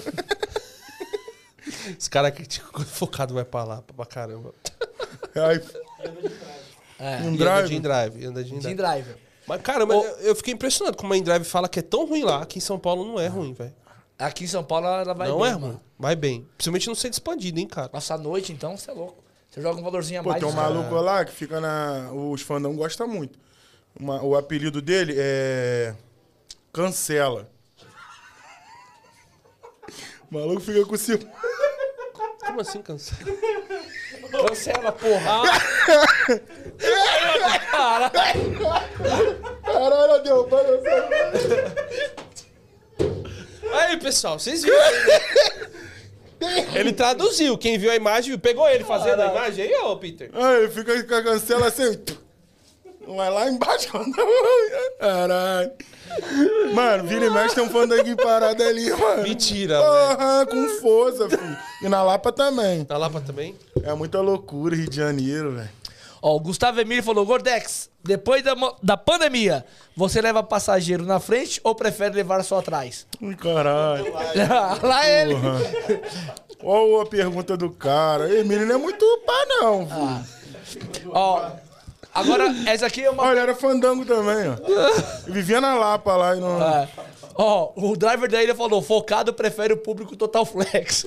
Esse 1.99 2.09
cara 2.09 2.31
critica 2.31 2.67
quando 2.71 2.87
o 2.87 2.89
focado 2.91 3.33
vai 3.33 3.43
pra 3.43 3.63
lá, 3.63 3.81
pra 3.95 4.05
caramba. 4.05 4.53
Aí, 5.35 5.61
É, 6.97 7.17
um 7.23 7.27
anda 7.29 7.37
drive. 7.37 7.67
de 7.69 7.79
drive, 7.79 8.25
anda 8.25 8.43
de 8.43 8.73
drive. 8.75 9.24
Mas, 9.47 9.61
cara, 9.61 9.85
mas 9.85 10.03
eu- 10.03 10.17
eu 10.19 10.35
fiquei 10.35 10.53
impressionado 10.53 10.97
como 10.97 11.13
a 11.13 11.17
Endrive 11.17 11.45
fala 11.45 11.69
que 11.69 11.79
é 11.79 11.81
tão 11.81 12.05
ruim 12.07 12.23
lá, 12.23 12.41
aqui 12.41 12.57
em 12.57 12.61
São 12.61 12.79
Paulo 12.79 13.05
não 13.05 13.19
é 13.19 13.27
ruim, 13.27 13.53
velho. 13.53 13.73
Aqui 14.17 14.45
em 14.45 14.47
São 14.47 14.63
Paulo 14.63 14.87
ela 14.87 15.13
vai 15.13 15.27
Não 15.27 15.39
bem, 15.39 15.47
é 15.47 15.51
mano. 15.53 15.67
ruim. 15.67 15.79
Vai 15.99 16.15
bem. 16.15 16.47
Principalmente 16.57 16.87
no 16.87 16.95
centro 16.95 17.15
expandido, 17.17 17.59
hein, 17.59 17.67
cara. 17.67 17.89
Nossa, 17.93 18.13
à 18.15 18.17
noite, 18.17 18.51
então, 18.53 18.75
você 18.77 18.89
é 18.89 18.93
louco. 18.93 19.23
Você 19.51 19.61
joga 19.61 19.79
um 19.79 19.83
valorzinho 19.83 20.19
a 20.19 20.23
Pô, 20.23 20.29
mais. 20.29 20.41
tem 20.41 20.51
um 20.51 20.55
maluco 20.55 20.95
lá 20.95 21.23
que 21.25 21.31
fica 21.31 21.59
na. 21.61 22.09
Os 22.11 22.41
fandão 22.41 22.75
gostam 22.75 23.07
muito. 23.07 23.37
Uma- 23.97 24.21
o 24.23 24.35
apelido 24.35 24.81
dele 24.81 25.13
é. 25.17 25.93
Cancela. 26.73 27.49
O 30.29 30.33
maluco 30.33 30.59
fica 30.61 30.83
com 30.85 30.95
esse. 30.95 31.17
Como 32.45 32.61
assim, 32.61 32.81
cansado? 32.81 33.25
Cancela, 34.31 34.91
porra. 34.91 35.41
Caralho, 39.63 40.23
deu, 40.23 40.43
pai. 40.45 40.65
Aí, 43.73 43.97
pessoal, 43.97 44.39
vocês 44.39 44.63
viram? 44.63 44.77
Ele 46.73 46.93
traduziu. 46.93 47.57
Quem 47.57 47.77
viu 47.77 47.91
a 47.91 47.95
imagem, 47.95 48.31
viu. 48.31 48.39
pegou 48.39 48.67
ele 48.69 48.83
fazendo 48.83 49.21
a 49.21 49.27
imagem 49.27 49.65
aí, 49.65 49.75
ô, 49.83 49.95
Peter? 49.97 50.29
Aí 50.33 50.69
fica 50.69 51.03
com 51.03 51.15
a 51.15 51.23
cancela 51.23 51.67
assim. 51.67 51.99
Vai 53.07 53.29
lá 53.29 53.47
embaixo. 53.49 53.89
Caralho. 54.99 55.71
Mano, 56.73 57.03
vira 57.03 57.25
e 57.25 57.29
mexe 57.29 57.55
tem 57.55 57.63
um 57.63 57.69
fandanguinho 57.69 58.17
parado 58.17 58.63
ali, 58.63 58.89
mano. 58.91 59.23
Mentira, 59.23 59.79
velho. 59.79 59.91
Porra, 59.91 60.45
com 60.45 60.69
força, 60.81 61.29
filho. 61.29 61.57
E 61.81 61.89
na 61.89 62.03
Lapa 62.03 62.31
também. 62.31 62.85
Na 62.89 62.97
Lapa 62.97 63.21
também? 63.21 63.55
É 63.83 63.93
muita 63.93 64.21
loucura, 64.21 64.75
Rio 64.75 64.89
de 64.89 64.95
Janeiro, 64.95 65.51
velho. 65.51 65.69
Ó, 66.25 66.37
o 66.37 66.39
Gustavo 66.39 66.81
Emílio 66.81 67.03
falou: 67.03 67.23
Gordex, 67.23 67.87
depois 68.03 68.41
da, 68.41 68.55
da 68.81 68.97
pandemia, 68.97 69.63
você 69.95 70.19
leva 70.19 70.41
passageiro 70.41 71.05
na 71.05 71.19
frente 71.19 71.61
ou 71.63 71.75
prefere 71.75 72.15
levar 72.15 72.43
só 72.43 72.57
atrás? 72.57 73.05
Ui, 73.21 73.35
caralho. 73.35 74.11
Lá 74.81 75.07
ele. 75.07 75.35
Olha 76.63 77.03
a 77.03 77.05
pergunta 77.05 77.55
do 77.55 77.69
cara. 77.69 78.33
Emílio 78.33 78.65
não 78.65 78.73
é 78.73 78.77
muito 78.79 79.05
pá, 79.23 79.45
não. 79.49 79.87
filho. 80.63 81.11
Ó, 81.11 81.47
agora, 82.11 82.45
essa 82.65 82.87
aqui 82.87 83.03
é 83.03 83.11
uma. 83.11 83.21
Olha, 83.21 83.41
era 83.41 83.53
fandango 83.53 84.03
também, 84.03 84.49
ó. 84.49 84.55
Vivia 85.31 85.61
na 85.61 85.75
Lapa 85.75 86.15
lá 86.15 86.35
e 86.35 86.39
não. 86.39 86.59
É. 86.59 86.89
Ó, 87.35 87.71
o 87.75 87.95
driver 87.95 88.31
da 88.31 88.41
ilha 88.41 88.55
falou: 88.55 88.81
focado 88.81 89.31
prefere 89.31 89.73
o 89.73 89.77
público 89.77 90.15
total 90.15 90.43
flex. 90.43 91.05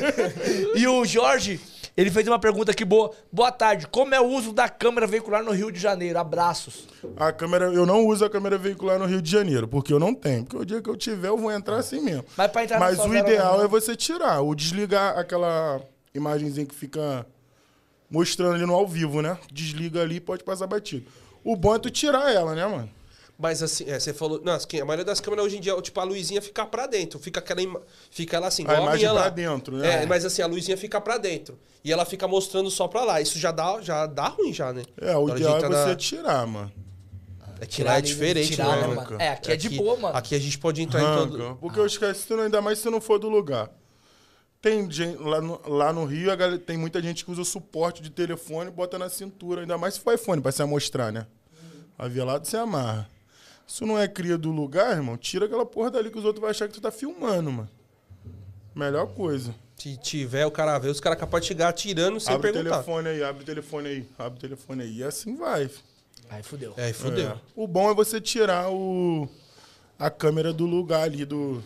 e 0.74 0.86
o 0.86 1.04
Jorge, 1.04 1.60
ele 2.00 2.10
fez 2.10 2.26
uma 2.26 2.38
pergunta 2.38 2.70
aqui 2.70 2.84
boa. 2.84 3.10
Boa 3.30 3.52
tarde. 3.52 3.86
Como 3.86 4.14
é 4.14 4.20
o 4.20 4.24
uso 4.24 4.52
da 4.52 4.68
câmera 4.68 5.06
veicular 5.06 5.42
no 5.44 5.52
Rio 5.52 5.70
de 5.70 5.78
Janeiro? 5.78 6.18
Abraços. 6.18 6.88
A 7.16 7.30
câmera, 7.32 7.66
eu 7.66 7.84
não 7.84 8.06
uso 8.06 8.24
a 8.24 8.30
câmera 8.30 8.56
veicular 8.56 8.98
no 8.98 9.04
Rio 9.04 9.20
de 9.20 9.30
Janeiro, 9.30 9.68
porque 9.68 9.92
eu 9.92 9.98
não 9.98 10.14
tenho. 10.14 10.44
Porque 10.44 10.56
o 10.56 10.64
dia 10.64 10.80
que 10.80 10.88
eu 10.88 10.96
tiver, 10.96 11.28
eu 11.28 11.36
vou 11.36 11.52
entrar 11.52 11.76
assim 11.76 12.00
mesmo. 12.00 12.24
Mas 12.36 12.50
pra 12.50 12.64
entrar 12.64 12.80
Mas 12.80 12.98
o 12.98 13.14
ideal 13.14 13.58
não. 13.58 13.64
é 13.64 13.68
você 13.68 13.94
tirar, 13.94 14.40
ou 14.40 14.54
desligar 14.54 15.18
aquela 15.18 15.80
imagenzinha 16.14 16.66
que 16.66 16.74
fica 16.74 17.26
mostrando 18.10 18.54
ali 18.54 18.66
no 18.66 18.74
ao 18.74 18.86
vivo, 18.86 19.20
né? 19.20 19.38
Desliga 19.52 20.02
ali 20.02 20.16
e 20.16 20.20
pode 20.20 20.42
passar 20.42 20.66
batido. 20.66 21.06
O 21.44 21.54
bom 21.54 21.74
é 21.74 21.78
tu 21.78 21.90
tirar 21.90 22.32
ela, 22.32 22.54
né, 22.54 22.66
mano? 22.66 22.90
Mas 23.40 23.62
assim, 23.62 23.88
é, 23.88 23.98
você 23.98 24.12
falou. 24.12 24.40
Não, 24.44 24.52
a 24.52 24.84
maioria 24.84 25.04
das 25.04 25.18
câmeras 25.18 25.46
hoje 25.46 25.56
em 25.56 25.60
dia, 25.60 25.74
tipo, 25.80 25.98
a 25.98 26.04
luzinha 26.04 26.42
fica 26.42 26.66
pra 26.66 26.86
dentro. 26.86 27.18
Fica 27.18 27.40
aquela. 27.40 27.62
ima- 27.62 27.80
Fica 28.10 28.36
ela 28.36 28.48
assim, 28.48 28.62
A 28.62 28.64
igual 28.64 28.78
a, 28.78 28.82
imagem 28.82 28.98
minha 29.00 29.12
pra 29.14 29.22
lá. 29.22 29.28
dentro, 29.30 29.76
né? 29.78 30.02
É, 30.02 30.06
mas 30.06 30.24
assim, 30.26 30.42
a 30.42 30.46
luzinha 30.46 30.76
fica 30.76 31.00
pra 31.00 31.16
dentro. 31.16 31.58
E 31.82 31.90
ela 31.90 32.04
fica 32.04 32.28
mostrando 32.28 32.70
só 32.70 32.86
pra 32.86 33.02
lá. 33.02 33.18
Isso 33.20 33.38
já 33.38 33.50
dá, 33.50 33.80
já 33.80 34.04
dá 34.06 34.28
ruim, 34.28 34.52
já, 34.52 34.72
né? 34.74 34.82
É, 35.00 35.16
o 35.16 35.28
ideal 35.30 35.54
é 35.54 35.56
entrar 35.56 35.68
você 35.70 35.88
na- 35.88 35.94
tirar, 35.96 36.46
mano. 36.46 36.70
É 37.62 37.66
que 37.66 37.82
lá 37.82 37.96
é 37.98 38.00
diferente, 38.02 38.48
tirar, 38.52 38.76
né, 38.76 38.86
né, 38.88 38.94
mano? 38.94 39.16
É, 39.20 39.28
aqui 39.30 39.52
é 39.52 39.56
de 39.56 39.66
Aqui- 39.68 39.76
boa, 39.78 39.96
mano. 39.96 40.16
Aqui 40.16 40.34
a 40.34 40.38
gente 40.38 40.58
pode 40.58 40.82
entrar 40.82 41.00
em 41.00 41.04
Arranca. 41.06 41.30
todo. 41.38 41.56
Porque 41.60 41.78
eu 41.80 41.86
esqueci, 41.86 42.22
se 42.26 42.34
não- 42.34 42.42
ainda 42.44 42.60
mais 42.60 42.78
se 42.78 42.88
não 42.90 43.00
for 43.00 43.18
do 43.18 43.28
lugar. 43.28 43.70
Tem 44.62 44.90
gente, 44.90 45.16
lá 45.22 45.40
no, 45.40 45.60
lá 45.66 45.92
no 45.92 46.04
Rio, 46.04 46.30
a 46.30 46.36
galera- 46.36 46.58
tem 46.58 46.76
muita 46.76 47.00
gente 47.00 47.24
que 47.24 47.30
usa 47.30 47.44
suporte 47.44 48.02
de 48.02 48.10
telefone 48.10 48.68
e 48.68 48.72
bota 48.72 48.98
na 48.98 49.08
cintura. 49.08 49.62
Ainda 49.62 49.78
mais 49.78 49.94
se 49.94 50.00
for 50.00 50.14
iPhone, 50.14 50.42
pra 50.42 50.52
se 50.52 50.62
amostrar, 50.62 51.10
né? 51.10 51.26
Avelado 51.98 52.46
você 52.46 52.56
amarra. 52.58 53.08
Se 53.70 53.84
não 53.84 53.96
é 53.96 54.08
cria 54.08 54.36
do 54.36 54.50
lugar, 54.50 54.96
irmão, 54.96 55.16
tira 55.16 55.46
aquela 55.46 55.64
porra 55.64 55.92
dali 55.92 56.10
que 56.10 56.18
os 56.18 56.24
outros 56.24 56.40
vão 56.40 56.50
achar 56.50 56.66
que 56.66 56.74
tu 56.74 56.80
tá 56.80 56.90
filmando, 56.90 57.52
mano. 57.52 57.68
Melhor 58.74 59.06
coisa. 59.14 59.54
Se 59.76 59.96
tiver, 59.96 60.44
o 60.44 60.50
cara 60.50 60.76
vê, 60.76 60.88
os 60.88 60.98
caras 60.98 61.16
capazes 61.16 61.44
de 61.44 61.48
chegar 61.48 61.68
atirando 61.68 62.18
sem 62.18 62.34
abre 62.34 62.50
o 62.50 62.52
perguntar. 62.52 62.82
telefone 62.82 63.08
aí, 63.08 63.22
abre 63.22 63.42
o 63.44 63.46
telefone 63.46 63.88
aí, 63.88 64.06
abre 64.18 64.38
o 64.38 64.40
telefone 64.40 64.82
aí. 64.82 64.96
E 64.96 65.04
assim 65.04 65.36
vai. 65.36 65.70
Aí 66.28 66.42
fudeu. 66.42 66.74
É, 66.76 66.86
aí 66.86 66.92
fudeu. 66.92 67.28
É. 67.30 67.36
O 67.54 67.68
bom 67.68 67.88
é 67.88 67.94
você 67.94 68.20
tirar 68.20 68.72
o, 68.72 69.28
a 69.96 70.10
câmera 70.10 70.52
do 70.52 70.66
lugar 70.66 71.04
ali, 71.04 71.24
do 71.24 71.62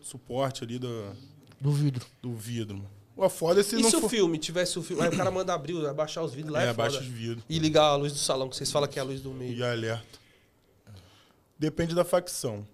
suporte 0.00 0.64
ali 0.64 0.78
do, 0.78 1.12
Do 1.60 1.70
vidro. 1.70 2.06
do 2.22 2.34
vidro. 2.34 2.76
mano. 2.78 2.90
O 3.14 3.28
foda 3.28 3.60
é 3.60 3.62
se 3.62 3.76
E 3.76 3.82
não 3.82 3.90
se 3.90 3.96
o 3.96 4.00
for... 4.00 4.08
filme 4.08 4.38
tivesse 4.38 4.78
o 4.78 4.82
filme. 4.82 5.02
Aí 5.02 5.10
o 5.10 5.16
cara 5.16 5.30
manda 5.30 5.52
abrir, 5.52 5.86
abaixar 5.86 6.24
os 6.24 6.32
vidros 6.32 6.54
lá. 6.54 6.62
É, 6.62 6.66
É, 6.66 6.70
abaixa 6.70 6.98
os 7.00 7.06
vidros. 7.06 7.44
E 7.46 7.58
ligar 7.58 7.82
a 7.84 7.94
luz 7.94 8.10
do 8.10 8.18
salão, 8.18 8.48
que 8.48 8.56
vocês 8.56 8.70
falam 8.72 8.88
que 8.88 8.98
é 8.98 9.02
a 9.02 9.04
luz 9.04 9.20
do 9.20 9.32
meio. 9.34 9.52
E 9.52 9.62
alerta. 9.62 10.17
Depende 11.58 11.94
da 11.94 12.04
facção. 12.04 12.66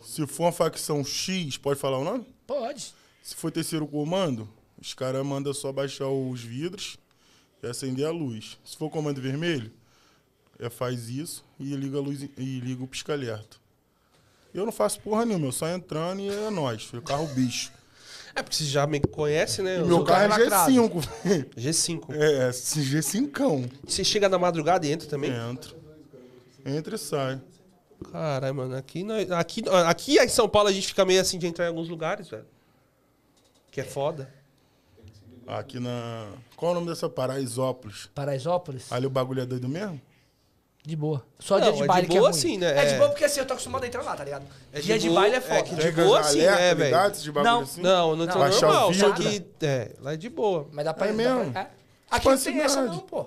Se 0.00 0.26
for 0.26 0.44
uma 0.44 0.52
facção 0.52 1.04
X, 1.04 1.56
pode 1.56 1.78
falar 1.78 1.98
o 1.98 2.04
nome? 2.04 2.26
Pode. 2.46 2.94
Se 3.22 3.34
for 3.34 3.50
terceiro 3.50 3.86
comando, 3.86 4.48
os 4.80 4.94
caras 4.94 5.24
mandam 5.24 5.54
só 5.54 5.72
baixar 5.72 6.08
os 6.08 6.42
vidros 6.42 6.98
e 7.62 7.66
acender 7.66 8.06
a 8.06 8.10
luz. 8.10 8.58
Se 8.64 8.76
for 8.76 8.90
comando 8.90 9.20
vermelho, 9.20 9.72
é 10.58 10.68
faz 10.68 11.08
isso 11.08 11.44
e 11.58 11.74
liga 11.74 11.98
a 11.98 12.00
luz 12.00 12.22
e 12.22 12.60
liga 12.60 12.82
o 12.82 12.88
pisca-alerta. 12.88 13.56
Eu 14.52 14.64
não 14.64 14.72
faço 14.72 15.00
porra 15.00 15.24
nenhuma, 15.24 15.46
eu 15.46 15.52
só 15.52 15.68
entrando 15.68 16.20
e 16.20 16.28
é 16.28 16.50
nóis. 16.50 16.90
Eu 16.92 17.00
carro 17.00 17.26
bicho. 17.28 17.72
É, 18.34 18.42
porque 18.42 18.56
você 18.56 18.64
já 18.64 18.86
me 18.86 19.00
conhece, 19.00 19.62
né? 19.62 19.78
Eu 19.78 19.86
meu 19.86 19.96
sou 19.96 20.04
carro 20.04 20.24
é 20.24 20.28
lacrado. 20.28 20.72
G5. 20.72 21.04
G5. 21.56 22.14
é, 22.14 22.50
G5. 22.50 23.70
Você 23.86 24.04
chega 24.04 24.28
na 24.28 24.38
madrugada 24.38 24.86
e 24.86 24.92
entra 24.92 25.08
também? 25.08 25.30
Entra. 25.30 25.81
Entra 26.64 26.94
e 26.94 26.98
sai. 26.98 27.40
Caralho, 28.10 28.54
mano, 28.54 28.76
aqui, 28.76 29.02
nós- 29.04 29.30
aqui, 29.30 29.62
aqui 29.86 30.18
em 30.18 30.28
São 30.28 30.48
Paulo 30.48 30.68
a 30.68 30.72
gente 30.72 30.86
fica 30.88 31.04
meio 31.04 31.20
assim 31.20 31.38
de 31.38 31.46
entrar 31.46 31.66
em 31.66 31.68
alguns 31.68 31.88
lugares, 31.88 32.28
velho. 32.28 32.46
Que 33.70 33.80
é 33.80 33.84
foda. 33.84 34.32
Aqui 35.46 35.78
na. 35.80 36.28
Qual 36.56 36.70
é 36.70 36.72
o 36.72 36.74
nome 36.76 36.88
dessa 36.88 37.08
Paraisópolis? 37.08 38.08
Paraisópolis? 38.14 38.90
Ali 38.92 39.06
o 39.06 39.10
bagulho 39.10 39.42
é 39.42 39.46
doido 39.46 39.68
mesmo? 39.68 40.00
De 40.84 40.96
boa. 40.96 41.24
Só 41.38 41.58
Não, 41.58 41.62
dia 41.62 41.72
de 41.72 41.78
é 41.78 41.82
de 41.82 41.86
baile 41.88 42.06
que 42.08 42.16
é 42.16 42.18
boa 42.18 42.30
ruim. 42.30 42.38
assim, 42.38 42.58
né? 42.58 42.70
É 42.76 42.84
de 42.86 42.94
É. 42.94 42.98
boa 42.98 43.08
porque 43.10 43.24
assim, 43.24 43.38
eu 43.40 43.46
tô 43.46 43.52
acostumado 43.54 43.84
a 43.84 43.86
entrar 43.86 44.02
lá, 44.02 44.16
tá 44.16 44.24
ligado? 44.24 44.44
É 44.72 44.80
de 44.80 44.86
dia 44.86 44.98
de 44.98 45.08
boa, 45.08 45.20
baile 45.20 45.34
é 45.36 45.38
é 45.38 45.40
foda. 45.40 45.62
que 45.62 45.74
de 45.76 45.92
boa 45.92 46.22
sim, 46.24 46.40
alerta, 46.40 46.60
é, 46.60 46.74
velho. 46.74 46.96
Não. 47.44 47.60
assim? 47.60 47.80
Não, 47.82 48.16
não 48.16 48.26
tá 48.26 48.34
Baixar 48.38 48.68
o 48.68 48.72
normal, 48.72 48.94
só 48.94 49.12
que. 49.12 49.44
É, 49.62 49.92
lá 50.00 50.12
é 50.14 50.16
de 50.16 50.28
boa. 50.28 50.68
Mas 50.72 50.84
dá 50.84 50.92
pra 50.92 51.06
É 51.06 51.12
dá 51.12 51.22
pra- 51.22 51.34
mesmo? 51.36 51.56
é. 51.58 51.70
Aqui 52.10 52.28
não 52.28 52.38
tem 52.38 52.60
essa 52.60 52.82
não, 52.82 52.98
pô. 52.98 53.26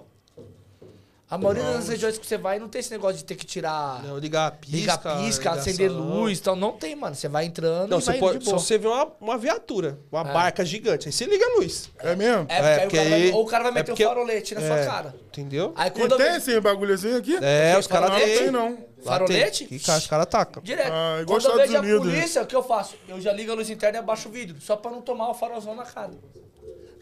A 1.27 1.39
maioria 1.39 1.63
das 1.63 1.87
regiões 1.89 2.19
que 2.19 2.25
você 2.27 2.37
vai 2.37 2.59
não 2.59 2.69
tem 2.69 2.79
esse 2.79 2.91
negócio 2.91 3.17
de 3.17 3.23
ter 3.25 3.33
que 3.35 3.45
tirar... 3.47 4.03
Não, 4.03 4.15
ligar 4.19 4.45
a 4.45 4.51
pisca. 4.51 4.77
Ligar 4.77 4.97
pisca, 4.99 5.41
ligação. 5.49 5.51
acender 5.59 5.91
luz, 5.91 6.37
então 6.39 6.55
não 6.55 6.73
tem, 6.73 6.95
mano. 6.95 7.15
Você 7.15 7.27
vai 7.27 7.45
entrando 7.45 7.89
Não, 7.89 7.97
e 7.97 8.01
você 8.01 8.11
vai 8.11 8.19
pode. 8.19 8.37
de 8.39 8.45
Só 8.45 8.59
você 8.59 8.77
vê 8.77 8.87
uma, 8.87 9.11
uma 9.19 9.35
viatura, 9.35 9.97
uma 10.11 10.23
barca 10.23 10.63
gigante. 10.63 11.07
Aí 11.07 11.11
você 11.11 11.25
liga 11.25 11.43
a 11.43 11.55
luz. 11.57 11.89
É 11.97 12.15
mesmo? 12.15 12.45
É, 12.47 12.79
porque, 12.81 12.97
É, 12.97 13.01
aí 13.01 13.01
porque 13.01 13.01
o 13.01 13.01
cara 13.03 13.09
vai, 13.09 13.31
ou 13.31 13.43
o 13.43 13.45
cara 13.47 13.63
vai 13.63 13.71
é 13.71 13.73
meter 13.75 13.91
porque- 13.91 14.05
o 14.05 14.07
farolete 14.07 14.53
na 14.53 14.61
sua 14.61 14.77
É, 14.79 14.85
cara. 14.85 15.15
Entendeu? 15.29 15.73
Aí 15.75 15.87
E 15.87 15.91
quando 15.91 16.11
eu 16.11 16.17
tem 16.17 16.25
vejo 16.27 16.37
esse 16.37 16.59
bagulhozinho 16.61 17.17
aqui? 17.17 17.37
É, 17.41 17.75
os 17.79 17.87
caras 17.87 18.11
Não, 18.11 18.19
têm. 18.19 18.37
tem 18.37 18.51
não. 18.51 18.77
Farolete, 19.03 19.65
tem. 19.65 19.79
Que 19.79 19.83
ca- 19.85 19.97
os 19.97 20.05
caras 20.07 20.23
atacam. 20.27 20.61
direto. 20.63 20.91
Ah, 20.93 21.17
igual 21.21 21.39
quando 21.41 21.51
eu 21.51 21.57
vejo 21.57 21.77
Unidos, 21.79 22.01
a 22.01 22.05
né? 22.05 22.11
polícia, 22.17 22.41
o 22.43 22.45
que 22.45 22.55
eu 22.55 22.63
faço? 22.63 22.95
Eu 23.07 23.19
já 23.19 23.33
ligo 23.33 23.51
a 23.51 23.55
luz 23.55 23.69
interna 23.71 23.97
e 23.97 23.99
abaixo 23.99 24.29
o 24.29 24.31
vidro, 24.31 24.57
só 24.61 24.75
pra 24.75 24.91
não 24.91 25.01
tomar 25.01 25.29
o 25.29 25.33
farolzão 25.33 25.73
na 25.75 25.85
cara. 25.85 26.11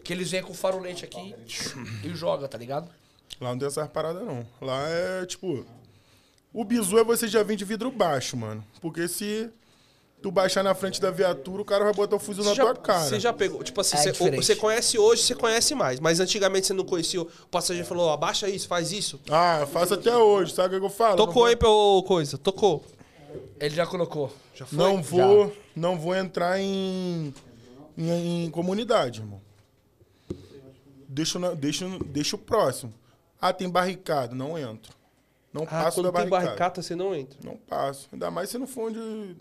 Que 0.02 0.12
eles 0.14 0.30
vêm 0.30 0.42
com 0.42 0.52
o 0.52 0.54
farolete 0.54 1.04
aqui 1.04 1.34
e 2.02 2.08
joga, 2.14 2.48
tá 2.48 2.56
ligado? 2.58 2.88
Lá 3.40 3.50
não 3.50 3.58
tem 3.58 3.68
essas 3.68 3.88
paradas, 3.88 4.22
não. 4.24 4.46
Lá 4.60 4.88
é, 4.88 5.26
tipo... 5.26 5.64
O 6.52 6.64
bizu 6.64 6.98
é 6.98 7.04
você 7.04 7.26
já 7.26 7.42
vir 7.42 7.56
de 7.56 7.64
vidro 7.64 7.90
baixo, 7.90 8.36
mano. 8.36 8.64
Porque 8.80 9.08
se 9.08 9.50
tu 10.22 10.30
baixar 10.30 10.62
na 10.62 10.72
frente 10.72 11.00
da 11.00 11.10
viatura, 11.10 11.60
o 11.60 11.64
cara 11.64 11.82
vai 11.84 11.92
botar 11.92 12.14
o 12.14 12.18
fuzil 12.20 12.44
na 12.44 12.50
Você 12.50 12.56
já, 12.56 12.62
tua 12.64 12.76
cara. 12.76 13.00
você 13.00 13.18
já 13.20 13.32
pegou, 13.32 13.62
tipo 13.64 13.80
assim, 13.80 13.96
É 13.96 14.12
você, 14.12 14.30
você 14.30 14.54
conhece 14.56 14.96
hoje, 14.96 15.22
você 15.22 15.34
conhece 15.34 15.74
mais. 15.74 15.98
Mas 15.98 16.20
antigamente 16.20 16.68
você 16.68 16.72
não 16.72 16.84
conhecia, 16.84 17.20
o 17.22 17.26
passageiro 17.50 17.86
falou, 17.88 18.08
abaixa 18.08 18.48
isso, 18.48 18.68
faz 18.68 18.92
isso. 18.92 19.20
Ah, 19.28 19.58
eu 19.62 19.66
faço 19.66 19.94
até 19.94 20.16
hoje, 20.16 20.54
sabe 20.54 20.76
o 20.76 20.80
que 20.80 20.86
eu 20.86 20.90
falo? 20.90 21.16
Tocou 21.16 21.44
aí 21.44 21.56
pelo 21.56 22.04
coisa, 22.04 22.38
tocou. 22.38 22.84
Ele 23.58 23.74
já 23.74 23.84
colocou. 23.84 24.32
Já 24.54 24.64
foi? 24.64 24.78
Não 24.78 25.02
vou, 25.02 25.52
não 25.74 25.98
vou 25.98 26.14
entrar 26.14 26.60
em, 26.60 27.34
em, 27.98 28.44
em 28.44 28.50
comunidade, 28.50 29.20
irmão. 29.22 29.42
Deixa, 31.08 31.38
na- 31.38 31.52
deixa, 31.54 31.86
deixa 32.06 32.36
o 32.36 32.38
próximo. 32.38 32.94
Ah, 33.46 33.52
tem 33.52 33.68
barricada, 33.68 34.34
não 34.34 34.56
entro. 34.58 34.92
Não 35.52 35.64
Ah, 35.64 35.66
passo 35.66 36.00
quando 36.00 36.10
da 36.12 36.20
tem 36.20 36.28
barricada. 36.30 36.82
você 36.82 36.96
não 36.96 37.14
entra. 37.14 37.38
Não 37.44 37.56
passo. 37.58 38.08
Ainda 38.12 38.30
mais 38.30 38.48
se 38.48 38.56
não 38.56 38.66
for 38.66 38.88
onde. 38.88 39.36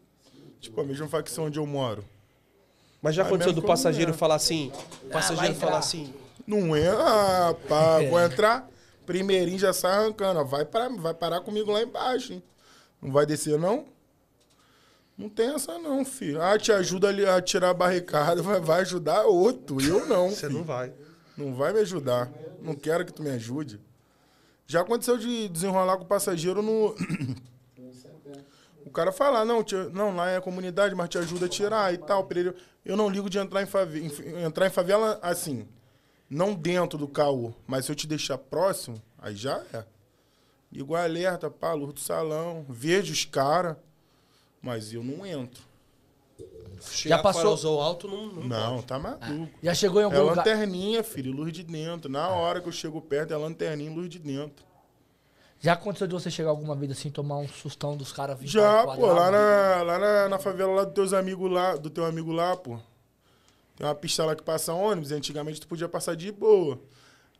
Tipo, 0.60 0.82
a 0.82 0.84
mesma 0.84 1.08
facção 1.08 1.46
onde 1.46 1.58
eu 1.58 1.66
moro. 1.66 2.04
Mas 3.02 3.16
já 3.16 3.24
Aí 3.24 3.28
aconteceu 3.28 3.54
do 3.54 3.62
passageiro 3.62 4.14
falar 4.14 4.36
assim, 4.36 4.72
o 5.04 5.08
passageiro 5.10 5.54
entrar. 5.56 5.68
falar 5.68 5.80
assim, 5.80 6.14
Não 6.46 6.76
entra. 6.76 6.98
Ah, 7.02 7.56
pá, 7.70 8.02
É. 8.02 8.10
vou 8.10 8.20
entrar. 8.20 8.70
Primeirinho 9.06 9.58
já 9.58 9.72
sai 9.72 9.94
arrancando. 9.94 10.40
ó. 10.42 10.44
Vai, 10.44 10.66
pra, 10.66 10.90
vai 10.90 11.14
parar 11.14 11.40
comigo 11.40 11.72
lá 11.72 11.82
embaixo, 11.82 12.34
hein? 12.34 12.44
Não 13.02 13.10
vai 13.12 13.26
descer, 13.26 13.58
não? 13.58 13.86
Não 15.18 15.30
tem 15.30 15.54
essa 15.56 15.78
não, 15.80 16.04
filho. 16.04 16.42
Ah, 16.42 16.58
te 16.58 16.72
ajuda 16.74 17.08
ali 17.08 17.26
a 17.26 17.42
tirar 17.42 17.70
a 17.70 17.74
barricada, 17.74 18.42
vai, 18.42 18.60
vai 18.60 18.82
ajudar 18.82 19.24
outro. 19.24 19.80
Eu 19.82 20.06
não, 20.08 20.30
Você 20.30 20.48
filho. 20.48 20.54
não 20.60 20.64
vai. 20.66 20.92
Não 21.38 21.54
vai 21.56 21.72
me 21.72 21.80
ajudar. 21.80 22.30
Não 22.62 22.76
quero 22.76 23.06
que 23.06 23.14
tu 23.14 23.24
me 23.24 23.30
ajude. 23.30 23.80
Já 24.66 24.82
aconteceu 24.82 25.18
de 25.18 25.50
desenrolar 25.50 25.98
com 25.98 26.04
o 26.04 26.08
passageiro 26.08 26.62
no. 26.62 26.96
o 28.86 28.90
cara 28.92 29.12
falar, 29.12 29.46
não, 29.46 29.64
te- 29.64 29.76
não, 29.92 30.16
lá 30.16 30.30
é 30.30 30.38
a 30.38 30.42
comunidade, 30.42 30.96
mas 30.96 31.10
te 31.10 31.18
ajuda 31.18 31.46
a 31.46 31.50
tirar 31.50 31.94
e 31.94 31.98
tal. 31.98 32.28
ele- 32.32 32.54
Eu 32.86 32.96
não 32.98 33.10
ligo 33.10 33.30
de 33.30 33.38
entrar 33.38 33.62
em, 33.62 33.66
favela, 33.66 34.06
entrar 34.46 34.68
em 34.68 34.72
favela 34.72 35.20
assim. 35.22 35.68
Não 36.30 36.54
dentro 36.54 36.98
do 36.98 37.08
caô, 37.08 37.54
mas 37.68 37.86
se 37.86 37.92
eu 37.92 37.96
te 37.96 38.08
deixar 38.08 38.38
próximo, 38.38 39.02
aí 39.20 39.36
já 39.36 39.64
é. 39.74 39.86
Ligo 40.72 40.96
alerta, 40.96 41.52
pá, 41.52 41.74
luz 41.74 41.94
do 41.94 42.00
salão, 42.00 42.66
vejo 42.68 43.14
os 43.14 43.26
caras, 43.26 43.76
mas 44.62 44.92
eu 44.94 45.04
não 45.04 45.24
entro. 45.26 45.62
Chegar 46.92 47.18
com 47.18 47.24
passou- 47.24 47.42
farolzão 47.42 47.80
alto 47.82 48.08
não. 48.08 48.28
não 48.28 48.44
Não, 48.44 48.82
tá 48.82 49.00
maluco. 49.00 49.50
Já 49.62 49.74
chegou 49.74 50.02
em 50.02 50.06
algum 50.06 50.18
É 50.18 50.20
lugar. 50.22 50.36
lanterninha, 50.38 51.04
filho, 51.04 51.32
luz 51.32 51.52
de 51.54 51.64
dentro. 51.64 52.12
Na 52.12 52.28
hora 52.30 52.62
que 52.62 52.68
eu 52.68 52.72
chego 52.72 53.02
perto, 53.02 53.34
é 53.34 53.38
lanterninha, 53.38 53.92
luz 53.92 54.10
de 54.10 54.20
dentro. 54.20 54.66
Já 55.60 55.74
aconteceu 55.74 56.08
de 56.08 56.14
você 56.14 56.30
chegar 56.30 56.50
alguma 56.50 56.76
vez 56.76 56.92
assim, 56.92 57.10
tomar 57.10 57.38
um 57.38 57.48
sustão 57.48 57.96
dos 57.96 58.12
caras 58.12 58.38
vir 58.38 58.48
Já, 58.50 58.84
pra 58.84 58.96
pô, 58.96 59.06
lá 59.08 59.32
na, 59.32 59.82
lá 59.84 59.98
na, 60.00 60.30
na 60.30 60.38
favela 60.40 60.74
lá 60.74 60.84
dos 60.84 60.94
teus 60.94 61.14
amigos 61.14 61.50
lá, 61.50 61.76
do 61.78 61.90
teu 61.90 62.04
amigo 62.06 62.34
lá, 62.34 62.56
pô. 62.58 62.78
Tem 63.76 63.88
uma 63.88 63.96
pista 63.96 64.26
lá 64.26 64.36
que 64.36 64.44
passa 64.44 64.74
ônibus, 64.74 65.12
e 65.12 65.14
antigamente 65.16 65.62
tu 65.62 65.68
podia 65.68 65.88
passar 65.88 66.16
de 66.16 66.32
boa. 66.34 66.76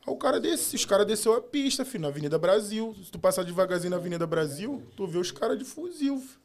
Aí 0.08 0.14
o 0.14 0.16
cara 0.18 0.40
desce, 0.40 0.76
os 0.76 0.86
caras 0.86 1.06
desceu 1.06 1.34
a 1.34 1.42
pista, 1.42 1.84
filho, 1.84 2.02
na 2.04 2.08
Avenida 2.08 2.38
Brasil. 2.40 2.96
Se 3.04 3.12
tu 3.12 3.20
passar 3.20 3.44
devagarzinho 3.44 3.92
na 3.92 3.98
Avenida 3.98 4.26
Brasil, 4.26 4.82
tu 4.96 5.06
vê 5.06 5.18
os 5.18 5.32
caras 5.32 5.60
de 5.60 5.66
fuzil, 5.66 6.18
filho. 6.20 6.43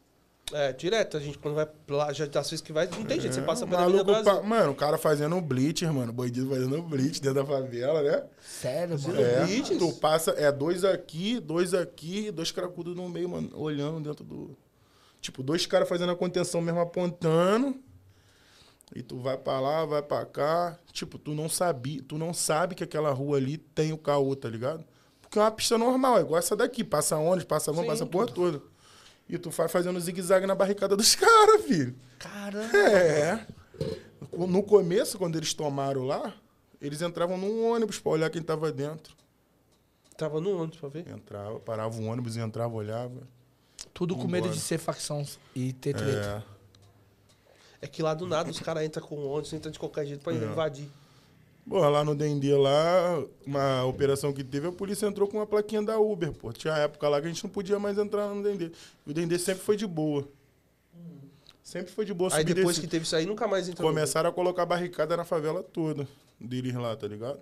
É, 0.53 0.73
direto. 0.73 1.17
A 1.17 1.21
gente 1.21 1.37
quando 1.39 1.55
vai 1.55 1.69
lá, 1.89 2.13
já 2.13 2.25
às 2.25 2.33
vezes 2.51 2.61
que 2.61 2.73
vai, 2.73 2.87
não 2.87 3.05
tem 3.05 3.21
jeito. 3.21 3.35
Você 3.35 3.43
passa 3.43 3.67
pela 3.67 3.83
Avenida 3.83 4.05
Brasil. 4.05 4.25
pa- 4.25 4.43
Mano, 4.43 4.71
o 4.73 4.75
cara 4.75 4.97
fazendo 4.97 5.37
um 5.37 5.43
blitz, 5.43 5.83
mano. 5.91 6.13
Bandido 6.13 6.49
fazendo 6.49 6.77
um 6.77 6.83
blitz 6.83 7.21
dentro 7.21 7.43
da 7.43 7.47
favela, 7.47 8.03
né? 8.03 8.25
Sério, 8.41 8.99
mano. 9.01 9.21
É, 9.21 9.45
blitz? 9.45 9.69
tu 9.79 9.93
passa, 9.95 10.31
é 10.33 10.51
dois 10.51 10.85
aqui, 10.85 11.39
dois 11.39 11.75
aqui, 11.75 12.31
dois 12.31 12.51
cracudos 12.51 12.97
no 12.97 13.09
meio, 13.09 13.29
mano, 13.29 13.51
olhando 13.55 14.01
dentro 14.01 14.25
do. 14.25 14.57
Tipo, 15.21 15.43
dois 15.43 15.67
caras 15.67 15.89
fazendo 15.89 16.13
a 16.13 16.17
contenção 16.17 16.61
mesmo 16.63 16.81
apontando. 16.81 17.75
E 18.95 19.03
tu 19.03 19.19
vai 19.19 19.37
pra 19.37 19.61
lá, 19.61 19.85
vai 19.85 20.03
pra 20.03 20.25
cá. 20.25 20.79
Tipo, 20.93 21.19
tu 21.19 21.33
não 21.35 21.47
sabe, 21.49 22.01
tu 22.01 22.17
não 22.17 22.33
sabe 22.33 22.75
que 22.75 22.83
aquela 22.83 23.11
rua 23.13 23.37
ali 23.37 23.59
tem 23.59 23.93
o 23.93 23.99
caô, 23.99 24.35
tá 24.35 24.49
ligado? 24.49 24.83
Porque 25.21 25.39
é 25.39 25.43
uma 25.43 25.51
pista 25.51 25.77
normal, 25.77 26.17
é 26.17 26.21
igual 26.23 26.39
essa 26.39 26.57
daqui. 26.57 26.83
Passa 26.83 27.19
ônibus, 27.19 27.45
passa 27.45 27.71
van, 27.71 27.85
passa 27.85 28.05
a 28.05 28.07
porra 28.07 28.27
toda. 28.29 28.63
E 29.29 29.37
tu 29.39 29.51
vai 29.51 29.69
fazendo 29.69 30.01
zigue-zague 30.01 30.47
na 30.47 30.55
barricada 30.55 30.97
dos 30.97 31.15
caras, 31.17 31.65
filho. 31.65 31.95
Caramba. 32.19 32.77
É. 32.77 33.47
No 34.33 34.63
começo, 34.63 35.19
quando 35.19 35.37
eles 35.37 35.53
tomaram 35.55 36.05
lá, 36.05 36.35
eles 36.81 37.03
entravam 37.03 37.37
num 37.37 37.71
ônibus 37.73 37.99
pra 37.99 38.13
olhar 38.13 38.31
quem 38.31 38.43
tava 38.43 38.73
dentro. 38.73 39.17
Tava 40.17 40.41
no 40.41 40.57
ônibus 40.61 40.79
pra 40.79 40.89
ver. 40.89 41.09
Entrava, 41.09 41.61
parava 41.61 41.97
o 42.01 42.05
ônibus, 42.07 42.37
entrava, 42.37 42.75
olhava. 42.75 43.23
Tudo 43.95 44.17
com 44.17 44.27
medo 44.27 44.49
de 44.49 44.59
ser 44.59 44.79
facção 44.79 45.25
e 45.55 45.73
ter 45.73 45.95
treta. 45.95 46.45
É. 46.55 46.59
É 47.83 47.87
que 47.87 48.03
lá 48.03 48.15
do 48.15 48.27
nada 48.27 48.51
os 48.51 48.59
caras 48.59 48.85
entram 48.85 49.07
com 49.07 49.25
ônibus, 49.27 49.53
entram 49.53 49.71
de 49.71 49.79
qualquer 49.79 50.05
jeito 50.07 50.23
pra 50.25 50.33
É. 50.33 50.37
invadir. 50.37 50.89
Pô, 51.69 51.79
lá 51.89 52.03
no 52.03 52.15
Dendê, 52.15 52.55
lá, 52.57 53.23
uma 53.47 53.85
operação 53.85 54.33
que 54.33 54.43
teve, 54.43 54.69
a 54.69 54.73
polícia 54.73 55.07
entrou 55.07 55.29
com 55.29 55.37
uma 55.37 55.47
plaquinha 55.47 55.83
da 55.83 55.99
Uber, 55.99 56.33
pô. 56.33 56.51
Tinha 56.53 56.73
época 56.75 57.09
lá 57.09 57.21
que 57.21 57.27
a 57.27 57.31
gente 57.31 57.45
não 57.45 57.51
podia 57.51 57.79
mais 57.79 57.99
entrar 57.99 58.29
no 58.35 58.43
Dendê. 58.43 58.71
E 59.07 59.11
o 59.11 59.13
Dendê 59.15 59.39
sempre 59.39 59.63
foi 59.63 59.77
de 59.77 59.87
boa. 59.87 60.27
Sempre 61.63 61.93
foi 61.93 62.07
de 62.07 62.15
boa. 62.15 62.35
Aí 62.35 62.43
depois 62.43 62.69
desse- 62.77 62.81
que 62.81 62.87
teve 62.87 63.05
isso 63.05 63.15
aí, 63.15 63.27
nunca 63.27 63.47
mais 63.47 63.69
entrou. 63.69 63.87
Começaram 63.91 64.31
a 64.31 64.33
colocar 64.33 64.65
barricada 64.65 65.15
na 65.15 65.25
favela 65.25 65.63
toda 65.63 66.09
deles 66.41 66.75
lá, 66.75 66.97
tá 66.97 67.07
ligado? 67.07 67.39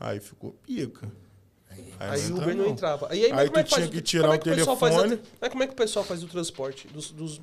Aí 0.00 0.18
ficou 0.18 0.52
pica. 0.66 1.08
Aí 2.00 2.20
o 2.20 2.24
entra, 2.24 2.42
Uber 2.42 2.56
não 2.56 2.66
entrava. 2.66 3.14
E 3.14 3.24
aí, 3.26 3.32
Aí 3.32 3.46
como 3.46 3.60
é 3.60 3.62
tu 3.62 3.70
faz 3.70 3.74
tinha 3.84 3.86
o- 3.86 3.90
que 3.90 4.00
tirar 4.02 4.34
é 4.34 4.36
o 4.36 4.40
que 4.40 4.50
faz 4.50 4.64
telefone. 4.94 5.14
a- 5.14 5.18
Mas 5.40 5.50
como 5.50 5.62
é 5.62 5.66
que 5.68 5.72
o 5.72 5.76
pessoal 5.76 6.04
faz 6.04 6.24
o 6.24 6.26
transporte 6.26 6.88
dos, 6.88 7.12
dos, 7.12 7.40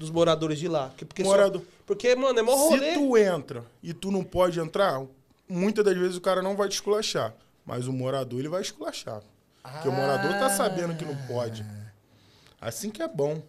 dos 0.00 0.10
moradores 0.10 0.58
de 0.58 0.66
lá? 0.66 0.90
Que- 0.96 1.04
Porque, 1.04 1.22
só- 1.22 1.28
Morador. 1.30 1.62
porque 1.86 2.16
mano, 2.16 2.38
é 2.38 2.42
mó 2.42 2.54
rolê. 2.54 2.94
Se 2.94 2.98
tu 2.98 3.16
entra 3.18 3.62
e 3.82 3.92
tu 3.92 4.10
não 4.10 4.24
pode 4.24 4.58
entrar, 4.58 5.02
muitas 5.46 5.84
das 5.84 5.94
vezes 5.96 6.16
o 6.16 6.20
cara 6.22 6.40
não 6.40 6.56
vai 6.56 6.68
te 6.68 6.72
esculachar. 6.76 7.34
Mas 7.66 7.86
o 7.86 7.92
morador, 7.92 8.38
ele 8.40 8.48
vai 8.48 8.62
esculachar. 8.62 9.22
Porque 9.62 9.88
o 9.88 9.92
morador 9.92 10.32
tá 10.32 10.48
sabendo 10.48 10.96
que 10.96 11.04
não 11.04 11.14
pode. 11.28 11.64
Assim 12.58 12.90
que 12.90 13.02
é 13.02 13.06
bom. 13.08 13.42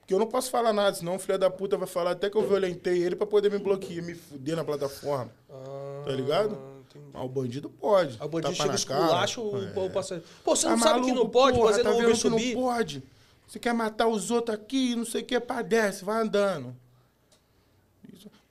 Porque 0.00 0.14
eu 0.14 0.18
não 0.18 0.26
posso 0.26 0.50
falar 0.50 0.72
nada, 0.72 0.96
senão 0.96 1.16
o 1.16 1.18
filho 1.18 1.38
da 1.38 1.50
puta 1.50 1.76
vai 1.76 1.86
falar 1.86 2.12
até 2.12 2.30
que 2.30 2.36
eu 2.38 2.48
violentei 2.48 3.02
ele 3.02 3.14
pra 3.14 3.26
poder 3.26 3.50
me 3.50 3.58
bloquear, 3.58 4.02
me 4.02 4.14
fuder 4.14 4.56
na 4.56 4.64
plataforma. 4.64 5.30
Tá 6.06 6.10
ligado? 6.12 6.58
entendi. 6.88 7.04
Mas 7.12 7.22
o 7.22 7.28
bandido 7.28 7.68
pode. 7.68 8.16
O 8.22 8.26
bandido 8.28 8.56
Tapa 8.56 8.72
chega, 8.72 8.72
na 8.72 8.78
cara. 8.86 9.04
esculacha 9.28 9.40
o, 9.42 9.62
É. 9.62 9.78
o 9.86 9.90
passageiro. 9.90 10.24
Pô, 10.42 10.56
você 10.56 10.64
Tá 10.66 10.70
não 10.70 10.78
sabe 10.78 11.00
que 11.02 11.06
não 11.08 11.14
maluco, 11.16 11.30
pode, 11.30 11.58
porra, 11.58 11.70
fazer 11.72 11.82
tá 11.82 11.90
no 11.90 11.96
vendo 11.96 12.04
Uber 12.06 12.14
que 12.16 12.20
subir? 12.22 12.54
Não 12.54 12.62
pode. 12.62 13.02
Você 13.48 13.58
quer 13.58 13.72
matar 13.72 14.06
os 14.06 14.30
outros 14.30 14.54
aqui, 14.54 14.94
não 14.94 15.06
sei 15.06 15.22
o 15.22 15.24
que, 15.24 15.40
pá, 15.40 15.62
desce, 15.62 16.04
vai 16.04 16.20
andando. 16.20 16.76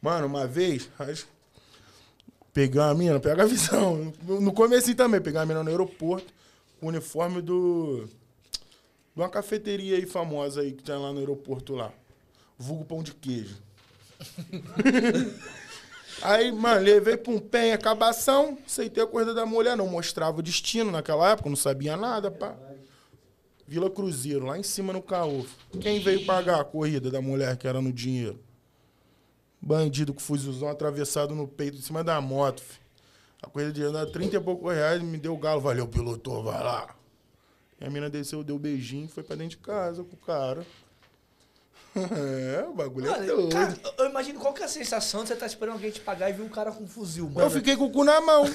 Mano, 0.02 0.26
uma 0.26 0.48
vez, 0.48 0.90
peguei 2.52 2.82
uma 2.82 2.96
mina, 2.96 3.20
pega 3.20 3.44
a 3.44 3.46
visão. 3.46 4.12
No 4.24 4.52
começo 4.52 4.94
também, 4.96 5.22
peguei 5.22 5.40
uma 5.40 5.46
mina 5.46 5.64
no 5.64 5.70
aeroporto, 5.70 6.34
com 6.80 6.88
o 6.88 6.90
uniforme 6.90 7.44
do. 7.44 8.10
De 9.16 9.22
uma 9.22 9.30
cafeteria 9.30 9.98
aí 9.98 10.06
famosa 10.08 10.62
aí 10.62 10.72
que 10.72 10.84
tem 10.84 10.96
lá 10.96 11.14
no 11.14 11.20
aeroporto 11.20 11.76
lá. 11.76 11.92
Vulgo 12.58 12.86
pão 12.86 13.04
de 13.04 13.14
queijo. 13.14 13.56
Aí, 16.24 16.52
mano, 16.52 16.82
levei 16.82 17.16
pra 17.16 17.32
um 17.32 17.40
em 17.54 17.74
acabação, 17.74 18.58
aceitei 18.66 19.04
a 19.04 19.08
coisa 19.08 19.36
da 19.36 19.46
mulher, 19.46 19.78
não 19.78 19.86
mostrava 19.86 20.40
o 20.40 20.42
destino 20.42 20.90
naquela 20.90 21.30
época, 21.30 21.48
não 21.48 21.56
sabia 21.56 21.96
nada, 21.96 22.32
pá. 22.32 22.56
Vila 23.68 23.90
Cruzeiro, 23.90 24.46
lá 24.46 24.58
em 24.58 24.64
cima 24.64 24.94
no 24.94 25.02
caô. 25.02 25.46
Quem 25.82 26.00
veio 26.00 26.26
pagar 26.26 26.62
a 26.62 26.64
corrida 26.64 27.12
da 27.12 27.22
mulher 27.22 27.58
que 27.58 27.68
era 27.68 27.82
no 27.82 27.92
dinheiro? 27.92 28.40
Bandido 29.62 30.14
com 30.14 30.20
fuzilzão 30.22 30.70
atravessado 30.70 31.36
no 31.36 31.48
peito 31.48 31.78
em 31.78 31.82
cima 31.82 32.04
da 32.04 32.22
moto, 32.22 32.62
fi. 32.62 32.80
A 33.44 33.48
corrida 33.50 33.72
de 33.74 33.84
andar 33.84 34.06
30 34.06 34.38
e 34.38 34.40
poucos 34.40 34.74
reais, 34.74 35.02
me 35.02 35.18
deu 35.18 35.34
o 35.34 35.38
galo, 35.38 35.60
valeu, 35.62 35.88
piloto, 35.88 36.42
vai 36.42 36.64
lá. 36.64 36.96
E 37.80 37.86
a 37.86 37.90
mina 37.90 38.10
desceu, 38.10 38.44
deu 38.44 38.58
beijinho 38.58 39.06
e 39.06 39.08
foi 39.10 39.22
pra 39.22 39.36
dentro 39.36 39.52
de 39.52 39.58
casa 39.58 40.04
com 40.04 40.14
o 40.16 40.18
cara. 40.18 40.66
É, 41.98 42.64
o 42.70 42.74
bagulho 42.76 43.08
é 43.08 43.10
Mano, 43.10 43.26
doido. 43.26 43.50
cara, 43.50 43.76
eu 43.98 44.06
imagino 44.06 44.40
qual 44.40 44.54
que 44.54 44.62
é 44.62 44.66
a 44.66 44.70
sensação 44.70 45.24
de 45.24 45.30
você 45.30 45.36
tá 45.36 45.48
esperando 45.48 45.74
alguém 45.74 45.90
te 45.90 46.00
pagar 46.00 46.30
e 46.30 46.34
vir 46.34 46.44
um 46.44 46.50
cara 46.50 46.72
com 46.72 46.84
um 46.84 46.88
fuzil, 46.88 47.28
mano. 47.28 47.42
Eu 47.42 47.50
fiquei 47.50 47.76
com 47.76 47.86
o 47.86 47.92
cu 47.92 48.04
na 48.04 48.22
mão. 48.22 48.44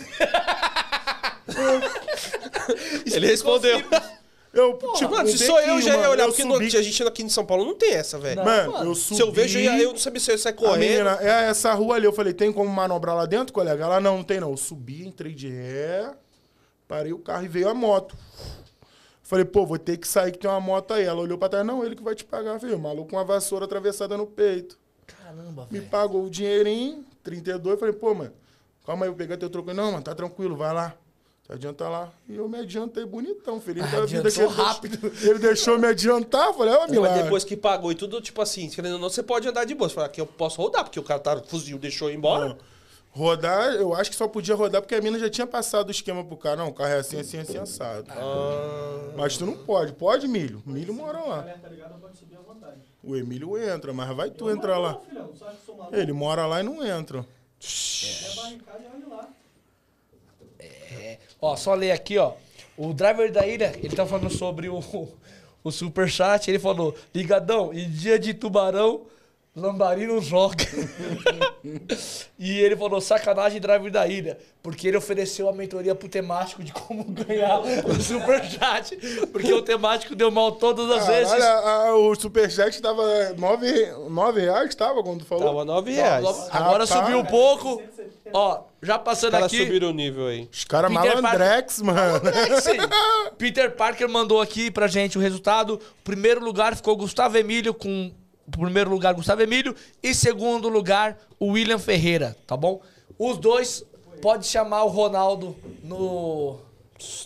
Ele 3.05 3.27
respondeu. 3.27 3.81
Eu, 4.53 4.79
tipo, 4.97 5.11
Mano, 5.11 5.29
se 5.31 5.47
sou 5.47 5.59
eu, 5.61 5.81
já 5.81 5.97
ia 5.97 6.11
olhar, 6.11 6.27
porque 6.27 6.45
no- 6.45 6.55
subi- 6.57 6.77
a 6.77 6.83
gente 6.83 7.03
aqui 7.05 7.23
em 7.23 7.29
São 7.31 7.45
Paulo 7.47 7.65
não 7.65 7.75
tem 7.75 7.95
essa, 7.95 8.19
velho. 8.19 8.45
Mano, 8.45 8.73
mano, 8.73 8.91
eu 8.91 8.95
subi. 8.95 9.17
Se 9.17 9.23
eu 9.23 9.33
vejo, 9.33 9.59
eu, 9.59 9.63
ia- 9.65 9.83
eu 9.83 9.91
não 9.93 9.99
sabia 9.99 10.21
se 10.21 10.31
eu 10.31 10.35
ia 10.35 10.39
sair 10.39 10.53
correndo. 10.53 10.79
menina, 10.79 11.19
é 11.23 11.49
essa 11.49 11.73
rua 11.73 11.95
ali. 11.97 12.05
Eu 12.05 12.13
falei, 12.13 12.35
tem 12.35 12.53
como 12.53 12.69
manobrar 12.69 13.17
lá 13.17 13.25
dentro, 13.25 13.53
colega? 13.53 13.83
Ela, 13.85 13.99
não, 13.99 14.19
não 14.19 14.25
tem 14.25 14.41
não. 14.41 14.51
Eu 14.51 14.57
subi, 14.59 15.07
entrei 15.07 15.33
de 15.35 15.49
ré, 15.49 16.13
parei 16.87 17.15
o 17.15 17.19
carro 17.19 17.45
e 17.45 17.49
veio 17.49 17.69
a 17.71 17.75
moto. 17.75 18.15
Falei, 19.23 19.47
pô, 19.47 19.65
vou 19.65 19.79
ter 19.79 19.97
que 19.97 20.07
sair 20.07 20.33
que 20.33 20.39
tem 20.39 20.51
uma 20.51 20.61
moto 20.61 20.93
aí. 20.93 21.05
Ela 21.05 21.21
olhou 21.23 21.39
pra 21.39 21.49
trás, 21.49 21.65
não, 21.65 21.83
ele 21.83 21.97
que 21.97 22.03
vai 22.03 22.15
te 22.15 22.25
pagar, 22.25 22.61
filho. 22.61 22.79
Maluco 22.79 23.09
com 23.11 23.17
uma 23.17 23.25
vassoura 23.25 23.65
atravessada 23.65 24.17
no 24.19 24.27
peito. 24.27 24.79
Caramba, 25.07 25.67
Me 25.71 25.79
velho. 25.79 25.91
pagou 25.91 26.25
o 26.25 26.29
dinheirinho, 26.31 27.07
32. 27.23 27.81
Falei, 27.81 27.95
pô, 27.95 28.13
mano, 28.13 28.33
calma 28.85 29.07
aí, 29.07 29.11
eu 29.11 29.15
peguei 29.15 29.35
teu 29.39 29.49
troco. 29.49 29.73
Não, 29.73 29.93
mano, 29.93 30.03
tá 30.05 30.15
tranquilo, 30.15 30.55
vai 30.57 30.75
lá. 30.75 30.95
Se 31.47 31.53
adianta 31.53 31.89
lá. 31.89 32.13
E 32.29 32.37
eu 32.37 32.49
me 32.49 32.59
adiantei 32.59 33.05
bonitão, 33.05 33.61
feliz 33.61 33.83
da 33.91 34.07
vida 34.07 34.31
que 34.31 34.41
ele, 34.41 34.49
rápido. 34.49 34.97
Deixou, 35.11 35.31
ele 35.31 35.39
deixou 35.39 35.79
me 35.79 35.87
adiantar. 35.89 36.55
Falei, 36.55 36.75
ó, 36.75 36.81
Mas 36.83 36.91
milagre. 36.91 37.23
depois 37.25 37.45
que 37.45 37.57
pagou 37.57 37.91
e 37.91 37.95
tudo, 37.95 38.21
tipo 38.21 38.41
assim, 38.41 38.69
querendo 38.71 38.95
ou 38.95 38.99
não, 39.01 39.11
você 39.11 39.23
pode 39.23 39.49
andar 39.49 39.65
de 39.65 39.75
boa. 39.75 39.89
Você 39.89 39.95
fala 39.95 40.09
que 40.09 40.21
eu 40.21 40.27
posso 40.27 40.61
rodar, 40.63 40.85
porque 40.85 41.01
o 41.01 41.03
cara 41.03 41.19
tá 41.21 41.43
fuzil, 41.43 41.79
deixou 41.79 42.09
eu 42.09 42.15
ir 42.15 42.17
embora. 42.17 42.57
Rodar, 43.15 43.75
eu 43.75 43.93
acho 43.95 44.09
que 44.09 44.17
só 44.17 44.27
podia 44.27 44.55
rodar 44.55 44.81
porque 44.81 44.95
a 44.95 45.01
mina 45.01 45.19
já 45.19 45.29
tinha 45.29 45.47
passado 45.47 45.89
o 45.89 45.91
esquema 45.91 46.25
pro 46.25 46.35
cara. 46.37 46.57
Não, 46.57 46.69
o 46.69 46.73
carro 46.73 46.93
é 46.93 46.99
assim, 47.01 47.21
assim, 47.21 47.39
assim, 47.39 47.59
assado. 47.59 48.07
Ah, 48.11 49.11
Mas 49.17 49.37
tu 49.37 49.45
não 49.45 49.53
pode. 49.55 49.93
Pode, 49.93 50.27
Milho? 50.27 50.63
Milho 50.65 50.95
mora 50.95 51.21
lá. 51.21 51.41
Alerta 51.41 51.69
ligado, 51.69 52.01
pode 52.01 52.17
subir 52.17 52.37
à 52.37 52.41
vontade. 52.41 52.81
O 53.03 53.15
Emílio 53.15 53.59
entra, 53.59 53.93
mas 53.93 54.17
vai 54.17 54.31
tu 54.31 54.49
entrar 54.49 54.79
lá. 54.79 54.99
Não. 55.13 55.31
Ele 55.93 56.13
mora 56.13 56.47
lá 56.47 56.61
e 56.61 56.63
não 56.63 56.83
entra. 56.87 57.19
É 57.19 58.35
barricada 58.37 58.83
e 58.83 58.87
olha 58.97 59.09
lá. 59.15 59.29
É. 60.63 61.19
Ó, 61.41 61.57
só 61.57 61.75
ler 61.75 61.91
aqui, 61.93 62.19
ó. 62.19 62.33
O 62.77 62.93
driver 62.93 63.31
da 63.31 63.47
ilha, 63.47 63.73
ele 63.83 63.95
tá 63.95 64.07
falando 64.07 64.31
sobre 64.31 64.69
o, 64.69 64.81
o 65.63 65.71
superchat. 65.71 66.51
Ele 66.51 66.59
falou: 66.59 66.95
Ligadão, 67.15 67.73
em 67.73 67.89
dia 67.91 68.19
de 68.19 68.33
tubarão, 68.35 69.03
Lambari 69.55 70.07
não 70.07 70.19
joga. 70.19 70.65
e 72.39 72.59
ele 72.59 72.75
falou, 72.75 73.03
sacanagem 73.03 73.61
drive 73.61 73.91
da 73.91 74.07
ilha. 74.07 74.39
Porque 74.63 74.89
ele 74.89 74.97
ofereceu 74.97 75.47
a 75.47 75.53
mentoria 75.53 75.95
pro 75.95 76.09
temático 76.09 76.65
de 76.65 76.73
como 76.73 77.05
ganhar 77.13 77.61
o 77.61 78.01
superchat. 78.01 78.97
Porque 79.31 79.53
o 79.53 79.61
temático 79.61 80.17
deu 80.17 80.31
mal 80.31 80.53
todas 80.53 80.91
as 80.91 81.07
vezes. 81.07 81.33
Olha, 81.35 81.53
a- 81.53 81.95
o 81.95 82.15
superchat 82.15 82.81
tava 82.81 83.35
9, 83.37 83.93
9 84.09 84.41
reais, 84.41 84.75
tava, 84.75 85.03
quando 85.03 85.19
tu 85.19 85.27
falou? 85.27 85.45
Tava 85.45 85.65
9 85.67 85.93
reais. 85.93 86.25
Agora 86.51 86.85
Rapaz. 86.85 86.89
subiu 86.89 87.19
um 87.19 87.25
pouco. 87.27 87.83
Ó, 88.33 88.63
já 88.83 88.99
passando 88.99 89.33
caras 89.33 89.47
aqui. 89.47 89.65
subiram 89.65 89.91
o 89.91 89.93
nível 89.93 90.27
aí. 90.27 90.49
Os 90.53 90.65
caras 90.65 90.93
Peter 90.93 91.23
malandrex, 91.23 91.81
mano. 91.81 92.21
Sim. 92.61 92.79
Peter 93.39 93.71
Parker 93.71 94.09
mandou 94.09 94.41
aqui 94.41 94.71
pra 94.71 94.89
gente 94.89 95.17
o 95.17 95.21
resultado. 95.21 95.81
Primeiro 96.03 96.45
lugar 96.45 96.75
ficou 96.75 96.97
Gustavo 96.97 97.39
Emílio 97.39 97.73
com. 97.73 98.13
Primeiro 98.51 98.91
lugar, 98.91 99.15
Gustavo 99.15 99.41
Emílio. 99.41 99.75
E 100.03 100.13
segundo 100.13 100.69
lugar, 100.69 101.17
o 101.39 101.53
William 101.53 101.79
Ferreira, 101.79 102.37
tá 102.45 102.57
bom? 102.57 102.83
Os 103.17 103.39
dois, 103.39 103.85
pode 104.21 104.47
chamar 104.47 104.83
o 104.83 104.89
Ronaldo 104.89 105.57
no. 105.83 106.59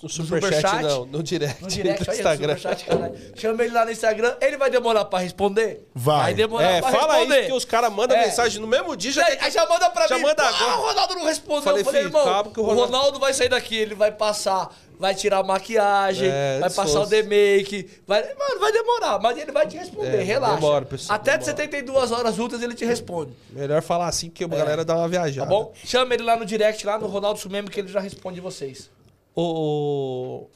No 0.03 0.09
superchat, 0.09 0.57
superchat? 0.57 0.83
não. 0.83 1.07
No 1.07 1.23
direct, 1.23 1.63
No 1.63 1.69
direct 1.69 2.05
do 2.05 2.11
aí, 2.11 2.17
no 2.17 2.23
Instagram. 2.23 2.57
superchat, 2.57 2.85
caralho. 2.85 3.15
Chama 3.37 3.65
ele 3.65 3.73
lá 3.75 3.85
no 3.85 3.91
Instagram. 3.91 4.37
Ele 4.41 4.57
vai 4.57 4.71
demorar 4.71 5.05
pra 5.07 5.19
responder? 5.19 5.87
Vai. 5.95 6.35
demorar 6.35 6.65
É, 6.71 6.81
pra 6.81 6.91
fala 6.91 7.15
aí 7.15 7.21
responder. 7.27 7.47
que 7.47 7.53
os 7.53 7.65
caras 7.65 7.93
mandam 7.93 8.17
É. 8.17 8.27
mensagem 8.27 8.61
no 8.61 8.67
mesmo 8.67 8.97
dia. 8.97 9.13
Já 9.13 9.27
Aí, 9.27 9.39
aí 9.41 9.51
já 9.51 9.67
manda 9.67 9.89
pra 9.91 10.07
Já 10.07 10.17
mim. 10.17 10.23
manda 10.23 10.43
"Ah, 10.43 10.49
agora." 10.49 10.79
o 10.79 10.87
Ronaldo 10.89 11.15
não 11.15 11.25
respondeu. 11.25 11.63
Falei, 11.63 11.81
eu 11.81 11.85
falei, 11.85 12.03
filho, 12.03 12.09
irmão, 12.11 12.25
calma 12.25 12.51
que 12.51 12.61
o 12.61 12.63
o 12.63 12.67
Ronaldo- 12.67 12.93
Ronaldo... 12.93 13.19
vai 13.19 13.33
sair 13.33 13.49
daqui, 13.49 13.77
ele 13.77 13.95
vai 13.95 14.13
passar, 14.13 14.75
vai 14.99 15.15
tirar 15.15 15.39
a 15.39 15.43
maquiagem, 15.43 16.29
É, 16.31 16.59
vai 16.61 16.71
passar 16.71 17.01
o 17.01 17.05
fosse. 17.07 17.11
demake. 17.23 17.89
Vai, 18.07 18.23
mano, 18.23 18.61
vai 18.61 18.73
demorar, 18.73 19.19
mas 19.21 19.37
ele 19.39 19.53
vai 19.53 19.67
te 19.67 19.77
responder, 19.77 20.21
É, 20.21 20.23
relaxa. 20.23 20.55
demora, 20.57 20.85
pessoal, 20.85 21.17
Até 21.17 21.33
de 21.39 21.45
demora. 21.45 21.57
72 21.57 22.13
horas 22.13 22.39
úteis 22.39 22.63
ele 22.63 22.75
te 22.75 22.85
responde, 22.85 23.33
Melhor 23.51 23.83
falar 23.83 24.09
assim, 24.09 24.29
porque 24.31 24.45
a 24.45 24.49
galera 24.49 24.85
dá 24.85 24.97
uma 24.97 25.09
viajada. 25.09 25.47
tá 25.49 25.55
bom? 25.55 25.73
Chama 25.85 26.15
ele 26.15 26.23
lá 26.23 26.37
no 26.37 26.45
direct, 26.47 26.87
lá 26.87 26.99
no 26.99 27.07
Ronaldo 27.07 27.39
Sumemo, 27.41 27.71
que 27.71 27.81
ele 27.81 27.89
já 27.89 28.01
responde 28.01 28.41
vocês. 28.41 28.89
O... 29.37 30.49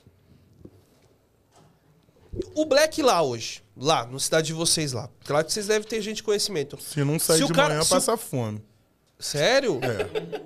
O 2.55 2.65
Black 2.65 3.03
lá 3.03 3.23
hoje. 3.23 3.63
Lá, 3.77 4.07
no 4.07 4.19
cidade 4.21 4.49
de 4.49 4.53
vocês 4.53 4.93
lá. 4.93 5.09
Claro 5.25 5.45
que 5.47 5.53
vocês 5.53 5.67
devem 5.67 5.87
ter 5.87 6.01
gente 6.01 6.17
de 6.17 6.23
conhecimento. 6.23 6.79
Se 6.81 7.03
não 7.05 7.19
sair 7.19 7.39
Se 7.41 7.47
de 7.47 7.53
cara- 7.53 7.69
manhã, 7.71 7.83
se 7.83 7.89
o- 7.89 7.91
passa 7.91 8.17
fome. 8.17 8.63
Sério? 9.19 9.81
É. 9.83 10.41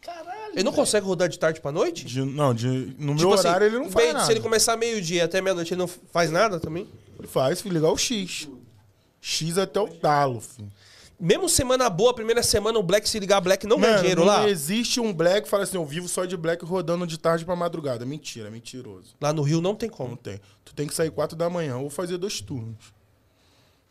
Caralho. 0.00 0.52
Ele 0.54 0.62
não 0.62 0.72
consegue 0.72 1.04
rodar 1.04 1.28
de 1.28 1.38
tarde 1.38 1.60
pra 1.60 1.70
noite? 1.72 2.04
De- 2.06 2.22
não, 2.24 2.54
de, 2.54 2.66
no 2.98 3.08
meu 3.14 3.16
Tipo 3.16 3.34
assim, 3.34 3.48
horário 3.48 3.66
ele 3.66 3.78
não 3.78 3.90
faz 3.90 4.04
bem, 4.06 4.12
nada. 4.14 4.24
Se 4.26 4.32
ele 4.32 4.40
começar 4.40 4.76
meio-dia 4.76 5.24
até 5.24 5.40
meia-noite, 5.42 5.74
ele 5.74 5.80
não 5.80 5.88
faz 5.88 6.30
nada 6.30 6.58
também? 6.60 6.88
Ele 7.18 7.28
faz, 7.28 7.60
filho, 7.60 7.74
ligar 7.74 7.90
o 7.90 7.98
X. 7.98 8.48
X 9.20 9.58
até 9.58 9.80
o 9.80 9.88
talo, 9.88 10.40
filho. 10.40 10.70
Mesmo 11.18 11.48
semana 11.48 11.88
boa, 11.88 12.12
primeira 12.12 12.42
semana, 12.42 12.78
o 12.78 12.82
Black 12.82 13.08
se 13.08 13.18
ligar 13.18 13.40
Black 13.40 13.66
não 13.66 13.80
ganha 13.80 13.96
dinheiro 13.98 14.20
não 14.20 14.26
lá. 14.28 14.46
existe 14.48 15.00
um 15.00 15.14
black 15.14 15.42
que 15.44 15.48
fala 15.48 15.62
assim, 15.62 15.76
eu 15.78 15.84
vivo 15.84 16.06
só 16.08 16.26
de 16.26 16.36
black 16.36 16.62
rodando 16.64 17.06
de 17.06 17.18
tarde 17.18 17.42
pra 17.44 17.56
madrugada. 17.56 18.04
Mentira, 18.04 18.50
mentiroso. 18.50 19.14
Lá 19.20 19.32
no 19.32 19.40
Rio 19.42 19.62
não 19.62 19.74
tem 19.74 19.88
Não 19.88 19.96
como. 19.96 20.16
tem. 20.16 20.38
Tu 20.64 20.74
tem 20.74 20.86
que 20.86 20.94
sair 20.94 21.10
quatro 21.10 21.34
da 21.34 21.48
manhã 21.48 21.78
ou 21.78 21.88
fazer 21.88 22.18
dois 22.18 22.40
turnos. 22.42 22.92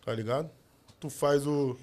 Tá 0.06 0.14
ligado? 0.14 0.52
Tu 1.00 1.10
faz 1.10 1.48
o, 1.48 1.76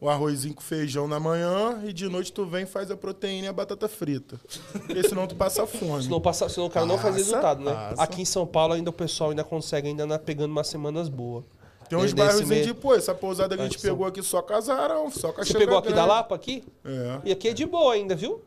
o 0.00 0.08
arrozinho 0.10 0.52
com 0.54 0.60
feijão 0.60 1.06
na 1.06 1.20
manhã 1.20 1.80
e 1.86 1.92
de 1.92 2.08
noite 2.08 2.32
tu 2.32 2.44
vem 2.44 2.64
e 2.64 2.66
faz 2.66 2.90
a 2.90 2.96
proteína 2.96 3.46
e 3.46 3.48
a 3.48 3.52
batata 3.52 3.88
frita. 3.88 4.40
Porque 4.72 5.08
senão 5.08 5.28
tu 5.28 5.36
passa 5.36 5.64
fome. 5.64 6.02
Senão, 6.02 6.20
passa, 6.20 6.48
senão 6.48 6.66
o 6.66 6.70
cara 6.70 6.84
não 6.84 6.96
faz 6.98 7.14
Passa, 7.14 7.24
resultado, 7.24 7.64
né? 7.64 7.72
passa. 7.72 8.02
Aqui 8.02 8.22
em 8.22 8.24
São 8.24 8.44
Paulo 8.44 8.74
ainda 8.74 8.90
o 8.90 8.92
pessoal 8.92 9.30
ainda 9.30 9.44
consegue 9.44 9.86
ainda 9.86 10.18
pegando 10.18 10.50
umas 10.50 10.66
semanas 10.66 11.08
boas. 11.08 11.44
Tem 11.88 11.98
uns 11.98 12.12
bairros 12.12 12.46
de, 12.48 12.74
pô, 12.74 12.94
essa 12.94 13.14
pousada 13.14 13.54
que 13.56 13.62
a 13.62 13.64
gente 13.64 13.76
que 13.76 13.82
são- 13.82 13.90
pegou 13.90 14.06
aqui 14.06 14.22
só 14.22 14.42
casarão, 14.42 15.10
só 15.10 15.28
Você 15.28 15.34
cachorro. 15.36 15.58
pegou 15.58 15.78
aqui 15.78 15.92
da 15.92 16.04
Lapa 16.04 16.34
aqui? 16.34 16.64
É. 16.84 17.20
E 17.24 17.32
aqui 17.32 17.48
é 17.48 17.52
de 17.52 17.64
boa 17.66 17.94
ainda, 17.94 18.14
viu? 18.14 18.42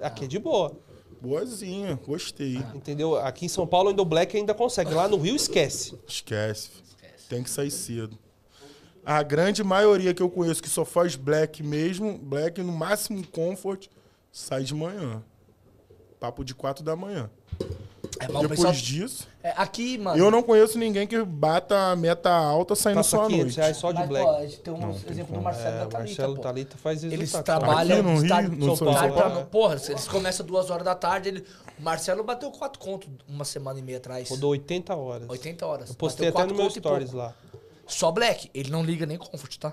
Aqui 0.00 0.24
é 0.24 0.26
de 0.28 0.38
boa. 0.38 0.72
Boazinha, 1.20 1.98
gostei. 2.06 2.56
Entendeu? 2.74 3.16
Aqui 3.16 3.46
em 3.46 3.48
São 3.48 3.66
Paulo 3.66 3.88
ainda 3.90 4.00
o 4.00 4.04
Black 4.04 4.36
ainda 4.36 4.54
consegue. 4.54 4.94
Lá 4.94 5.08
no 5.08 5.16
Rio 5.16 5.34
esquece. 5.34 5.98
Esquece. 6.06 6.68
filho. 6.68 6.84
Tem 7.28 7.42
que 7.42 7.50
sair 7.50 7.70
cedo. 7.70 8.16
A 9.04 9.22
grande 9.22 9.64
maioria 9.64 10.14
que 10.14 10.22
eu 10.22 10.30
conheço 10.30 10.62
que 10.62 10.68
só 10.68 10.84
faz 10.84 11.16
black 11.16 11.62
mesmo, 11.62 12.16
black 12.18 12.62
no 12.62 12.72
máximo 12.72 13.26
comfort, 13.26 13.86
sai 14.30 14.62
de 14.62 14.74
manhã. 14.74 15.22
Papo 16.20 16.44
de 16.44 16.54
quatro 16.54 16.84
da 16.84 16.94
manhã. 16.94 17.30
É, 18.20 18.26
mas 18.28 18.36
o 18.36 18.40
Depois 18.48 18.60
pessoal- 18.60 18.72
disso, 18.72 19.28
é, 19.42 19.52
aqui, 19.56 19.98
mano. 19.98 20.18
eu 20.18 20.30
não 20.30 20.42
conheço 20.42 20.78
ninguém 20.78 21.06
que 21.06 21.22
bata 21.24 21.92
a 21.92 21.96
meta 21.96 22.30
alta 22.30 22.74
saindo 22.74 22.96
Passa 22.96 23.10
só 23.10 23.22
à 23.24 23.26
500 23.26 23.44
noite. 23.44 23.56
reais 23.56 23.76
só 23.76 23.92
de 23.92 23.98
mas, 23.98 24.08
Black. 24.08 24.24
pô, 24.26 24.30
a 24.36 24.42
gente 24.46 24.60
tem 24.60 24.74
um 24.74 24.90
exemplo 24.90 25.34
do 25.36 25.40
Marcelo 25.42 25.68
É, 25.68 25.78
da 25.78 25.84
o 25.86 25.88
Thalita, 25.88 25.98
Marcelo 25.98 26.34
pô. 26.36 26.42
Thalita 26.42 26.76
faz 26.78 27.04
Eles 27.04 27.18
resultado. 27.20 27.44
trabalham 27.60 28.02
no 28.02 28.18
Rio, 28.20 28.50
no 28.56 28.66
São 28.66 28.76
São 28.76 28.86
Paulo, 28.94 29.14
Tá, 29.14 29.22
Paulo. 29.22 29.36
tá, 29.40 29.44
porra, 29.46 29.80
eles 29.88 30.08
começam 30.08 30.44
duas 30.46 30.70
horas 30.70 30.84
da 30.84 30.94
tarde. 30.94 31.28
Ele, 31.28 31.44
o 31.78 31.82
Marcelo 31.82 32.24
bateu 32.24 32.50
quatro 32.50 32.78
conto 32.80 33.08
uma 33.28 33.44
semana 33.44 33.78
e 33.78 33.82
meia 33.82 33.98
atrás. 33.98 34.28
Rodou 34.28 34.50
80 34.50 34.94
horas. 34.96 35.28
80 35.28 35.66
horas. 35.66 35.88
Eu 35.90 35.94
postei 35.94 36.30
Bateu 36.30 36.40
até 36.44 36.52
no 36.52 36.58
quatro 36.58 36.72
meu 36.72 36.76
e 36.76 36.80
stories 36.80 37.12
lá. 37.12 37.34
Só 37.86 38.10
Black. 38.10 38.50
Ele 38.52 38.70
não 38.70 38.82
liga 38.84 39.06
nem 39.06 39.16
Comfort, 39.16 39.56
tá? 39.58 39.72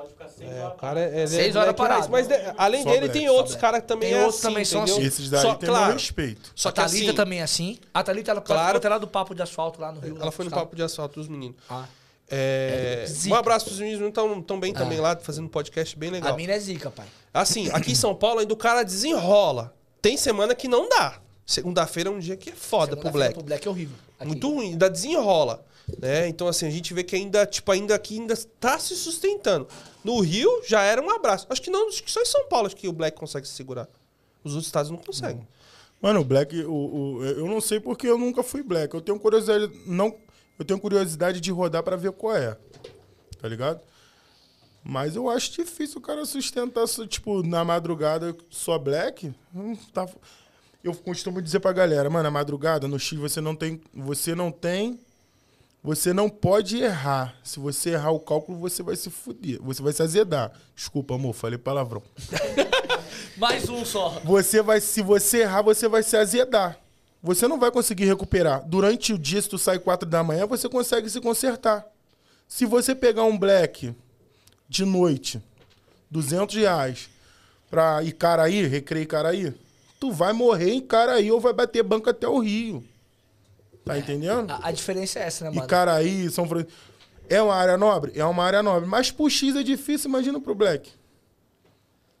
Pode 0.00 0.12
ficar 0.12 0.28
seis 0.28 0.50
É, 0.50 0.54
o 0.54 0.64
horas. 0.64 0.80
cara 0.80 1.00
é, 1.00 1.20
é 1.22 1.26
Seis 1.26 1.54
é 1.54 1.58
horas 1.58 1.74
parado. 1.74 2.08
Mas 2.08 2.26
de- 2.26 2.34
além 2.56 2.82
Só 2.82 2.90
dele, 2.90 3.08
tem 3.10 3.28
outros 3.28 3.54
caras 3.56 3.80
que 3.82 3.86
também 3.86 4.10
Tem 4.10 4.18
é 4.18 4.22
outros 4.22 4.38
assim, 4.38 4.48
também 4.48 4.64
são 4.64 4.82
assim. 4.82 5.02
Esses 5.02 5.28
daí 5.28 5.42
Só, 5.42 5.54
tem 5.54 5.68
claro, 5.68 5.92
respeito. 5.92 6.52
Só 6.54 6.68
a 6.70 6.72
que 6.72 6.80
Thalita 6.80 7.06
assim, 7.08 7.14
também 7.14 7.40
é 7.40 7.42
assim. 7.42 7.78
A 7.92 8.02
Thalita, 8.02 8.30
ela 8.30 8.40
Claro. 8.40 8.80
claro. 8.80 8.94
lá 8.94 8.98
do 8.98 9.06
papo 9.06 9.34
de 9.34 9.42
asfalto 9.42 9.78
lá 9.80 9.92
no 9.92 10.00
Rio. 10.00 10.16
ela 10.20 10.30
foi 10.32 10.44
no 10.46 10.50
papo 10.50 10.74
de 10.74 10.82
assalto 10.82 11.20
dos 11.20 11.28
meninos. 11.28 11.56
Ah. 11.68 11.84
É, 12.32 13.06
É, 13.08 13.28
um 13.28 13.34
abraço 13.34 13.66
pros 13.66 13.78
meninos, 13.80 14.06
estão 14.08 14.40
tão 14.40 14.58
bem 14.60 14.72
também 14.72 14.98
lá, 15.00 15.16
fazendo 15.16 15.46
um 15.46 15.48
podcast 15.48 15.96
bem 15.98 16.10
legal. 16.10 16.32
A 16.32 16.36
mina 16.36 16.52
é 16.52 16.58
zica, 16.58 16.90
pai. 16.90 17.06
Assim, 17.34 17.68
aqui 17.72 17.92
em 17.92 17.94
São 17.96 18.14
Paulo 18.14 18.38
ainda 18.40 18.54
o 18.54 18.56
cara 18.56 18.82
desenrola. 18.84 19.74
Tem 20.00 20.16
semana 20.16 20.54
que 20.54 20.68
não 20.68 20.88
dá. 20.88 21.18
Segunda-feira 21.44 22.08
é 22.08 22.12
um 22.12 22.18
dia 22.20 22.36
que 22.36 22.50
é 22.50 22.54
foda 22.54 22.96
pro 22.96 23.10
Black. 23.10 23.34
Pro 23.34 23.42
Black 23.42 23.66
é 23.66 23.70
horrível. 23.70 23.96
Aqui. 24.18 24.28
Muito 24.28 24.48
ruim, 24.48 24.70
ainda 24.70 24.88
desenrola. 24.88 25.64
Né? 26.00 26.28
Então, 26.28 26.46
assim, 26.46 26.68
a 26.68 26.70
gente 26.70 26.94
vê 26.94 27.02
que 27.02 27.16
ainda, 27.16 27.44
tipo, 27.44 27.72
ainda 27.72 27.96
aqui 27.96 28.20
ainda 28.20 28.36
tá 28.60 28.78
se 28.78 28.94
sustentando. 28.94 29.66
No 30.04 30.20
Rio 30.20 30.62
já 30.66 30.82
era 30.82 31.02
um 31.02 31.10
abraço. 31.10 31.46
Acho 31.50 31.60
que 31.62 31.70
não, 31.70 31.88
acho 31.88 32.02
que 32.02 32.10
só 32.10 32.20
em 32.20 32.24
São 32.26 32.48
Paulo 32.48 32.66
acho 32.66 32.76
que 32.76 32.88
o 32.88 32.92
Black 32.92 33.18
consegue 33.18 33.46
se 33.46 33.54
segurar. 33.54 33.88
Os 34.42 34.52
outros 34.52 34.66
estados 34.66 34.90
não 34.90 34.98
conseguem. 34.98 35.46
Mano, 36.00 36.20
o 36.20 36.24
black, 36.24 36.56
o, 36.64 36.72
o- 37.18 37.24
eu 37.24 37.46
não 37.46 37.60
sei 37.60 37.78
porque 37.78 38.06
eu 38.06 38.16
nunca 38.16 38.42
fui 38.42 38.62
black. 38.62 38.94
Eu 38.94 39.02
tenho 39.02 39.20
curiosidade, 39.20 39.70
não, 39.84 40.16
eu 40.58 40.64
tenho 40.64 40.80
curiosidade 40.80 41.40
de 41.42 41.50
rodar 41.52 41.82
pra 41.82 41.94
ver 41.96 42.10
qual 42.12 42.34
é. 42.34 42.56
Tá 43.38 43.46
ligado? 43.46 43.80
Mas 44.82 45.14
eu 45.14 45.28
acho 45.28 45.52
difícil 45.52 45.98
o 45.98 46.00
cara 46.00 46.24
sustentar, 46.24 46.86
tipo, 47.06 47.42
na 47.42 47.62
madrugada 47.66 48.34
só 48.48 48.78
black. 48.78 49.30
Não 49.52 49.76
tá- 49.92 50.08
Eu 50.82 50.94
costumo 50.94 51.42
dizer 51.42 51.60
pra 51.60 51.70
galera, 51.72 52.08
mano, 52.08 52.22
na 52.22 52.30
madrugada, 52.30 52.88
no 52.88 52.98
X, 52.98 53.18
você 53.18 53.38
não 53.42 53.54
tem. 53.54 53.78
Você 53.92 54.34
não 54.34 54.50
tem. 54.50 54.98
Você 55.82 56.12
não 56.12 56.28
pode 56.28 56.78
errar. 56.78 57.34
Se 57.42 57.58
você 57.58 57.90
errar 57.90 58.10
o 58.10 58.20
cálculo, 58.20 58.58
você 58.58 58.82
vai 58.82 58.96
se 58.96 59.08
fuder. 59.08 59.58
Você 59.62 59.82
vai 59.82 59.92
se 59.92 60.02
azedar. 60.02 60.52
Desculpa, 60.74 61.14
amor, 61.14 61.32
falei 61.32 61.58
palavrão. 61.58 62.02
Mais 63.36 63.68
um 63.68 63.84
só. 63.84 64.20
Você 64.24 64.60
vai, 64.60 64.80
se 64.80 65.00
você 65.00 65.38
errar, 65.38 65.62
você 65.62 65.88
vai 65.88 66.02
se 66.02 66.16
azedar. 66.16 66.78
Você 67.22 67.48
não 67.48 67.58
vai 67.58 67.70
conseguir 67.70 68.04
recuperar. 68.04 68.62
Durante 68.66 69.14
o 69.14 69.18
dia, 69.18 69.40
se 69.40 69.48
tu 69.48 69.58
sai 69.58 69.78
4 69.78 70.08
da 70.08 70.22
manhã, 70.22 70.46
você 70.46 70.68
consegue 70.68 71.08
se 71.08 71.20
consertar. 71.20 71.86
Se 72.46 72.66
você 72.66 72.94
pegar 72.94 73.24
um 73.24 73.38
black 73.38 73.94
de 74.68 74.84
noite, 74.84 75.40
200 76.10 76.56
reais, 76.56 77.08
pra 77.70 78.02
Icaraí, 78.02 78.66
Recreio 78.66 79.04
Icaraí, 79.04 79.54
tu 79.98 80.12
vai 80.12 80.32
morrer 80.32 80.72
em 80.72 80.78
Icaraí 80.78 81.30
ou 81.30 81.40
vai 81.40 81.52
bater 81.52 81.82
banco 81.82 82.10
até 82.10 82.28
o 82.28 82.38
Rio. 82.38 82.84
Tá 83.94 83.98
entendendo? 83.98 84.50
A, 84.50 84.68
a 84.68 84.72
diferença 84.72 85.18
é 85.18 85.22
essa, 85.22 85.44
né, 85.44 85.50
mano? 85.50 85.64
Icaraí, 85.64 86.30
São 86.30 86.46
Francisco. 86.48 86.72
É 87.28 87.40
uma 87.40 87.54
área 87.54 87.76
nobre? 87.78 88.12
É 88.14 88.24
uma 88.24 88.44
área 88.44 88.62
nobre. 88.62 88.88
Mas 88.88 89.10
pro 89.10 89.28
X 89.30 89.54
é 89.54 89.62
difícil, 89.62 90.08
imagina 90.08 90.40
pro 90.40 90.54
Black. 90.54 90.90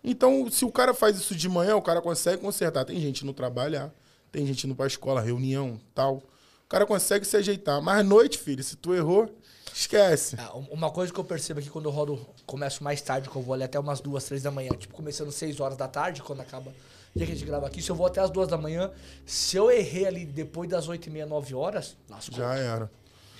Então, 0.02 0.50
se 0.50 0.64
o 0.64 0.70
cara 0.72 0.94
faz 0.94 1.16
isso 1.18 1.34
de 1.34 1.48
manhã, 1.48 1.76
o 1.76 1.82
cara 1.82 2.00
consegue 2.00 2.40
consertar. 2.40 2.84
Tem 2.84 2.98
gente 3.00 3.24
no 3.24 3.32
trabalhar, 3.34 3.92
tem 4.32 4.46
gente 4.46 4.64
indo 4.66 4.74
pra 4.74 4.86
escola, 4.86 5.20
reunião, 5.20 5.78
tal. 5.94 6.16
O 6.64 6.68
cara 6.68 6.86
consegue 6.86 7.24
se 7.26 7.36
ajeitar. 7.36 7.82
Mas 7.82 8.00
à 8.00 8.02
noite, 8.02 8.38
filho, 8.38 8.62
se 8.62 8.76
tu 8.76 8.94
errou, 8.94 9.28
esquece. 9.74 10.36
Ah, 10.38 10.56
um- 10.56 10.66
Uma 10.70 10.90
coisa 10.90 11.12
que 11.12 11.18
eu 11.20 11.24
percebo 11.24 11.60
aqui 11.60 11.68
quando 11.68 11.86
eu 11.86 11.90
rodo, 11.92 12.24
começo 12.46 12.82
mais 12.82 13.02
tarde, 13.02 13.28
que 13.28 13.36
eu 13.36 13.42
vou 13.42 13.52
ali 13.54 13.64
até 13.64 13.78
umas 13.78 14.00
duas, 14.00 14.24
três 14.24 14.42
da 14.42 14.50
manhã, 14.50 14.70
tipo, 14.70 14.94
começando 14.94 15.30
seis 15.32 15.60
horas 15.60 15.76
da 15.76 15.88
tarde, 15.88 16.22
quando 16.22 16.40
acaba 16.40 16.72
dia 17.14 17.26
que 17.26 17.32
a 17.32 17.34
gente 17.34 17.46
grava 17.46 17.66
aqui, 17.66 17.82
se 17.82 17.90
eu 17.90 17.96
vou 17.96 18.06
até 18.06 18.20
as 18.20 18.30
duas 18.30 18.48
da 18.48 18.56
manhã, 18.56 18.90
se 19.26 19.56
eu 19.56 19.70
errei 19.70 20.06
ali 20.06 20.24
depois 20.24 20.68
das 20.68 20.88
oito 20.88 21.08
e 21.08 21.10
meia, 21.10 21.26
nove 21.26 21.54
horas, 21.54 21.96
lascou. 22.08 22.38
Já 22.38 22.54
era. 22.54 22.90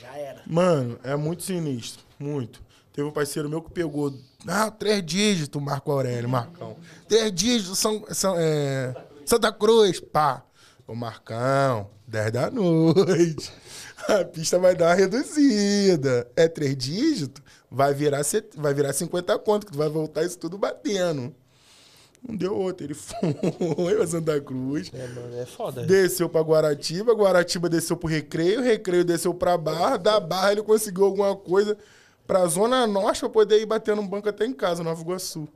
Já 0.00 0.16
era. 0.16 0.42
Mano, 0.46 0.98
é 1.02 1.14
muito 1.16 1.42
sinistro. 1.42 2.02
Muito. 2.18 2.62
Teve 2.92 3.06
um 3.06 3.12
parceiro 3.12 3.48
meu 3.48 3.62
que 3.62 3.70
pegou. 3.70 4.12
Ah, 4.46 4.70
três 4.70 5.04
dígitos, 5.04 5.62
Marco 5.62 5.92
Aurélio, 5.92 6.28
Marcão. 6.28 6.76
Três 7.08 7.32
dígitos, 7.32 7.78
São, 7.78 8.04
São, 8.10 8.34
é, 8.36 8.94
Santa 9.24 9.52
Cruz, 9.52 10.00
pá. 10.00 10.44
Ô, 10.86 10.94
Marcão, 10.94 11.88
10 12.08 12.32
da 12.32 12.50
noite. 12.50 13.52
A 14.08 14.24
pista 14.24 14.58
vai 14.58 14.74
dar 14.74 14.88
uma 14.88 14.94
reduzida. 14.94 16.28
É 16.34 16.48
três 16.48 16.76
dígitos? 16.76 17.40
vai 17.70 17.94
virar, 17.94 18.22
vai 18.56 18.74
virar 18.74 18.92
50 18.92 19.38
conto, 19.38 19.66
que 19.66 19.72
tu 19.72 19.78
vai 19.78 19.88
voltar 19.88 20.24
isso 20.24 20.38
tudo 20.38 20.58
batendo. 20.58 21.34
Não 22.26 22.36
deu 22.36 22.56
outro. 22.56 22.86
Ele 22.86 22.94
foi 22.94 23.32
pra 23.96 24.06
Santa 24.06 24.40
Cruz. 24.40 24.90
É, 24.92 25.06
mano, 25.08 25.36
é 25.40 25.46
foda. 25.46 25.84
Desceu 25.84 26.28
pra 26.28 26.40
Guaratiba, 26.42 27.14
Guaratiba 27.14 27.68
desceu 27.68 27.96
pro 27.96 28.08
Recreio, 28.08 28.62
Recreio 28.62 29.04
desceu 29.04 29.32
pra 29.32 29.56
Barra, 29.56 29.96
da 29.96 30.20
Barra 30.20 30.52
ele 30.52 30.62
conseguiu 30.62 31.04
alguma 31.04 31.34
coisa 31.34 31.76
pra 32.26 32.46
Zona 32.46 32.86
Norte 32.86 33.20
pra 33.20 33.28
poder 33.28 33.60
ir 33.60 33.66
bater 33.66 33.96
no 33.96 34.02
banco 34.06 34.28
até 34.28 34.44
em 34.46 34.52
casa, 34.52 34.82
Nova 34.82 35.00
Iguaçu. 35.00 35.48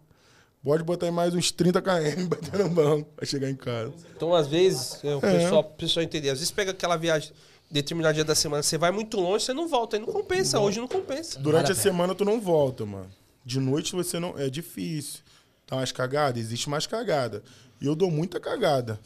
Pode 0.62 0.82
botar 0.82 1.04
aí 1.06 1.12
mais 1.12 1.34
uns 1.34 1.52
30 1.52 1.82
km 1.82 2.26
bater 2.26 2.58
no 2.58 2.70
banco 2.70 3.10
pra 3.14 3.26
chegar 3.26 3.50
em 3.50 3.54
casa. 3.54 3.92
Então, 4.16 4.34
às 4.34 4.46
vezes, 4.46 4.98
é, 5.04 5.14
o 5.14 5.20
pessoal, 5.20 5.60
o 5.60 5.64
pessoal 5.64 6.02
entender. 6.02 6.30
Às 6.30 6.38
vezes 6.38 6.50
pega 6.50 6.70
aquela 6.70 6.96
viagem, 6.96 7.32
determinado 7.70 8.14
dia 8.14 8.24
da 8.24 8.34
semana, 8.34 8.62
você 8.62 8.78
vai 8.78 8.90
muito 8.90 9.20
longe, 9.20 9.44
você 9.44 9.52
não 9.52 9.68
volta. 9.68 9.96
Aí 9.96 10.00
não 10.00 10.10
compensa. 10.10 10.58
Hoje 10.58 10.80
não 10.80 10.88
compensa. 10.88 11.38
Durante 11.38 11.70
a 11.70 11.74
semana 11.74 12.14
tu 12.14 12.24
não 12.24 12.40
volta, 12.40 12.86
mano. 12.86 13.10
De 13.44 13.60
noite 13.60 13.94
você 13.94 14.18
não. 14.18 14.38
É 14.38 14.48
difícil. 14.48 15.20
Tá 15.66 15.76
umas 15.76 15.92
cagadas? 15.92 16.40
Existe 16.40 16.68
mais 16.68 16.86
cagada. 16.86 17.42
E 17.80 17.86
eu 17.86 17.94
dou 17.94 18.10
muita 18.10 18.38
cagada. 18.38 19.00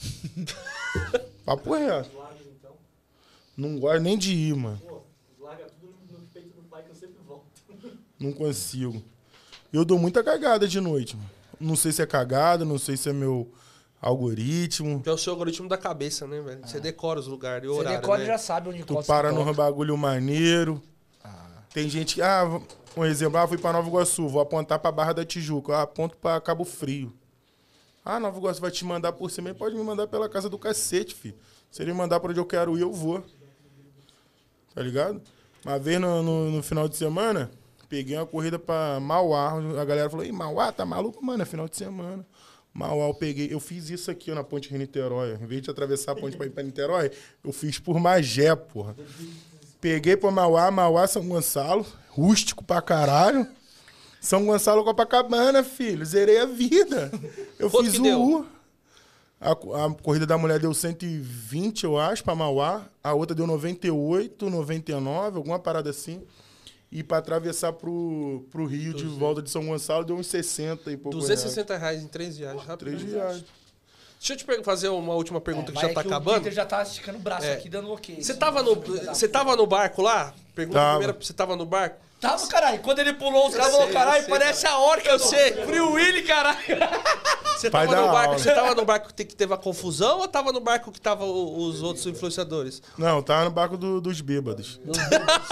Papo 1.45 1.75
reto. 1.75 2.17
Larga 2.17 2.41
então. 2.45 2.73
Não 3.57 3.79
gosto 3.79 4.01
nem 4.03 4.19
de 4.19 4.33
ir, 4.33 4.55
mano. 4.55 4.79
Pô, 4.79 5.03
larga 5.41 5.67
tudo 5.81 5.95
no, 6.11 6.19
peito 6.27 6.55
do 6.55 6.63
pai 6.69 6.83
que 6.83 6.91
eu 6.91 6.95
sempre 6.95 7.19
volto. 7.27 7.47
Não 8.19 8.33
consigo. 8.33 9.03
Eu 9.73 9.85
dou 9.85 9.99
muita 9.99 10.23
cagada 10.23 10.67
de 10.67 10.81
noite, 10.81 11.17
mano. 11.17 11.31
Não 11.61 11.77
sei 11.77 11.93
se 11.93 12.01
é 12.01 12.07
cagada, 12.07 12.65
não 12.65 12.79
sei 12.79 12.97
se 12.97 13.09
é 13.09 13.13
meu 13.13 13.53
algoritmo. 14.01 15.03
É 15.05 15.11
o 15.11 15.19
seu 15.19 15.33
algoritmo 15.33 15.69
da 15.69 15.77
cabeça, 15.77 16.27
né, 16.27 16.41
velho? 16.41 16.61
Você 16.65 16.79
decora 16.79 17.19
os 17.19 17.27
lugares 17.27 17.65
e 17.65 17.69
o 17.69 17.75
Você 17.75 17.81
horário, 17.81 18.01
decora 18.01 18.19
né? 18.19 18.25
e 18.25 18.27
já 18.29 18.39
sabe 18.39 18.69
onde 18.69 18.85
Tu 18.85 19.03
para 19.05 19.33
num 19.33 19.53
bagulho 19.53 19.97
maneiro. 19.97 20.81
Tem 21.73 21.89
gente 21.89 22.17
que, 22.17 22.23
ah, 22.23 22.61
um 22.97 23.05
exemplo, 23.05 23.39
ah, 23.39 23.47
fui 23.47 23.59
pra 23.59 23.73
Nova 23.73 23.89
Iguaçu, 23.89 24.28
vou 24.28 24.40
apontar 24.40 24.78
pra 24.78 24.90
Barra 24.90 25.12
da 25.12 25.24
Tijuca, 25.24 25.77
ah, 25.77 25.82
aponto 25.82 26.16
pra 26.16 26.40
Cabo 26.40 26.65
Frio. 26.65 27.12
Ah, 28.05 28.19
Nova 28.19 28.39
Iguaçu 28.39 28.60
vai 28.60 28.70
te 28.70 28.85
mandar 28.85 29.12
por 29.12 29.31
cima, 29.31 29.55
pode 29.55 29.77
me 29.77 29.82
mandar 29.82 30.06
pela 30.06 30.28
casa 30.28 30.48
do 30.48 30.59
cacete, 30.59 31.15
filho. 31.15 31.36
Se 31.70 31.82
ele 31.82 31.93
mandar 31.93 32.19
pra 32.20 32.31
onde 32.31 32.40
eu 32.40 32.47
quero 32.47 32.77
ir, 32.77 32.81
eu 32.81 32.93
vou. 32.93 33.23
Tá 34.74 34.82
ligado? 34.82 35.20
Uma 35.65 35.78
vez 35.78 36.01
no, 36.01 36.23
no, 36.23 36.51
no 36.51 36.62
final 36.62 36.89
de 36.89 36.97
semana, 36.97 37.51
peguei 37.89 38.16
uma 38.16 38.27
corrida 38.27 38.59
pra 38.59 38.98
Mauá. 39.01 39.52
A 39.81 39.85
galera 39.85 40.09
falou, 40.09 40.24
Ih, 40.24 40.32
Mauá, 40.32 40.73
tá 40.73 40.86
maluco, 40.86 41.24
mano? 41.24 41.43
É 41.43 41.47
final 41.47 41.69
de 41.69 41.77
semana. 41.77 42.24
Mauá, 42.73 43.09
eu 43.09 43.15
peguei. 43.15 43.52
Eu 43.52 43.60
fiz 43.60 43.90
isso 43.90 44.10
aqui 44.10 44.31
ó, 44.31 44.35
na 44.35 44.44
ponte 44.44 44.70
Rio-Niterói. 44.70 45.35
Em 45.35 45.47
vez 45.47 45.62
de 45.62 45.70
atravessar 45.70 46.12
a 46.12 46.15
ponte 46.15 46.36
pra 46.36 46.47
ir 46.47 46.51
pra 46.51 46.62
Niterói, 46.62 47.10
eu 47.44 47.52
fiz 47.52 47.78
por 47.78 47.98
Magé, 47.98 48.55
porra. 48.55 48.94
Peguei 49.81 50.17
pra 50.17 50.31
Mauá, 50.31 50.71
Mauá, 50.71 51.07
São 51.07 51.27
Gonçalo. 51.27 51.87
Rústico 52.11 52.65
pra 52.65 52.83
caralho. 52.83 53.47
São 54.21 54.45
Gonçalo, 54.45 54.83
Copacabana, 54.85 55.63
filho. 55.63 56.05
Zerei 56.05 56.41
a 56.41 56.47
vida. 56.47 57.11
Eu 57.59 57.71
Quanto 57.71 57.85
fiz 57.91 57.99
o 57.99 58.03
deu? 58.03 58.21
U. 58.21 58.47
A, 59.41 59.53
a 59.53 59.95
corrida 60.03 60.27
da 60.27 60.37
mulher 60.37 60.59
deu 60.59 60.75
120, 60.75 61.85
eu 61.85 61.97
acho, 61.97 62.25
pra 62.25 62.35
Mauá. 62.35 62.87
A 63.05 63.13
outra 63.15 63.37
deu 63.37 63.47
98, 63.47 64.51
99, 64.51 65.37
alguma 65.37 65.59
parada 65.61 65.91
assim. 65.91 66.23
E 66.91 67.05
pra 67.05 67.19
atravessar 67.19 67.73
pro, 67.75 68.45
pro 68.51 68.65
Rio 68.67 68.95
de 68.95 69.05
volta 69.05 69.43
de 69.43 69.51
São 69.51 69.67
Gonçalo 69.67 70.05
deu 70.05 70.17
uns 70.17 70.27
60 70.27 70.91
e 70.91 70.97
pouco. 70.97 71.17
260 71.19 71.77
reais 71.77 72.03
em 72.03 72.09
três 72.09 72.37
viagens. 72.37 72.65
rápido. 72.65 72.89
Três 72.89 73.03
viagens. 73.03 73.45
Deixa 74.19 74.32
eu 74.32 74.36
te 74.36 74.65
fazer 74.65 74.89
uma 74.89 75.15
última 75.15 75.40
pergunta 75.40 75.70
É, 75.70 75.74
que 75.74 75.81
já 75.81 75.89
tá 75.95 76.03
que 76.03 76.09
O 76.09 76.11
acabando. 76.11 76.35
Peter 76.39 76.53
já 76.53 76.66
tá 76.66 76.82
esticando 76.82 77.19
o 77.19 77.20
braço 77.20 77.47
É. 77.47 77.53
aqui, 77.53 77.69
dando 77.69 77.93
ok. 77.93 78.20
Você 78.23 78.35
tava, 78.35 78.62
no, 78.62 78.74
você 78.74 79.28
tava 79.28 79.55
no 79.57 79.66
barco 79.66 80.03
lá? 80.03 80.35
Pergunta 80.55 80.78
Tava. 80.78 80.99
primeira, 80.99 81.12
você 81.20 81.32
tava 81.32 81.55
no 81.55 81.65
barco? 81.65 81.97
Tava, 82.20 82.47
caralho. 82.49 82.81
Quando 82.81 82.99
ele 82.99 83.12
pulou, 83.12 83.49
os 83.49 83.55
caras 83.55 83.73
falaram, 83.73 83.93
caralho, 83.93 84.27
parece 84.28 84.66
a 84.66 84.77
orca. 84.78 85.09
Eu 85.09 85.19
sei. 85.19 85.53
Free 85.53 85.81
Willy, 85.81 86.23
caralho. 86.23 86.59
Você 87.57 87.70
Pai 87.70 87.86
tava, 87.89 88.01
no 88.03 88.12
barco, 88.12 88.27
aula. 88.31 88.39
você 88.39 88.55
tava 88.55 88.74
no 88.74 88.85
barco 88.85 89.09
que 89.09 89.15
te- 89.15 89.24
que 89.24 89.35
teve 89.35 89.53
a 89.53 89.57
confusão 89.57 90.19
ou 90.20 90.28
tava 90.28 90.53
no 90.53 90.61
barco 90.61 90.93
que 90.93 91.01
tava 91.01 91.24
os 91.24 91.82
outros 91.82 92.07
influenciadores? 92.07 92.81
Não, 92.97 93.20
tava 93.20 93.47
no 93.47 93.51
barco 93.51 93.77
do- 93.77 94.01
dos 94.01 94.20
bêbados. 94.20 94.81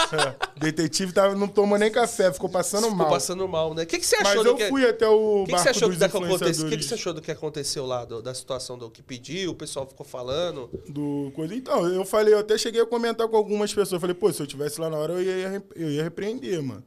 É, 0.09 0.35
detetive 0.59 1.11
tava, 1.11 1.35
não 1.35 1.47
tomou 1.49 1.77
nem 1.77 1.91
café, 1.91 2.31
ficou 2.31 2.49
passando 2.49 2.83
Ficou 2.83 2.97
mal. 2.97 3.09
passando 3.09 3.45
mal, 3.47 3.73
né? 3.73 3.83
O 3.83 3.85
que, 3.85 3.99
que 3.99 4.05
você 4.05 4.15
Mas 4.19 4.27
achou 4.29 4.43
do 4.43 4.49
eu 4.51 4.55
que... 4.55 4.69
fui 4.69 4.87
até 4.87 5.05
o 5.07 5.39
que, 5.39 5.45
que 5.47 5.51
barco 5.51 5.63
você 5.63 5.69
achou 5.69 5.89
que, 5.89 5.95
dos 5.97 6.03
aconteceu? 6.03 6.65
O 6.65 6.69
que, 6.69 6.77
que 6.77 6.83
influenciadores 6.83 6.85
você 6.85 6.93
achou 6.93 7.13
do 7.13 7.21
que 7.21 7.31
aconteceu 7.31 7.85
lá, 7.85 8.05
do- 8.05 8.21
da 8.21 8.33
situação 8.33 8.77
do 8.77 8.89
que 8.89 9.03
pediu, 9.03 9.51
o 9.51 9.55
pessoal 9.55 9.85
ficou 9.85 10.05
falando? 10.05 10.69
do 10.87 11.31
coisa. 11.35 11.53
Então, 11.53 11.85
eu 11.87 12.05
falei, 12.05 12.33
eu 12.33 12.39
até 12.39 12.57
cheguei 12.57 12.81
a 12.81 12.85
comentar 12.85 13.27
com 13.27 13.35
algumas 13.35 13.71
pessoas. 13.71 13.91
Eu 13.93 13.99
falei, 13.99 14.13
pô, 14.15 14.31
se 14.31 14.41
eu 14.41 14.47
tivesse 14.47 14.79
lá 14.79 14.89
na 14.89 14.97
hora, 14.97 15.13
eu 15.13 15.21
ia, 15.21 15.63
eu 15.75 15.91
ia 15.91 16.03
repreender, 16.03 16.56
mano. 16.61 16.83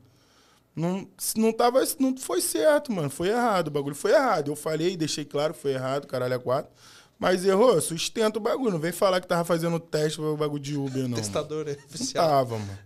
Não, 0.74 1.06
não 1.36 1.52
tava. 1.52 1.82
Não 1.98 2.16
foi 2.16 2.40
certo, 2.40 2.92
mano. 2.92 3.10
Foi 3.10 3.28
errado. 3.28 3.68
O 3.68 3.70
bagulho 3.70 3.94
foi 3.94 4.12
errado. 4.12 4.50
Eu 4.50 4.56
falei, 4.56 4.96
deixei 4.96 5.24
claro 5.24 5.52
que 5.54 5.60
foi 5.60 5.72
errado, 5.72 6.06
caralho, 6.06 6.34
é 6.34 6.38
quatro. 6.38 6.70
Mas 7.18 7.44
errou, 7.44 7.78
sustenta 7.80 8.38
o 8.38 8.40
bagulho. 8.40 8.70
Não 8.72 8.78
vem 8.78 8.92
falar 8.92 9.20
que 9.20 9.26
tava 9.26 9.44
fazendo 9.44 9.78
teste 9.78 10.18
pro 10.18 10.36
bagulho 10.36 10.62
de 10.62 10.76
Uber, 10.76 11.06
não. 11.08 11.16
Testador 11.18 11.66
Não 11.66 11.72
oficial. 11.72 12.26
tava, 12.28 12.58
mano. 12.58 12.78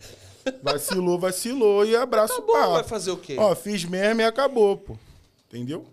Vacilou, 0.62 1.18
vacilou 1.18 1.86
e 1.86 1.96
abraço 1.96 2.34
o 2.38 2.46
bom, 2.46 2.52
papo. 2.52 2.72
vai 2.72 2.84
fazer 2.84 3.10
o 3.12 3.16
quê? 3.16 3.36
Ó, 3.38 3.54
fiz 3.54 3.84
mesmo 3.84 4.20
e 4.20 4.24
acabou, 4.24 4.76
pô. 4.76 4.98
Entendeu? 5.48 5.86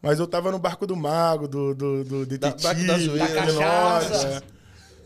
Mas 0.00 0.18
eu 0.20 0.26
tava 0.26 0.50
no 0.52 0.58
barco 0.58 0.86
do 0.86 0.94
mago, 0.94 1.48
do, 1.48 1.74
do, 1.74 2.04
do 2.04 2.26
detetive, 2.26 2.62
barco 2.62 2.84
da 2.86 2.98
zoeira. 2.98 3.28
Da 3.28 3.34
cachaça. 3.34 4.28
é, 4.28 4.42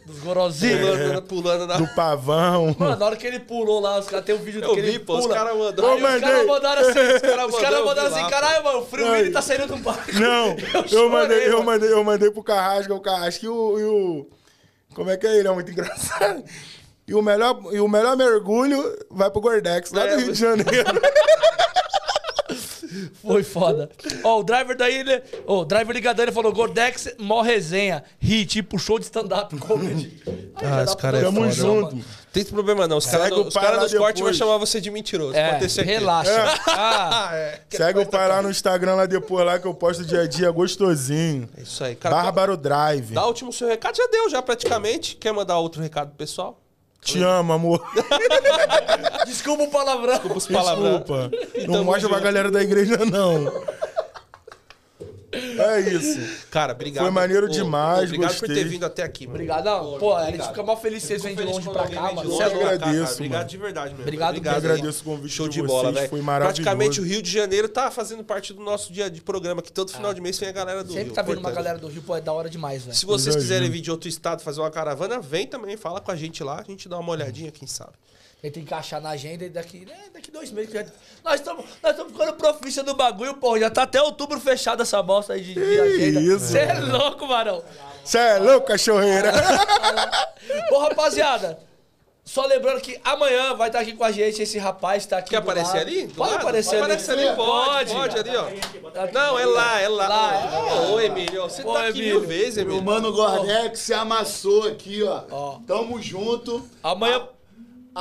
Dos 0.06 0.20
gorozinhos. 0.20 0.80
Pulando, 0.88 1.22
pulando 1.22 1.66
na... 1.66 1.76
do 1.78 1.88
pavão. 1.94 2.76
Mano, 2.78 2.96
na 2.96 3.06
hora 3.06 3.16
que 3.16 3.26
ele 3.26 3.40
pulou 3.40 3.80
lá, 3.80 3.98
os 3.98 4.06
caras 4.06 4.24
tem 4.24 4.34
um 4.36 4.38
vídeo 4.38 4.62
Eu 4.62 4.72
que 4.72 4.78
ele 4.78 4.92
vi, 4.92 4.98
pô, 5.00 5.16
os 5.16 5.22
pula. 5.22 5.34
caras 5.34 5.56
mandaram. 5.58 5.88
Aí 5.92 6.00
Eu 6.00 6.06
os 6.14 6.20
caras 6.20 6.46
mandaram 6.46 6.80
assim, 6.82 7.00
os 7.00 7.20
caras 7.22 7.50
mandaram, 7.52 7.78
eu 7.78 7.84
mandaram 7.86 8.08
assim, 8.16 8.30
caralho, 8.30 8.64
mano, 8.64 8.78
o 8.78 8.86
Free 8.86 9.02
Não, 9.04 9.10
Willy 9.12 9.28
e- 9.28 9.32
tá 9.32 9.42
saindo 9.42 9.66
do 9.66 9.76
barco. 9.78 10.02
Não, 10.14 10.46
Eu 10.74 10.80
eu, 10.82 10.88
chorei, 10.88 11.08
mandei, 11.08 11.46
eu 11.48 11.50
mano. 11.54 11.64
mandei, 11.64 11.92
eu 11.92 12.04
mandei 12.04 12.30
pro 12.30 12.42
Carrasco, 12.44 12.94
o 12.94 13.00
Carrasco 13.00 13.44
e 13.44 13.48
o, 13.48 13.78
e 13.80 13.84
o- 13.84 14.26
Como 14.94 15.10
é 15.10 15.16
que 15.16 15.26
é 15.26 15.36
ele? 15.38 15.48
É 15.48 15.52
muito 15.52 15.70
engraçado. 15.72 16.44
E 17.08 17.12
o 17.14 17.20
melhor, 17.22 17.60
e 17.72 17.80
o 17.80 17.88
melhor 17.88 18.16
mergulho 18.16 18.96
vai 19.10 19.28
pro 19.30 19.40
Gordex, 19.40 19.90
lá 19.92 20.06
É, 20.06 20.14
do 20.16 20.20
Rio 20.22 20.32
de 20.32 20.38
Janeiro. 20.38 21.00
Foi 23.22 23.42
foda. 23.42 23.90
Ó, 24.24 24.40
o 24.40 24.42
driver 24.44 24.76
daí, 24.76 24.98
ele. 24.98 25.22
Ó, 25.46 25.60
o 25.60 25.64
driver 25.64 25.94
ligadão, 25.94 26.24
ele 26.24 26.32
falou: 26.32 26.52
Gordex, 26.52 27.14
mó 27.18 27.42
resenha. 27.42 28.04
Ri, 28.18 28.44
tipo 28.46 28.78
show 28.78 28.98
de 28.98 29.04
stand-up 29.06 29.56
comedy. 29.60 30.20
Aí 30.26 30.66
Ah, 30.66 30.68
já 30.70 30.76
dá 30.76 30.84
esse 30.84 30.92
pra 30.96 31.02
cara 31.02 31.18
é 31.18 31.22
Tamo 31.22 31.40
foda, 31.40 31.52
junto. 31.52 32.04
Tem 32.32 32.42
esse 32.42 32.52
problema 32.52 32.86
não. 32.86 32.98
Os 32.98 33.06
caras 33.06 33.22
Segue 33.24 33.34
do, 33.36 33.42
o 33.44 33.48
os 33.48 33.54
pai 33.54 33.62
cara 33.64 33.76
lá 33.76 33.82
dos 33.84 33.94
cortes 33.94 34.20
vão 34.20 34.30
depois. 34.30 34.36
chamar 34.36 34.58
você 34.58 34.80
de 34.80 34.90
mentiroso. 34.90 35.34
É, 35.34 35.48
pode 35.48 35.60
ter 35.60 35.68
certeza. 35.70 35.98
relaxa. 35.98 36.60
Ah, 36.68 37.30
É. 37.34 37.60
Segue 37.70 37.98
o 38.00 38.06
pai 38.06 38.28
lá 38.28 38.42
no 38.42 38.50
Instagram 38.50 38.94
lá 38.94 39.06
depois 39.06 39.44
lá 39.46 39.58
que 39.58 39.66
eu 39.66 39.72
posto 39.74 40.04
dia 40.04 40.20
a 40.22 40.26
dia 40.26 40.50
gostosinho. 40.50 41.48
É 41.56 41.62
isso 41.62 41.82
aí. 41.82 41.94
Cara, 41.96 42.14
Bárbaro 42.14 42.56
Drive. 42.56 43.12
Dá 43.14 43.24
o 43.24 43.28
último 43.28 43.52
seu 43.52 43.68
recado. 43.68 43.96
Já 43.96 44.06
deu, 44.08 44.28
já 44.28 44.42
praticamente. 44.42 45.16
Quer 45.16 45.32
mandar 45.32 45.58
outro 45.58 45.80
recado 45.82 46.08
pro 46.08 46.16
pessoal? 46.18 46.60
Te 47.06 47.22
amo, 47.22 47.52
amor. 47.52 47.80
desculpa 49.24 49.62
o 49.62 49.70
palavrão. 49.70 50.20
Os 50.34 50.46
palavrões. 50.48 50.98
Desculpa. 50.98 51.30
Tamo 51.54 51.72
Não 51.72 51.84
mostra 51.84 52.08
pra 52.08 52.18
galera 52.18 52.50
da 52.50 52.62
igreja, 52.62 52.98
não. 53.04 53.44
É 55.36 55.80
isso. 55.80 56.46
Cara, 56.50 56.72
obrigado. 56.72 57.04
Foi 57.04 57.10
maneiro 57.12 57.46
Ô, 57.46 57.48
demais, 57.48 58.04
Obrigado 58.04 58.30
por 58.34 58.40
ter 58.40 58.54
gostei. 58.54 58.64
vindo 58.64 58.86
até 58.86 59.02
aqui, 59.02 59.26
mano. 59.26 59.36
Obrigado. 59.36 59.64
Não, 59.64 59.98
pô, 59.98 60.12
a 60.14 60.18
gente 60.20 60.26
Obrigado. 60.28 60.48
fica 60.48 60.62
mal 60.62 60.80
feliz 60.80 61.00
que 61.02 61.06
vocês 61.08 61.22
vêm 61.22 61.34
de 61.34 61.42
longe 61.42 61.68
pra 61.68 61.86
cá, 61.88 62.12
mano. 62.12 62.28
longe 62.30 62.36
Cê 62.36 62.42
é 62.42 62.46
Eu 62.46 62.66
agradeço, 62.68 63.14
Obrigado 63.14 63.48
de 63.48 63.56
verdade 63.56 63.88
mesmo. 63.90 64.02
Obrigado 64.02 64.30
Obrigado. 64.30 64.56
Agradeço 64.56 65.00
o 65.02 65.04
convite 65.04 65.32
Show 65.34 65.48
de 65.48 65.62
bola, 65.62 65.92
velho. 65.92 66.08
foi 66.08 66.20
maravilhoso. 66.20 66.62
Praticamente 66.62 67.00
o 67.00 67.04
Rio 67.04 67.22
de 67.22 67.30
Janeiro 67.30 67.68
tá 67.68 67.90
fazendo 67.90 68.22
parte 68.24 68.52
do 68.52 68.60
nosso 68.62 68.92
dia 68.92 69.10
de 69.10 69.20
programa, 69.20 69.62
que 69.62 69.72
todo 69.72 69.90
final 69.92 70.12
de 70.12 70.20
mês 70.20 70.38
vem 70.38 70.48
a 70.48 70.52
galera 70.52 70.82
do 70.82 70.88
Sempre 70.92 71.04
Rio. 71.06 71.14
tá 71.14 71.22
vindo 71.22 71.38
uma 71.38 71.50
galera 71.50 71.78
do 71.78 71.88
Rio, 71.88 72.02
pô, 72.02 72.16
é 72.16 72.20
da 72.20 72.32
hora 72.32 72.48
demais, 72.50 72.82
velho. 72.84 72.96
Se 72.96 73.06
vocês 73.06 73.34
quiserem 73.34 73.70
vir 73.70 73.80
de 73.80 73.90
outro 73.90 74.08
estado 74.08 74.42
fazer 74.42 74.60
uma 74.60 74.70
caravana, 74.70 75.20
vem 75.20 75.46
também, 75.46 75.76
fala 75.76 76.00
com 76.00 76.10
a 76.10 76.16
gente 76.16 76.42
lá, 76.42 76.60
a 76.60 76.62
gente 76.62 76.88
dá 76.88 76.98
uma 76.98 77.12
olhadinha, 77.12 77.50
quem 77.50 77.66
sabe. 77.68 77.92
Tenta 78.46 78.60
encaixar 78.60 79.00
na 79.00 79.10
agenda 79.10 79.44
e 79.44 79.48
daqui, 79.48 79.84
né, 79.84 79.94
daqui 80.14 80.30
dois 80.30 80.52
meses. 80.52 80.70
que 80.70 80.78
já- 80.78 80.86
Nós 81.24 81.40
estamos 81.40 81.64
nós 81.82 81.90
estamos 81.92 82.12
ficando 82.12 82.32
profissa 82.34 82.80
do 82.84 82.94
bagulho, 82.94 83.34
pô. 83.34 83.58
Já 83.58 83.68
tá 83.68 83.82
até 83.82 84.00
outubro 84.00 84.38
fechado 84.38 84.82
essa 84.82 85.02
bosta 85.02 85.32
aí 85.32 85.40
de, 85.42 85.54
de 85.54 85.80
agenda. 85.80 86.20
isso, 86.20 86.38
Você 86.46 86.58
é 86.60 86.74
louco, 86.78 87.26
Marão. 87.26 87.64
Cê 88.04 88.18
é 88.18 88.38
louco, 88.38 88.68
cachorreira? 88.68 89.32
Bom, 90.70 90.78
rapaziada. 90.78 91.58
Só 92.24 92.44
lembrando 92.46 92.80
que 92.80 93.00
amanhã 93.04 93.54
vai 93.54 93.68
estar 93.68 93.80
aqui 93.80 93.92
com 93.94 94.04
a 94.04 94.10
gente 94.12 94.40
esse 94.42 94.58
rapaz, 94.58 95.06
tá 95.06 95.18
aqui. 95.18 95.30
Quer 95.30 95.40
do 95.40 95.42
aparecer 95.50 95.78
lado. 95.78 95.88
ali? 95.88 96.06
Do 96.06 96.14
Pode 96.14 96.30
lado? 96.30 96.40
aparecer 96.40 96.78
Pode 96.78 96.82
ali. 96.92 97.02
aparecer 97.02 97.12
ali, 97.12 97.36
pode, 97.36 97.92
pode, 97.94 98.18
ali, 98.18 98.36
ó. 98.36 99.12
Não, 99.12 99.38
é 99.38 99.46
lá, 99.46 99.80
é 99.80 99.88
lá. 99.88 100.08
Lá, 100.08 100.90
Ô, 100.92 101.00
Emílio, 101.00 101.42
você 101.42 101.62
Ô, 101.64 101.72
tá 101.72 101.80
aqui 101.88 101.98
Emílio. 102.00 102.20
mil 102.20 102.28
vezes, 102.28 102.58
Emílio. 102.58 102.82
mano 102.82 103.12
Gordex 103.12 103.78
se 103.80 103.92
amassou 103.94 104.66
aqui, 104.68 105.02
ó. 105.04 105.22
Ó. 105.30 105.58
Tamo 105.66 106.00
junto. 106.02 106.68
Amanhã. 106.82 107.28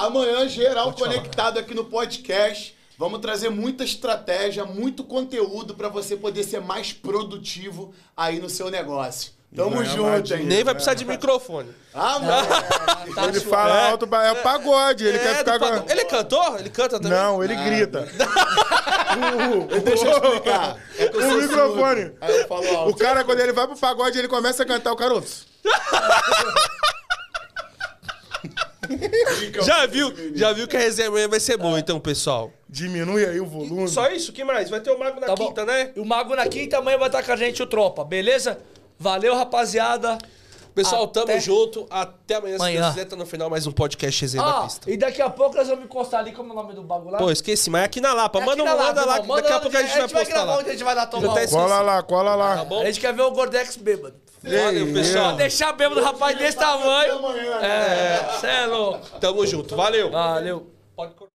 Amanhã, 0.06 0.46
geral 0.50 0.92
conectado 0.92 1.58
aqui 1.58 1.74
no 1.74 1.86
podcast. 1.86 2.76
Vamos 2.98 3.22
trazer 3.22 3.48
muita 3.50 3.86
estratégia, 3.86 4.66
muito 4.66 5.06
conteúdo 5.06 5.74
para 5.74 5.88
você 5.88 6.18
poder 6.18 6.44
ser 6.44 6.60
mais 6.60 6.92
produtivo 6.92 7.94
aí 8.16 8.40
no 8.42 8.50
seu 8.50 8.70
negócio. 8.70 9.32
Tamo 9.56 9.78
Ganha 9.78 9.86
junto, 9.86 10.34
hein? 10.34 10.44
Nem 10.46 10.66
vai 10.66 10.74
precisar 10.74 10.96
de 10.96 11.06
microfone. 11.06 11.70
Ah, 11.94 12.20
mano. 12.20 13.30
Ele 13.30 13.40
fala 13.40 13.92
alto, 13.92 14.06
é 14.14 14.36
pagode. 14.36 15.06
Ele 15.06 15.18
É, 15.18 15.22
quer 15.22 15.38
ficar 15.38 15.60
pagode. 15.60 15.82
com... 15.86 15.90
Ele 15.92 16.02
é 16.02 16.06
cantor? 16.06 16.60
Ele 16.60 16.70
canta 16.70 17.00
também? 17.00 17.18
Não, 17.18 17.42
ele 17.42 17.56
grita. 17.56 18.02
Deixa 19.82 20.06
eu 20.08 20.12
explicar. 20.12 20.78
É 20.98 21.06
eu 21.06 21.10
O 21.38 21.42
microfone. 21.42 22.02
surdo. 22.02 22.18
Aí 22.20 22.36
eu 22.42 22.48
falo 22.50 22.78
alto. 22.78 22.92
O 22.92 22.98
cara, 22.98 23.24
quando 23.24 23.40
ele 23.40 23.54
vai 23.54 23.66
pro 23.66 23.78
pagode, 23.78 24.20
ele 24.20 24.28
começa 24.28 24.64
a 24.64 24.66
cantar 24.66 24.92
o 24.92 24.98
caroto. 24.98 25.30
Já 29.64 29.86
viu? 29.86 30.14
Já 30.36 30.54
viu 30.54 30.68
que 30.68 30.76
a 30.78 30.80
resenha 30.80 31.08
amanhã 31.10 31.28
vai 31.28 31.40
ser 31.40 31.58
boa, 31.58 31.80
então, 31.80 32.00
pessoal. 32.00 32.52
Diminui 32.70 33.26
aí 33.26 33.40
o 33.40 33.46
volume. 33.46 33.88
Só 33.88 34.10
isso? 34.10 34.32
que 34.34 34.44
mais? 34.44 34.70
Vai 34.70 34.80
ter 34.82 34.92
o 34.92 34.98
Mago 35.00 35.20
na 35.20 35.28
Tá 35.28 35.36
bom. 35.36 35.48
quinta, 35.48 35.66
né? 35.66 35.92
E 35.96 36.00
o 36.00 36.06
Mago 36.06 36.36
na 36.36 36.48
quinta 36.48 36.78
amanhã 36.78 36.98
vai 36.98 37.08
estar 37.08 37.24
com 37.24 37.32
a 37.32 37.36
gente, 37.36 37.62
o 37.64 37.68
Tropa, 37.68 38.04
beleza? 38.04 38.58
Valeu, 39.00 39.36
rapaziada. 39.36 40.18
Pessoal, 40.74 41.08
tamo 41.08 41.26
Até- 41.28 41.40
junto. 41.40 41.88
Até 41.90 42.36
amanhã, 42.36 42.58
se 42.58 42.62
Amanhã. 42.62 42.82
Deus 42.82 42.94
quiser, 42.96 43.06
tá 43.06 43.16
no 43.16 43.26
final 43.26 43.50
mais 43.50 43.66
um 43.66 43.72
podcast 43.72 44.20
resenha 44.22 44.44
da 44.44 44.58
Ah, 44.58 44.62
pista. 44.64 44.92
e 44.92 44.98
daqui 44.98 45.22
a 45.22 45.30
pouco 45.30 45.56
nós 45.56 45.70
vamos 45.70 45.86
encostar 45.86 46.20
ali, 46.20 46.34
como 46.34 46.50
é 46.50 46.52
o 46.52 46.56
nome 46.56 46.74
do 46.74 46.84
bagulho 46.84 47.12
lá? 47.12 47.18
Pô, 47.18 47.32
esqueci, 47.32 47.70
mas 47.70 47.84
é 47.84 47.86
aqui 47.86 48.02
na 48.02 48.14
Lapa. 48.14 48.40
É 48.40 48.42
Manda, 48.46 48.52
aqui 48.62 48.64
na 48.64 48.72
manda 48.76 48.84
Lapa, 48.84 49.06
lá, 49.10 49.18
irmão. 49.20 49.36
que 49.38 49.42
daqui 49.44 49.54
a 49.54 49.60
pouco 49.62 49.78
a 49.78 49.82
gente 49.82 49.92
vai 49.98 50.02
postar 50.10 50.26
gravar 50.26 50.52
lá. 50.52 50.58
onde 50.60 50.70
a 50.70 50.72
gente 50.74 50.84
vai 50.84 50.96
lá 50.96 51.06
tomar 51.08 51.32
até 51.32 51.32
um. 51.32 51.44
esqueci. 51.46 51.56
Cola 51.56 51.82
lá, 51.82 52.04
cola 52.04 52.36
lá. 52.36 52.56
Tá 52.58 52.66
bom? 52.66 52.82
A 52.82 52.86
gente 52.88 53.00
quer 53.00 53.14
ver 53.14 53.22
o 53.22 53.32
Gordex 53.32 53.78
bêbado. 53.78 54.16
Valeu, 54.46 54.94
pessoal. 54.94 55.28
Pra 55.30 55.36
deixar 55.38 55.74
bêbado 55.74 56.02
um 56.02 56.04
rapaz 56.04 56.38
desse 56.38 56.58
tamanho. 56.58 57.20
É, 57.62 58.38
cê 58.40 58.48
é 58.48 58.66
louco. 58.68 59.20
Tamo 59.20 59.46
junto. 59.48 59.76
Valeu. 59.76 60.12
Valeu. 60.12 60.72
Pode 60.96 61.14
cortar. 61.16 61.35